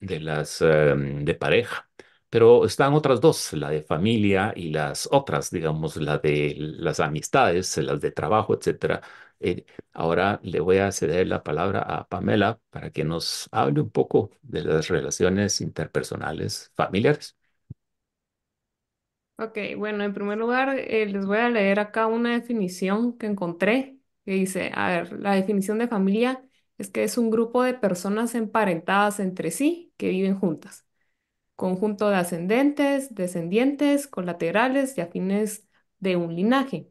de 0.00 0.20
las 0.20 0.62
em, 0.62 1.24
de 1.24 1.34
pareja, 1.34 1.90
pero 2.30 2.64
están 2.66 2.94
otras 2.94 3.20
dos, 3.20 3.52
la 3.54 3.70
de 3.70 3.82
familia 3.82 4.52
y 4.56 4.70
las 4.70 5.08
otras, 5.12 5.50
digamos, 5.50 5.96
la 5.96 6.18
de 6.18 6.54
las 6.58 7.00
amistades, 7.00 7.76
las 7.78 8.00
de 8.00 8.10
trabajo, 8.12 8.54
etcétera. 8.56 9.02
Eh, 9.40 9.64
ahora 9.92 10.40
le 10.44 10.60
voy 10.60 10.78
a 10.78 10.92
ceder 10.92 11.26
la 11.28 11.42
palabra 11.42 11.80
a 11.82 12.08
Pamela 12.08 12.60
para 12.70 12.90
que 12.90 13.04
nos 13.04 13.48
hable 13.52 13.80
un 13.82 13.90
poco 13.90 14.30
de 14.42 14.62
las 14.64 14.88
relaciones 14.88 15.60
interpersonales 15.60 16.72
familiares. 16.76 17.36
Ok, 19.38 19.58
bueno, 19.76 20.04
en 20.04 20.14
primer 20.14 20.38
lugar, 20.38 20.76
eh, 20.78 21.06
les 21.06 21.26
voy 21.26 21.38
a 21.38 21.48
leer 21.48 21.80
acá 21.80 22.06
una 22.06 22.32
definición 22.32 23.16
que 23.18 23.26
encontré, 23.26 23.98
que 24.24 24.32
dice, 24.32 24.70
a 24.74 24.88
ver, 24.90 25.12
la 25.18 25.32
definición 25.34 25.78
de 25.78 25.88
familia 25.88 26.44
es 26.78 26.90
que 26.90 27.02
es 27.02 27.18
un 27.18 27.30
grupo 27.30 27.62
de 27.64 27.74
personas 27.74 28.34
emparentadas 28.36 29.18
entre 29.18 29.50
sí 29.50 29.92
que 29.96 30.10
viven 30.10 30.38
juntas, 30.38 30.86
conjunto 31.56 32.10
de 32.10 32.16
ascendentes, 32.16 33.14
descendientes, 33.14 34.08
colaterales 34.08 34.98
y 34.98 35.02
afines 35.02 35.68
de 36.00 36.16
un 36.16 36.36
linaje. 36.36 36.90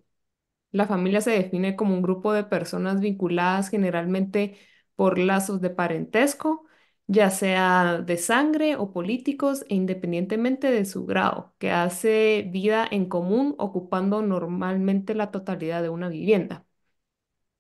La 0.72 0.88
familia 0.88 1.22
se 1.22 1.32
define 1.32 1.76
como 1.76 1.94
un 1.96 2.02
grupo 2.02 2.34
de 2.34 2.44
personas 2.46 3.00
vinculadas 3.02 3.70
generalmente 3.70 4.58
por 4.96 5.18
lazos 5.20 5.62
de 5.62 5.70
parentesco, 5.70 6.66
ya 7.12 7.30
sea 7.32 8.02
de 8.10 8.18
sangre 8.18 8.76
o 8.78 8.92
políticos, 8.94 9.66
e 9.70 9.76
independientemente 9.76 10.72
de 10.72 10.86
su 10.86 11.06
grado, 11.06 11.54
que 11.60 11.72
hace 11.72 12.48
vida 12.52 12.88
en 12.90 13.06
común 13.08 13.56
ocupando 13.60 14.22
normalmente 14.22 15.16
la 15.16 15.32
totalidad 15.32 15.82
de 15.84 15.90
una 15.90 16.10
vivienda. 16.10 16.66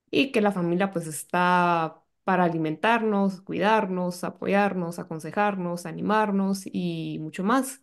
Y 0.10 0.32
que 0.32 0.41
la 0.41 0.52
familia 0.52 0.91
pues 0.91 1.07
está 1.07 2.03
para 2.23 2.44
alimentarnos, 2.45 3.41
cuidarnos, 3.41 4.23
apoyarnos, 4.23 4.99
aconsejarnos, 4.99 5.86
animarnos 5.86 6.64
y 6.72 7.18
mucho 7.22 7.44
más 7.44 7.82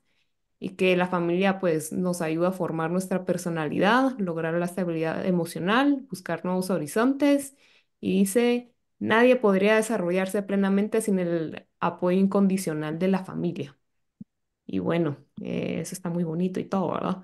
y 0.61 0.71
que 0.77 0.97
la 0.97 1.09
familia 1.09 1.59
pues 1.61 1.93
nos 1.93 2.23
ayuda 2.23 2.49
a 2.51 2.53
formar 2.53 2.91
nuestra 2.93 3.25
personalidad, 3.27 4.19
lograr 4.21 4.55
la 4.55 4.67
estabilidad 4.67 5.27
emocional, 5.27 6.07
buscar 6.11 6.45
nuevos 6.45 6.71
horizontes 6.71 7.57
y 8.01 8.21
dice, 8.21 8.75
nadie 8.99 9.37
podría 9.37 9.77
desarrollarse 9.77 10.43
plenamente 10.43 11.01
sin 11.03 11.19
el 11.19 11.67
apoyo 11.81 12.19
incondicional 12.19 12.99
de 12.99 13.09
la 13.09 13.25
familia. 13.25 13.79
Y 14.67 14.79
bueno, 14.81 15.19
eh, 15.43 15.81
eso 15.81 15.95
está 15.95 16.11
muy 16.11 16.25
bonito 16.25 16.61
y 16.61 16.65
todo, 16.65 16.93
¿verdad? 16.93 17.23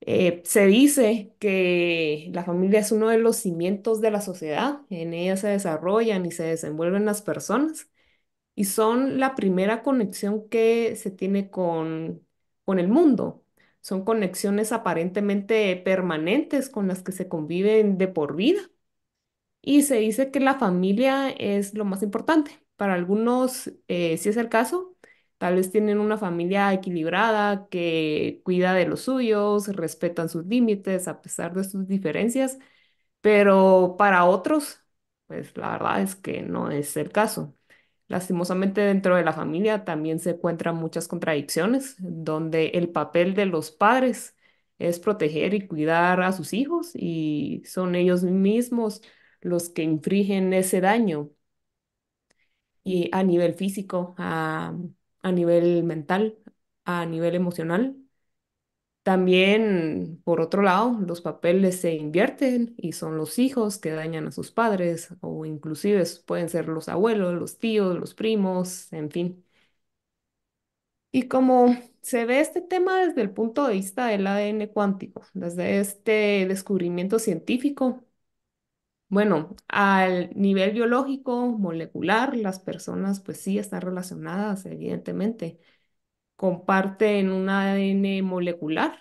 Eh, 0.00 0.42
se 0.44 0.66
dice 0.66 1.34
que 1.40 2.30
la 2.32 2.44
familia 2.44 2.80
es 2.80 2.92
uno 2.92 3.08
de 3.08 3.18
los 3.18 3.36
cimientos 3.38 4.00
de 4.00 4.10
la 4.10 4.20
sociedad, 4.20 4.82
en 4.90 5.14
ella 5.14 5.36
se 5.36 5.48
desarrollan 5.48 6.26
y 6.26 6.32
se 6.32 6.44
desenvuelven 6.44 7.06
las 7.06 7.22
personas 7.22 7.90
y 8.54 8.64
son 8.64 9.20
la 9.20 9.34
primera 9.36 9.82
conexión 9.82 10.48
que 10.48 10.96
se 10.96 11.10
tiene 11.10 11.50
con, 11.50 12.26
con 12.64 12.78
el 12.78 12.88
mundo. 12.88 13.44
Son 13.80 14.04
conexiones 14.04 14.72
aparentemente 14.72 15.76
permanentes 15.76 16.70
con 16.70 16.88
las 16.88 17.02
que 17.02 17.12
se 17.12 17.28
conviven 17.28 17.98
de 17.98 18.08
por 18.08 18.36
vida. 18.36 18.60
Y 19.66 19.82
se 19.82 19.96
dice 19.98 20.30
que 20.30 20.38
la 20.40 20.54
familia 20.58 21.30
es 21.30 21.74
lo 21.74 21.84
más 21.84 22.02
importante. 22.04 22.52
Para 22.76 22.94
algunos, 22.94 23.72
eh, 23.88 24.16
si 24.18 24.28
es 24.28 24.36
el 24.36 24.48
caso, 24.48 24.96
tal 25.38 25.56
vez 25.56 25.72
tienen 25.72 25.98
una 26.00 26.18
familia 26.18 26.72
equilibrada 26.72 27.68
que 27.68 28.42
cuida 28.44 28.74
de 28.74 28.86
los 28.86 29.00
suyos, 29.02 29.66
respetan 29.68 30.28
sus 30.28 30.46
límites 30.46 31.08
a 31.08 31.20
pesar 31.22 31.52
de 31.54 31.64
sus 31.64 31.88
diferencias, 31.88 32.58
pero 33.20 33.96
para 33.98 34.24
otros, 34.26 34.82
pues 35.26 35.56
la 35.56 35.72
verdad 35.72 36.02
es 36.02 36.14
que 36.16 36.42
no 36.42 36.70
es 36.70 36.96
el 36.96 37.10
caso. 37.12 37.54
Lastimosamente 38.08 38.80
dentro 38.82 39.16
de 39.16 39.24
la 39.24 39.32
familia 39.32 39.84
también 39.84 40.20
se 40.20 40.30
encuentran 40.30 40.76
muchas 40.76 41.08
contradicciones, 41.08 41.96
donde 41.98 42.68
el 42.68 42.90
papel 42.90 43.34
de 43.34 43.46
los 43.46 43.72
padres 43.72 44.36
es 44.78 45.00
proteger 45.00 45.54
y 45.54 45.66
cuidar 45.66 46.22
a 46.22 46.32
sus 46.32 46.52
hijos 46.52 46.92
y 46.94 47.62
son 47.66 47.94
ellos 47.96 48.22
mismos 48.22 49.02
los 49.46 49.68
que 49.70 49.82
infringen 49.84 50.52
ese 50.54 50.80
daño 50.80 51.30
y 52.84 53.08
a 53.12 53.22
nivel 53.22 53.54
físico, 53.54 54.14
a, 54.18 54.74
a 55.22 55.32
nivel 55.32 55.84
mental, 55.84 56.38
a 56.84 57.06
nivel 57.06 57.34
emocional. 57.34 57.96
También, 59.02 60.20
por 60.24 60.40
otro 60.40 60.62
lado, 60.62 60.98
los 61.06 61.20
papeles 61.20 61.80
se 61.80 61.94
invierten 61.94 62.74
y 62.76 62.90
son 62.92 63.16
los 63.16 63.38
hijos 63.38 63.78
que 63.78 63.90
dañan 63.92 64.26
a 64.26 64.32
sus 64.32 64.50
padres 64.50 65.10
o 65.20 65.44
inclusive 65.46 66.02
pueden 66.26 66.48
ser 66.48 66.66
los 66.68 66.88
abuelos, 66.88 67.34
los 67.34 67.58
tíos, 67.58 67.96
los 67.98 68.14
primos, 68.14 68.92
en 68.92 69.10
fin. 69.12 69.44
Y 71.12 71.28
como 71.28 71.76
se 72.02 72.26
ve 72.26 72.40
este 72.40 72.60
tema 72.60 73.04
desde 73.06 73.22
el 73.22 73.30
punto 73.32 73.66
de 73.66 73.74
vista 73.74 74.06
del 74.08 74.26
ADN 74.26 74.68
cuántico, 74.70 75.22
desde 75.34 75.80
este 75.80 76.46
descubrimiento 76.48 77.18
científico, 77.18 78.04
bueno, 79.08 79.54
al 79.68 80.30
nivel 80.34 80.72
biológico, 80.72 81.46
molecular, 81.48 82.36
las 82.36 82.58
personas 82.60 83.20
pues 83.20 83.40
sí 83.40 83.58
están 83.58 83.82
relacionadas, 83.82 84.66
evidentemente. 84.66 85.58
Comparten 86.36 87.30
un 87.32 87.48
ADN 87.50 88.22
molecular 88.22 89.00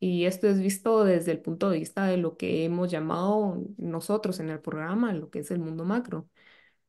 y 0.00 0.24
esto 0.26 0.48
es 0.48 0.60
visto 0.60 1.04
desde 1.04 1.32
el 1.32 1.40
punto 1.42 1.70
de 1.70 1.78
vista 1.78 2.06
de 2.06 2.16
lo 2.18 2.36
que 2.36 2.64
hemos 2.64 2.90
llamado 2.90 3.62
nosotros 3.78 4.40
en 4.40 4.50
el 4.50 4.60
programa, 4.60 5.12
lo 5.12 5.30
que 5.30 5.40
es 5.40 5.50
el 5.50 5.58
mundo 5.60 5.84
macro. 5.84 6.28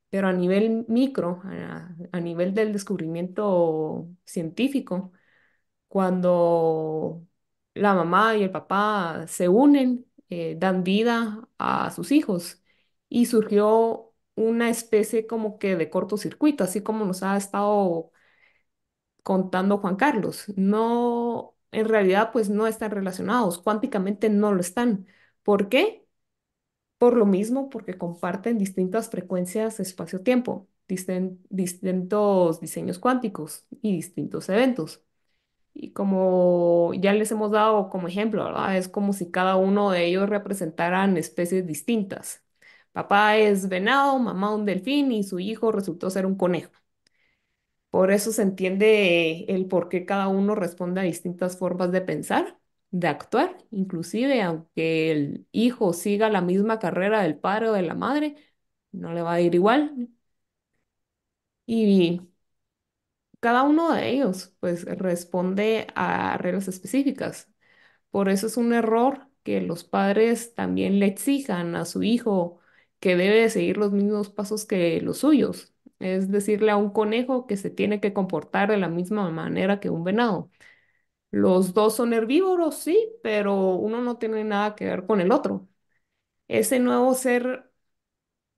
Pero 0.09 0.27
a 0.27 0.33
nivel 0.33 0.85
micro, 0.89 1.41
a, 1.45 1.95
a 2.11 2.19
nivel 2.21 2.53
del 2.53 2.73
descubrimiento 2.73 4.07
científico, 4.25 5.13
cuando 5.87 7.25
la 7.73 7.93
mamá 7.93 8.35
y 8.37 8.43
el 8.43 8.51
papá 8.51 9.25
se 9.27 9.49
unen, 9.49 10.05
eh, 10.31 10.57
dan 10.59 10.83
vida 10.85 11.47
a 11.59 11.91
sus 11.91 12.11
hijos 12.13 12.63
y 13.09 13.27
surgió 13.27 14.13
una 14.35 14.69
especie 14.71 15.27
como 15.27 15.59
que 15.59 15.77
de 15.77 15.91
cortocircuito, 15.91 16.65
así 16.65 16.81
como 16.83 17.05
nos 17.05 17.23
ha 17.23 17.37
estado 17.37 18.11
contando 19.23 19.77
Juan 19.79 19.95
Carlos. 19.95 20.45
No, 20.55 21.55
en 21.71 21.87
realidad, 21.87 22.31
pues 22.31 22.49
no 22.49 22.67
están 22.67 22.91
relacionados, 22.91 23.59
cuánticamente 23.61 24.29
no 24.29 24.53
lo 24.53 24.61
están. 24.61 25.07
¿Por 25.43 25.69
qué? 25.69 26.05
Por 26.97 27.15
lo 27.17 27.25
mismo, 27.25 27.69
porque 27.69 27.97
comparten 27.97 28.57
distintas 28.57 29.09
frecuencias 29.09 29.79
espacio-tiempo, 29.79 30.69
distintos 31.49 32.61
diseños 32.61 32.99
cuánticos 32.99 33.65
y 33.81 33.93
distintos 33.95 34.49
eventos. 34.49 35.03
Y 35.73 35.93
como 35.93 36.93
ya 36.95 37.13
les 37.13 37.31
hemos 37.31 37.51
dado 37.51 37.89
como 37.89 38.07
ejemplo. 38.07 38.69
Es 38.71 38.87
como 38.89 39.13
si 39.13 39.31
cada 39.31 39.55
uno 39.55 39.91
de 39.91 40.05
ellos 40.05 40.29
representaran 40.29 41.17
especies 41.17 41.65
distintas. 41.67 42.43
Papá 42.91 43.37
es 43.37 43.69
venado, 43.69 44.19
mamá 44.19 44.53
un 44.53 44.65
delfín 44.65 45.11
y 45.11 45.23
su 45.23 45.39
hijo 45.39 45.71
resultó 45.71 46.09
ser 46.09 46.25
un 46.25 46.35
conejo. 46.35 46.71
Por 47.89 48.11
eso 48.11 48.31
se 48.31 48.41
entiende 48.43 49.45
el 49.49 49.67
por 49.67 49.89
qué 49.89 50.05
cada 50.05 50.27
uno 50.29 50.55
responde 50.55 51.01
a 51.01 51.03
distintas 51.03 51.57
formas 51.57 51.91
de 51.91 52.01
pensar, 52.01 52.57
de 52.91 53.07
actuar, 53.09 53.57
inclusive 53.71 54.41
aunque 54.41 55.11
el 55.11 55.47
hijo 55.51 55.91
siga 55.93 56.29
la 56.29 56.41
misma 56.41 56.79
carrera 56.79 57.21
del 57.21 57.37
padre 57.37 57.69
o 57.69 57.73
de 57.73 57.81
la 57.81 57.93
madre, 57.95 58.35
no 58.93 59.13
le 59.13 59.21
va 59.21 59.33
a 59.33 59.41
ir 59.41 59.55
igual. 59.55 60.09
Y 61.65 62.21
cada 63.41 63.63
uno 63.63 63.93
de 63.93 64.09
ellos 64.11 64.55
pues 64.61 64.85
responde 64.85 65.87
a 65.95 66.37
reglas 66.39 66.69
específicas. 66.69 67.49
Por 68.11 68.29
eso 68.29 68.47
es 68.47 68.57
un 68.57 68.73
error 68.73 69.27
que 69.43 69.61
los 69.61 69.83
padres 69.83 70.53
también 70.55 70.99
le 70.99 71.07
exijan 71.07 71.75
a 71.75 71.85
su 71.85 72.03
hijo 72.03 72.59
que 72.99 73.15
debe 73.15 73.41
de 73.41 73.49
seguir 73.51 73.77
los 73.77 73.91
mismos 73.93 74.29
pasos 74.29 74.65
que 74.65 75.01
los 75.01 75.19
suyos. 75.19 75.73
Es 75.99 76.31
decirle 76.31 76.71
a 76.71 76.77
un 76.77 76.91
conejo 76.91 77.47
que 77.47 77.57
se 77.57 77.69
tiene 77.71 77.99
que 78.01 78.13
comportar 78.13 78.69
de 78.71 78.77
la 78.77 78.89
misma 78.89 79.29
manera 79.31 79.79
que 79.79 79.89
un 79.89 80.03
venado. 80.03 80.51
Los 81.31 81.73
dos 81.73 81.95
son 81.95 82.13
herbívoros, 82.13 82.75
sí, 82.77 83.09
pero 83.23 83.75
uno 83.75 84.01
no 84.01 84.17
tiene 84.17 84.43
nada 84.43 84.75
que 84.75 84.85
ver 84.85 85.05
con 85.07 85.21
el 85.21 85.31
otro. 85.31 85.67
Ese 86.47 86.79
nuevo 86.79 87.13
ser 87.15 87.71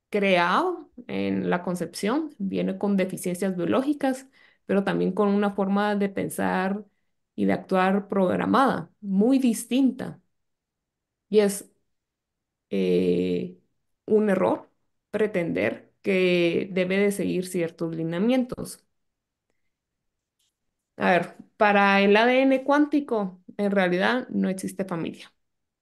creado 0.09 0.91
en 1.07 1.49
la 1.49 1.63
concepción, 1.63 2.35
viene 2.37 2.77
con 2.77 2.97
deficiencias 2.97 3.55
biológicas, 3.57 4.27
pero 4.65 4.83
también 4.83 5.11
con 5.13 5.29
una 5.29 5.51
forma 5.53 5.95
de 5.95 6.09
pensar 6.09 6.85
y 7.35 7.45
de 7.45 7.53
actuar 7.53 8.07
programada, 8.07 8.91
muy 9.01 9.39
distinta. 9.39 10.19
Y 11.29 11.39
es 11.39 11.69
eh, 12.69 13.57
un 14.05 14.29
error 14.29 14.69
pretender 15.11 15.93
que 16.01 16.69
debe 16.71 16.97
de 16.97 17.11
seguir 17.11 17.47
ciertos 17.47 17.95
lineamientos. 17.95 18.83
A 20.97 21.11
ver, 21.11 21.35
para 21.57 22.01
el 22.01 22.15
ADN 22.17 22.63
cuántico, 22.63 23.41
en 23.57 23.71
realidad 23.71 24.27
no 24.29 24.49
existe 24.49 24.85
familia. 24.85 25.33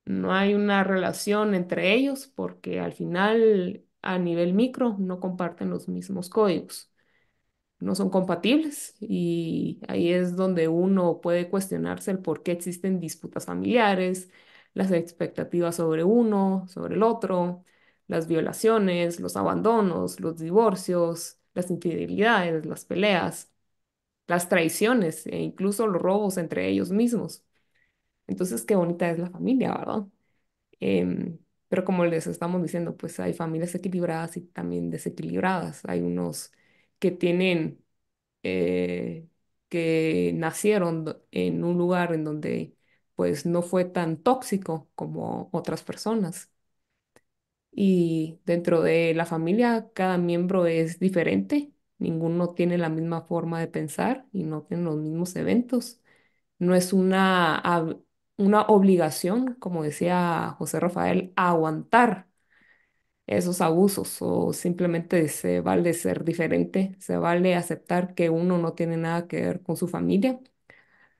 No 0.05 0.33
hay 0.33 0.55
una 0.55 0.83
relación 0.85 1.55
entre 1.55 1.93
ellos 1.95 2.27
porque 2.27 2.81
al 2.81 2.93
final, 2.93 3.85
a 4.03 4.19
nivel 4.19 4.53
micro, 4.55 4.97
no 4.99 5.21
comparten 5.21 5.71
los 5.71 5.89
mismos 5.89 6.29
códigos. 6.29 6.90
No 7.81 7.95
son 7.95 8.09
compatibles 8.11 8.95
y 8.99 9.79
ahí 9.87 10.11
es 10.13 10.35
donde 10.35 10.67
uno 10.67 11.21
puede 11.21 11.49
cuestionarse 11.49 12.11
el 12.11 12.19
por 12.19 12.43
qué 12.43 12.51
existen 12.53 12.99
disputas 12.99 13.45
familiares, 13.45 14.29
las 14.73 14.91
expectativas 14.91 15.75
sobre 15.77 16.03
uno, 16.03 16.65
sobre 16.69 16.95
el 16.95 17.03
otro, 17.03 17.63
las 18.07 18.27
violaciones, 18.27 19.19
los 19.19 19.35
abandonos, 19.37 20.19
los 20.19 20.37
divorcios, 20.39 21.39
las 21.53 21.71
infidelidades, 21.71 22.65
las 22.65 22.85
peleas, 22.85 23.51
las 24.27 24.49
traiciones 24.49 25.27
e 25.27 25.37
incluso 25.39 25.87
los 25.87 26.01
robos 26.01 26.37
entre 26.37 26.69
ellos 26.69 26.91
mismos. 26.91 27.43
Entonces, 28.27 28.63
qué 28.63 28.75
bonita 28.75 29.09
es 29.09 29.19
la 29.19 29.29
familia, 29.29 29.73
¿verdad? 29.77 30.07
Em, 30.79 31.39
pero 31.69 31.85
como 31.85 32.05
les 32.05 32.27
estamos 32.27 32.61
diciendo, 32.63 32.97
pues 32.97 33.19
hay 33.19 33.33
familias 33.33 33.75
equilibradas 33.75 34.37
y 34.37 34.41
también 34.41 34.89
desequilibradas. 34.89 35.83
Hay 35.85 36.01
unos 36.01 36.51
que 37.01 37.11
tienen, 37.11 37.85
eh, 38.43 39.27
que 39.69 40.33
nacieron 40.35 41.21
en 41.31 41.63
un 41.65 41.77
lugar 41.79 42.13
en 42.13 42.25
donde 42.25 42.77
pues 43.15 43.45
no 43.47 43.63
fue 43.63 43.85
tan 43.85 44.17
tóxico 44.23 44.89
como 44.95 45.49
otras 45.53 45.83
personas. 45.83 46.51
Y 47.71 48.39
dentro 48.45 48.81
de 48.81 49.13
la 49.13 49.25
familia, 49.25 49.89
cada 49.93 50.17
miembro 50.17 50.65
es 50.65 50.99
diferente, 50.99 51.71
ninguno 51.99 52.53
tiene 52.53 52.77
la 52.77 52.89
misma 52.89 53.21
forma 53.23 53.59
de 53.59 53.67
pensar 53.67 54.27
y 54.33 54.43
no 54.43 54.63
tienen 54.63 54.85
los 54.85 54.97
mismos 54.97 55.35
eventos. 55.35 56.01
No 56.59 56.75
es 56.75 56.93
una, 56.93 57.61
una 58.37 58.63
obligación, 58.63 59.55
como 59.55 59.83
decía 59.83 60.55
José 60.59 60.79
Rafael, 60.81 61.33
aguantar 61.37 62.29
esos 63.27 63.61
abusos 63.61 64.17
o 64.21 64.53
simplemente 64.53 65.27
se 65.29 65.61
vale 65.61 65.93
ser 65.93 66.23
diferente, 66.25 66.95
se 66.99 67.17
vale 67.17 67.55
aceptar 67.55 68.13
que 68.15 68.29
uno 68.29 68.57
no 68.57 68.73
tiene 68.73 68.97
nada 68.97 69.27
que 69.27 69.41
ver 69.41 69.63
con 69.63 69.77
su 69.77 69.87
familia. 69.87 70.39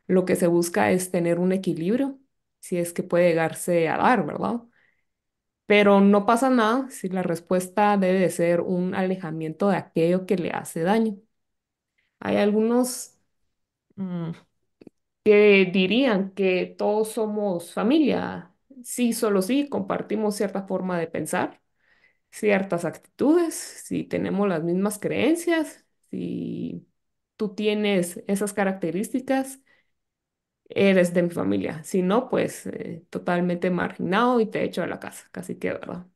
Lo 0.07 0.25
que 0.25 0.35
se 0.37 0.47
busca 0.47 0.91
es 0.91 1.11
tener 1.11 1.39
un 1.39 1.51
equilibrio, 1.53 2.19
si 2.61 2.77
es 2.77 2.93
que 2.93 3.03
puede 3.03 3.29
llegarse 3.29 3.89
a 3.89 3.97
dar, 3.97 4.25
¿verdad? 4.25 4.61
Pero 5.65 6.01
no 6.01 6.25
pasa 6.25 6.49
nada 6.49 6.89
si 6.89 7.07
la 7.09 7.23
respuesta 7.23 7.97
debe 7.97 8.19
de 8.19 8.29
ser 8.29 8.61
un 8.61 8.93
alejamiento 8.95 9.69
de 9.69 9.77
aquello 9.77 10.25
que 10.25 10.35
le 10.37 10.51
hace 10.51 10.81
daño. 10.83 11.17
Hay 12.19 12.37
algunos 12.37 13.17
mm, 13.95 14.31
que 15.25 15.69
dirían 15.73 16.31
que 16.33 16.67
todos 16.77 17.09
somos 17.13 17.73
familia. 17.73 18.53
Sí, 18.83 19.13
solo 19.13 19.41
sí, 19.43 19.69
compartimos 19.69 20.35
cierta 20.37 20.63
forma 20.67 20.99
de 20.99 21.07
pensar, 21.07 21.60
ciertas 22.31 22.85
actitudes, 22.85 23.55
si 23.55 24.03
tenemos 24.03 24.47
las 24.49 24.63
mismas 24.63 24.99
creencias, 24.99 25.85
si 26.09 26.87
tú 27.37 27.55
tienes 27.55 28.23
esas 28.27 28.53
características, 28.53 29.59
eres 30.69 31.13
de 31.13 31.23
mi 31.23 31.29
familia. 31.29 31.83
Si 31.83 32.01
no, 32.01 32.27
pues 32.29 32.65
eh, 32.67 33.05
totalmente 33.09 33.69
marginado 33.69 34.39
y 34.39 34.47
te 34.47 34.63
echo 34.63 34.81
de 34.81 34.87
la 34.87 34.99
casa, 34.99 35.27
casi 35.31 35.55
que, 35.57 35.73
¿verdad? 35.73 36.07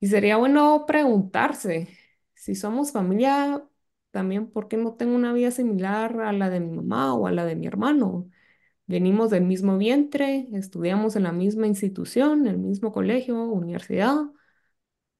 Y 0.00 0.06
sería 0.08 0.36
bueno 0.36 0.84
preguntarse 0.86 1.88
si 2.34 2.54
somos 2.54 2.92
familia 2.92 3.62
también, 4.10 4.50
¿por 4.50 4.66
qué 4.68 4.76
no 4.76 4.94
tengo 4.94 5.14
una 5.14 5.32
vida 5.32 5.50
similar 5.50 6.20
a 6.22 6.32
la 6.32 6.48
de 6.50 6.60
mi 6.60 6.70
mamá 6.76 7.14
o 7.14 7.26
a 7.26 7.32
la 7.32 7.44
de 7.44 7.54
mi 7.56 7.66
hermano? 7.66 8.30
Venimos 8.90 9.30
del 9.30 9.44
mismo 9.44 9.78
vientre, 9.78 10.48
estudiamos 10.52 11.14
en 11.16 11.22
la 11.24 11.32
misma 11.32 11.66
institución, 11.68 12.40
en 12.46 12.54
el 12.54 12.58
mismo 12.58 12.92
colegio, 12.92 13.36
universidad. 13.44 14.16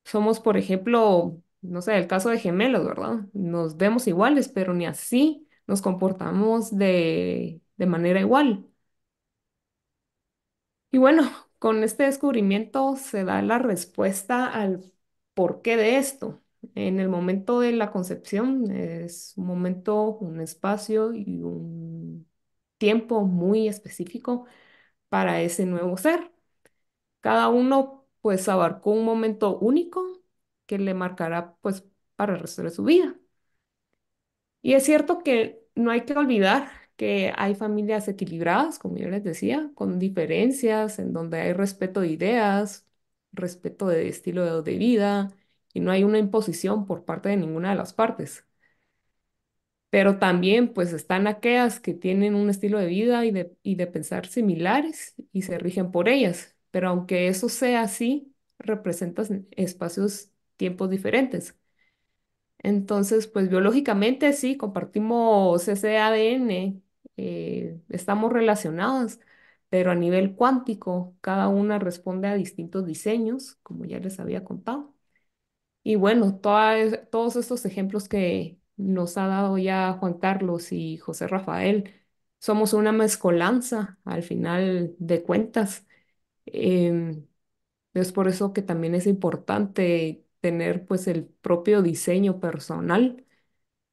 Somos, 0.05 0.41
por 0.41 0.57
ejemplo, 0.57 1.41
no 1.63 1.83
sé, 1.83 1.97
el 1.97 2.07
caso 2.09 2.31
de 2.31 2.39
gemelos, 2.39 2.85
¿verdad? 2.85 3.27
Nos 3.33 3.77
vemos 3.77 4.07
iguales, 4.09 4.49
pero 4.49 4.75
ni 4.75 4.87
así 4.87 5.47
nos 5.67 5.83
comportamos 5.83 6.77
de, 6.77 7.61
de 7.77 7.87
manera 7.87 8.21
igual. 8.21 8.67
Y 10.91 10.99
bueno, 10.99 11.23
con 11.59 11.83
este 11.85 12.05
descubrimiento 12.05 12.97
se 12.97 13.25
da 13.25 13.43
la 13.43 13.59
respuesta 13.59 14.47
al 14.47 14.85
porqué 15.35 15.77
de 15.77 15.97
esto. 15.99 16.41
En 16.75 17.01
el 17.01 17.09
momento 17.09 17.61
de 17.61 17.73
la 17.73 17.91
concepción 17.91 18.71
es 18.71 19.33
un 19.37 19.47
momento, 19.47 20.17
un 20.19 20.41
espacio 20.41 21.15
y 21.15 21.43
un 21.43 21.90
tiempo 22.81 23.23
muy 23.23 23.69
específico 23.69 24.47
para 25.11 25.43
ese 25.43 25.67
nuevo 25.67 25.97
ser. 25.99 26.33
Cada 27.21 27.49
uno 27.49 28.07
pues 28.23 28.49
abarcó 28.49 28.91
un 28.93 29.05
momento 29.05 29.59
único 29.59 30.23
que 30.67 30.79
le 30.79 30.95
marcará 30.95 31.57
pues 31.63 31.85
para 32.17 32.35
el 32.35 32.41
resto 32.41 32.63
de 32.63 32.71
su 32.71 32.85
vida. 32.85 33.17
Y 34.63 34.75
es 34.75 34.85
cierto 34.85 35.19
que 35.23 35.63
no 35.75 35.91
hay 35.91 36.03
que 36.05 36.15
olvidar 36.15 36.71
que 36.97 37.33
hay 37.37 37.55
familias 37.55 38.09
equilibradas, 38.09 38.79
como 38.79 38.99
yo 38.99 39.09
les 39.09 39.25
decía, 39.25 39.71
con 39.75 39.99
diferencias, 39.99 40.99
en 40.99 41.13
donde 41.15 41.41
hay 41.41 41.53
respeto 41.55 42.01
de 42.03 42.09
ideas, 42.09 42.87
respeto 43.33 43.89
de 43.89 44.09
estilo 44.09 44.63
de 44.63 44.77
vida, 44.77 45.31
y 45.73 45.81
no 45.81 45.91
hay 45.93 46.05
una 46.05 46.19
imposición 46.19 46.85
por 46.87 47.05
parte 47.07 47.31
de 47.31 47.37
ninguna 47.39 47.71
de 47.71 47.77
las 47.77 47.95
partes. 47.95 48.45
Pero 49.91 50.19
también 50.19 50.73
pues 50.73 50.93
están 50.93 51.27
aquellas 51.27 51.81
que 51.81 51.95
tienen 51.95 52.35
un 52.37 52.49
estilo 52.51 52.79
de 52.79 52.87
vida 52.87 53.25
y 53.27 53.33
de, 53.33 53.57
y 53.63 53.75
de 53.77 53.87
pensar 53.89 54.27
similares 54.27 55.15
y 55.33 55.43
se 55.43 55.59
rigen 55.59 55.91
por 55.91 56.09
ellas. 56.09 56.57
Pero 56.71 56.89
aunque 56.91 57.29
eso 57.29 57.49
sea 57.49 57.83
así, 57.83 58.35
representan 58.59 59.49
espacios, 59.57 60.31
tiempos 60.57 60.91
diferentes. 60.91 61.57
Entonces, 62.59 63.27
pues 63.27 63.49
biológicamente 63.49 64.33
sí, 64.35 64.57
compartimos 64.57 65.67
ese 65.69 65.97
ADN, 65.99 66.83
eh, 67.17 67.81
estamos 67.89 68.33
relacionadas, 68.33 69.19
pero 69.71 69.91
a 69.91 69.95
nivel 69.95 70.35
cuántico, 70.35 71.17
cada 71.23 71.49
una 71.49 71.79
responde 71.79 72.29
a 72.29 72.35
distintos 72.35 72.85
diseños, 72.87 73.57
como 73.63 73.85
ya 73.87 73.99
les 73.99 74.21
había 74.21 74.45
contado. 74.45 74.95
Y 75.85 75.97
bueno, 75.97 76.39
todos 76.41 77.37
estos 77.37 77.67
ejemplos 77.67 78.09
que 78.11 78.60
nos 78.81 79.17
ha 79.19 79.27
dado 79.27 79.59
ya 79.59 79.95
Juan 79.95 80.15
Carlos 80.15 80.73
y 80.73 80.99
José 80.99 81.29
Rafael, 81.29 81.95
somos 82.39 82.73
una 82.73 82.93
mezcolanza 82.93 83.99
al 84.05 84.23
final 84.23 84.95
de 84.99 85.23
cuentas. 85.23 85.87
Em, 86.47 87.27
es 87.95 88.13
por 88.13 88.29
eso 88.29 88.53
que 88.53 88.63
también 88.63 88.95
es 88.95 89.07
importante 89.07 90.25
tener 90.41 90.87
pues 90.87 91.09
el 91.09 91.27
propio 91.27 91.83
diseño 91.83 92.41
personal 92.41 93.27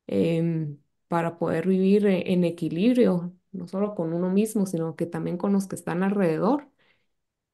em, 0.07 0.79
para 1.07 1.37
poder 1.37 1.67
vivir 1.67 2.05
e-, 2.07 2.33
en 2.33 2.43
equilibrio, 2.45 3.33
no 3.51 3.67
solo 3.67 3.95
con 3.95 4.13
uno 4.13 4.29
mismo, 4.29 4.65
sino 4.65 4.95
que 4.95 5.05
también 5.05 5.37
con 5.37 5.53
los 5.53 5.67
que 5.67 5.75
están 5.75 6.03
alrededor. 6.03 6.69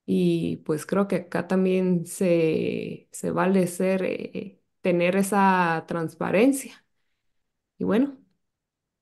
Y 0.05 0.57
pues 0.60 0.85
creo 0.85 1.07
que 1.07 1.15
acá 1.18 1.47
también 1.47 2.05
se, 2.05 3.07
se 3.11 3.31
vale 3.31 3.68
ser, 3.68 4.03
eh, 4.03 4.61
tener 4.81 5.15
esa 5.15 5.85
transparencia. 5.88 6.82
Y 7.78 7.84
bueno, 7.84 8.18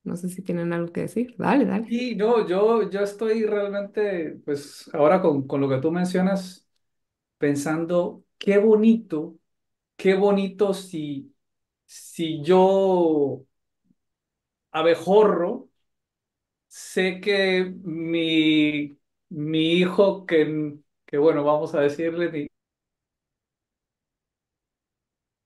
no 0.04 0.18
sé 0.18 0.30
si 0.30 0.42
tienen 0.44 0.74
algo 0.74 0.94
que 0.94 1.02
decir. 1.04 1.36
Dale, 1.40 1.66
dale. 1.66 1.94
Y 1.94 2.16
no, 2.16 2.48
yo, 2.48 2.90
yo 2.90 3.02
estoy 3.02 3.46
realmente, 3.46 4.40
pues 4.46 4.90
ahora 4.94 5.22
con, 5.22 5.48
con 5.48 5.60
lo 5.62 5.68
que 5.70 5.78
tú 5.80 5.92
mencionas, 5.92 6.68
pensando 7.38 8.26
qué 8.38 8.58
bonito, 8.60 9.38
qué 9.98 10.16
bonito 10.16 10.74
si, 10.74 11.36
si 11.86 12.44
yo 12.44 13.46
abejorro, 14.72 15.70
sé 16.68 17.20
que 17.22 17.74
mi, 17.84 18.98
mi 19.30 19.74
hijo, 19.74 20.26
que, 20.26 20.76
que 21.06 21.18
bueno, 21.18 21.44
vamos 21.44 21.76
a 21.76 21.82
decirle, 21.82 22.30
mi, 22.32 22.48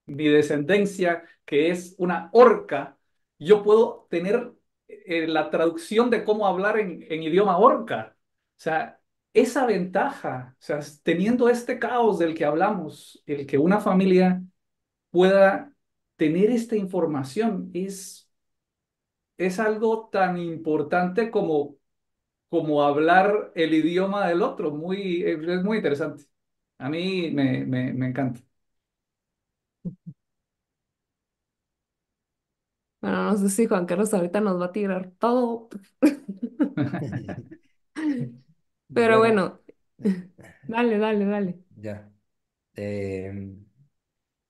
mi 0.07 0.27
descendencia, 0.27 1.23
que 1.45 1.69
es 1.71 1.95
una 1.97 2.29
orca, 2.33 2.94
yo 3.39 3.63
puedo 3.63 4.07
tener 4.09 4.53
eh, 4.87 5.27
la 5.27 5.49
traducción 5.49 6.09
de 6.09 6.23
cómo 6.23 6.47
hablar 6.47 6.79
en, 6.79 7.01
idioma 7.23 7.57
orca. 7.57 8.15
O 8.57 8.59
sea, 8.61 8.99
esa 9.33 9.65
ventaja, 9.65 10.55
o 10.59 10.63
sea, 10.63 10.79
teniendo 11.03 11.49
este 11.49 11.79
caos 11.79 12.19
del 12.19 12.35
que 12.35 12.45
hablamos, 12.45 13.21
el 13.25 13.45
que 13.45 13.57
una 13.57 13.79
familia 13.81 14.43
pueda 15.11 15.73
tener 16.17 16.51
esta 16.51 16.75
información 16.75 17.71
es, 17.73 18.29
es 19.37 19.59
algo 19.59 20.09
tan 20.11 20.37
importante 20.37 21.31
como, 21.31 21.77
como 22.49 22.83
hablar 22.83 23.51
el 23.55 23.73
idioma 23.73 24.27
del 24.27 24.41
otro. 24.41 24.71
Muy, 24.71 25.23
es 25.23 25.63
muy 25.63 25.77
interesante. 25.77 26.25
A 26.77 26.89
mí 26.89 27.31
me, 27.31 27.65
me 27.65 28.07
encanta. 28.07 28.41
Bueno, 33.05 33.23
no 33.25 33.37
sé 33.37 33.49
si 33.49 33.67
Juan 33.67 33.85
Carlos 33.85 34.13
ahorita 34.13 34.41
nos 34.41 34.59
va 34.59 34.65
a 34.67 34.71
tirar 34.71 35.11
todo. 35.19 35.69
Pero 38.93 39.17
Bueno, 39.19 39.19
bueno, 39.19 39.61
dale, 40.67 40.97
dale, 40.99 41.25
dale. 41.25 41.59
ya. 41.75 42.11
Eh, 42.75 43.55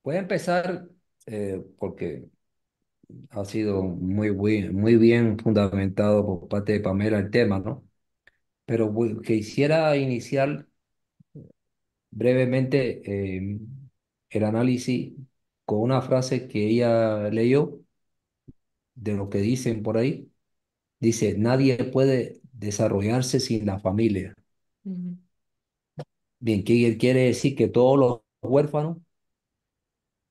voy 0.03 0.15
a 0.15 0.19
empezar 0.19 0.87
eh, 1.25 1.61
porque 1.79 2.29
ha 3.31 3.45
sido 3.45 3.83
muy, 3.83 4.31
muy 4.71 4.95
bien 4.97 5.37
fundamentado 5.39 6.25
por 6.25 6.47
parte 6.47 6.73
de 6.73 6.79
Pamela 6.81 7.19
el 7.19 7.29
tema, 7.31 7.59
¿no? 7.59 7.85
Pero 8.65 8.89
voy- 8.91 9.21
quisiera 9.23 9.95
iniciar 9.97 10.67
brevemente 12.11 13.01
eh, 13.37 13.59
el 14.29 14.43
análisis 14.43 15.13
con 15.65 15.79
una 15.81 16.01
frase 16.01 16.47
que 16.47 16.67
ella 16.67 17.29
leyó 17.29 17.79
de 18.95 19.13
lo 19.15 19.29
que 19.29 19.39
dicen 19.39 19.83
por 19.83 19.97
ahí. 19.97 20.31
Dice, 20.99 21.37
nadie 21.37 21.77
puede 21.85 22.41
desarrollarse 22.53 23.39
sin 23.39 23.65
la 23.65 23.79
familia. 23.79 24.35
Bien, 26.39 26.63
¿qué 26.63 26.97
quiere 26.97 27.21
decir? 27.25 27.55
Que 27.57 27.67
todos 27.67 27.97
los 27.99 28.21
huérfanos 28.41 28.97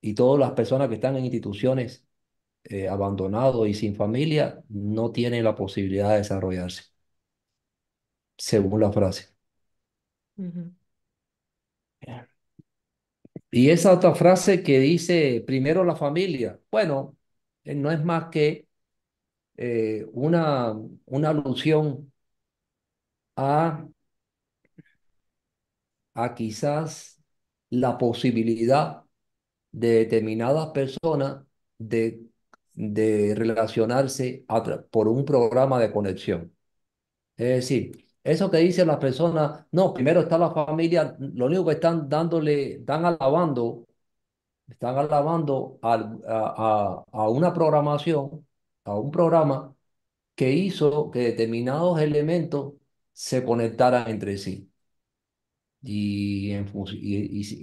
y 0.00 0.14
todas 0.14 0.38
las 0.40 0.52
personas 0.52 0.88
que 0.88 0.94
están 0.96 1.16
en 1.16 1.24
instituciones 1.24 2.06
eh, 2.64 2.88
abandonados 2.88 3.68
y 3.68 3.74
sin 3.74 3.96
familia 3.96 4.64
no 4.70 5.12
tienen 5.12 5.44
la 5.44 5.56
posibilidad 5.56 6.10
de 6.12 6.18
desarrollarse, 6.18 6.84
según 8.38 8.80
la 8.80 8.92
frase. 8.92 9.34
Y 13.50 13.70
esa 13.70 13.92
otra 13.92 14.14
frase 14.14 14.62
que 14.62 14.80
dice 14.80 15.42
primero 15.46 15.84
la 15.84 15.96
familia, 15.96 16.60
bueno, 16.70 17.16
no 17.64 17.90
es 17.90 18.04
más 18.04 18.26
que 18.30 18.68
eh, 19.56 20.06
una, 20.12 20.74
una 21.06 21.30
alusión 21.30 22.12
a, 23.36 23.84
a 26.14 26.34
quizás 26.34 27.20
la 27.70 27.98
posibilidad 27.98 29.02
de 29.72 29.88
determinadas 30.06 30.68
personas 30.70 31.44
de, 31.78 32.22
de 32.74 33.34
relacionarse 33.36 34.46
por 34.90 35.08
un 35.08 35.24
programa 35.24 35.80
de 35.80 35.92
conexión. 35.92 36.54
Es 37.36 37.48
decir, 37.48 38.06
eso 38.24 38.50
que 38.50 38.58
dicen 38.58 38.88
las 38.88 38.98
personas, 38.98 39.66
no, 39.72 39.94
primero 39.94 40.22
está 40.22 40.38
la 40.38 40.52
familia, 40.52 41.16
lo 41.20 41.46
único 41.46 41.66
que 41.66 41.74
están 41.74 42.08
dándole, 42.08 42.74
están 42.76 43.04
alabando, 43.06 43.86
están 44.68 44.96
alabando 44.98 45.78
al- 45.82 46.20
a, 46.26 47.04
a, 47.12 47.18
a 47.24 47.28
una 47.30 47.52
programación, 47.52 48.46
a 48.84 48.94
un 48.96 49.10
programa 49.10 49.74
que 50.36 50.52
hizo 50.52 51.10
que 51.12 51.20
determinados 51.20 52.00
elementos 52.00 52.74
se 53.12 53.44
conectaran 53.44 54.08
entre 54.10 54.38
sí. 54.38 54.70
Y, 55.82 56.52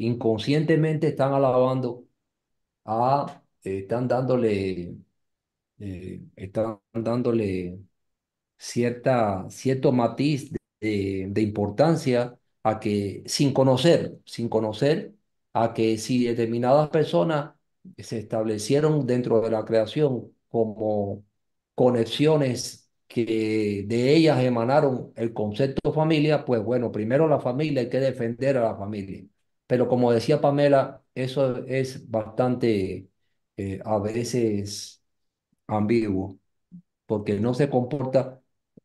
inconscientemente 0.05 1.07
están 1.07 1.33
alabando 1.33 2.05
a, 2.85 3.43
están 3.63 4.07
dándole, 4.07 4.95
eh, 5.79 6.21
están 6.35 6.79
dándole 6.93 7.79
cierta, 8.57 9.47
cierto 9.49 9.91
matiz 9.93 10.51
de, 10.81 11.27
de 11.29 11.41
importancia 11.41 12.37
a 12.63 12.79
que, 12.79 13.23
sin 13.27 13.53
conocer, 13.53 14.19
sin 14.25 14.49
conocer, 14.49 15.15
a 15.53 15.73
que 15.73 15.97
si 15.97 16.25
determinadas 16.25 16.89
personas 16.89 17.53
se 17.97 18.19
establecieron 18.19 19.05
dentro 19.07 19.41
de 19.41 19.51
la 19.51 19.65
creación 19.65 20.31
como 20.49 21.25
conexiones 21.75 22.89
que 23.07 23.83
de 23.87 24.15
ellas 24.15 24.39
emanaron 24.43 25.11
el 25.15 25.33
concepto 25.33 25.91
familia, 25.93 26.45
pues 26.45 26.63
bueno, 26.63 26.91
primero 26.91 27.27
la 27.27 27.39
familia, 27.39 27.81
hay 27.81 27.89
que 27.89 27.99
defender 27.99 28.57
a 28.57 28.61
la 28.63 28.75
familia. 28.77 29.23
Pero 29.67 29.87
como 29.87 30.11
decía 30.11 30.39
Pamela, 30.41 31.03
eso 31.15 31.65
es 31.67 32.09
bastante 32.09 33.09
eh, 33.57 33.79
a 33.83 33.99
veces 33.99 35.03
ambiguo 35.67 36.39
porque 37.05 37.39
no 37.39 37.53
se 37.53 37.69
comporta 37.69 38.41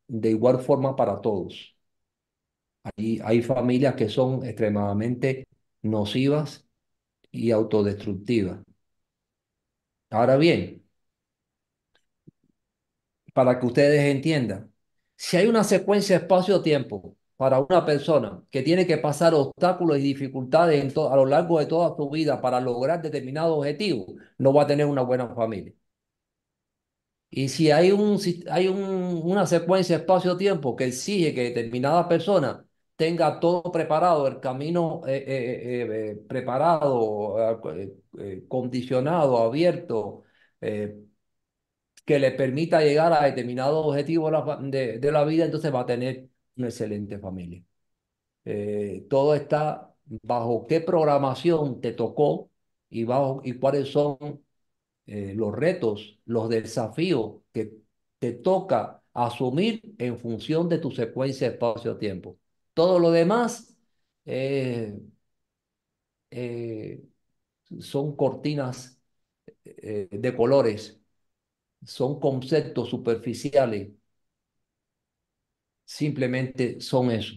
de 0.08 0.30
igual 0.30 0.60
forma 0.60 0.96
para 0.96 1.20
todos. 1.20 1.76
Hay, 2.96 3.20
hay 3.24 3.42
familias 3.42 3.94
que 3.96 4.08
son 4.08 4.44
extremadamente 4.44 5.46
nocivas 5.86 6.66
y 7.32 7.52
autodestructivas. 7.52 8.60
Ahora 10.10 10.36
bien, 10.36 10.84
para 13.34 13.58
que 13.58 13.66
ustedes 13.66 14.00
entiendan, 14.14 14.72
si 15.16 15.36
hay 15.36 15.46
una 15.46 15.64
secuencia 15.64 16.16
espacio-tiempo 16.16 17.16
para 17.36 17.60
una 17.60 17.84
persona 17.84 18.42
que 18.50 18.62
tiene 18.62 18.86
que 18.86 18.96
pasar 18.98 19.34
obstáculos 19.34 19.98
y 19.98 20.02
dificultades 20.02 20.96
a 20.96 21.16
lo 21.16 21.26
largo 21.26 21.58
de 21.58 21.66
toda 21.66 21.94
su 21.96 22.08
vida 22.10 22.40
para 22.40 22.60
lograr 22.60 23.02
determinados 23.02 23.58
objetivos, 23.58 24.06
no 24.38 24.52
va 24.54 24.62
a 24.62 24.66
tener 24.66 24.86
una 24.86 25.02
buena 25.02 25.28
familia. 25.34 25.74
Y 27.30 27.48
si 27.48 27.70
hay, 27.70 27.92
un, 27.92 28.18
hay 28.50 28.68
un- 28.68 29.20
una 29.24 29.46
secuencia 29.46 29.96
espacio-tiempo 29.96 30.76
que 30.76 30.84
exige 30.86 31.34
que 31.34 31.42
determinada 31.44 32.08
persona 32.08 32.65
tenga 32.96 33.38
todo 33.40 33.62
preparado, 33.72 34.26
el 34.26 34.40
camino 34.40 35.02
eh, 35.06 35.24
eh, 35.26 36.10
eh, 36.12 36.16
preparado, 36.28 37.36
condicionado, 38.48 39.38
abierto, 39.38 40.24
que 42.04 42.18
le 42.18 42.30
permita 42.32 42.80
llegar 42.82 43.12
a 43.12 43.24
determinados 43.24 43.84
objetivos 43.86 44.32
de 44.70 44.98
de, 44.98 45.12
la 45.12 45.24
vida, 45.24 45.44
entonces 45.44 45.74
va 45.74 45.80
a 45.80 45.86
tener 45.86 46.28
una 46.56 46.68
excelente 46.68 47.18
familia. 47.18 47.62
Todo 49.08 49.34
está 49.34 49.94
bajo 50.22 50.66
qué 50.66 50.80
programación 50.80 51.80
te 51.80 51.92
tocó 51.92 52.50
y, 52.88 53.04
bajo, 53.04 53.40
y 53.44 53.54
cuáles 53.54 53.88
son 53.90 54.18
los 55.06 55.54
retos, 55.54 56.18
los 56.26 56.48
desafíos 56.48 57.42
que 57.52 57.72
te 58.18 58.32
toca 58.32 59.02
asumir 59.12 59.82
en 59.98 60.18
función 60.18 60.68
de 60.68 60.78
tu 60.78 60.90
secuencia 60.90 61.48
espacio-tiempo. 61.48 62.38
Todo 62.76 63.00
lo 63.00 63.12
demás 63.12 63.76
eh, 64.26 64.98
eh, 66.30 67.02
son 67.80 68.16
cortinas 68.16 69.00
eh, 69.64 70.08
de 70.12 70.36
colores, 70.36 71.00
son 71.84 72.20
conceptos 72.20 72.90
superficiales, 72.90 73.90
simplemente 75.84 76.80
son 76.80 77.10
eso. 77.10 77.34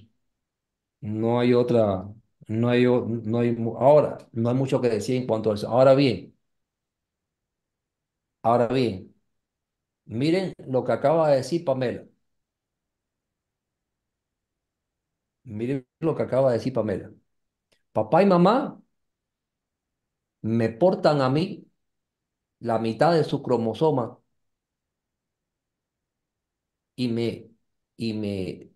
No 1.02 1.40
hay 1.40 1.54
otra, 1.54 2.08
no 2.48 2.70
hay, 2.70 2.84
no 2.86 3.40
hay, 3.40 3.58
ahora, 3.80 4.18
no 4.34 4.50
hay 4.50 4.56
mucho 4.56 4.82
que 4.82 4.90
decir 4.90 5.16
en 5.18 5.28
cuanto 5.28 5.52
a 5.52 5.56
eso. 5.56 5.68
Ahora 5.70 5.96
bien, 5.96 6.36
ahora 8.42 8.68
bien, 8.68 9.16
miren 10.06 10.54
lo 10.68 10.84
que 10.86 10.94
acaba 10.94 11.30
de 11.32 11.38
decir 11.38 11.66
Pamela. 11.66 12.06
Miren 15.58 15.86
lo 16.00 16.16
que 16.16 16.24
acaba 16.24 16.52
de 16.52 16.58
decir 16.58 16.72
Pamela. 16.74 17.12
Papá 17.94 18.24
y 18.24 18.28
mamá 18.28 18.82
me 20.42 20.68
portan 20.70 21.22
a 21.22 21.30
mí 21.30 21.66
la 22.62 22.80
mitad 22.80 23.14
de 23.14 23.24
su 23.26 23.44
cromosoma 23.44 24.20
y 26.96 27.08
me, 27.10 27.52
y 27.98 28.14
me, 28.14 28.72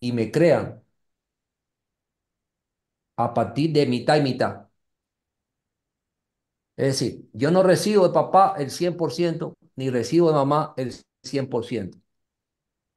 y 0.00 0.12
me 0.12 0.30
crean 0.30 0.82
a 3.16 3.34
partir 3.34 3.72
de 3.74 3.84
mitad 3.86 4.16
y 4.16 4.22
mitad. 4.22 4.68
Es 6.76 6.98
decir, 7.00 7.28
yo 7.32 7.50
no 7.50 7.62
recibo 7.62 8.06
de 8.08 8.14
papá 8.14 8.54
el 8.58 8.70
100% 8.70 9.56
ni 9.76 9.90
recibo 9.90 10.28
de 10.28 10.34
mamá 10.34 10.74
el 10.76 10.92
100%. 11.22 11.98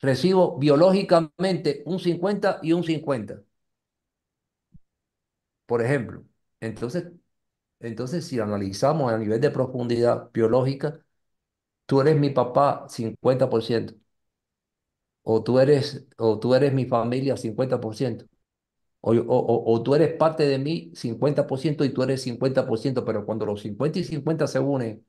Recibo 0.01 0.57
biológicamente 0.57 1.83
un 1.85 1.99
50 1.99 2.59
y 2.63 2.73
un 2.73 2.83
50, 2.83 3.41
por 5.65 5.81
ejemplo. 5.81 6.23
Entonces, 7.79 8.25
si 8.27 8.39
analizamos 8.39 9.11
a 9.11 9.17
nivel 9.17 9.41
de 9.41 9.51
profundidad 9.51 10.29
biológica, 10.33 10.99
tú 11.85 12.01
eres 12.01 12.17
mi 12.19 12.29
papá 12.31 12.87
50%. 12.89 13.95
o 15.23 15.43
tú 15.43 15.59
eres, 15.59 16.73
mi 16.73 16.85
familia 16.85 17.37
50%. 17.37 18.25
O, 19.01 19.83
tú 19.83 19.95
eres 19.95 20.15
parte 20.17 20.45
de 20.47 20.59
mí 20.59 20.91
50% 20.95 21.85
y 21.85 21.93
tú 21.93 22.03
eres 22.03 22.23
50%, 22.23 23.05
pero 23.05 23.25
cuando 23.25 23.45
los 23.45 23.61
50 23.61 23.99
y 23.99 24.03
50 24.03 24.47
se 24.47 24.59
unen, 24.59 25.05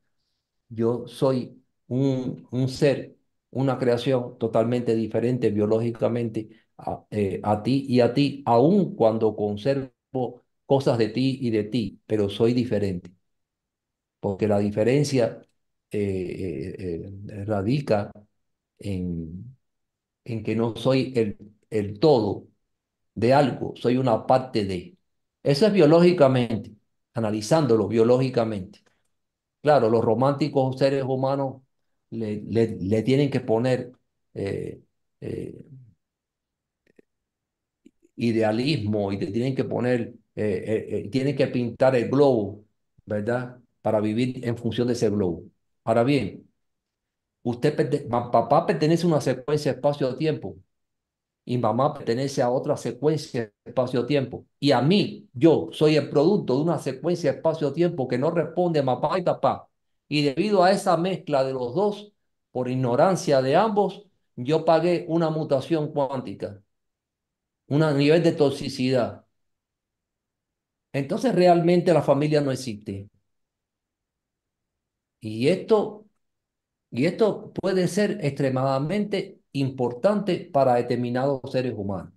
yo 0.70 1.06
soy 1.08 1.62
un 1.88 2.68
ser, 2.70 3.16
una 3.50 3.78
creación 3.78 4.38
totalmente 4.38 4.94
diferente 4.94 5.50
biológicamente 5.50 6.48
a, 6.78 7.04
eh, 7.10 7.40
a 7.42 7.62
ti 7.62 7.86
y 7.88 8.00
a 8.00 8.14
ti, 8.14 8.42
aun 8.46 8.94
cuando 8.96 9.36
conservo 9.36 9.92
cosas 10.66 10.98
de 10.98 11.08
ti 11.08 11.38
y 11.42 11.50
de 11.50 11.64
ti, 11.64 12.00
pero 12.06 12.28
soy 12.28 12.52
diferente. 12.54 13.10
Porque 14.20 14.46
la 14.48 14.58
diferencia 14.58 15.40
eh, 15.90 16.74
eh, 16.78 17.44
radica 17.46 18.10
en, 18.78 19.56
en 20.24 20.42
que 20.44 20.56
no 20.56 20.76
soy 20.76 21.12
el, 21.16 21.38
el 21.70 22.00
todo 22.00 22.48
de 23.14 23.34
algo, 23.34 23.74
soy 23.76 23.98
una 23.98 24.26
parte 24.26 24.64
de. 24.66 24.96
Eso 25.42 25.66
es 25.66 25.72
biológicamente, 25.74 26.74
analizándolo 27.14 27.88
biológicamente. 27.88 28.80
Claro, 29.62 29.90
los 29.90 30.04
románticos 30.04 30.78
seres 30.78 31.04
humanos 31.04 31.62
le, 32.10 32.42
le, 32.48 32.76
le 32.80 33.02
tienen 33.02 33.30
que 33.30 33.40
poner 33.40 33.92
eh, 34.34 34.80
eh, 35.20 35.64
idealismo 38.16 39.12
y 39.12 39.18
le 39.18 39.26
tienen 39.32 39.54
que 39.54 39.64
poner, 39.64 40.14
eh, 40.36 41.08
tienen 41.10 41.36
que 41.36 41.46
pintar 41.48 41.96
el 41.96 42.08
globo, 42.10 42.64
¿verdad? 43.06 43.58
Para 43.82 44.00
vivir 44.00 44.46
en 44.46 44.56
función 44.56 44.86
de 44.88 44.94
ese 44.94 45.10
globo. 45.10 45.44
Ahora 45.84 46.04
bien, 46.04 46.48
usted, 47.44 48.08
papá 48.10 48.66
pertenece 48.66 49.04
a 49.06 49.08
una 49.08 49.22
secuencia 49.22 49.72
espacio-tiempo 49.72 50.56
y 51.46 51.58
mamá 51.58 51.94
pertenece 51.94 52.42
a 52.42 52.50
otra 52.50 52.76
secuencia 52.78 53.52
espacio-tiempo. 53.66 54.46
Y 54.60 54.72
a 54.72 54.82
mí, 54.82 55.28
yo 55.34 55.70
soy 55.72 55.96
el 55.96 56.10
producto 56.10 56.56
de 56.56 56.62
una 56.64 56.78
secuencia 56.80 57.32
espacio-tiempo 57.32 58.08
que 58.08 58.18
no 58.18 58.32
responde 58.32 58.80
a 58.80 58.84
mamá 58.84 59.18
y 59.20 59.22
papá. 59.24 59.69
Y 60.10 60.24
debido 60.24 60.64
a 60.64 60.72
esa 60.72 60.98
mezcla 60.98 61.44
de 61.44 61.54
los 61.54 61.74
dos, 61.74 62.12
por 62.52 62.68
ignorancia 62.68 63.40
de 63.42 63.56
ambos, 63.56 64.04
yo 64.36 64.64
pagué 64.66 65.06
una 65.08 65.30
mutación 65.30 65.92
cuántica, 65.92 66.62
un 67.68 67.80
nivel 67.96 68.22
de 68.22 68.32
toxicidad. 68.32 69.24
Entonces 70.92 71.34
realmente 71.34 71.92
la 71.92 72.00
familia 72.02 72.40
no 72.40 72.52
existe. 72.52 73.08
Y 75.20 75.48
esto, 75.48 76.06
y 76.90 77.06
esto 77.06 77.52
puede 77.54 77.88
ser 77.88 78.18
extremadamente 78.24 79.40
importante 79.52 80.50
para 80.52 80.76
determinados 80.76 81.40
seres 81.52 81.74
humanos. 81.76 82.12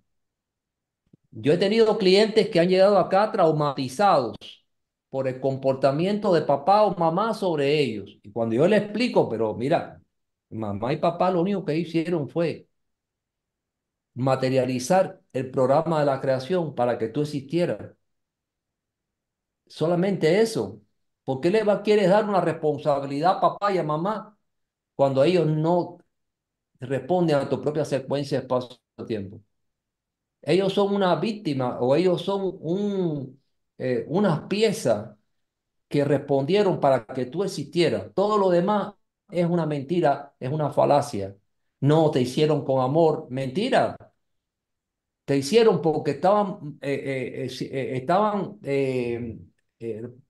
Yo 1.32 1.52
he 1.52 1.58
tenido 1.58 1.98
clientes 1.98 2.48
que 2.48 2.60
han 2.60 2.68
llegado 2.68 2.98
acá 2.98 3.30
traumatizados 3.32 4.36
por 5.14 5.28
el 5.28 5.40
comportamiento 5.40 6.34
de 6.34 6.42
papá 6.42 6.82
o 6.84 6.96
mamá 6.96 7.34
sobre 7.34 7.78
ellos. 7.80 8.18
Y 8.24 8.32
cuando 8.32 8.56
yo 8.56 8.66
les 8.66 8.82
explico, 8.82 9.28
pero 9.28 9.54
mira, 9.54 10.02
mamá 10.50 10.92
y 10.92 10.96
papá 10.98 11.30
lo 11.30 11.42
único 11.42 11.64
que 11.64 11.76
hicieron 11.78 12.28
fue 12.28 12.66
materializar 14.14 15.20
el 15.32 15.50
programa 15.52 16.00
de 16.00 16.06
la 16.06 16.20
creación 16.20 16.74
para 16.74 16.98
que 16.98 17.08
tú 17.08 17.22
existieras. 17.22 17.94
Solamente 19.66 20.40
eso. 20.40 20.80
¿Por 21.24 21.40
qué 21.40 21.50
le 21.50 21.62
quieres 21.82 22.08
dar 22.10 22.28
una 22.28 22.40
responsabilidad 22.40 23.36
a 23.36 23.40
papá 23.40 23.72
y 23.72 23.78
a 23.78 23.82
mamá 23.82 24.36
cuando 24.96 25.24
ellos 25.24 25.46
no 25.46 25.98
responden 26.80 27.36
a 27.36 27.48
tu 27.48 27.60
propia 27.62 27.84
secuencia 27.84 28.38
de 28.38 28.42
espacio-tiempo? 28.44 29.40
Ellos 30.42 30.72
son 30.72 30.94
una 30.94 31.14
víctima 31.16 31.78
o 31.80 31.96
ellos 31.96 32.22
son 32.22 32.56
un, 32.60 33.43
eh, 33.78 34.04
unas 34.08 34.42
piezas 34.42 35.16
que 35.88 36.04
respondieron 36.04 36.80
para 36.80 37.06
que 37.06 37.26
tú 37.26 37.44
existieras. 37.44 38.12
Todo 38.14 38.38
lo 38.38 38.50
demás 38.50 38.94
es 39.30 39.46
una 39.46 39.66
mentira, 39.66 40.34
es 40.40 40.52
una 40.52 40.70
falacia. 40.72 41.36
No 41.80 42.10
te 42.10 42.20
hicieron 42.22 42.64
con 42.64 42.82
amor, 42.82 43.26
mentira. 43.30 43.96
Te 45.24 45.36
hicieron 45.38 45.80
porque 45.80 46.12
estaban, 46.12 46.78
eh, 46.82 47.46
eh, 47.46 47.48
eh, 47.60 47.96
estaban 47.96 48.58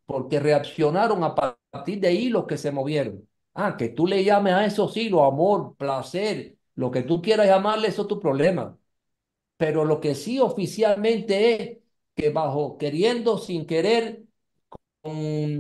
porque 0.07 0.41
reaccionaron 0.41 1.25
a 1.25 1.35
partir 1.35 2.01
de 2.01 2.13
hilos 2.13 2.47
que 2.47 2.59
se 2.59 2.71
movieron. 2.73 3.29
Ah, 3.55 3.77
que 3.77 3.89
tú 3.89 4.07
le 4.07 4.25
llames 4.25 4.55
a 4.55 4.65
esos 4.67 4.97
hilos 4.97 5.23
amor, 5.23 5.77
placer, 5.77 6.57
lo 6.75 6.91
que 6.91 7.03
tú 7.03 7.23
quieras 7.23 7.47
llamarle, 7.47 7.89
eso 7.89 8.03
es 8.03 8.09
tu 8.09 8.21
problema. 8.21 8.77
Pero 9.59 9.85
lo 9.85 10.01
que 10.01 10.15
sí 10.17 10.41
oficialmente 10.41 11.63
es 11.63 11.79
que 12.15 12.31
bajo 12.31 12.79
queriendo, 12.79 13.39
sin 13.39 13.67
querer, 13.67 14.25
con 15.03 15.15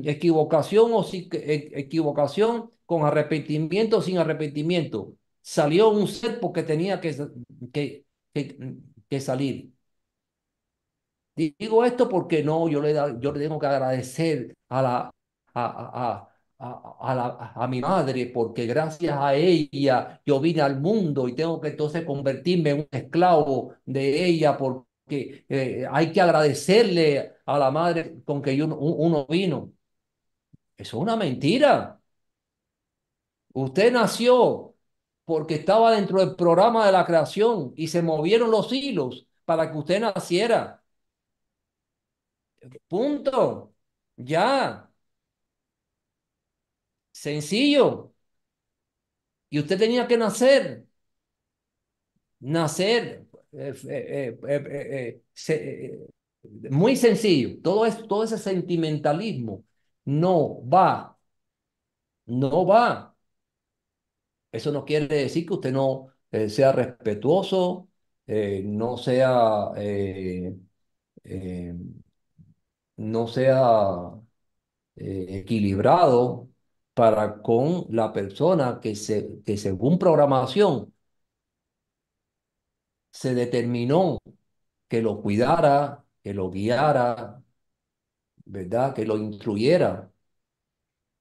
equivocación 0.08 0.92
o 0.94 1.02
sin 1.04 1.28
e- 1.32 1.70
equivocación, 1.74 2.70
con 2.86 3.04
arrepentimiento 3.04 3.98
o 3.98 4.02
sin 4.02 4.18
arrepentimiento, 4.18 5.14
salió 5.42 5.90
un 5.90 6.08
ser 6.08 6.40
porque 6.40 6.62
tenía 6.62 7.00
que, 7.00 7.14
que, 7.72 8.04
que, 9.08 9.20
salir. 9.20 9.72
Digo 11.36 11.84
esto 11.84 12.08
porque 12.08 12.44
no, 12.44 12.68
yo 12.68 12.80
le, 12.80 12.92
da- 12.92 13.18
yo 13.18 13.32
le 13.32 13.40
tengo 13.40 13.58
que 13.58 13.66
agradecer 13.66 14.54
a 14.68 14.82
la, 14.82 15.10
a, 15.54 16.28
a, 16.58 16.96
a 17.00 17.14
la, 17.14 17.52
a 17.56 17.66
mi 17.68 17.80
madre, 17.80 18.26
porque 18.32 18.66
gracias 18.66 19.16
a 19.18 19.34
ella 19.34 20.20
yo 20.24 20.38
vine 20.40 20.60
al 20.62 20.80
mundo 20.80 21.26
y 21.28 21.34
tengo 21.34 21.60
que 21.60 21.68
entonces 21.68 22.04
convertirme 22.04 22.70
en 22.70 22.78
un 22.80 22.88
esclavo 22.92 23.74
de 23.84 24.24
ella, 24.26 24.56
porque 24.56 24.86
eh, 25.08 25.86
hay 25.90 26.12
que 26.12 26.20
agradecerle 26.20 27.34
a 27.46 27.58
la 27.58 27.70
madre 27.70 28.22
con 28.24 28.42
que 28.42 28.62
uno, 28.62 28.76
uno 28.78 29.26
vino. 29.26 29.72
Eso 30.76 30.96
es 30.98 31.02
una 31.02 31.16
mentira. 31.16 32.00
Usted 33.52 33.92
nació 33.92 34.74
porque 35.24 35.54
estaba 35.56 35.92
dentro 35.92 36.20
del 36.20 36.36
programa 36.36 36.84
de 36.86 36.92
la 36.92 37.06
creación 37.06 37.72
y 37.76 37.88
se 37.88 38.02
movieron 38.02 38.50
los 38.50 38.72
hilos 38.72 39.26
para 39.44 39.70
que 39.70 39.78
usted 39.78 40.00
naciera. 40.00 40.82
Punto. 42.88 43.72
Ya. 44.16 44.90
Sencillo. 47.12 48.12
Y 49.50 49.58
usted 49.60 49.78
tenía 49.78 50.06
que 50.06 50.16
nacer. 50.18 50.86
Nacer. 52.40 53.26
Muy 56.70 56.96
sencillo. 56.96 57.60
Todo, 57.62 57.86
es, 57.86 58.06
todo 58.08 58.24
ese 58.24 58.38
sentimentalismo 58.38 59.64
no 60.04 60.60
va. 60.68 61.16
No 62.26 62.64
va. 62.66 63.14
Eso 64.52 64.72
no 64.72 64.84
quiere 64.84 65.06
decir 65.08 65.46
que 65.46 65.54
usted 65.54 65.72
no 65.72 66.08
eh, 66.30 66.48
sea 66.48 66.72
respetuoso, 66.72 67.88
eh, 68.26 68.62
no 68.64 68.96
sea, 68.96 69.70
eh, 69.76 70.54
no 72.96 73.26
sea 73.28 74.12
equilibrado 74.96 76.48
para 76.94 77.42
con 77.42 77.86
la 77.90 78.12
persona 78.12 78.80
que, 78.80 78.94
se, 78.96 79.42
que 79.44 79.56
según 79.56 79.98
programación 79.98 80.93
se 83.14 83.34
determinó 83.34 84.20
que 84.88 85.02
lo 85.02 85.22
cuidara, 85.22 86.04
que 86.22 86.34
lo 86.34 86.50
guiara, 86.50 87.42
¿verdad? 88.46 88.94
Que 88.94 89.06
lo 89.06 89.16
instruyera. 89.18 90.12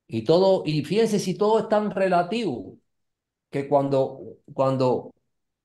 Y 0.07 0.23
todo, 0.23 0.63
y 0.65 0.83
fíjense 0.85 1.19
si 1.19 1.35
todo 1.35 1.59
es 1.59 1.69
tan 1.69 1.91
relativo 1.91 2.77
que 3.51 3.67
cuando, 3.69 4.37
cuando 4.53 5.13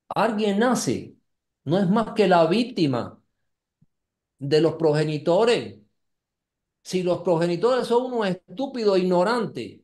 alguien 0.09 0.60
nace, 0.60 1.16
no 1.64 1.78
es 1.78 1.88
más 1.90 2.12
que 2.14 2.28
la 2.28 2.46
víctima 2.46 3.22
de 4.38 4.60
los 4.60 4.74
progenitores. 4.76 5.78
Si 6.82 7.02
los 7.02 7.22
progenitores 7.22 7.86
son 7.86 8.12
unos 8.12 8.28
estúpidos 8.28 8.98
ignorantes, 8.98 9.80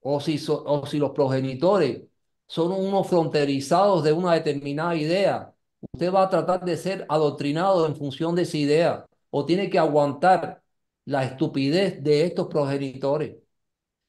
o 0.00 0.20
si, 0.20 0.38
o 0.48 0.86
si 0.86 0.98
los 0.98 1.10
progenitores 1.12 2.02
son 2.50 2.72
unos 2.72 3.06
fronterizados 3.08 4.02
de 4.04 4.12
una 4.12 4.34
determinada 4.34 4.96
idea, 4.96 5.54
usted 5.92 6.12
va 6.12 6.24
a 6.24 6.30
tratar 6.30 6.64
de 6.64 6.76
ser 6.76 7.06
adoctrinado 7.08 7.86
en 7.86 7.96
función 7.96 8.34
de 8.34 8.42
esa 8.42 8.56
idea, 8.58 9.06
o 9.30 9.46
tiene 9.46 9.70
que 9.70 9.78
aguantar 9.78 10.62
la 11.04 11.24
estupidez 11.24 12.02
de 12.02 12.24
estos 12.26 12.48
progenitores. 12.48 13.36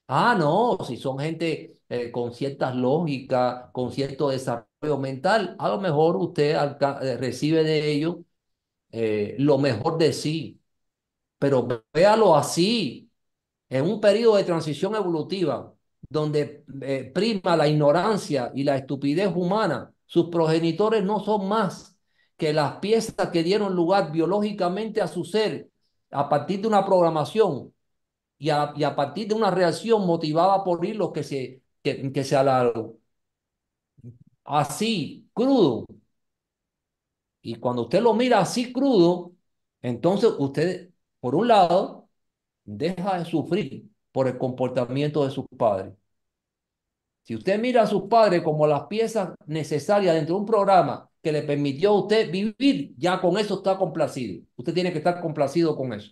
Ah, 0.07 0.35
no, 0.37 0.77
si 0.85 0.97
son 0.97 1.19
gente 1.19 1.79
eh, 1.89 2.11
con 2.11 2.33
ciertas 2.33 2.75
lógicas, 2.75 3.71
con 3.73 3.91
cierto 3.91 4.29
desarrollo 4.29 4.97
mental, 4.99 5.55
a 5.59 5.69
lo 5.69 5.79
mejor 5.79 6.17
usted 6.17 6.55
eh, 7.01 7.17
recibe 7.17 7.63
de 7.63 7.91
ellos 7.91 8.17
eh, 8.91 9.35
lo 9.39 9.57
mejor 9.57 9.97
de 9.97 10.13
sí, 10.13 10.61
pero 11.39 11.67
véalo 11.93 12.35
así, 12.35 13.11
en 13.69 13.85
un 13.85 14.01
periodo 14.01 14.37
de 14.37 14.43
transición 14.45 14.95
evolutiva, 14.95 15.75
donde 16.11 16.65
eh, 16.81 17.09
prima 17.13 17.55
la 17.55 17.67
ignorancia 17.69 18.51
y 18.53 18.63
la 18.65 18.75
estupidez 18.77 19.31
humana, 19.33 19.93
sus 20.05 20.29
progenitores 20.29 21.03
no 21.03 21.21
son 21.21 21.47
más 21.47 21.97
que 22.37 22.51
las 22.53 22.77
piezas 22.79 23.29
que 23.31 23.43
dieron 23.43 23.75
lugar 23.75 24.11
biológicamente 24.11 25.01
a 25.01 25.07
su 25.07 25.23
ser 25.23 25.69
a 26.11 26.27
partir 26.27 26.61
de 26.61 26.67
una 26.67 26.85
programación 26.85 27.73
y 28.37 28.49
a, 28.49 28.73
y 28.75 28.83
a 28.83 28.95
partir 28.95 29.27
de 29.29 29.35
una 29.35 29.51
reacción 29.51 30.05
motivada 30.07 30.63
por 30.63 30.85
hilos 30.85 31.11
que 31.13 31.23
se, 31.23 31.63
que, 31.83 32.11
que 32.13 32.23
se 32.25 32.35
alargó. 32.35 32.97
Así, 34.43 35.27
crudo. 35.33 35.85
Y 37.41 37.55
cuando 37.55 37.83
usted 37.83 38.01
lo 38.01 38.13
mira 38.13 38.39
así 38.39 38.71
crudo, 38.73 39.33
entonces 39.81 40.31
usted, 40.37 40.91
por 41.19 41.35
un 41.35 41.47
lado, 41.47 42.09
deja 42.65 43.19
de 43.19 43.25
sufrir 43.25 43.89
por 44.11 44.27
el 44.27 44.37
comportamiento 44.37 45.25
de 45.25 45.31
sus 45.31 45.45
padres. 45.57 45.93
Si 47.23 47.35
usted 47.35 47.59
mira 47.59 47.83
a 47.83 47.87
sus 47.87 48.03
padres 48.03 48.41
como 48.41 48.67
las 48.67 48.87
piezas 48.87 49.29
necesarias 49.45 50.15
dentro 50.15 50.35
de 50.35 50.41
un 50.41 50.45
programa 50.47 51.09
que 51.21 51.31
le 51.31 51.43
permitió 51.43 51.91
a 51.91 51.99
usted 52.01 52.31
vivir, 52.31 52.93
ya 52.97 53.21
con 53.21 53.37
eso 53.37 53.55
está 53.55 53.77
complacido. 53.77 54.43
Usted 54.55 54.73
tiene 54.73 54.91
que 54.91 54.97
estar 54.99 55.21
complacido 55.21 55.75
con 55.75 55.93
eso. 55.93 56.11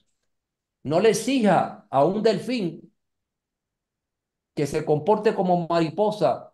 No 0.84 0.99
le 0.99 1.10
exija 1.11 1.88
a 1.90 2.06
un 2.06 2.23
delfín 2.23 2.91
que 4.56 4.68
se 4.68 4.86
comporte 4.86 5.34
como 5.36 5.68
mariposa 5.68 6.53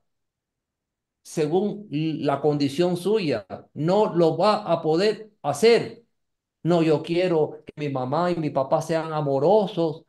según 1.23 1.87
la 1.91 2.41
condición 2.41 2.97
suya. 2.97 3.45
No 3.73 4.13
lo 4.13 4.37
va 4.37 4.63
a 4.71 4.81
poder 4.81 5.31
hacer. 5.41 6.03
No, 6.63 6.83
yo 6.83 7.03
quiero 7.03 7.63
que 7.65 7.73
mi 7.77 7.89
mamá 7.89 8.31
y 8.31 8.37
mi 8.37 8.51
papá 8.51 8.81
sean 8.83 9.13
amorosos 9.13 10.04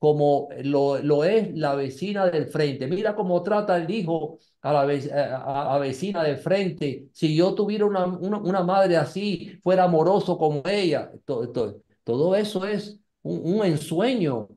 como 0.00 0.48
lo, 0.64 0.98
lo 1.00 1.24
es 1.24 1.54
la 1.56 1.76
vecina 1.76 2.26
del 2.30 2.48
frente. 2.48 2.88
Mira 2.88 3.14
cómo 3.16 3.42
trata 3.44 3.76
el 3.78 3.90
hijo 3.90 4.40
a 4.62 4.72
la 4.72 4.80
a, 5.14 5.76
a 5.76 5.78
vecina 5.78 6.24
del 6.24 6.38
frente. 6.38 7.08
Si 7.12 7.36
yo 7.36 7.54
tuviera 7.54 7.86
una, 7.86 8.06
una, 8.06 8.38
una, 8.38 8.64
madre 8.64 8.96
así, 8.96 9.58
fuera 9.62 9.84
amoroso 9.84 10.38
como 10.38 10.62
ella. 10.66 11.12
Todo, 11.26 11.50
todo, 11.52 11.82
todo 12.04 12.34
eso 12.36 12.66
es 12.66 12.98
un, 13.22 13.42
un 13.60 13.66
ensueño, 13.66 14.48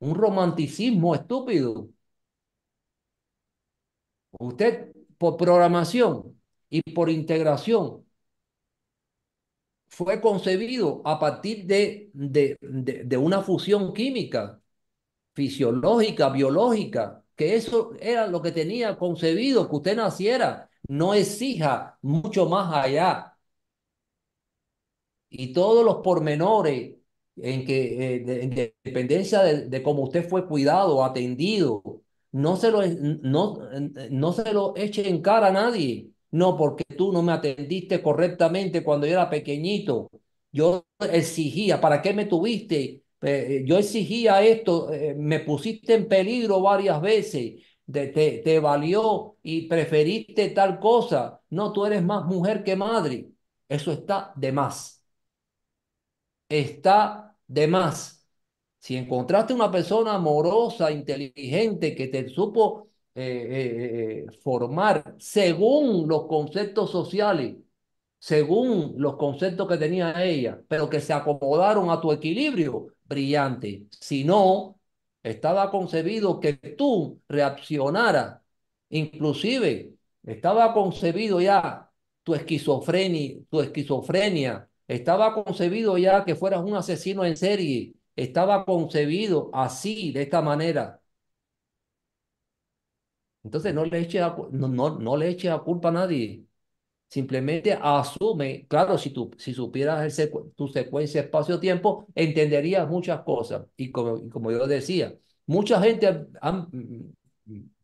un 0.00 0.14
romanticismo 0.16 1.14
estúpido. 1.14 1.88
Usted 4.38 4.92
por 5.18 5.36
programación 5.36 6.40
y 6.70 6.82
por 6.92 7.08
integración 7.10 8.04
fue 9.88 10.20
concebido 10.20 11.02
a 11.04 11.18
partir 11.20 11.66
de, 11.66 12.10
de, 12.14 12.56
de, 12.60 13.04
de, 13.04 13.16
una 13.16 13.42
fusión 13.42 13.92
química, 13.94 14.60
fisiológica, 15.34 16.28
biológica, 16.30 17.24
que 17.36 17.56
eso 17.56 17.92
era 18.00 18.26
lo 18.26 18.42
que 18.42 18.52
tenía 18.52 18.96
concebido, 18.98 19.68
que 19.68 19.76
usted 19.76 19.96
naciera, 19.96 20.70
no 20.88 21.14
exija 21.14 21.98
mucho 22.02 22.48
más 22.48 22.72
allá. 22.74 23.36
Y 25.30 25.52
todos 25.52 25.84
los 25.84 25.96
pormenores 25.96 26.94
en 27.36 27.66
que, 27.66 28.16
eh, 28.16 28.42
en 28.44 28.50
dependencia 28.84 29.42
de, 29.42 29.68
de 29.68 29.82
cómo 29.82 30.04
usted 30.04 30.28
fue 30.28 30.46
cuidado, 30.46 31.04
atendido, 31.04 31.82
no 32.32 32.56
se 32.56 32.70
lo, 32.70 32.82
no, 32.86 33.58
no 34.10 34.32
se 34.32 34.52
lo 34.52 34.74
eche 34.76 35.08
en 35.08 35.22
cara 35.22 35.48
a 35.48 35.52
nadie. 35.52 36.10
No, 36.30 36.56
porque 36.56 36.84
tú 36.96 37.12
no 37.12 37.22
me 37.22 37.32
atendiste 37.32 38.02
correctamente 38.02 38.82
cuando 38.84 39.06
yo 39.06 39.12
era 39.14 39.30
pequeñito. 39.30 40.10
Yo 40.52 40.86
exigía, 41.00 41.80
¿para 41.80 42.02
qué 42.02 42.12
me 42.12 42.26
tuviste? 42.26 43.03
Eh, 43.26 43.62
yo 43.66 43.78
exigía 43.78 44.42
esto, 44.42 44.92
eh, 44.92 45.14
me 45.16 45.40
pusiste 45.40 45.94
en 45.94 46.08
peligro 46.08 46.60
varias 46.60 47.00
veces, 47.00 47.62
te, 47.90 48.08
te, 48.08 48.38
te 48.44 48.60
valió 48.60 49.36
y 49.42 49.66
preferiste 49.68 50.50
tal 50.50 50.78
cosa. 50.78 51.40
No, 51.50 51.72
tú 51.72 51.86
eres 51.86 52.02
más 52.02 52.24
mujer 52.26 52.62
que 52.64 52.76
madre. 52.76 53.30
Eso 53.68 53.92
está 53.92 54.32
de 54.36 54.52
más. 54.52 55.02
Está 56.48 57.36
de 57.46 57.66
más. 57.66 58.26
Si 58.78 58.96
encontraste 58.96 59.54
una 59.54 59.70
persona 59.70 60.14
amorosa, 60.14 60.90
inteligente, 60.92 61.94
que 61.94 62.08
te 62.08 62.28
supo 62.28 62.88
eh, 63.14 64.26
eh, 64.28 64.32
formar 64.42 65.16
según 65.18 66.06
los 66.08 66.26
conceptos 66.26 66.90
sociales, 66.90 67.56
según 68.18 68.94
los 68.98 69.16
conceptos 69.16 69.68
que 69.68 69.78
tenía 69.78 70.24
ella, 70.24 70.62
pero 70.68 70.90
que 70.90 71.00
se 71.00 71.12
acomodaron 71.14 71.90
a 71.90 72.00
tu 72.00 72.12
equilibrio, 72.12 72.88
brillante. 73.14 73.86
Si 74.00 74.24
no, 74.24 74.80
estaba 75.22 75.70
concebido 75.70 76.40
que 76.40 76.54
tú 76.54 77.22
reaccionaras, 77.28 78.40
inclusive 78.90 79.94
estaba 80.24 80.72
concebido 80.74 81.40
ya 81.40 81.90
tu 82.22 82.34
esquizofrenia, 82.34 83.36
tu 83.50 83.60
esquizofrenia, 83.60 84.68
estaba 84.88 85.34
concebido 85.34 85.96
ya 85.98 86.24
que 86.24 86.34
fueras 86.34 86.62
un 86.62 86.74
asesino 86.76 87.24
en 87.24 87.36
serie, 87.36 87.94
estaba 88.16 88.64
concebido 88.64 89.50
así, 89.52 90.12
de 90.12 90.22
esta 90.22 90.42
manera. 90.42 91.00
Entonces 93.42 93.74
no 93.74 93.84
le 93.84 94.00
eche 94.00 94.20
a, 94.20 94.34
no, 94.52 94.68
no, 94.68 94.98
no 94.98 95.16
le 95.16 95.28
eche 95.28 95.50
a 95.50 95.58
culpa 95.58 95.88
a 95.88 95.92
nadie. 95.92 96.44
Simplemente 97.14 97.78
asume, 97.80 98.66
claro, 98.66 98.98
si 98.98 99.10
tú 99.10 99.30
si 99.38 99.54
supieras 99.54 100.20
tu 100.56 100.66
secuencia 100.68 101.20
espacio-tiempo, 101.20 102.08
entenderías 102.14 102.88
muchas 102.88 103.22
cosas. 103.22 103.66
Y 103.76 103.92
como, 103.92 104.28
como 104.30 104.50
yo 104.50 104.66
decía, 104.66 105.14
mucha 105.46 105.80
gente 105.80 106.26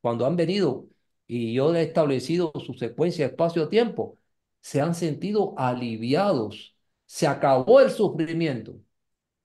cuando 0.01 0.27
han 0.27 0.35
venido 0.37 0.89
y 1.29 1.55
yo 1.55 1.73
he 1.75 1.83
establecido 1.83 2.53
su 2.65 2.75
secuencia 2.75 3.27
espacio-tiempo, 3.27 4.19
se 4.61 4.81
han 4.81 4.95
sentido 4.97 5.55
aliviados. 5.57 6.75
Se 7.07 7.27
acabó 7.29 7.81
el 7.81 7.91
sufrimiento 7.91 8.75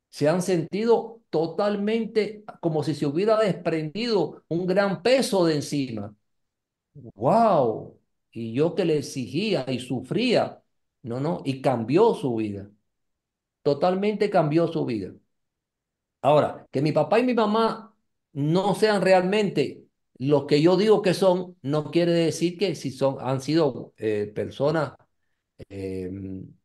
se 0.10 0.30
han 0.30 0.41
sentido 0.41 1.22
totalmente 1.30 2.44
como 2.62 2.84
si 2.84 2.95
se 2.95 3.06
hubiera 3.06 3.38
desprendido 3.40 4.44
un 4.48 4.66
gran 4.66 5.03
peso 5.03 5.45
de 5.45 5.56
encima. 5.56 6.16
¡Wow! 6.94 7.99
Y 8.36 8.53
yo 8.53 8.76
que 8.76 8.86
le 8.86 8.99
exigía 8.99 9.66
y 9.70 9.80
sufría, 9.80 10.64
no, 11.03 11.20
no, 11.22 11.41
y 11.45 11.62
cambió 11.62 12.14
su 12.16 12.36
vida. 12.38 12.70
Totalmente 13.64 14.30
cambió 14.30 14.68
su 14.70 14.86
vida. 14.86 15.14
Ahora, 16.22 16.68
que 16.72 16.82
mi 16.82 16.91
papá 16.91 17.20
y 17.20 17.24
mi 17.24 17.34
mamá 17.34 17.95
no 18.34 18.74
sean 18.76 19.02
realmente 19.02 19.86
los 20.18 20.45
que 20.45 20.62
yo 20.62 20.78
digo 20.78 21.02
que 21.02 21.14
son, 21.14 21.57
no 21.62 21.91
quiere 21.91 22.12
decir 22.14 22.57
que 22.57 22.74
si 22.76 22.91
son, 22.91 23.18
han 23.20 23.41
sido 23.41 23.94
eh, 23.98 24.32
personas 24.34 24.94
eh, 25.70 26.12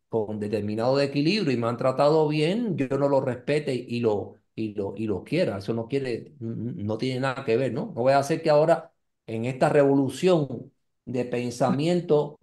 con 0.09 0.41
determinado 0.41 1.01
equilibrio 1.01 1.53
y 1.53 1.57
me 1.59 1.69
han 1.69 1.77
tratado 1.79 2.29
bien, 2.29 2.77
yo 2.79 2.89
no 2.99 3.09
lo 3.09 3.21
respete 3.21 3.75
y 3.75 4.01
lo, 4.01 4.37
y 4.55 4.75
lo, 4.75 4.95
y 4.97 5.07
lo 5.07 5.25
quiera. 5.25 5.59
Eso 5.59 5.75
no 5.75 5.89
quiere, 5.89 6.35
no 6.41 6.99
tiene 6.99 7.21
nada 7.21 7.45
que 7.45 7.57
ver, 7.57 7.73
¿no? 7.73 7.87
No 7.97 8.03
voy 8.03 8.13
a 8.15 8.19
hacer 8.19 8.43
que 8.43 8.51
ahora 8.51 8.93
en 9.27 9.45
esta 9.47 9.69
revolución 9.69 10.73
de 11.12 11.24
pensamiento 11.27 12.39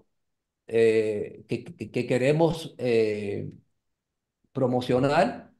eh, 0.67 1.45
que, 1.47 1.63
que, 1.63 1.91
que, 1.91 2.07
queremos 2.07 2.75
eh, 2.77 3.49
promocionar, 4.51 5.51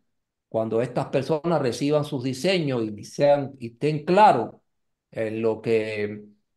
cuando 0.49 0.81
estas 0.81 1.07
personas 1.07 1.61
reciban 1.61 2.05
sus 2.05 2.23
diseños 2.23 2.84
y 2.84 3.03
sean 3.03 3.55
y 3.59 3.73
estén 3.73 4.05
claros 4.05 4.55
en 5.11 5.41
lo 5.41 5.61
que 5.61 6.03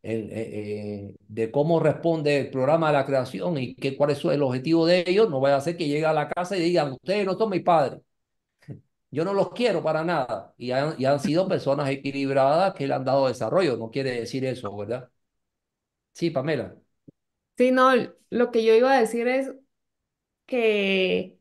el, 0.02 0.28
eh, 0.32 1.16
de 1.28 1.50
cómo 1.50 1.80
responde 1.80 2.40
el 2.40 2.50
programa 2.50 2.88
de 2.88 2.94
la 2.94 3.06
creación 3.06 3.58
y 3.58 3.74
qué, 3.74 3.96
cuál 3.96 4.10
es 4.10 4.24
el 4.24 4.42
objetivo 4.42 4.86
de 4.86 5.04
ellos, 5.06 5.28
no 5.30 5.40
vaya 5.40 5.56
a 5.56 5.60
ser 5.60 5.76
que 5.76 5.88
llegue 5.88 6.06
a 6.06 6.12
la 6.12 6.28
casa 6.28 6.56
y 6.56 6.60
digan, 6.62 6.92
ustedes 6.92 7.26
no 7.26 7.34
son 7.36 7.50
mis 7.50 7.62
padres. 7.62 8.00
Yo 9.10 9.24
no 9.24 9.34
los 9.34 9.50
quiero 9.50 9.82
para 9.82 10.04
nada. 10.04 10.54
Y 10.58 10.70
han, 10.72 10.94
y 10.98 11.04
han 11.06 11.20
sido 11.20 11.48
personas 11.48 11.88
equilibradas 11.90 12.74
que 12.74 12.86
le 12.86 12.94
han 12.94 13.04
dado 13.04 13.28
desarrollo. 13.28 13.76
No 13.76 13.90
quiere 13.90 14.12
decir 14.20 14.44
eso, 14.44 14.74
¿verdad? 14.76 15.10
Sí, 16.12 16.30
Pamela. 16.30 16.76
Sí, 17.56 17.72
no, 17.72 17.90
lo 18.30 18.50
que 18.50 18.64
yo 18.64 18.74
iba 18.74 18.92
a 18.94 19.00
decir 19.00 19.28
es 19.28 19.52
que 20.46 21.38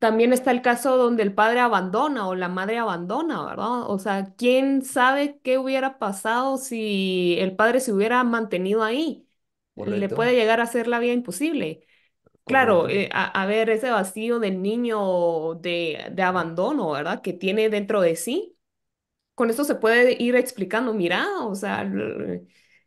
también 0.00 0.32
está 0.32 0.52
el 0.52 0.62
caso 0.62 0.96
donde 0.96 1.22
el 1.24 1.34
padre 1.34 1.60
abandona 1.60 2.28
o 2.28 2.34
la 2.36 2.48
madre 2.48 2.78
abandona, 2.78 3.44
¿verdad? 3.46 3.90
O 3.90 3.98
sea, 3.98 4.34
¿quién 4.36 4.82
sabe 4.84 5.40
qué 5.42 5.58
hubiera 5.58 5.98
pasado 5.98 6.58
si 6.58 7.36
el 7.40 7.56
padre 7.56 7.80
se 7.80 7.92
hubiera 7.92 8.24
mantenido 8.24 8.84
ahí? 8.84 9.28
Le 9.84 10.08
puede 10.10 10.34
llegar 10.34 10.60
a 10.60 10.64
hacer 10.64 10.88
la 10.88 11.00
vida 11.00 11.12
imposible. 11.14 11.86
Claro, 12.46 12.88
eh, 12.88 13.08
a, 13.12 13.26
a, 13.42 13.46
ver 13.46 13.70
ese 13.70 13.90
vacío 13.90 14.40
del 14.40 14.62
niño 14.62 15.54
de, 15.56 16.08
de 16.12 16.22
abandono, 16.22 16.92
¿verdad? 16.92 17.22
Que 17.22 17.32
tiene 17.34 17.70
dentro 17.70 18.00
de 18.02 18.16
sí. 18.16 18.58
Con 19.34 19.50
esto 19.50 19.64
se 19.64 19.74
puede 19.76 20.16
ir 20.22 20.36
explicando, 20.36 20.92
mira, 20.94 21.26
o 21.42 21.54
sea, 21.54 21.84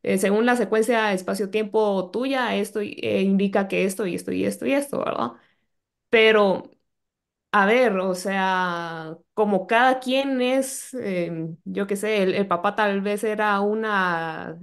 eh, 0.03 0.17
según 0.17 0.45
la 0.45 0.55
secuencia 0.57 1.13
espacio-tiempo 1.13 2.11
tuya, 2.11 2.55
esto 2.55 2.81
eh, 2.81 3.21
indica 3.21 3.67
que 3.67 3.85
esto 3.85 4.05
y 4.05 4.15
esto 4.15 4.31
y 4.31 4.45
esto 4.45 4.65
y 4.65 4.73
esto, 4.73 4.99
¿verdad? 4.99 5.31
Pero 6.09 6.71
a 7.51 7.65
ver, 7.67 7.97
o 7.99 8.15
sea, 8.15 9.17
como 9.35 9.67
cada 9.67 9.99
quien 9.99 10.41
es, 10.41 10.93
eh, 10.95 11.49
yo 11.65 11.85
qué 11.87 11.95
sé, 11.95 12.23
el, 12.23 12.47
papá 12.47 12.75
tal 12.75 13.01
vez 13.01 13.23
era 13.23 13.59
una, 13.61 14.59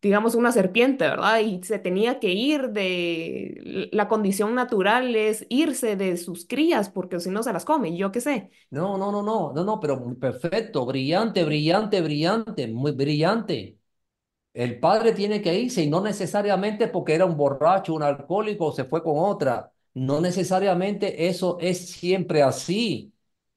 digamos, 0.00 0.34
una 0.34 0.50
serpiente, 0.50 1.04
¿verdad? 1.04 1.40
Y 1.40 1.62
se 1.62 1.78
tenía 1.78 2.18
que 2.18 2.32
ir 2.32 2.70
de, 2.70 3.90
la 3.92 4.08
condición 4.08 4.54
natural 4.54 5.14
es 5.16 5.44
irse 5.50 5.96
de 5.96 6.16
sus 6.16 6.46
crías 6.46 6.88
porque 6.88 7.20
si 7.20 7.28
no 7.30 7.42
se 7.42 7.52
las 7.52 7.66
come, 7.66 7.94
yo 7.96 8.10
qué 8.10 8.22
sé. 8.22 8.50
No, 8.70 8.96
no, 8.96 9.12
no, 9.12 9.22
no, 9.22 9.52
no, 9.52 9.64
no, 9.64 9.78
pero 9.80 10.18
perfecto, 10.18 10.86
brillante, 10.86 11.44
brillante, 11.44 12.00
brillante, 12.00 12.68
muy 12.68 12.92
brillante. 12.92 13.79
El 14.52 14.80
padre 14.80 15.12
tiene 15.12 15.40
que 15.42 15.54
irse 15.58 15.82
y 15.82 15.88
no 15.90 16.00
necesariamente 16.00 16.88
porque 16.88 17.14
era 17.14 17.24
un 17.24 17.36
borracho, 17.36 17.94
un 17.94 18.02
alcohólico 18.02 18.66
o 18.66 18.72
se 18.72 18.84
fue 18.84 19.02
con 19.02 19.14
otra. 19.18 19.72
No 19.94 20.20
necesariamente 20.20 21.28
eso 21.28 21.58
es 21.60 21.90
siempre 21.90 22.42
así. 22.42 23.12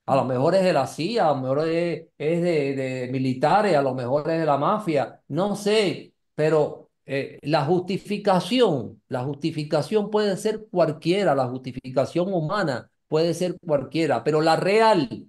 A 0.06 0.16
lo 0.16 0.26
mejor 0.26 0.54
es 0.56 0.64
de 0.64 0.74
la 0.74 0.86
CIA, 0.86 1.30
a 1.30 1.34
lo 1.34 1.42
mejor 1.42 1.68
es, 1.70 2.08
es 2.18 2.42
de, 2.42 3.10
militares, 3.12 3.76
a 3.76 3.82
lo 3.82 3.94
mejor 3.96 4.30
es 4.30 4.40
de 4.40 4.46
la 4.46 4.58
mafia, 4.58 5.22
no 5.30 5.56
sé, 5.56 6.14
pero 6.36 6.90
eh, 7.06 7.40
la 7.44 7.64
justificación, 7.66 9.02
la 9.08 9.24
justificación 9.24 10.10
puede 10.12 10.36
ser 10.38 10.68
cualquiera, 10.70 11.34
la 11.36 11.48
justificación 11.48 12.34
humana 12.34 12.92
puede 13.08 13.34
ser 13.34 13.58
cualquiera, 13.66 14.24
pero 14.26 14.42
la 14.42 14.58
real, 14.58 15.28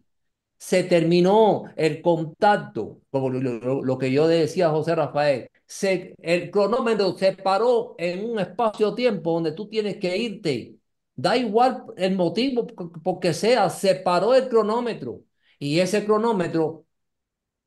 se 0.58 0.84
terminó 0.84 1.64
el 1.76 2.00
contacto, 2.02 3.00
como 3.10 3.30
lo, 3.30 3.82
lo- 3.82 3.98
que 3.98 4.10
yo 4.12 4.26
decía 4.28 4.70
José 4.70 4.94
Rafael, 4.94 5.48
se, 5.66 6.14
el 6.22 6.50
cronómetro 6.50 7.16
se 7.16 7.32
paró 7.32 7.94
en 7.98 8.24
un 8.30 8.38
espacio-tiempo 8.38 9.32
donde 9.32 9.52
tú 9.52 9.68
tienes 9.68 9.96
que 9.98 10.16
irte. 10.16 10.76
Da 11.16 11.36
igual 11.36 11.84
el 11.96 12.16
motivo 12.16 12.66
por 12.66 13.02
por 13.02 13.20
que 13.20 13.32
sea, 13.34 13.70
se 13.70 13.94
paró 13.96 14.34
el 14.34 14.48
cronómetro 14.48 15.20
y 15.58 15.78
ese 15.80 16.04
cronómetro 16.04 16.86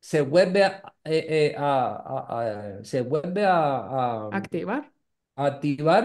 se 0.00 0.22
vuelve 0.22 0.64
a, 0.64 0.82
eh, 1.04 1.52
eh, 1.52 1.56
a- 1.58 1.96
a- 2.28 2.78
a- 2.80 2.84
se 2.84 3.02
vuelve 3.02 3.44
a, 3.46 4.30
Activar. 4.30 4.90
activar 5.36 6.04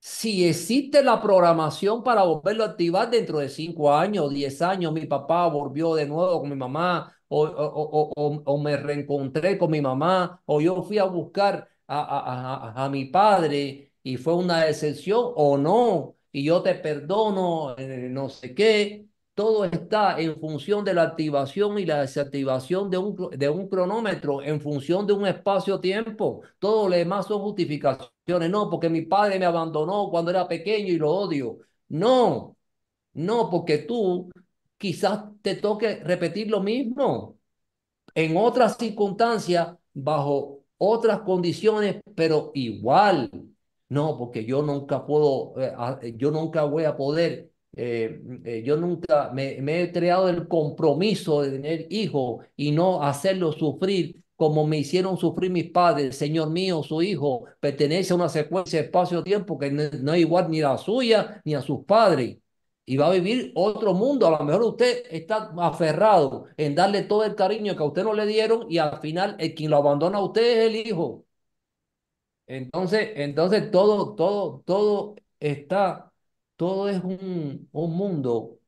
si 0.00 0.46
existe 0.46 1.02
la 1.02 1.20
programación 1.20 2.02
para 2.04 2.22
volverlo 2.22 2.64
a 2.64 2.68
activar 2.68 3.10
dentro 3.10 3.38
de 3.38 3.48
cinco 3.48 3.92
años, 3.92 4.30
diez 4.30 4.62
años, 4.62 4.92
mi 4.92 5.06
papá 5.06 5.46
volvió 5.48 5.94
de 5.94 6.06
nuevo 6.06 6.40
con 6.40 6.50
mi 6.50 6.56
mamá, 6.56 7.15
o, 7.28 7.44
o, 7.46 8.42
o, 8.44 8.58
me 8.58 8.76
reencontré 8.76 9.58
con 9.58 9.70
mi 9.70 9.80
mamá, 9.80 10.42
o 10.46 10.60
yo 10.60 10.82
fui 10.82 10.98
a 10.98 11.04
buscar 11.04 11.68
a, 11.86 12.00
a, 12.00 12.82
a, 12.82 12.84
a 12.84 12.88
mi 12.90 13.06
padre 13.06 13.92
y 14.02 14.16
fue 14.16 14.34
una 14.34 14.64
decepción, 14.64 15.32
o 15.36 15.56
no, 15.58 16.16
y 16.32 16.44
yo 16.44 16.62
te 16.62 16.74
perdono, 16.74 17.74
eh, 17.78 18.08
no 18.10 18.28
sé 18.28 18.54
qué. 18.54 19.06
Todo 19.34 19.66
está 19.66 20.18
en 20.18 20.38
función 20.40 20.82
de 20.84 20.94
la 20.94 21.02
activación 21.02 21.78
y 21.78 21.84
la 21.84 22.00
desactivación 22.00 22.88
de 22.90 22.96
un, 22.98 23.14
de 23.38 23.48
un 23.50 23.68
cronómetro, 23.68 24.42
en 24.42 24.60
función 24.62 25.06
de 25.06 25.12
un 25.12 25.26
espacio-tiempo. 25.26 26.40
Todo 26.58 26.88
lo 26.88 26.96
demás 26.96 27.26
son 27.26 27.40
justificaciones. 27.42 28.50
No, 28.50 28.70
porque 28.70 28.88
mi 28.88 29.02
padre 29.02 29.38
me 29.38 29.44
abandonó 29.44 30.08
cuando 30.10 30.30
era 30.30 30.48
pequeño 30.48 30.88
y 30.92 30.96
lo 30.98 31.10
odio. 31.12 31.58
No, 31.88 32.56
no, 33.14 33.50
porque 33.50 33.78
tú 33.78 34.30
quizás 34.78 35.24
te 35.42 35.56
toque 35.56 35.96
repetir 36.04 36.50
lo 36.50 36.62
mismo 36.62 37.38
en 38.14 38.36
otras 38.36 38.76
circunstancias, 38.78 39.76
bajo 39.94 40.64
otras 40.78 41.20
condiciones, 41.20 41.96
pero 42.14 42.50
igual. 42.54 43.30
No, 43.88 44.18
porque 44.18 44.44
yo 44.44 44.62
nunca 44.62 45.06
puedo, 45.06 45.54
eh, 45.60 45.72
a- 45.76 46.00
yo 46.16 46.30
nunca 46.32 46.64
voy 46.64 46.84
a 46.84 46.96
poder, 46.96 47.50
eh, 47.76 48.20
eh, 48.44 48.62
yo 48.64 48.76
nunca 48.76 49.30
me, 49.32 49.58
he 49.82 49.92
creado 49.92 50.28
el 50.28 50.48
compromiso 50.48 51.42
de 51.42 51.50
tener 51.52 51.86
hijos 51.90 52.44
y 52.56 52.72
no 52.72 53.02
hacerlos 53.02 53.56
sufrir 53.56 54.22
como 54.34 54.66
me 54.66 54.78
hicieron 54.78 55.16
sufrir 55.16 55.50
mis 55.50 55.70
padres. 55.70 56.16
Señor 56.16 56.50
mío, 56.50 56.82
su 56.82 57.00
hijo 57.02 57.44
pertenece 57.60 58.12
a 58.12 58.16
una 58.16 58.28
secuencia 58.28 58.80
de 58.80 58.86
espacio-tiempo 58.86 59.58
que 59.58 59.70
no, 59.70 59.84
no 60.02 60.14
es 60.14 60.20
igual 60.20 60.50
ni 60.50 60.60
a 60.62 60.70
la 60.70 60.78
suya 60.78 61.40
ni 61.44 61.54
a 61.54 61.62
sus 61.62 61.84
padres 61.84 62.38
y 62.86 62.96
va 62.98 63.08
a 63.08 63.12
vivir 63.12 63.52
otro 63.56 63.94
mundo. 63.94 64.26
A 64.28 64.38
lo 64.38 64.44
mejor 64.44 64.62
usted 64.64 65.04
está 65.10 65.52
aferrado 65.58 66.46
en 66.56 66.74
darle 66.76 67.02
todo 67.04 67.24
el 67.24 67.34
cariño 67.36 67.76
que 67.76 67.82
a 67.84 67.86
usted 67.86 68.04
no 68.04 68.14
le 68.14 68.26
dieron 68.26 68.66
y 68.70 68.78
al 68.78 69.00
final 69.00 69.36
el 69.40 69.54
quien 69.54 69.70
lo 69.72 69.78
abandona 69.78 70.18
a 70.18 70.24
usted 70.24 70.42
es 70.42 70.68
el 70.70 70.76
hijo. 70.88 71.26
Entonces, 72.46 73.10
entonces 73.16 73.70
todo, 73.70 74.14
todo, 74.14 74.62
todo 74.66 75.16
está, 75.40 76.12
todo 76.56 76.88
es 76.88 77.02
un, 77.02 77.68
un 77.72 77.96
mundo 77.96 78.60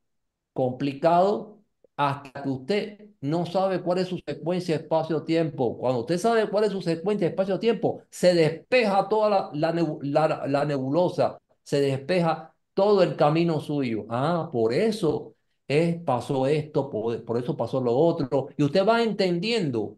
complicado 0.53 1.61
hasta 1.97 2.43
que 2.43 2.49
usted 2.49 3.09
no 3.21 3.45
sabe 3.45 3.81
cuál 3.81 3.99
es 3.99 4.07
su 4.09 4.19
secuencia 4.25 4.75
espacio-tiempo. 4.77 5.77
Cuando 5.77 6.01
usted 6.01 6.17
sabe 6.19 6.49
cuál 6.49 6.65
es 6.65 6.71
su 6.73 6.81
secuencia 6.81 7.27
espacio-tiempo, 7.29 8.03
se 8.11 8.33
despeja 8.35 9.09
toda 9.09 9.51
la, 9.53 9.73
la, 9.73 9.87
la, 10.03 10.47
la 10.47 10.65
nebulosa, 10.65 11.39
se 11.63 11.81
despeja 11.81 12.55
todo 12.79 13.03
el 13.03 13.15
camino 13.15 13.59
suyo. 13.59 14.05
Ah, 14.09 14.49
por 14.51 14.73
eso 14.73 15.35
es, 15.67 16.01
pasó 16.03 16.47
esto, 16.47 16.89
por, 16.89 17.23
por 17.25 17.37
eso 17.37 17.55
pasó 17.57 17.81
lo 17.81 17.93
otro. 17.95 18.49
Y 18.57 18.63
usted 18.63 18.85
va 18.87 19.03
entendiendo, 19.03 19.97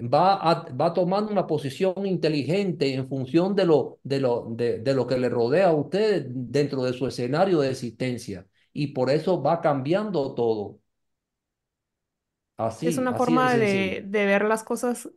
va, 0.00 0.34
a- 0.36 0.70
va 0.74 0.92
tomando 0.94 1.32
una 1.32 1.46
posición 1.46 2.06
inteligente 2.06 2.94
en 2.94 3.08
función 3.08 3.54
de 3.54 3.64
lo, 3.66 3.98
de 4.04 4.20
lo, 4.20 4.46
de, 4.50 4.78
de 4.80 4.94
lo 4.94 5.06
que 5.06 5.18
le 5.18 5.28
rodea 5.28 5.68
a 5.70 5.74
usted 5.74 6.26
dentro 6.28 6.82
de 6.84 6.92
su 6.92 7.06
escenario 7.06 7.60
de 7.60 7.70
existencia. 7.70 8.46
Y 8.72 8.88
por 8.88 9.10
eso 9.10 9.42
va 9.42 9.60
cambiando 9.60 10.34
todo. 10.34 10.80
Es 12.84 12.98
Así, 12.98 12.98
una 12.98 13.14
así 13.14 13.38
de 13.38 13.46
forma 13.46 13.56
de, 13.56 14.02
de 14.06 14.26
ver 14.26 14.44
las 14.44 14.62
cosas 14.64 15.10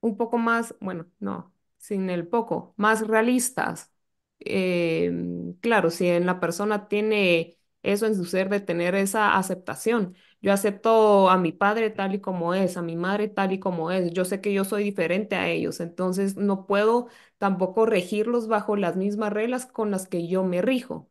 un 0.00 0.16
poco 0.16 0.38
más, 0.38 0.74
bueno, 0.80 1.06
no, 1.18 1.52
sin 1.78 2.10
el 2.10 2.26
poco, 2.28 2.74
más 2.76 3.06
realistas. 3.06 3.92
Em, 4.40 5.54
claro, 5.60 5.90
si 5.90 6.06
en 6.08 6.26
la 6.26 6.40
persona 6.40 6.88
tiene 6.88 7.58
eso 7.82 8.06
en 8.06 8.14
su 8.16 8.24
ser 8.24 8.48
de 8.48 8.60
tener 8.60 8.94
esa 8.94 9.36
aceptación. 9.36 10.16
Yo 10.40 10.52
acepto 10.52 11.30
a 11.30 11.38
mi 11.38 11.52
padre 11.52 11.90
tal 11.90 12.14
y 12.14 12.20
como 12.20 12.54
es, 12.54 12.76
a 12.76 12.82
mi 12.82 12.96
madre 12.96 13.28
tal 13.28 13.52
y 13.52 13.58
como 13.60 13.90
es. 13.90 14.12
Yo 14.12 14.24
sé 14.24 14.40
que 14.40 14.52
yo 14.52 14.64
soy 14.64 14.84
diferente 14.84 15.36
a 15.36 15.48
ellos, 15.48 15.80
entonces 15.80 16.36
no 16.36 16.66
puedo 16.66 17.08
tampoco 17.38 17.86
regirlos 17.86 18.48
bajo 18.48 18.76
las 18.76 18.96
mismas 18.96 19.32
reglas 19.32 19.66
con 19.66 19.90
las 19.90 20.06
que 20.08 20.28
yo 20.28 20.44
me 20.44 20.62
rijo. 20.62 21.10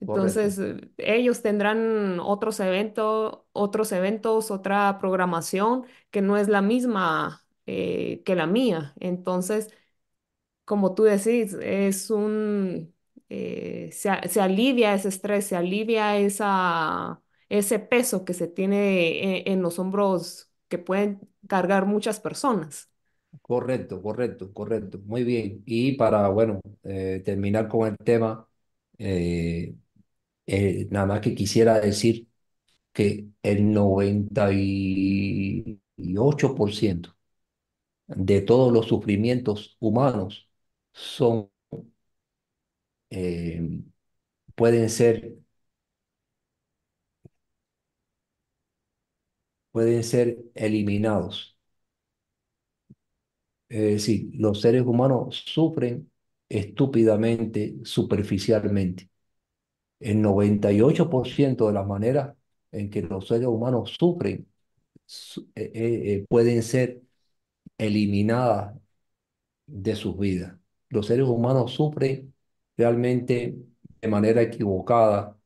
Entonces, 0.00 0.58
eh, 0.58 0.90
ellos 0.98 1.42
tendrán 1.42 2.20
otros 2.20 2.60
eventos, 2.60 3.40
otros 3.52 3.90
eventos, 3.92 4.50
otra 4.50 4.98
programación 4.98 5.86
que 6.10 6.22
no 6.22 6.36
es 6.36 6.48
la 6.48 6.62
misma 6.62 7.44
eh, 7.66 8.22
que 8.24 8.36
la 8.36 8.46
mía. 8.46 8.94
Entonces, 9.00 9.70
como 10.68 10.94
tú 10.94 11.04
decís, 11.04 11.54
es 11.62 12.10
un, 12.10 12.94
eh, 13.30 13.90
se, 13.92 14.10
se 14.28 14.42
alivia 14.42 14.94
ese 14.94 15.08
estrés, 15.10 15.46
se 15.48 15.56
alivia 15.56 16.18
esa, 16.18 17.22
ese 17.50 17.80
peso 17.80 18.24
que 18.26 18.34
se 18.34 18.48
tiene 18.48 19.40
en, 19.48 19.54
en 19.54 19.62
los 19.62 19.80
hombros 19.80 20.52
que 20.68 20.78
pueden 20.78 21.20
cargar 21.48 21.86
muchas 21.86 22.20
personas. 22.20 22.90
correcto, 23.42 24.02
correcto, 24.02 24.52
correcto. 24.52 25.00
Muy 25.04 25.24
bien. 25.24 25.62
Y 25.66 25.92
para, 25.96 26.28
bueno, 26.28 26.60
eh, 26.84 27.22
terminar 27.24 27.68
con 27.68 27.88
el 27.88 27.96
tema, 27.98 28.46
eh, 30.46 30.86
nada 30.90 31.06
más 31.06 31.20
que 31.20 31.34
quisiera 31.34 31.80
decir 31.80 32.28
que 32.92 33.28
el 33.42 33.72
noventa 33.72 34.50
y 34.52 35.80
ocho 36.18 36.54
por 36.54 36.74
ciento 36.74 37.16
de 38.08 38.40
todos 38.42 38.72
los 38.72 38.86
sufrimientos 38.88 39.76
humanos 39.80 40.47
son, 40.98 41.50
eh, 43.10 43.60
pueden 44.56 44.90
ser, 44.90 45.34
pueden 49.72 50.02
ser 50.04 50.36
eliminados. 50.54 51.56
Es 53.68 53.80
decir, 53.82 54.30
los 54.34 54.60
seres 54.60 54.82
humanos 54.82 55.42
sufren 55.46 56.10
estúpidamente, 56.48 57.76
superficialmente. 57.84 59.10
El 60.00 60.22
98% 60.22 61.68
de 61.68 61.74
las 61.74 61.86
maneras 61.86 62.36
en 62.72 62.90
que 62.90 63.02
los 63.02 63.28
seres 63.28 63.48
humanos 63.48 63.96
sufren 63.98 64.48
su- 65.06 65.50
eh, 65.56 65.70
eh, 65.74 66.26
pueden 66.28 66.62
ser 66.62 67.02
eliminadas 67.78 68.76
de 69.66 69.96
sus 69.96 70.18
vidas. 70.18 70.57
Los 70.90 71.06
seres 71.06 71.26
humanos 71.26 71.72
sufren 71.74 72.34
realmente 72.76 73.56
de 74.00 74.08
manera 74.08 74.42
equivocada, 74.42 75.38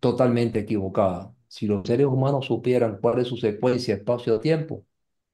totalmente 0.00 0.60
equivocada. 0.60 1.34
Si 1.48 1.66
los 1.66 1.86
seres 1.86 2.06
humanos 2.06 2.46
supieran 2.46 2.98
cuál 3.00 3.20
es 3.20 3.28
su 3.28 3.36
secuencia 3.36 3.94
espacio-tiempo, 3.94 4.84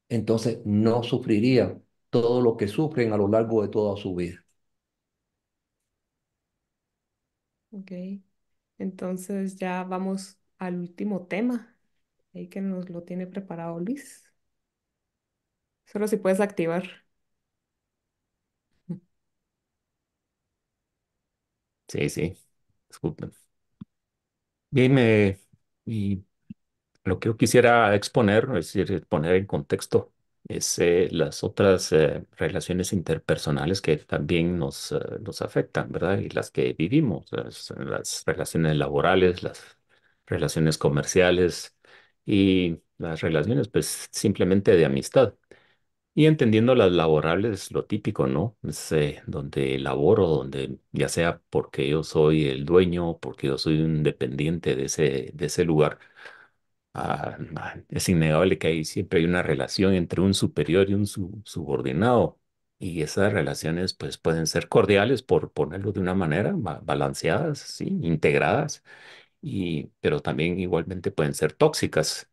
entonces 0.08 0.60
no 0.66 1.02
sufrirían 1.02 1.82
todo 2.10 2.42
lo 2.42 2.56
que 2.56 2.68
sufren 2.68 3.12
a 3.12 3.16
lo 3.18 3.28
largo 3.28 3.62
de 3.62 3.68
toda 3.68 3.96
su 3.96 4.14
vida. 4.16 4.44
Ok. 7.70 7.92
Entonces 8.78 9.56
ya 9.56 9.84
vamos 9.84 10.38
al 10.58 10.78
último 10.80 11.26
tema, 11.26 11.76
ahí 12.34 12.48
que 12.48 12.60
nos 12.60 12.90
lo 12.90 13.02
tiene 13.04 13.26
preparado 13.26 13.80
Luis. 13.80 14.24
Solo 15.86 16.08
si 16.08 16.16
puedes 16.16 16.40
activar. 16.40 17.01
Sí, 21.92 22.08
sí. 22.10 22.36
Disculpen. 22.88 23.32
Bien, 24.70 24.94
me- 24.94 25.38
y 25.84 26.24
lo 27.04 27.18
que 27.20 27.28
yo 27.28 27.36
quisiera 27.38 27.94
exponer, 27.96 28.48
es 28.56 28.72
decir, 28.74 29.06
poner 29.08 29.36
en 29.36 29.46
contexto, 29.46 30.12
es 30.48 30.78
eh, 30.80 31.08
las 31.12 31.44
otras 31.44 31.92
eh, 31.92 32.26
relaciones 32.36 32.92
interpersonales 32.92 33.82
que 33.82 33.98
también 33.98 34.58
nos, 34.58 34.92
eh, 34.92 34.98
nos 35.22 35.42
afectan, 35.42 35.92
¿verdad? 35.92 36.18
Y 36.20 36.30
las 36.30 36.50
que 36.50 36.74
vivimos, 36.74 37.26
las 37.32 37.70
relaciones 38.26 38.76
laborales, 38.76 39.42
las 39.44 39.62
relaciones 40.26 40.78
comerciales 40.78 41.76
y 42.26 42.78
las 42.98 43.20
relaciones, 43.22 43.68
pues, 43.68 44.08
simplemente 44.12 44.76
de 44.76 44.84
amistad. 44.86 45.34
Y 46.14 46.26
entendiendo 46.26 46.74
las 46.74 46.92
laborales, 46.92 47.72
lo 47.72 47.86
típico, 47.86 48.26
¿no? 48.26 48.54
Es 48.62 48.92
donde 49.26 49.78
laboro, 49.78 50.26
donde 50.26 50.78
ya 50.92 51.08
sea 51.08 51.40
porque 51.48 51.88
yo 51.88 52.02
soy 52.04 52.48
el 52.48 52.66
dueño, 52.66 53.18
porque 53.18 53.46
yo 53.46 53.56
soy 53.56 53.80
un 53.80 54.02
dependiente 54.02 54.76
de 54.76 54.84
ese, 54.86 55.30
de 55.34 55.46
ese 55.46 55.64
lugar, 55.64 55.98
ah, 56.94 57.38
ah, 57.56 57.76
es 57.90 58.08
innegable 58.10 58.58
que 58.58 58.68
hay, 58.68 58.84
siempre 58.84 59.20
hay 59.20 59.26
una 59.26 59.42
relación 59.42 59.94
entre 59.94 60.20
un 60.22 60.34
superior 60.34 60.90
y 60.90 60.94
un 60.94 61.06
su- 61.06 61.42
subordinado. 61.44 62.40
Y 62.78 63.02
esas 63.02 63.32
relaciones, 63.32 63.94
pues, 63.94 64.18
pueden 64.18 64.46
ser 64.48 64.68
cordiales, 64.68 65.22
por 65.22 65.52
ponerlo 65.52 65.92
de 65.92 66.00
una 66.00 66.14
manera, 66.14 66.52
ba- 66.56 66.80
balanceadas, 66.84 67.60
sí, 67.60 67.86
integradas, 68.02 68.84
y, 69.42 69.88
pero 70.00 70.20
también 70.22 70.60
igualmente 70.60 71.12
pueden 71.12 71.34
ser 71.34 71.52
tóxicas. 71.54 72.30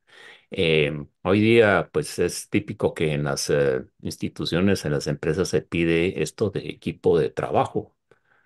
Eh, 0.51 0.91
hoy 1.23 1.41
día, 1.41 1.89
pues 1.93 2.17
es 2.19 2.49
típico 2.49 2.93
que 2.95 3.13
en 3.13 3.23
las 3.23 3.49
eh, 3.51 3.85
instituciones, 4.01 4.83
en 4.85 4.91
las 4.93 5.05
empresas 5.07 5.49
se 5.49 5.61
pide 5.61 6.21
esto 6.23 6.49
de 6.49 6.67
equipo 6.69 7.19
de 7.19 7.29
trabajo, 7.29 7.95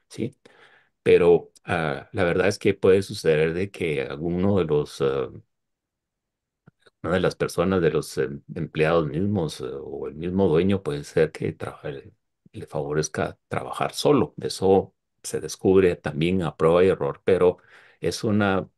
¿sí? 0.10 0.38
Pero 1.04 1.52
ah, 1.66 2.10
la 2.14 2.24
verdad 2.26 2.48
es 2.50 2.60
que 2.60 2.74
puede 2.76 3.04
suceder 3.04 3.54
de 3.54 3.72
que 3.72 4.04
alguno 4.04 4.60
de 4.60 4.66
los, 4.66 5.02
ah, 5.02 5.30
una 7.04 7.14
de 7.16 7.20
las 7.20 7.36
personas, 7.36 7.82
de 7.82 7.92
los 7.92 8.18
eh, 8.18 8.30
empleados 8.56 9.08
mismos 9.08 9.62
o 9.62 10.08
el 10.08 10.16
mismo 10.16 10.48
dueño 10.48 10.82
puede 10.84 11.04
ser 11.04 11.32
que 11.32 11.56
le 12.54 12.68
favorezca 12.68 13.38
trabajar 13.48 13.94
solo. 13.94 14.34
Eso 14.42 14.96
se 15.24 15.40
descubre 15.42 15.96
también 15.96 16.42
a 16.44 16.56
prueba 16.58 16.84
y 16.84 16.88
error, 16.90 17.22
pero 17.26 17.58
es 18.00 18.24
una 18.24 18.70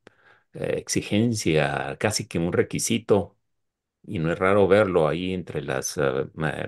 eh, 0.55 0.75
exigencia, 0.79 1.97
casi 1.99 2.27
que 2.27 2.39
un 2.39 2.53
requisito 2.53 3.37
y 4.03 4.19
no 4.19 4.31
es 4.31 4.39
raro 4.39 4.67
verlo 4.67 5.07
ahí 5.07 5.33
entre 5.33 5.61
las, 5.63 5.97
eh, 5.97 6.03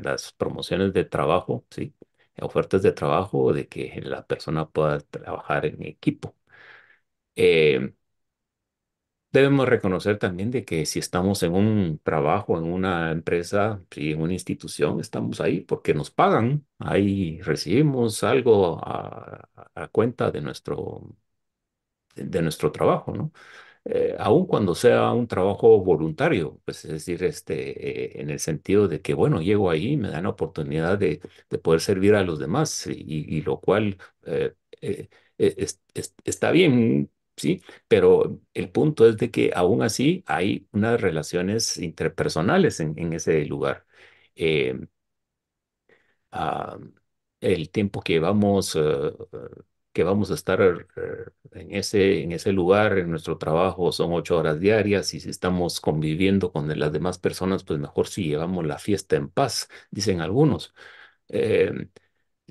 las 0.03 0.33
promociones 0.33 0.93
de 0.93 1.05
trabajo, 1.05 1.65
¿sí? 1.71 1.93
Ofertas 2.41 2.83
de 2.83 2.91
trabajo 2.93 3.53
de 3.53 3.67
que 3.67 4.01
la 4.03 4.25
persona 4.27 4.69
pueda 4.69 4.99
trabajar 5.01 5.65
en 5.65 5.83
equipo. 5.83 6.35
Eh, 7.35 7.93
debemos 9.31 9.67
reconocer 9.69 10.17
también 10.19 10.51
de 10.51 10.65
que 10.65 10.85
si 10.85 10.99
estamos 10.99 11.43
en 11.43 11.53
un 11.53 11.99
trabajo, 12.03 12.57
en 12.57 12.63
una 12.65 13.11
empresa, 13.11 13.83
en 13.95 14.21
una 14.21 14.33
institución, 14.33 14.99
estamos 14.99 15.41
ahí 15.41 15.61
porque 15.61 15.93
nos 15.93 16.11
pagan, 16.11 16.65
ahí 16.79 17.41
recibimos 17.41 18.23
algo 18.23 18.79
a, 18.83 19.49
a 19.75 19.87
cuenta 19.89 20.31
de 20.31 20.41
nuestro, 20.41 21.03
de 22.15 22.41
nuestro 22.41 22.71
trabajo, 22.71 23.13
¿no? 23.13 23.31
Eh, 23.89 24.15
aun 24.19 24.45
cuando 24.47 24.75
sea 24.75 25.11
un 25.13 25.27
trabajo 25.27 25.79
voluntario, 25.83 26.59
pues 26.65 26.85
es 26.85 26.91
decir, 26.91 27.23
este, 27.23 28.17
eh, 28.17 28.21
en 28.21 28.29
el 28.29 28.39
sentido 28.39 28.87
de 28.87 29.01
que, 29.01 29.13
bueno, 29.13 29.41
llego 29.41 29.69
ahí, 29.69 29.97
me 29.97 30.09
dan 30.09 30.23
la 30.23 30.29
oportunidad 30.29 30.97
de, 30.97 31.21
de 31.49 31.57
poder 31.59 31.81
servir 31.81 32.15
a 32.15 32.23
los 32.23 32.39
demás 32.39 32.87
y, 32.87 32.93
y 33.37 33.41
lo 33.41 33.59
cual 33.59 33.97
eh, 34.25 34.53
eh, 34.81 35.09
es- 35.37 35.81
es- 35.93 36.15
está 36.25 36.51
bien, 36.51 37.11
sí, 37.35 37.61
pero 37.87 38.39
el 38.53 38.69
punto 38.71 39.07
es 39.07 39.17
de 39.17 39.31
que 39.31 39.51
aún 39.55 39.81
así 39.83 40.23
hay 40.27 40.67
unas 40.71 40.99
relaciones 41.01 41.77
interpersonales 41.77 42.79
en, 42.79 42.97
ese 43.13 43.45
lugar. 43.45 43.85
El 47.39 47.69
tiempo 47.71 48.01
que 48.01 48.19
vamos, 48.19 48.75
eh, 48.75 49.11
que 49.97 50.03
vamos 50.03 50.31
a 50.31 50.35
estar 50.35 50.61
eh, 50.61 50.85
en 51.53 51.73
ese, 51.75 52.23
en 52.23 52.31
ese 52.33 52.51
lugar, 52.53 52.97
en 52.99 53.09
nuestro 53.11 53.37
trabajo, 53.39 53.91
son 53.91 54.13
ocho 54.13 54.37
horas 54.37 54.59
diarias 54.61 55.13
y 55.15 55.19
si 55.19 55.29
estamos 55.31 55.81
conviviendo 55.81 56.51
con 56.53 56.67
las 56.79 56.93
demás 56.93 57.19
personas, 57.19 57.63
pues 57.65 57.79
mejor 57.79 58.07
si 58.07 58.25
llevamos 58.29 58.65
la 58.67 58.79
fiesta 58.79 59.15
en 59.17 59.29
paz, 59.29 59.69
dicen 59.91 60.21
algunos. 60.21 60.73
Eh, 61.29 61.71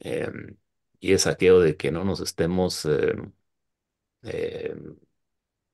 eh, 0.03 0.31
y 1.01 1.13
es 1.15 1.27
aquello 1.27 1.61
de 1.61 1.77
que 1.77 1.93
no 1.93 2.05
nos 2.05 2.21
estemos 2.21 2.87
eh, 4.23 4.75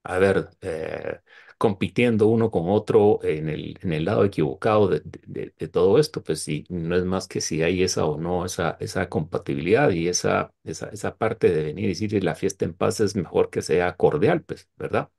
a 0.05 0.19
ver, 0.19 0.51
eh, 0.61 1.20
compitiendo 1.62 2.26
uno 2.26 2.51
con 2.51 2.64
otro 2.68 3.20
en 3.22 3.48
el, 3.48 3.78
en 3.82 3.93
el 3.93 4.05
lado 4.05 4.24
equivocado 4.24 4.89
de, 4.89 5.01
de- 5.05 5.55
de- 5.59 5.68
todo 5.68 5.98
esto, 6.01 6.22
pues 6.24 6.40
sí, 6.43 6.64
no 6.68 6.97
es 6.97 7.05
más 7.05 7.28
que 7.28 7.40
si 7.40 7.62
hay 7.62 7.82
esa 7.84 8.05
o 8.06 8.18
no, 8.18 8.44
esa, 8.44 8.76
esa 8.80 9.09
compatibilidad 9.09 9.90
y 9.90 10.09
esa, 10.09 10.52
esa, 10.64 10.89
esa 10.89 11.16
parte 11.16 11.51
de 11.51 11.62
venir 11.64 11.84
y 11.86 11.89
decir 11.89 12.24
la 12.24 12.34
fiesta 12.34 12.64
en 12.64 12.74
paz 12.74 13.01
es 13.01 13.14
mejor 13.16 13.48
que 13.51 13.62
sea 13.62 13.97
cordial, 13.97 14.43
pues, 14.43 14.68
¿verdad? 14.76 15.10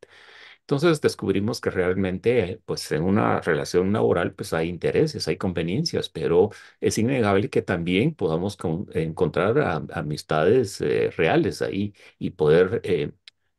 Entonces 0.62 1.02
descubrimos 1.02 1.62
que 1.62 1.70
realmente, 1.72 2.62
pues 2.66 2.92
en 2.92 3.04
una 3.04 3.42
relación 3.42 3.92
laboral, 3.94 4.34
pues 4.34 4.54
hay 4.54 4.70
intereses, 4.70 5.28
hay 5.28 5.38
conveniencias, 5.38 6.10
pero 6.10 6.52
es 6.82 6.98
innegable 6.98 7.50
que 7.50 7.62
también 7.62 8.16
podamos 8.16 8.58
con- 8.58 8.88
encontrar 8.94 9.60
a- 9.60 9.84
amistades 9.94 10.80
eh, 10.82 11.12
reales 11.18 11.62
ahí 11.62 11.94
y 12.20 12.32
poder 12.32 12.82
eh, 12.84 13.12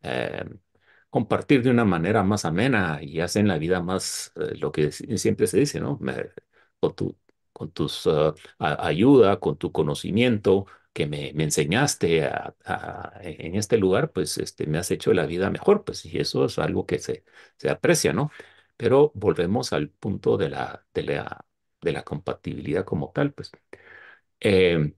eh, 0.02 0.44
compartir 1.14 1.62
de 1.62 1.70
una 1.70 1.84
manera 1.84 2.22
más 2.24 2.44
amena 2.44 2.98
y 3.02 3.20
hacen 3.20 3.48
la 3.48 3.58
vida 3.58 3.80
más, 3.82 4.32
eh, 4.36 4.56
lo 4.58 4.72
que 4.72 4.90
si- 4.92 5.16
siempre 5.18 5.46
se 5.46 5.58
dice, 5.60 5.80
¿no? 5.80 5.98
Me- 6.00 6.30
con 6.80 6.94
tu, 6.94 7.16
ah, 8.58 8.76
ayuda, 8.86 9.38
con 9.40 9.56
tu 9.58 9.72
conocimiento 9.72 10.66
que 10.92 11.06
me, 11.06 11.30
enseñaste 11.30 12.28
en 13.22 13.54
este 13.56 13.76
lugar, 13.78 14.12
pues 14.12 14.38
este, 14.38 14.66
me 14.66 14.78
has 14.78 14.90
hecho 14.90 15.12
la 15.12 15.26
vida 15.26 15.50
mejor, 15.50 15.84
pues 15.84 16.04
y 16.04 16.18
eso 16.18 16.44
es 16.46 16.58
algo 16.58 16.86
que 16.86 16.98
se, 16.98 17.24
se 17.56 17.70
aprecia, 17.70 18.12
¿no? 18.12 18.30
Pero 18.76 19.12
volvemos 19.14 19.72
al 19.72 19.88
punto 19.90 20.36
de 20.36 20.48
la, 20.50 20.84
de 20.94 21.02
la, 21.04 21.44
de 21.80 21.92
la 21.92 22.02
compatibilidad 22.04 22.84
como 22.84 23.10
tal, 23.12 23.32
pues. 23.32 23.50
Em, 24.40 24.94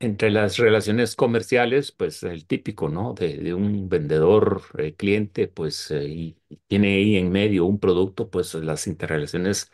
entre 0.00 0.30
las 0.30 0.56
relaciones 0.58 1.14
comerciales, 1.16 1.92
pues 1.92 2.22
el 2.24 2.46
típico, 2.46 2.88
¿no? 2.88 3.14
De, 3.14 3.54
un 3.54 3.88
vendedor, 3.88 4.62
eh, 4.78 4.94
cliente, 4.96 5.48
pues 5.48 5.90
eh, 5.92 6.04
y 6.08 6.36
tiene 6.66 6.96
ahí 6.96 7.16
en 7.16 7.30
medio 7.30 7.64
un 7.66 7.78
producto, 7.78 8.28
pues 8.30 8.54
las 8.54 8.86
interrelaciones, 8.88 9.70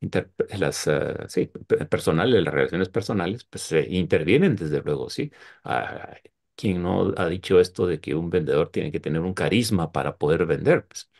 inter- 0.00 0.30
las, 0.58 0.86
eh, 0.86 1.14
sí, 1.28 1.46
pe- 1.46 1.84
personales, 1.86 2.42
las 2.44 2.54
relaciones 2.54 2.88
personales, 2.88 3.44
pues 3.44 3.72
intervienen 3.88 4.56
desde 4.56 4.82
luego, 4.82 5.10
¿sí? 5.10 5.30
Ah, 5.64 6.16
¿quién 6.56 6.82
no 6.82 7.12
ha 7.16 7.28
dicho 7.28 7.60
esto 7.60 7.86
de 7.86 8.00
que 8.00 8.14
un 8.14 8.30
vendedor 8.30 8.70
tiene 8.70 8.92
que 8.92 9.00
tener 9.00 9.20
un 9.22 9.34
carisma 9.34 9.92
para 9.92 10.16
poder 10.18 10.46
vender? 10.46 10.86
Pues 10.86 11.10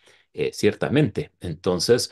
ciertamente. 0.53 1.33
Entonces, 1.41 2.11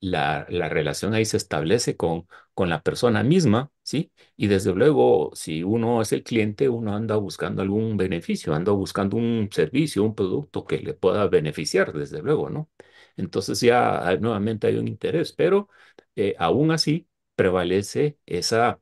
la, 0.00 0.46
la 0.48 0.68
relación 0.68 1.14
ahí 1.14 1.24
se 1.24 1.36
establece 1.36 1.96
con, 1.96 2.26
con 2.54 2.68
la 2.70 2.82
persona 2.82 3.22
misma, 3.24 3.70
¿sí? 3.82 4.12
Y 4.36 4.46
desde 4.48 4.74
luego, 4.74 5.30
si 5.34 5.62
uno 5.64 6.02
es 6.02 6.12
el 6.12 6.22
cliente, 6.22 6.68
uno 6.68 6.94
anda 6.94 7.16
buscando 7.16 7.62
algún 7.62 7.96
beneficio, 7.96 8.54
anda 8.54 8.72
buscando 8.72 9.16
un 9.16 9.48
servicio, 9.52 10.04
un 10.04 10.14
producto 10.14 10.64
que 10.66 10.78
le 10.78 10.94
pueda 10.94 11.26
beneficiar, 11.28 11.92
desde 11.92 12.22
luego, 12.22 12.50
¿no? 12.50 12.70
Entonces 13.16 13.60
ya 13.60 14.06
hay- 14.06 14.18
nuevamente 14.20 14.66
hay 14.68 14.76
un 14.78 14.88
interés, 14.88 15.32
pero 15.32 15.68
eh, 16.16 16.34
aún 16.38 16.70
así 16.70 17.08
prevalece 17.34 18.18
esa, 18.26 18.80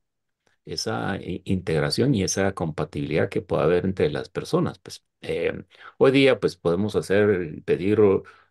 esa 0.65 1.19
integración 1.45 2.15
y 2.15 2.23
esa 2.25 2.53
compatibilidad 2.55 3.29
que 3.29 3.43
puede 3.43 3.63
haber 3.65 3.85
entre 3.85 4.11
las 4.11 4.29
personas. 4.29 4.79
Pues 4.79 5.05
eh, 5.23 5.65
hoy 5.99 6.11
día, 6.13 6.41
pues 6.41 6.57
podemos 6.57 6.97
hacer, 6.97 7.63
pedir 7.65 8.01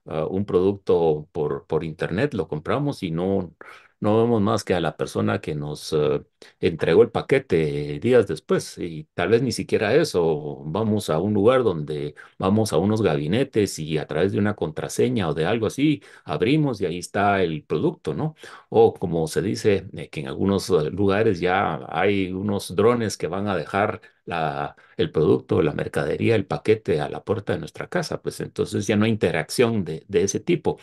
uh, 0.06 0.26
un 0.30 0.46
producto 0.46 1.28
por, 1.32 1.66
por 1.68 1.84
internet, 1.84 2.34
lo 2.34 2.48
compramos 2.48 3.04
y 3.04 3.12
no 3.12 3.54
no 4.00 4.18
vemos 4.24 4.42
más 4.42 4.64
que 4.64 4.74
a 4.76 4.80
la 4.82 4.98
persona 4.98 5.42
que 5.42 5.56
nos 5.56 5.94
eh, 5.94 6.22
entregó 6.60 7.02
el 7.04 7.12
paquete 7.12 8.00
días 8.00 8.28
después 8.28 8.78
y 8.78 9.06
tal 9.14 9.30
vez 9.30 9.42
ni 9.42 9.52
siquiera 9.52 9.94
eso. 9.96 10.62
Vamos 10.66 11.10
a 11.10 11.20
un 11.20 11.34
lugar 11.34 11.64
donde 11.64 12.16
vamos 12.38 12.74
a 12.74 12.78
unos 12.78 13.02
gabinetes 13.02 13.80
y 13.80 13.98
a 13.98 14.06
través 14.08 14.32
de 14.32 14.40
una 14.40 14.56
contraseña 14.56 15.30
o 15.30 15.34
de 15.34 15.46
algo 15.46 15.68
así 15.68 16.02
abrimos 16.24 16.82
y 16.82 16.86
ahí 16.86 17.00
está 17.00 17.42
el 17.44 17.64
producto, 17.64 18.14
¿no? 18.14 18.36
O 18.70 18.94
como 18.94 19.28
se 19.28 19.42
dice 19.42 19.88
eh, 19.96 20.10
que 20.10 20.22
en 20.22 20.28
algunos 20.28 20.70
eh, 20.70 20.90
lugares 20.92 21.40
ya 21.40 21.80
hay 21.90 22.32
unos 22.32 22.76
drones 22.76 23.18
que 23.18 23.28
van 23.28 23.48
a 23.48 23.56
dejar 23.56 24.02
la, 24.26 24.76
el 24.98 25.12
producto, 25.12 25.62
la 25.62 25.74
mercadería, 25.74 26.36
el 26.36 26.46
paquete 26.46 27.00
a 27.02 27.10
la 27.10 27.24
puerta 27.24 27.54
de 27.54 27.60
nuestra 27.60 27.88
casa, 27.88 28.22
pues 28.22 28.40
entonces 28.42 28.88
ya 28.88 28.96
no 28.96 29.06
hay 29.06 29.12
interacción 29.12 29.84
de, 29.86 30.04
de 30.08 30.24
ese 30.24 30.40
tipo. 30.40 30.80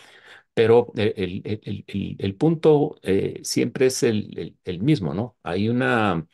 Pero 0.54 0.92
el, 0.96 1.12
el- 1.16 1.42
el- 1.64 1.84
el- 1.86 2.16
el 2.18 2.34
punto 2.36 2.96
eh, 3.02 3.40
siempre 3.44 3.86
es 3.86 4.02
el, 4.02 4.56
mismo, 4.82 5.14
¿no? 5.14 5.36
Hay 5.42 5.68
una 5.68 6.26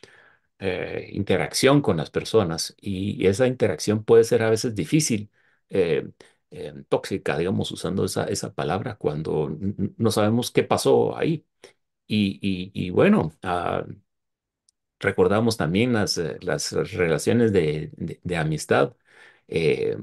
eh, 0.59 1.09
interacción 1.13 1.81
con 1.81 1.97
las 1.97 2.09
personas 2.11 2.75
y 2.81 3.25
esa 3.27 3.47
interacción 3.47 4.03
puede 4.03 4.23
ser 4.25 4.43
a 4.43 4.49
veces 4.49 4.75
difícil, 4.75 5.31
eh, 5.69 6.09
eh, 6.51 6.73
tóxica, 6.89 7.37
digamos, 7.37 7.71
usando 7.71 8.05
esa, 8.05 8.25
esa 8.25 8.53
palabra, 8.53 8.95
cuando 8.97 9.57
no 9.97 10.11
sabemos 10.11 10.51
qué 10.51 10.63
pasó 10.63 11.17
ahí. 11.17 11.45
Y, 12.07 12.39
y- 12.41 12.71
bueno, 12.91 13.33
ah, 13.43 13.85
recordamos 14.99 15.57
también 15.57 15.93
las, 15.93 16.17
eh, 16.17 16.37
las 16.41 16.71
relaciones 16.71 17.51
de, 17.53 17.91
de- 17.97 18.19
amistad 18.37 18.95
eh, 19.47 19.97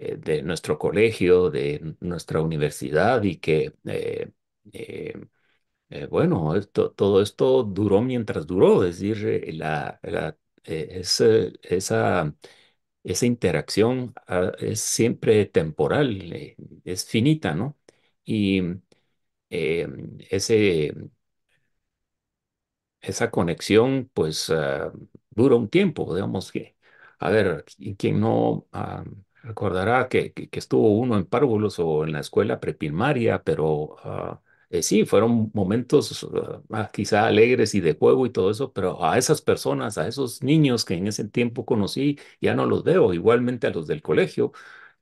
eh, 0.00 0.16
de 0.18 0.42
nuestro 0.42 0.78
colegio, 0.78 1.50
de 1.50 1.96
nuestra 2.00 2.42
universidad 2.42 3.22
y 3.24 3.36
que, 3.38 3.74
eh, 3.86 4.30
eh, 4.72 6.06
bueno, 6.06 6.54
esto, 6.56 6.92
todo 6.92 7.22
esto 7.22 7.62
duró 7.64 8.00
mientras 8.02 8.46
duró, 8.46 8.84
es 8.84 9.00
decir, 9.00 9.54
la, 9.56 10.00
esa, 11.62 12.34
esa 13.04 13.26
interacción 13.26 14.14
ah, 14.26 14.52
es 14.58 14.80
siempre 14.80 15.46
temporal, 15.46 16.56
es 16.84 17.04
finita, 17.06 17.54
¿no? 17.54 17.78
Y 18.24 18.62
ese 20.30 20.92
esa 23.00 23.30
conexión 23.30 24.10
pues 24.14 24.50
ah, 24.50 24.92
dura 25.30 25.56
un 25.56 25.68
tiempo, 25.68 26.14
digamos 26.14 26.52
que, 26.52 26.76
a 27.18 27.30
ver, 27.30 27.64
¿qui- 27.64 27.96
¿quién 27.96 28.20
no 28.20 28.66
ah, 28.72 29.04
recordará 29.42 30.08
que, 30.08 30.32
que- 30.32 30.48
estuvo 30.58 30.90
uno 30.98 31.16
en 31.16 31.26
párvulos 31.26 31.78
o 31.78 32.04
en 32.04 32.12
la 32.12 32.20
escuela 32.20 32.60
preprimaria, 32.60 33.42
pero 33.42 33.96
ah, 34.04 34.40
eh, 34.70 34.82
sí, 34.82 35.04
fueron 35.04 35.50
momentos 35.54 36.26
ah, 36.72 36.90
quizá 36.92 37.26
alegres 37.26 37.74
y 37.74 37.80
de 37.80 37.94
juego 37.94 38.26
y 38.26 38.30
todo 38.30 38.50
eso, 38.50 38.72
pero 38.72 39.04
a 39.04 39.18
esas 39.18 39.42
personas, 39.42 39.98
a 39.98 40.06
esos 40.08 40.42
niños 40.42 40.84
que 40.84 40.94
en 40.94 41.06
ese 41.08 41.24
tiempo 41.28 41.64
conocí, 41.64 42.18
ya 42.40 42.54
no 42.54 42.66
los 42.66 42.84
veo, 42.84 43.12
igualmente 43.14 43.66
a 43.66 43.70
los 43.70 43.86
del 43.86 44.02
colegio. 44.02 44.52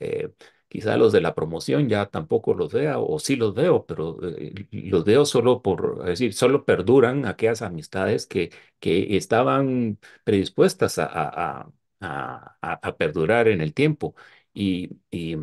eh, 0.01 0.31
Quizá 0.70 0.98
los 0.98 1.12
de 1.15 1.23
la 1.23 1.35
promoción 1.35 1.89
ya 1.89 2.05
tampoco 2.10 2.52
los 2.52 2.70
vea, 2.74 2.98
o 2.98 3.19
sí 3.19 3.36
los 3.36 3.55
veo, 3.55 3.86
pero 3.86 4.19
eh, 4.28 4.52
los 4.70 5.02
veo 5.05 5.24
solo 5.24 5.62
por, 5.62 6.01
es 6.02 6.06
decir, 6.20 6.35
solo 6.35 6.66
perduran 6.66 7.24
aquellas 7.24 7.62
amistades 7.62 8.27
que, 8.27 8.51
que 8.78 9.16
estaban 9.16 9.98
predispuestas 10.24 10.98
a, 10.98 11.70
a- 12.01 12.57
a- 12.62 12.97
perdurar 12.97 13.49
en 13.49 13.61
el 13.61 13.75
tiempo. 13.75 14.15
Y, 14.55 14.91
y, 15.11 15.37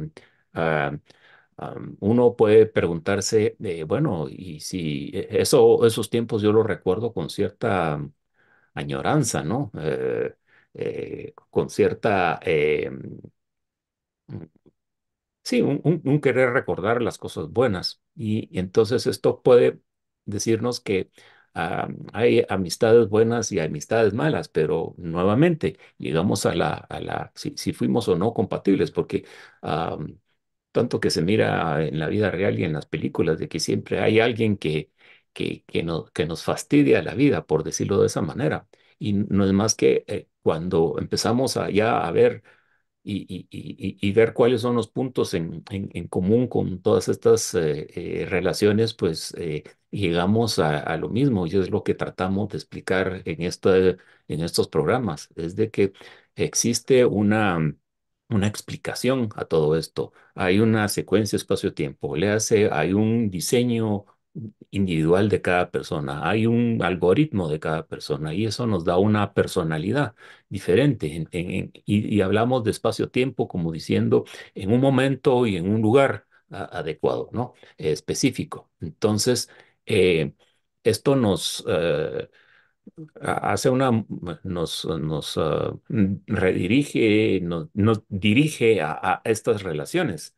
ah, 0.53 0.97
ah, 1.57 1.75
uno 1.99 2.35
puede 2.35 2.65
preguntarse, 2.67 3.55
bueno, 3.87 4.27
y 4.29 4.59
si 4.61 5.11
eh, 5.13 5.27
eso, 5.41 5.85
esos 5.85 6.09
tiempos 6.09 6.41
yo 6.41 6.51
los 6.53 6.65
recuerdo 6.65 7.13
con 7.13 7.29
cierta 7.29 7.99
añoranza, 8.73 9.43
¿no? 9.43 9.71
Eh, 9.79 10.35
eh, 10.75 11.33
con 11.49 11.69
cierta... 11.69 12.39
eh, 12.43 12.89
Sí, 15.43 15.61
un, 15.61 15.79
un- 15.83 16.01
un 16.05 16.21
querer 16.21 16.51
recordar 16.53 17.01
las 17.01 17.17
cosas 17.19 17.49
buenas. 17.51 18.01
Y, 18.15 18.49
y 18.55 18.59
entonces 18.59 19.05
esto 19.05 19.41
puede 19.43 19.79
decirnos 20.25 20.79
que 20.79 21.11
hay 22.13 22.45
amistades 22.49 23.09
buenas 23.09 23.51
y 23.51 23.59
amistades 23.59 24.13
malas, 24.13 24.49
pero 24.49 24.93
nuevamente 24.97 25.77
llegamos 25.97 26.45
a 26.45 26.55
la, 26.55 26.73
a 26.73 26.99
la, 26.99 27.31
si, 27.35 27.53
si 27.57 27.73
fuimos 27.73 28.07
o 28.09 28.15
no 28.17 28.33
compatibles, 28.33 28.91
porque 28.91 29.25
tanto 30.71 30.99
que 30.99 31.09
se 31.09 31.21
mira 31.21 31.83
en 31.85 31.99
la 31.99 32.07
vida 32.07 32.31
real 32.31 32.59
y 32.59 32.63
en 32.65 32.73
las 32.73 32.85
películas, 32.85 33.39
de 33.39 33.47
que 33.47 33.59
siempre 33.59 33.99
hay 33.99 34.19
alguien 34.19 34.57
que, 34.57 34.91
que, 35.33 35.63
que, 35.65 35.83
no- 35.83 36.05
que 36.07 36.25
nos 36.25 36.43
fastidia 36.43 37.01
la 37.01 37.13
vida, 37.15 37.45
por 37.45 37.63
decirlo 37.63 37.99
de 38.01 38.07
esa 38.07 38.21
manera. 38.21 38.67
Y 38.99 39.13
no 39.13 39.45
es 39.45 39.53
más 39.53 39.75
que 39.75 40.03
eh, 40.07 40.27
cuando 40.41 40.95
empezamos 40.99 41.57
a, 41.57 41.69
ya 41.69 42.05
a 42.05 42.11
ver 42.11 42.43
y, 43.03 43.47
y- 43.51 43.97
y- 44.01 44.11
ver 44.13 44.33
cuáles 44.33 44.61
son 44.61 44.75
los 44.75 44.87
puntos 44.89 45.33
en, 45.35 45.63
en- 45.71 46.07
común 46.09 46.47
con 46.47 46.81
todas 46.81 47.07
estas 47.09 47.53
eh, 47.55 47.87
eh, 48.23 48.25
relaciones, 48.27 48.93
pues 48.95 49.33
llegamos 49.95 50.59
a, 50.59 50.79
a 50.79 50.97
lo 50.97 51.09
mismo 51.09 51.47
y 51.47 51.51
es 51.57 51.69
lo 51.71 51.83
que 51.83 51.93
tratamos 51.95 52.49
de 52.49 52.57
explicar 52.57 53.21
en, 53.25 53.41
esta, 53.43 53.77
en 53.77 53.97
estos 54.27 54.67
programas, 54.67 55.29
es 55.35 55.55
de 55.55 55.71
que 55.71 55.93
existe 56.35 57.05
una, 57.05 57.75
una 58.29 58.47
explicación 58.47 59.29
a 59.35 59.45
todo 59.45 59.75
esto. 59.77 60.13
Hay 60.35 60.59
una 60.59 60.87
secuencia 60.89 61.37
espacio-tiempo, 61.37 62.15
le 62.15 62.29
hace, 62.31 62.69
hay 62.71 62.93
un 62.93 63.29
diseño 63.29 64.05
individual 64.71 65.29
de 65.29 65.41
cada 65.41 65.71
persona, 65.71 66.27
hay 66.29 66.45
un 66.47 66.81
algoritmo 66.83 67.47
de 67.49 67.59
cada 67.59 67.87
persona 67.87 68.33
y 68.33 68.45
eso 68.45 68.67
nos 68.67 68.83
da 68.85 68.97
una 68.97 69.33
personalidad 69.33 70.15
diferente. 70.49 71.15
en- 71.15 71.27
en- 71.31 71.71
y, 71.85 72.15
y 72.15 72.21
hablamos 72.21 72.63
de 72.63 72.71
espacio-tiempo 72.71 73.47
como 73.47 73.71
diciendo 73.71 74.25
en 74.53 74.71
un 74.73 74.81
momento 74.81 75.45
y 75.47 75.55
en 75.57 75.69
un 75.69 75.81
lugar 75.81 76.27
a- 76.49 76.65
adecuado, 76.79 77.29
¿no? 77.31 77.53
Específico. 77.77 78.69
Entonces, 78.81 79.49
eh, 79.85 80.33
esto 80.83 81.15
nos 81.15 81.63
eh, 81.67 82.29
ha- 83.21 83.53
hace 83.53 83.69
una, 83.69 84.05
nos, 84.43 84.85
nos 84.85 85.37
mm, 85.89 86.15
redirige, 86.27 87.39
nos, 87.41 87.69
nos 87.73 88.03
dirige 88.09 88.81
a, 88.81 89.21
estas 89.25 89.63
relaciones. 89.63 90.35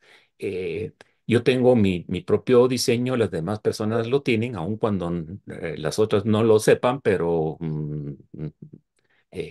Yo 1.30 1.44
tengo 1.44 1.76
mi, 1.76 2.06
mi 2.08 2.22
propio 2.22 2.68
diseño, 2.70 3.18
las 3.18 3.32
demás 3.32 3.60
personas 3.60 4.08
lo 4.08 4.22
tienen, 4.22 4.56
aun 4.56 4.78
cuando 4.78 5.12
eh, 5.48 5.76
las 5.78 6.00
otras 6.00 6.24
no 6.26 6.42
lo 6.44 6.58
sepan, 6.60 7.02
pero 7.02 7.58
mm, 7.60 8.12
mm, 8.34 8.48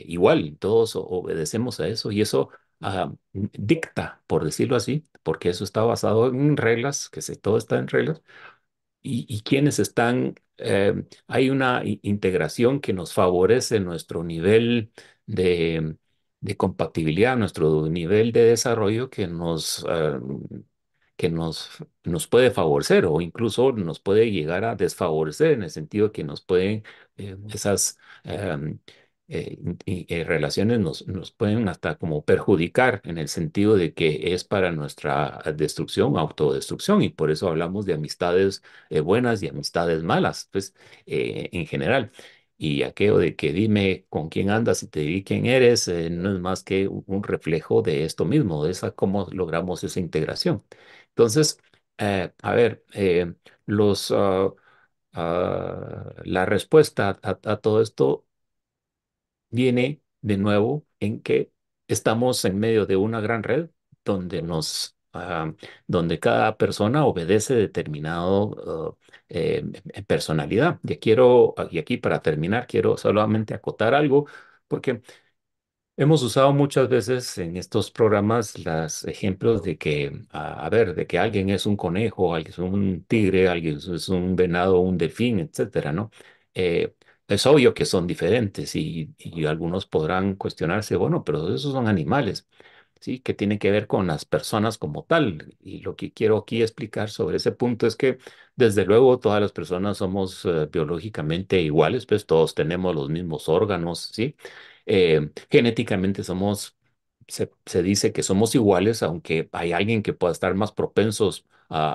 igual, 0.06 0.56
todos 0.58 0.92
obedecemos 0.96 1.80
a 1.80 1.88
eso 1.88 2.10
y 2.12 2.20
eso 2.22 2.50
ah, 2.80 3.12
dicta, 3.32 4.22
por 4.26 4.44
decirlo 4.44 4.76
así, 4.76 5.06
porque 5.22 5.50
eso 5.50 5.64
está 5.64 5.82
basado 5.82 6.28
en 6.28 6.56
reglas, 6.56 7.08
que 7.10 7.22
se, 7.22 7.36
todo 7.36 7.58
está 7.58 7.78
en 7.78 7.88
reglas, 7.88 8.22
y, 9.06 9.42
quienes 9.42 9.78
están, 9.78 10.34
eh, 10.58 11.04
hay 11.26 11.50
una 11.50 11.82
integración 11.84 12.80
que 12.80 12.92
nos 12.92 13.12
favorece 13.14 13.80
nuestro 13.80 14.24
nivel 14.24 14.92
de, 15.26 15.96
compatibilidad, 16.56 17.36
nuestro 17.36 17.88
nivel 17.88 18.32
de 18.32 18.44
desarrollo 18.44 19.10
que 19.10 19.26
nos, 19.26 19.84
eh, 19.88 20.18
que 21.16 21.30
nos, 21.30 21.70
nos 22.04 22.26
puede 22.28 22.50
favorecer 22.50 23.06
o 23.06 23.20
incluso 23.20 23.72
nos 23.72 24.00
puede 24.00 24.30
llegar 24.30 24.64
a 24.64 24.76
desfavorecer 24.76 25.52
en 25.52 25.62
el 25.62 25.70
sentido 25.70 26.12
que 26.12 26.24
nos 26.24 26.42
pueden, 26.42 26.84
eh, 27.16 27.36
esas 27.52 27.98
eh, 29.28 29.58
y- 29.84 30.06
y 30.14 30.22
relaciones 30.24 30.78
nos, 30.80 31.06
nos 31.08 31.32
pueden 31.32 31.68
hasta 31.68 31.96
como 31.96 32.24
perjudicar 32.24 33.00
en 33.04 33.18
el 33.18 33.28
sentido 33.28 33.76
de 33.76 33.92
que 33.94 34.34
es 34.34 34.44
para 34.44 34.70
nuestra 34.72 35.42
destrucción, 35.56 36.16
autodestrucción, 36.18 37.02
y 37.02 37.08
por 37.10 37.30
eso 37.30 37.48
hablamos 37.48 37.86
de 37.86 37.94
amistades 37.94 38.62
eh, 38.90 39.00
buenas 39.00 39.42
y 39.42 39.48
amistades 39.48 40.02
malas, 40.02 40.48
pues 40.52 40.74
eh, 41.06 41.48
en 41.52 41.66
general. 41.66 42.12
Y 42.58 42.82
aquello 42.84 43.18
de 43.18 43.36
que 43.36 43.52
dime 43.52 44.06
con 44.08 44.28
quién 44.30 44.48
andas 44.50 44.82
y 44.82 44.88
te 44.88 45.00
diré 45.00 45.24
quién 45.24 45.44
eres, 45.46 45.88
eh, 45.88 46.08
no 46.10 46.32
es 46.34 46.40
más 46.40 46.62
que 46.62 46.88
un 46.88 47.22
reflejo 47.22 47.82
de 47.82 48.04
esto 48.04 48.24
mismo, 48.24 48.64
de 48.64 48.70
esa 48.72 48.92
cómo 48.92 49.28
logramos 49.30 49.84
esa 49.84 50.00
integración. 50.00 50.64
Entonces, 51.10 51.58
eh, 51.98 52.32
a 52.42 52.54
ver, 52.54 52.82
eh, 52.94 53.34
los, 53.66 54.10
ah, 54.12 54.52
ah, 55.12 56.14
la 56.24 56.46
respuesta 56.46 57.18
a, 57.22 57.30
a 57.44 57.56
todo 57.58 57.82
esto 57.82 58.24
viene 59.50 60.02
de 60.20 60.36
nuevo 60.38 60.86
en 61.00 61.20
que 61.22 61.52
estamos 61.88 62.44
en 62.44 62.58
medio 62.58 62.86
de 62.86 62.96
una 62.96 63.20
gran 63.20 63.42
red 63.42 63.70
donde 64.04 64.42
nos, 64.42 64.96
ah, 65.12 65.52
donde 65.86 66.18
cada 66.20 66.56
persona 66.56 67.04
obedece 67.06 67.54
determinado 67.54 68.96
ah, 68.98 69.06
eh, 69.28 69.64
eh, 69.92 70.02
personalidad. 70.04 70.78
Y 70.82 70.96
quiero, 70.96 71.54
y 71.70 71.78
aquí 71.78 71.96
para 71.98 72.20
terminar, 72.22 72.66
quiero 72.66 72.96
solamente 72.96 73.54
acotar 73.54 73.94
algo, 73.94 74.26
porque 74.68 75.02
Hemos 75.98 76.22
usado 76.22 76.52
muchas 76.52 76.88
veces 76.90 77.38
en 77.38 77.56
estos 77.56 77.90
programas 77.90 78.58
los 78.58 79.04
ejemplos 79.04 79.62
de 79.62 79.78
que, 79.78 80.26
a, 80.30 80.68
ver, 80.68 80.94
de 80.94 81.06
que 81.06 81.18
alguien 81.18 81.48
es 81.48 81.64
un 81.64 81.74
conejo, 81.76 82.34
alguien 82.34 82.52
es 82.52 82.58
un 82.58 83.04
tigre, 83.04 83.48
alguien 83.48 83.78
es 83.78 83.88
es 83.88 84.08
un 84.10 84.36
venado, 84.36 84.80
un 84.80 84.98
delfín, 84.98 85.38
etcétera, 85.40 85.92
¿no? 85.92 86.10
Eh, 86.54 86.94
es 87.28 87.46
obvio 87.46 87.74
que 87.74 87.84
son 87.84 88.06
diferentes 88.06 88.76
y, 88.76 89.14
algunos 89.46 89.86
podrán 89.86 90.36
cuestionarse, 90.36 90.96
bueno, 90.96 91.24
pero 91.24 91.54
esos 91.54 91.72
son 91.72 91.88
animales. 91.88 92.46
¿sí? 93.00 93.20
que 93.20 93.34
tiene 93.34 93.58
que 93.58 93.70
ver 93.70 93.86
con 93.86 94.06
las 94.06 94.24
personas 94.24 94.78
como 94.78 95.04
tal. 95.04 95.56
Y 95.60 95.80
lo 95.80 95.96
que 95.96 96.12
quiero 96.12 96.38
aquí 96.38 96.62
explicar 96.62 97.10
sobre 97.10 97.36
ese 97.38 97.52
punto 97.52 97.86
es 97.86 97.96
que, 97.96 98.18
desde 98.56 98.84
luego, 98.86 99.18
todas 99.20 99.40
las 99.40 99.52
personas 99.52 99.98
somos 99.98 100.44
eh, 100.44 100.66
biológicamente 100.72 101.60
iguales, 101.60 102.06
pues 102.06 102.26
todos 102.26 102.54
tenemos 102.54 102.94
los 102.94 103.08
mismos 103.10 103.48
órganos, 103.48 104.10
¿sí? 104.12 104.36
Eh, 104.86 105.30
genéticamente 105.50 106.24
somos, 106.24 106.76
se, 107.28 107.50
se 107.66 107.82
dice 107.82 108.12
que 108.12 108.22
somos 108.22 108.54
iguales, 108.54 109.02
aunque 109.02 109.48
hay 109.52 109.72
alguien 109.72 110.02
que 110.02 110.12
pueda 110.12 110.32
estar 110.32 110.54
más 110.54 110.72
propensos 110.72 111.44
a, 111.68 111.92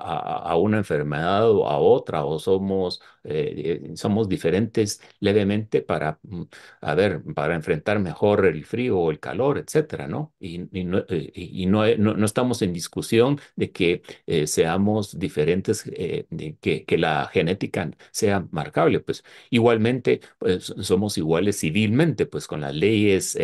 a- 0.52 0.56
una 0.57 0.77
enfermedad 0.77 1.49
o 1.52 1.68
a 1.68 1.77
otra, 1.80 2.26
o 2.26 2.39
somos, 2.39 3.02
eh, 3.23 3.81
eh, 3.91 3.98
somos 3.98 4.27
diferentes 4.30 5.02
levemente 5.19 5.81
para 5.81 6.19
mm, 6.23 6.43
a 6.81 6.95
ver, 6.95 7.22
para 7.35 7.56
enfrentar 7.56 7.99
mejor 7.99 8.45
el 8.45 8.65
frío 8.65 8.99
o 8.99 9.11
el 9.11 9.19
calor, 9.19 9.57
etcétera, 9.57 10.07
¿no? 10.07 10.34
Y, 10.39 10.60
no, 10.60 10.99
eh, 11.10 11.31
y 11.35 11.65
no, 11.65 11.84
no- 11.98 12.26
estamos 12.26 12.61
en 12.61 12.73
discusión 12.73 13.39
de 13.56 13.72
que 13.72 14.02
seamos 14.48 15.18
diferentes, 15.19 15.84
de 15.85 16.57
que, 16.61 16.85
que 16.85 16.98
la 16.98 17.27
genética 17.31 17.89
sea 18.11 18.48
marcable, 18.52 18.99
pues 18.99 19.23
igualmente 19.49 20.22
pues, 20.38 20.73
somos 20.81 21.18
iguales 21.18 21.60
civilmente, 21.60 22.26
pues 22.26 22.48
con 22.48 22.61
las 22.61 22.73
leyes 22.76 23.38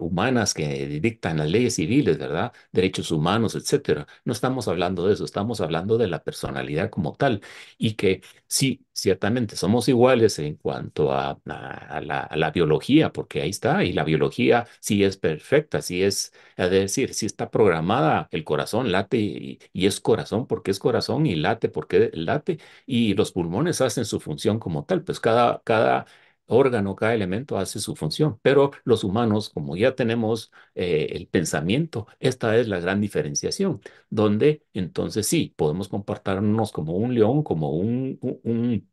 humanas 0.00 0.54
que 0.54 0.86
dictan 1.00 1.38
las 1.38 1.50
leyes 1.50 1.74
civiles, 1.76 2.18
¿verdad? 2.18 2.52
Derechos 2.72 3.10
humanos, 3.10 3.54
etcétera. 3.54 4.06
No 4.24 4.32
estamos 4.32 4.68
hablando 4.68 5.06
de 5.06 5.14
eso, 5.14 5.24
estamos 5.24 5.60
hablando 5.62 5.98
de 5.98 6.08
la 6.08 6.22
personalidad 6.22 6.90
como 6.90 7.14
tal 7.14 7.40
y 7.78 7.94
que 7.94 8.22
Sí, 8.46 8.84
ciertamente 8.92 9.56
somos 9.56 9.88
iguales 9.88 10.38
en 10.38 10.56
cuanto 10.56 11.10
a, 11.12 11.40
la 11.46 12.50
biología, 12.50 13.12
porque 13.12 13.40
ahí 13.42 13.50
está, 13.50 13.84
y 13.84 13.92
la 13.92 14.04
biología 14.04 14.66
sí 14.80 15.04
es 15.04 15.16
perfecta, 15.16 15.82
sí 15.82 16.02
es, 16.02 16.32
es 16.56 16.70
decir, 16.70 17.14
sí 17.14 17.26
está 17.26 17.50
programada, 17.50 18.28
el 18.30 18.44
corazón 18.44 18.92
late 18.92 19.16
y, 19.18 19.58
y 19.72 19.86
es 19.86 20.00
corazón 20.00 20.46
porque 20.46 20.70
es 20.70 20.78
corazón 20.78 21.26
y 21.26 21.34
late 21.36 21.68
porque 21.68 22.10
late, 22.14 22.58
y 22.86 23.14
los 23.14 23.32
pulmones 23.32 23.80
hacen 23.80 24.04
su 24.04 24.20
función 24.20 24.58
como 24.58 24.84
tal, 24.84 25.02
pues 25.02 25.20
cada, 25.20 25.62
cada 25.64 26.06
órgano, 26.52 26.94
cada 26.96 27.14
elemento 27.14 27.58
hace 27.58 27.80
su 27.80 27.96
función, 27.96 28.38
pero 28.42 28.70
los 28.84 29.04
humanos, 29.04 29.50
como 29.50 29.76
ya 29.76 29.94
tenemos 29.94 30.52
eh, 30.74 31.08
el 31.12 31.26
pensamiento, 31.28 32.06
esta 32.20 32.56
es 32.56 32.68
la 32.68 32.80
gran 32.80 33.00
diferenciación 33.00 33.80
donde 34.10 34.64
entonces 34.74 35.26
sí, 35.26 35.54
podemos 35.56 35.88
comportarnos 35.88 36.72
como 36.72 36.94
un 36.96 37.14
león, 37.14 37.42
como 37.42 37.70
un, 37.70 38.18
un, 38.22 38.88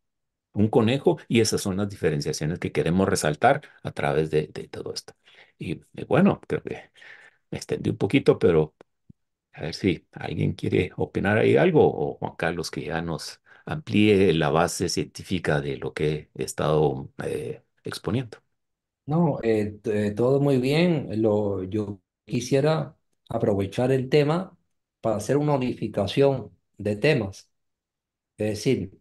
un- 0.53 0.67
conejo, 0.69 1.17
y 1.27 1.39
esas 1.41 1.61
son 1.61 1.77
las 1.77 1.89
diferenciaciones 1.89 2.59
que 2.59 2.71
queremos 2.71 3.07
resaltar 3.09 3.61
a 3.83 3.91
través 3.91 4.29
de, 4.31 4.47
de 4.47 4.67
todo 4.67 4.93
esto. 4.93 5.13
Y 5.57 5.73
eh, 5.95 6.05
bueno, 6.07 6.41
creo 6.47 6.61
que 6.63 6.91
me 7.51 7.57
extendí 7.57 7.89
un 7.91 7.97
poquito, 7.97 8.39
pero 8.39 8.75
a 9.53 9.61
ver 9.63 9.73
si 9.75 10.07
alguien 10.13 10.53
quiere 10.53 10.91
opinar 10.97 11.37
ahí 11.37 11.57
algo, 11.57 11.81
o 11.85 12.15
Juan 12.17 12.35
Carlos 12.37 12.71
que 12.71 12.85
ya 12.85 13.01
nos 13.01 13.41
amplíe 13.69 14.33
la 14.33 14.49
base 14.49 14.89
científica 14.89 15.61
de 15.61 15.77
lo 15.77 15.93
que 15.93 16.31
he 16.35 16.43
estado 16.43 17.11
eh, 17.23 17.63
exponiendo. 17.83 18.39
No, 19.05 19.39
eh, 19.43 19.79
todo 20.15 20.39
muy 20.39 20.57
bien. 20.59 21.21
Lo, 21.21 21.63
yo 21.63 21.99
quisiera 22.25 22.95
aprovechar 23.27 23.91
el 23.91 24.07
tema 24.09 24.55
para 25.01 25.15
hacer 25.17 25.37
una 25.37 25.55
unificación 25.55 26.55
de 26.77 26.95
temas, 26.95 27.49
es 28.37 28.47
decir, 28.49 28.99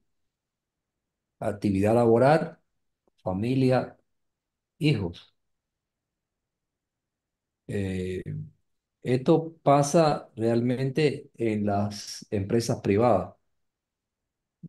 actividad 1.41 1.95
laboral, 1.97 2.59
familia, 3.23 3.97
hijos. 4.79 5.35
Eh, 7.67 8.23
esto 9.03 9.57
pasa 9.63 10.31
realmente 10.37 11.31
en 11.37 11.67
las 11.67 12.27
empresas 12.33 12.81
privadas. 12.83 13.35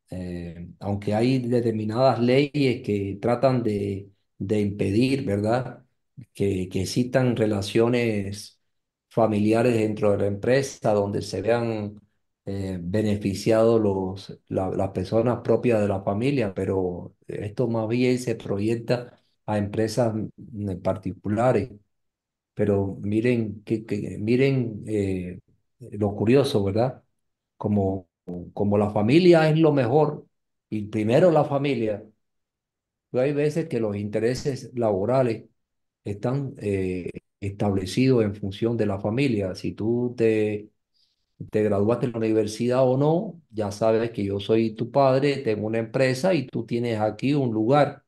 Eh, 0.09 0.69
aunque 0.79 1.13
hay 1.15 1.39
determinadas 1.39 2.19
leyes 2.19 2.81
que 2.83 3.17
tratan 3.21 3.63
de, 3.63 4.11
de 4.37 4.61
impedir, 4.61 5.25
¿verdad? 5.25 5.85
Que, 6.33 6.67
que 6.69 6.81
existan 6.81 7.35
relaciones 7.35 8.59
familiares 9.09 9.73
dentro 9.75 10.11
de 10.11 10.17
la 10.19 10.27
empresa 10.27 10.93
donde 10.93 11.21
se 11.21 11.41
vean 11.41 11.99
eh, 12.45 12.77
beneficiados 12.81 13.79
los, 13.81 14.39
la- 14.47 14.69
las 14.71 14.89
personas 14.91 15.39
propias 15.43 15.81
de 15.81 15.87
la 15.87 16.01
familia, 16.03 16.53
pero 16.53 17.15
esto 17.27 17.67
más 17.67 17.87
bien 17.87 18.19
se 18.19 18.35
proyecta 18.35 19.19
a 19.45 19.57
empresas 19.57 20.13
particulares. 20.83 21.71
Pero 22.55 22.97
miren, 23.01 23.63
que- 23.65 24.17
miren 24.19 24.83
eh, 24.87 25.39
lo 25.79 26.15
curioso, 26.15 26.63
¿verdad? 26.65 27.03
Como, 27.57 28.08
como 28.53 28.77
la 28.77 28.89
familia 28.91 29.49
es 29.49 29.57
lo 29.59 29.71
mejor, 29.73 30.25
y 30.69 30.83
primero 30.87 31.31
la 31.31 31.45
familia, 31.45 32.03
pero 33.11 33.23
hay 33.23 33.33
veces 33.33 33.67
que 33.67 33.79
los 33.79 33.95
intereses 33.95 34.71
laborales 34.75 35.45
están 36.05 36.55
eh, 36.59 37.11
establecidos 37.39 38.23
en 38.23 38.35
función 38.35 38.77
de 38.77 38.85
la 38.87 38.99
familia. 38.99 39.55
Si 39.55 39.73
tú 39.73 40.13
te, 40.17 40.69
te 41.51 41.63
graduaste 41.63 42.07
en 42.07 42.13
la 42.13 42.19
universidad 42.19 42.83
o 42.87 42.97
no, 42.97 43.41
ya 43.51 43.71
sabes 43.71 44.11
que 44.11 44.25
yo 44.25 44.39
soy 44.39 44.75
tu 44.75 44.91
padre, 44.91 45.37
tengo 45.39 45.67
una 45.67 45.79
empresa 45.79 46.33
y 46.35 46.47
tú 46.47 46.65
tienes 46.65 46.99
aquí 47.01 47.33
un 47.35 47.53
lugar, 47.53 48.03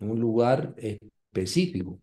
un 0.00 0.20
lugar 0.20 0.74
específico. 0.76 1.98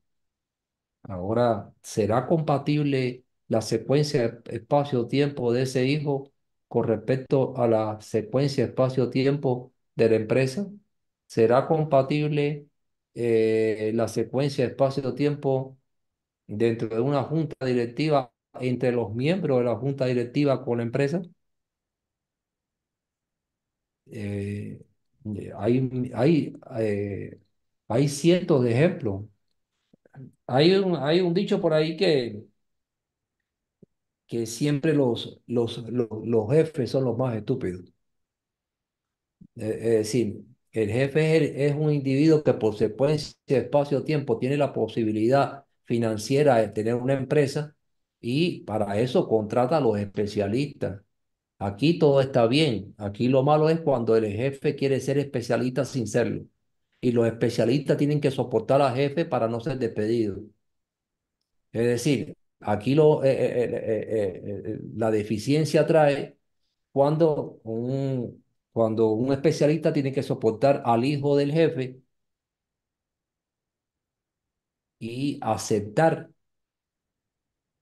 Ahora, 1.03 1.74
¿será 1.82 2.28
compatible 2.28 3.24
la 3.48 3.61
secuencia 3.61 4.41
espacio-tiempo 4.45 5.52
de 5.53 5.64
ese 5.64 5.86
hijo 5.86 6.32
con 6.70 6.86
respecto 6.88 7.58
a 7.58 7.68
la 7.70 8.02
secuencia 8.02 8.66
espacio-tiempo 8.66 9.74
de 9.96 10.10
la 10.12 10.18
empresa? 10.18 10.68
¿Será 11.28 11.68
compatible 11.68 12.68
eh, 13.16 13.94
la 13.96 14.10
secuencia 14.10 14.66
espacio-tiempo 14.66 15.78
dentro 16.48 16.90
de 16.90 17.02
una 17.02 17.24
junta 17.24 17.66
directiva 17.66 18.34
entre 18.60 18.91
los 18.94 19.14
miembros 19.16 19.60
de 19.60 19.66
la 19.66 19.78
junta 19.78 20.06
directiva 20.08 20.64
con 20.66 20.78
la 20.80 20.84
empresa? 20.86 21.22
Eh, 24.12 24.82
hay, 25.58 26.12
hay, 26.16 26.54
eh, 26.80 27.40
hay 27.88 28.08
cientos 28.10 28.64
de 28.64 28.72
ejemplos. 28.74 29.26
Hay 30.48 30.74
un, 30.76 30.96
hay 30.98 31.22
un 31.22 31.34
dicho 31.34 31.62
por 31.62 31.74
ahí 31.74 31.96
que 31.98 32.44
que 34.30 34.47
siempre 34.47 34.93
los, 34.95 35.41
los, 35.47 35.80
los, 35.89 36.10
los 36.26 36.51
jefes 36.51 36.91
son 36.91 37.06
los 37.06 37.18
más 37.19 37.35
estúpidos. 37.38 37.85
Eh, 39.56 39.77
Es 39.81 39.91
decir, 39.99 40.45
el 40.72 40.89
jefe 40.89 41.38
es, 41.68 41.72
es 41.73 41.77
un 41.77 41.91
individuo 41.91 42.43
que 42.43 42.53
por 42.53 42.76
secuencia, 42.77 43.35
espacio-tiempo 43.47 44.38
tiene 44.39 44.57
la 44.57 44.73
posibilidad 44.73 45.65
financiera 45.85 46.57
de 46.57 46.69
tener 46.69 46.95
una 46.95 47.14
empresa 47.14 47.76
y 48.22 48.61
para 48.61 48.99
eso 48.99 49.27
contrata 49.27 49.77
a 49.77 49.81
los 49.81 49.97
especialistas. 49.99 51.01
Aquí 51.60 51.99
todo 51.99 52.22
está 52.22 52.47
bien. 52.47 52.95
Aquí 52.97 53.30
lo 53.30 53.43
malo 53.43 53.69
es 53.69 53.81
cuando 53.81 54.15
el 54.18 54.27
jefe 54.31 54.76
quiere 54.76 54.99
ser 55.01 55.18
especialista 55.19 55.85
sin 55.85 56.07
serlo. 56.07 56.45
Y 57.01 57.11
los 57.14 57.27
especialistas 57.27 57.97
tienen 57.97 58.22
que 58.22 58.31
soportar 58.31 58.81
al 58.81 58.95
jefe 58.95 59.26
para 59.26 59.47
no 59.49 59.60
ser 59.61 59.80
despedidos. 59.80 60.39
Es 61.72 61.84
decir, 61.85 62.35
aquí 62.61 62.95
lo, 62.95 63.23
eh, 63.23 63.30
eh, 63.31 64.41
eh, 64.44 64.80
la 64.95 65.11
deficiencia 65.11 65.86
trae 65.88 66.38
cuando 66.91 67.60
un, 67.64 68.44
cuando 68.72 69.10
un 69.14 69.34
especialista 69.34 69.94
tiene 69.94 70.11
que 70.14 70.23
soportar 70.23 70.81
al 70.86 71.06
hijo 71.06 71.36
del 71.38 71.52
jefe 71.53 72.02
y 74.99 75.38
aceptar 75.41 76.30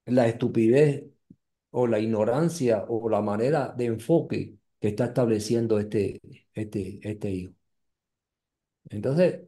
la 0.06 0.28
estupidez 0.28 1.04
o 1.72 1.88
la 1.88 2.00
ignorancia 2.00 2.86
o 2.90 3.10
la 3.10 3.22
manera 3.22 3.74
de 3.78 3.86
enfoque 3.88 4.58
que 4.82 4.90
está 4.90 5.06
estableciendo 5.08 5.80
este, 5.80 6.22
este, 6.54 7.00
este 7.04 7.32
hijo. 7.32 7.54
Entonces, 8.90 9.42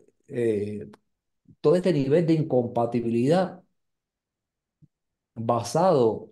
todo 1.61 1.76
este 1.76 1.93
nivel 1.93 2.26
de 2.26 2.34
incompatibilidad 2.34 3.64
basado 5.45 6.32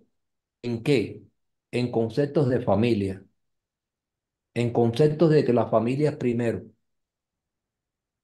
en 0.62 0.82
qué? 0.84 1.24
En 1.72 1.90
conceptos 1.92 2.48
de 2.48 2.62
familia, 2.62 3.24
en 4.54 4.72
conceptos 4.74 5.30
de 5.30 5.42
que 5.44 5.52
la 5.54 5.66
familia 5.68 6.10
es 6.10 6.16
primero. 6.16 6.62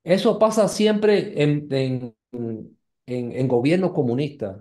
Eso 0.05 0.39
pasa 0.39 0.69
siempre 0.69 1.43
en, 1.43 1.69
en, 1.73 2.17
en, 3.07 3.33
en 3.33 3.49
gobiernos 3.49 3.93
comunistas. 3.93 4.59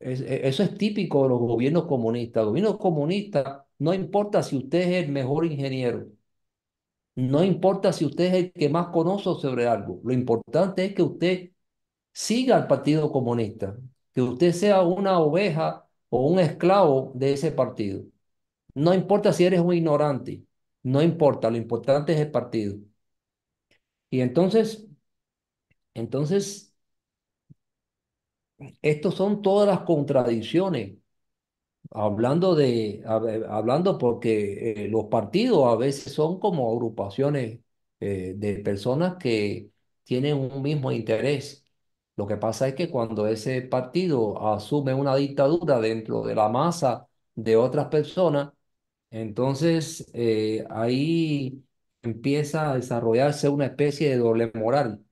Es- 0.00 0.20
e- 0.20 0.48
eso 0.48 0.62
es 0.62 0.76
típico 0.78 1.22
de 1.24 1.28
los 1.30 1.38
gobiernos 1.40 1.86
comunistas. 1.86 2.44
Gobiernos 2.44 2.78
comunistas, 2.78 3.62
no 3.78 3.94
importa 3.94 4.42
si 4.42 4.56
usted 4.56 4.78
es 4.80 5.04
el 5.06 5.12
mejor 5.12 5.44
ingeniero, 5.46 6.06
no 7.16 7.42
importa 7.44 7.92
si 7.92 8.04
usted 8.04 8.24
es 8.26 8.34
el 8.34 8.52
que 8.52 8.68
más 8.68 8.88
conoce 8.88 9.24
sobre 9.40 9.66
algo, 9.66 10.00
lo 10.04 10.12
importante 10.12 10.84
es 10.84 10.94
que 10.94 11.02
usted 11.02 11.50
siga 12.24 12.56
al 12.56 12.66
Partido 12.68 13.10
Comunista, 13.12 13.76
que 14.12 14.22
usted 14.22 14.52
sea 14.52 14.82
una 14.82 15.18
oveja 15.20 15.86
o 16.10 16.26
un 16.28 16.38
esclavo 16.40 17.12
de 17.14 17.32
ese 17.34 17.52
partido. 17.52 18.02
No 18.74 18.94
importa 18.94 19.32
si 19.34 19.44
eres 19.46 19.60
un 19.60 19.74
ignorante, 19.74 20.44
no 20.84 21.02
importa, 21.02 21.50
lo 21.50 21.56
importante 21.58 22.12
es 22.14 22.20
el 22.20 22.30
partido. 22.32 22.78
Y 24.10 24.20
entonces, 24.20 24.86
entonces, 25.94 26.72
estos 28.82 29.14
son 29.14 29.42
todas 29.42 29.68
las 29.68 29.80
contradicciones. 29.80 30.98
Hablando 31.90 32.54
de, 32.56 33.02
hab- 33.06 33.46
hablando 33.50 33.98
porque 33.98 34.86
eh, 34.86 34.88
los 34.88 35.06
partidos 35.06 35.66
a 35.72 35.76
veces 35.76 36.12
son 36.14 36.40
como 36.40 36.70
agrupaciones 36.72 37.60
eh, 38.00 38.34
de 38.36 38.58
personas 38.60 39.16
que 39.18 39.70
tienen 40.04 40.36
un 40.38 40.62
mismo 40.62 40.92
interés. 40.92 41.66
Lo 42.18 42.28
que 42.28 42.36
pasa 42.38 42.68
es 42.68 42.76
que 42.76 42.90
cuando 42.90 43.28
ese 43.28 43.62
partido 43.62 44.48
asume 44.54 44.94
una 44.94 45.16
dictadura 45.16 45.80
dentro 45.80 46.22
de 46.24 46.36
la 46.36 46.50
masa 46.50 47.08
de 47.36 47.56
otras 47.56 47.88
personas, 47.88 48.52
entonces 49.10 50.10
eh, 50.14 50.66
ahí 50.70 51.64
empieza 52.02 52.70
a 52.72 52.76
desarrollarse 52.76 53.48
una 53.50 53.66
especie 53.66 54.10
de 54.10 54.18
doble 54.18 54.52
moral 54.54 55.04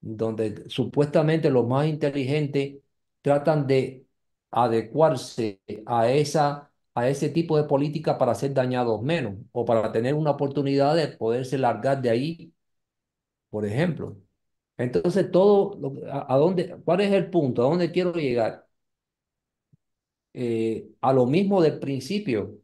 donde 0.00 0.68
supuestamente 0.68 1.50
los 1.50 1.66
más 1.66 1.86
inteligentes 1.86 2.76
tratan 3.22 3.66
de 3.66 4.06
adecuarse 4.50 5.60
a 5.86 6.10
esa, 6.10 6.70
a 6.94 7.08
ese 7.08 7.28
tipo 7.30 7.56
de 7.56 7.64
política 7.64 8.16
para 8.18 8.34
ser 8.34 8.54
dañados 8.54 9.02
menos 9.02 9.34
o 9.52 9.64
para 9.64 9.92
tener 9.92 10.14
una 10.14 10.30
oportunidad 10.32 10.94
de 10.96 11.08
poderse 11.08 11.58
largar 11.58 12.00
de 12.02 12.10
ahí, 12.10 12.52
por 13.50 13.66
ejemplo. 13.66 14.18
Entonces, 14.78 15.30
todo, 15.30 15.76
lo- 15.80 16.12
a, 16.12 16.32
a 16.34 16.36
dónde, 16.38 16.76
¿cuál 16.84 17.00
es 17.02 17.12
el 17.12 17.30
punto? 17.30 17.62
¿A 17.62 17.68
dónde 17.70 17.90
quiero 17.92 18.12
llegar? 18.14 18.66
Eh, 20.34 20.90
a 21.00 21.12
lo 21.12 21.26
mismo 21.26 21.60
del 21.62 21.78
principio, 21.80 22.58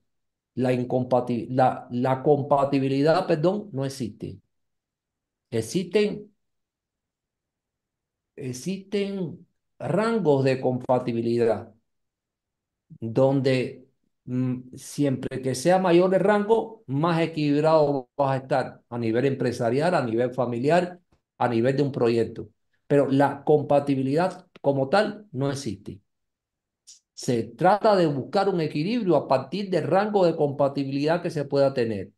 la 0.56 0.72
incompati- 0.72 1.48
la, 1.50 1.88
la 1.90 2.22
compatibilidad, 2.22 3.26
perdón, 3.26 3.70
no 3.72 3.84
existe. 3.84 4.40
Existen 5.60 6.10
existen 8.36 9.44
rangos 9.78 10.44
de 10.44 10.60
compatibilidad 10.60 11.74
donde 13.00 13.88
mm, 14.24 14.74
siempre 14.76 15.42
que 15.42 15.54
sea 15.54 15.78
mayor 15.78 16.14
el 16.14 16.20
rango, 16.20 16.82
más 16.86 17.20
equilibrado 17.20 18.08
vas 18.16 18.32
a 18.34 18.36
estar 18.42 18.82
a 18.88 18.98
nivel 18.98 19.24
empresarial, 19.26 19.94
a 19.94 20.04
nivel 20.04 20.32
familiar, 20.32 21.00
a 21.38 21.48
nivel 21.48 21.76
de 21.76 21.82
un 21.82 21.92
proyecto. 21.92 22.50
Pero 22.86 23.08
la 23.10 23.44
compatibilidad 23.44 24.46
como 24.60 24.88
tal 24.88 25.26
no 25.32 25.50
existe. 25.50 26.00
Se 27.14 27.42
trata 27.44 27.96
de 27.96 28.06
buscar 28.06 28.48
un 28.48 28.60
equilibrio 28.60 29.16
a 29.16 29.26
partir 29.28 29.68
del 29.70 29.84
rango 29.86 30.24
de 30.26 30.36
compatibilidad 30.36 31.22
que 31.22 31.30
se 31.30 31.44
pueda 31.44 31.72
tener. 31.74 32.12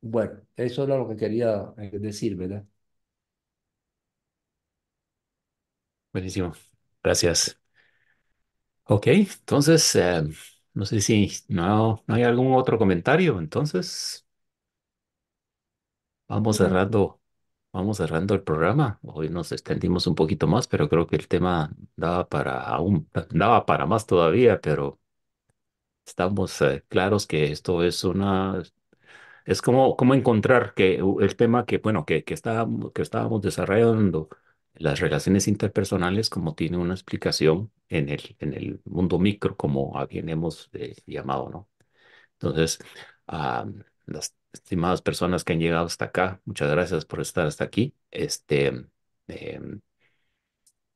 Bueno, 0.00 0.40
eso 0.56 0.84
era 0.84 0.96
lo 0.96 1.08
que 1.08 1.16
quería 1.16 1.72
eh, 1.78 1.90
decir, 1.98 2.36
¿verdad? 2.36 2.64
Buenísimo. 6.12 6.52
Gracias. 7.02 7.58
Ok, 8.84 9.06
entonces, 9.08 9.94
eh, 9.96 10.22
no 10.74 10.84
sé 10.86 11.00
si 11.02 11.30
no, 11.48 12.02
no 12.06 12.14
hay 12.14 12.22
algún 12.22 12.54
otro 12.54 12.78
comentario. 12.78 13.38
Entonces, 13.38 14.26
vamos 16.28 16.56
cerrando, 16.58 17.20
vamos 17.72 17.98
cerrando 17.98 18.34
el 18.34 18.42
programa. 18.42 18.98
Hoy 19.02 19.28
nos 19.30 19.52
extendimos 19.52 20.06
un 20.06 20.14
poquito 20.14 20.46
más, 20.46 20.68
pero 20.68 20.88
creo 20.88 21.06
que 21.06 21.16
el 21.16 21.28
tema 21.28 21.72
daba 21.96 22.28
para 22.28 22.60
aún, 22.62 23.08
daba 23.30 23.66
para 23.66 23.86
más 23.86 24.06
todavía, 24.06 24.60
pero 24.60 25.00
estamos 26.06 26.60
eh, 26.62 26.84
claros 26.88 27.26
que 27.26 27.52
esto 27.52 27.82
es 27.82 28.04
una 28.04 28.62
Es 29.46 29.62
como, 29.62 29.96
como 29.96 30.14
encontrar 30.14 30.74
que 30.74 30.96
el 31.20 31.36
tema 31.36 31.66
que, 31.66 31.78
bueno, 31.78 32.04
que, 32.06 32.24
que, 32.24 32.34
estábamos, 32.34 32.92
que 32.92 33.02
estábamos 33.02 33.42
desarrollando, 33.42 34.30
las 34.74 35.00
relaciones 35.00 35.48
interpersonales, 35.48 36.30
como 36.30 36.54
tiene 36.56 36.78
una 36.78 36.94
explicación 36.94 37.72
en 37.90 38.10
el, 38.10 38.36
en 38.40 38.54
el 38.54 38.82
mundo 38.86 39.18
micro, 39.20 39.56
como 39.56 39.98
a 39.98 40.06
bien 40.06 40.28
hemos 40.30 40.70
eh, 40.74 40.96
llamado, 41.06 41.50
¿no? 41.50 41.70
Entonces, 42.34 42.78
a 43.28 43.66
las 44.06 44.34
estimadas 44.52 45.02
personas 45.02 45.44
que 45.44 45.52
han 45.54 45.60
llegado 45.60 45.86
hasta 45.86 46.06
acá, 46.06 46.40
muchas 46.44 46.70
gracias 46.70 47.04
por 47.04 47.20
estar 47.20 47.46
hasta 47.46 47.64
aquí. 47.64 47.94
Este, 48.10 48.86
em, 49.28 49.80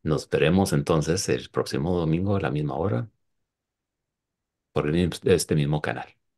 nos 0.05 0.29
veremos 0.29 0.73
entonces 0.73 1.29
el 1.29 1.51
próximo 1.51 1.97
domingo 1.99 2.37
a 2.37 2.41
la 2.41 2.51
misma 2.51 2.75
hora 2.77 3.09
por 4.73 4.91
este 4.95 5.55
mismo 5.55 5.81
canal. 5.81 6.15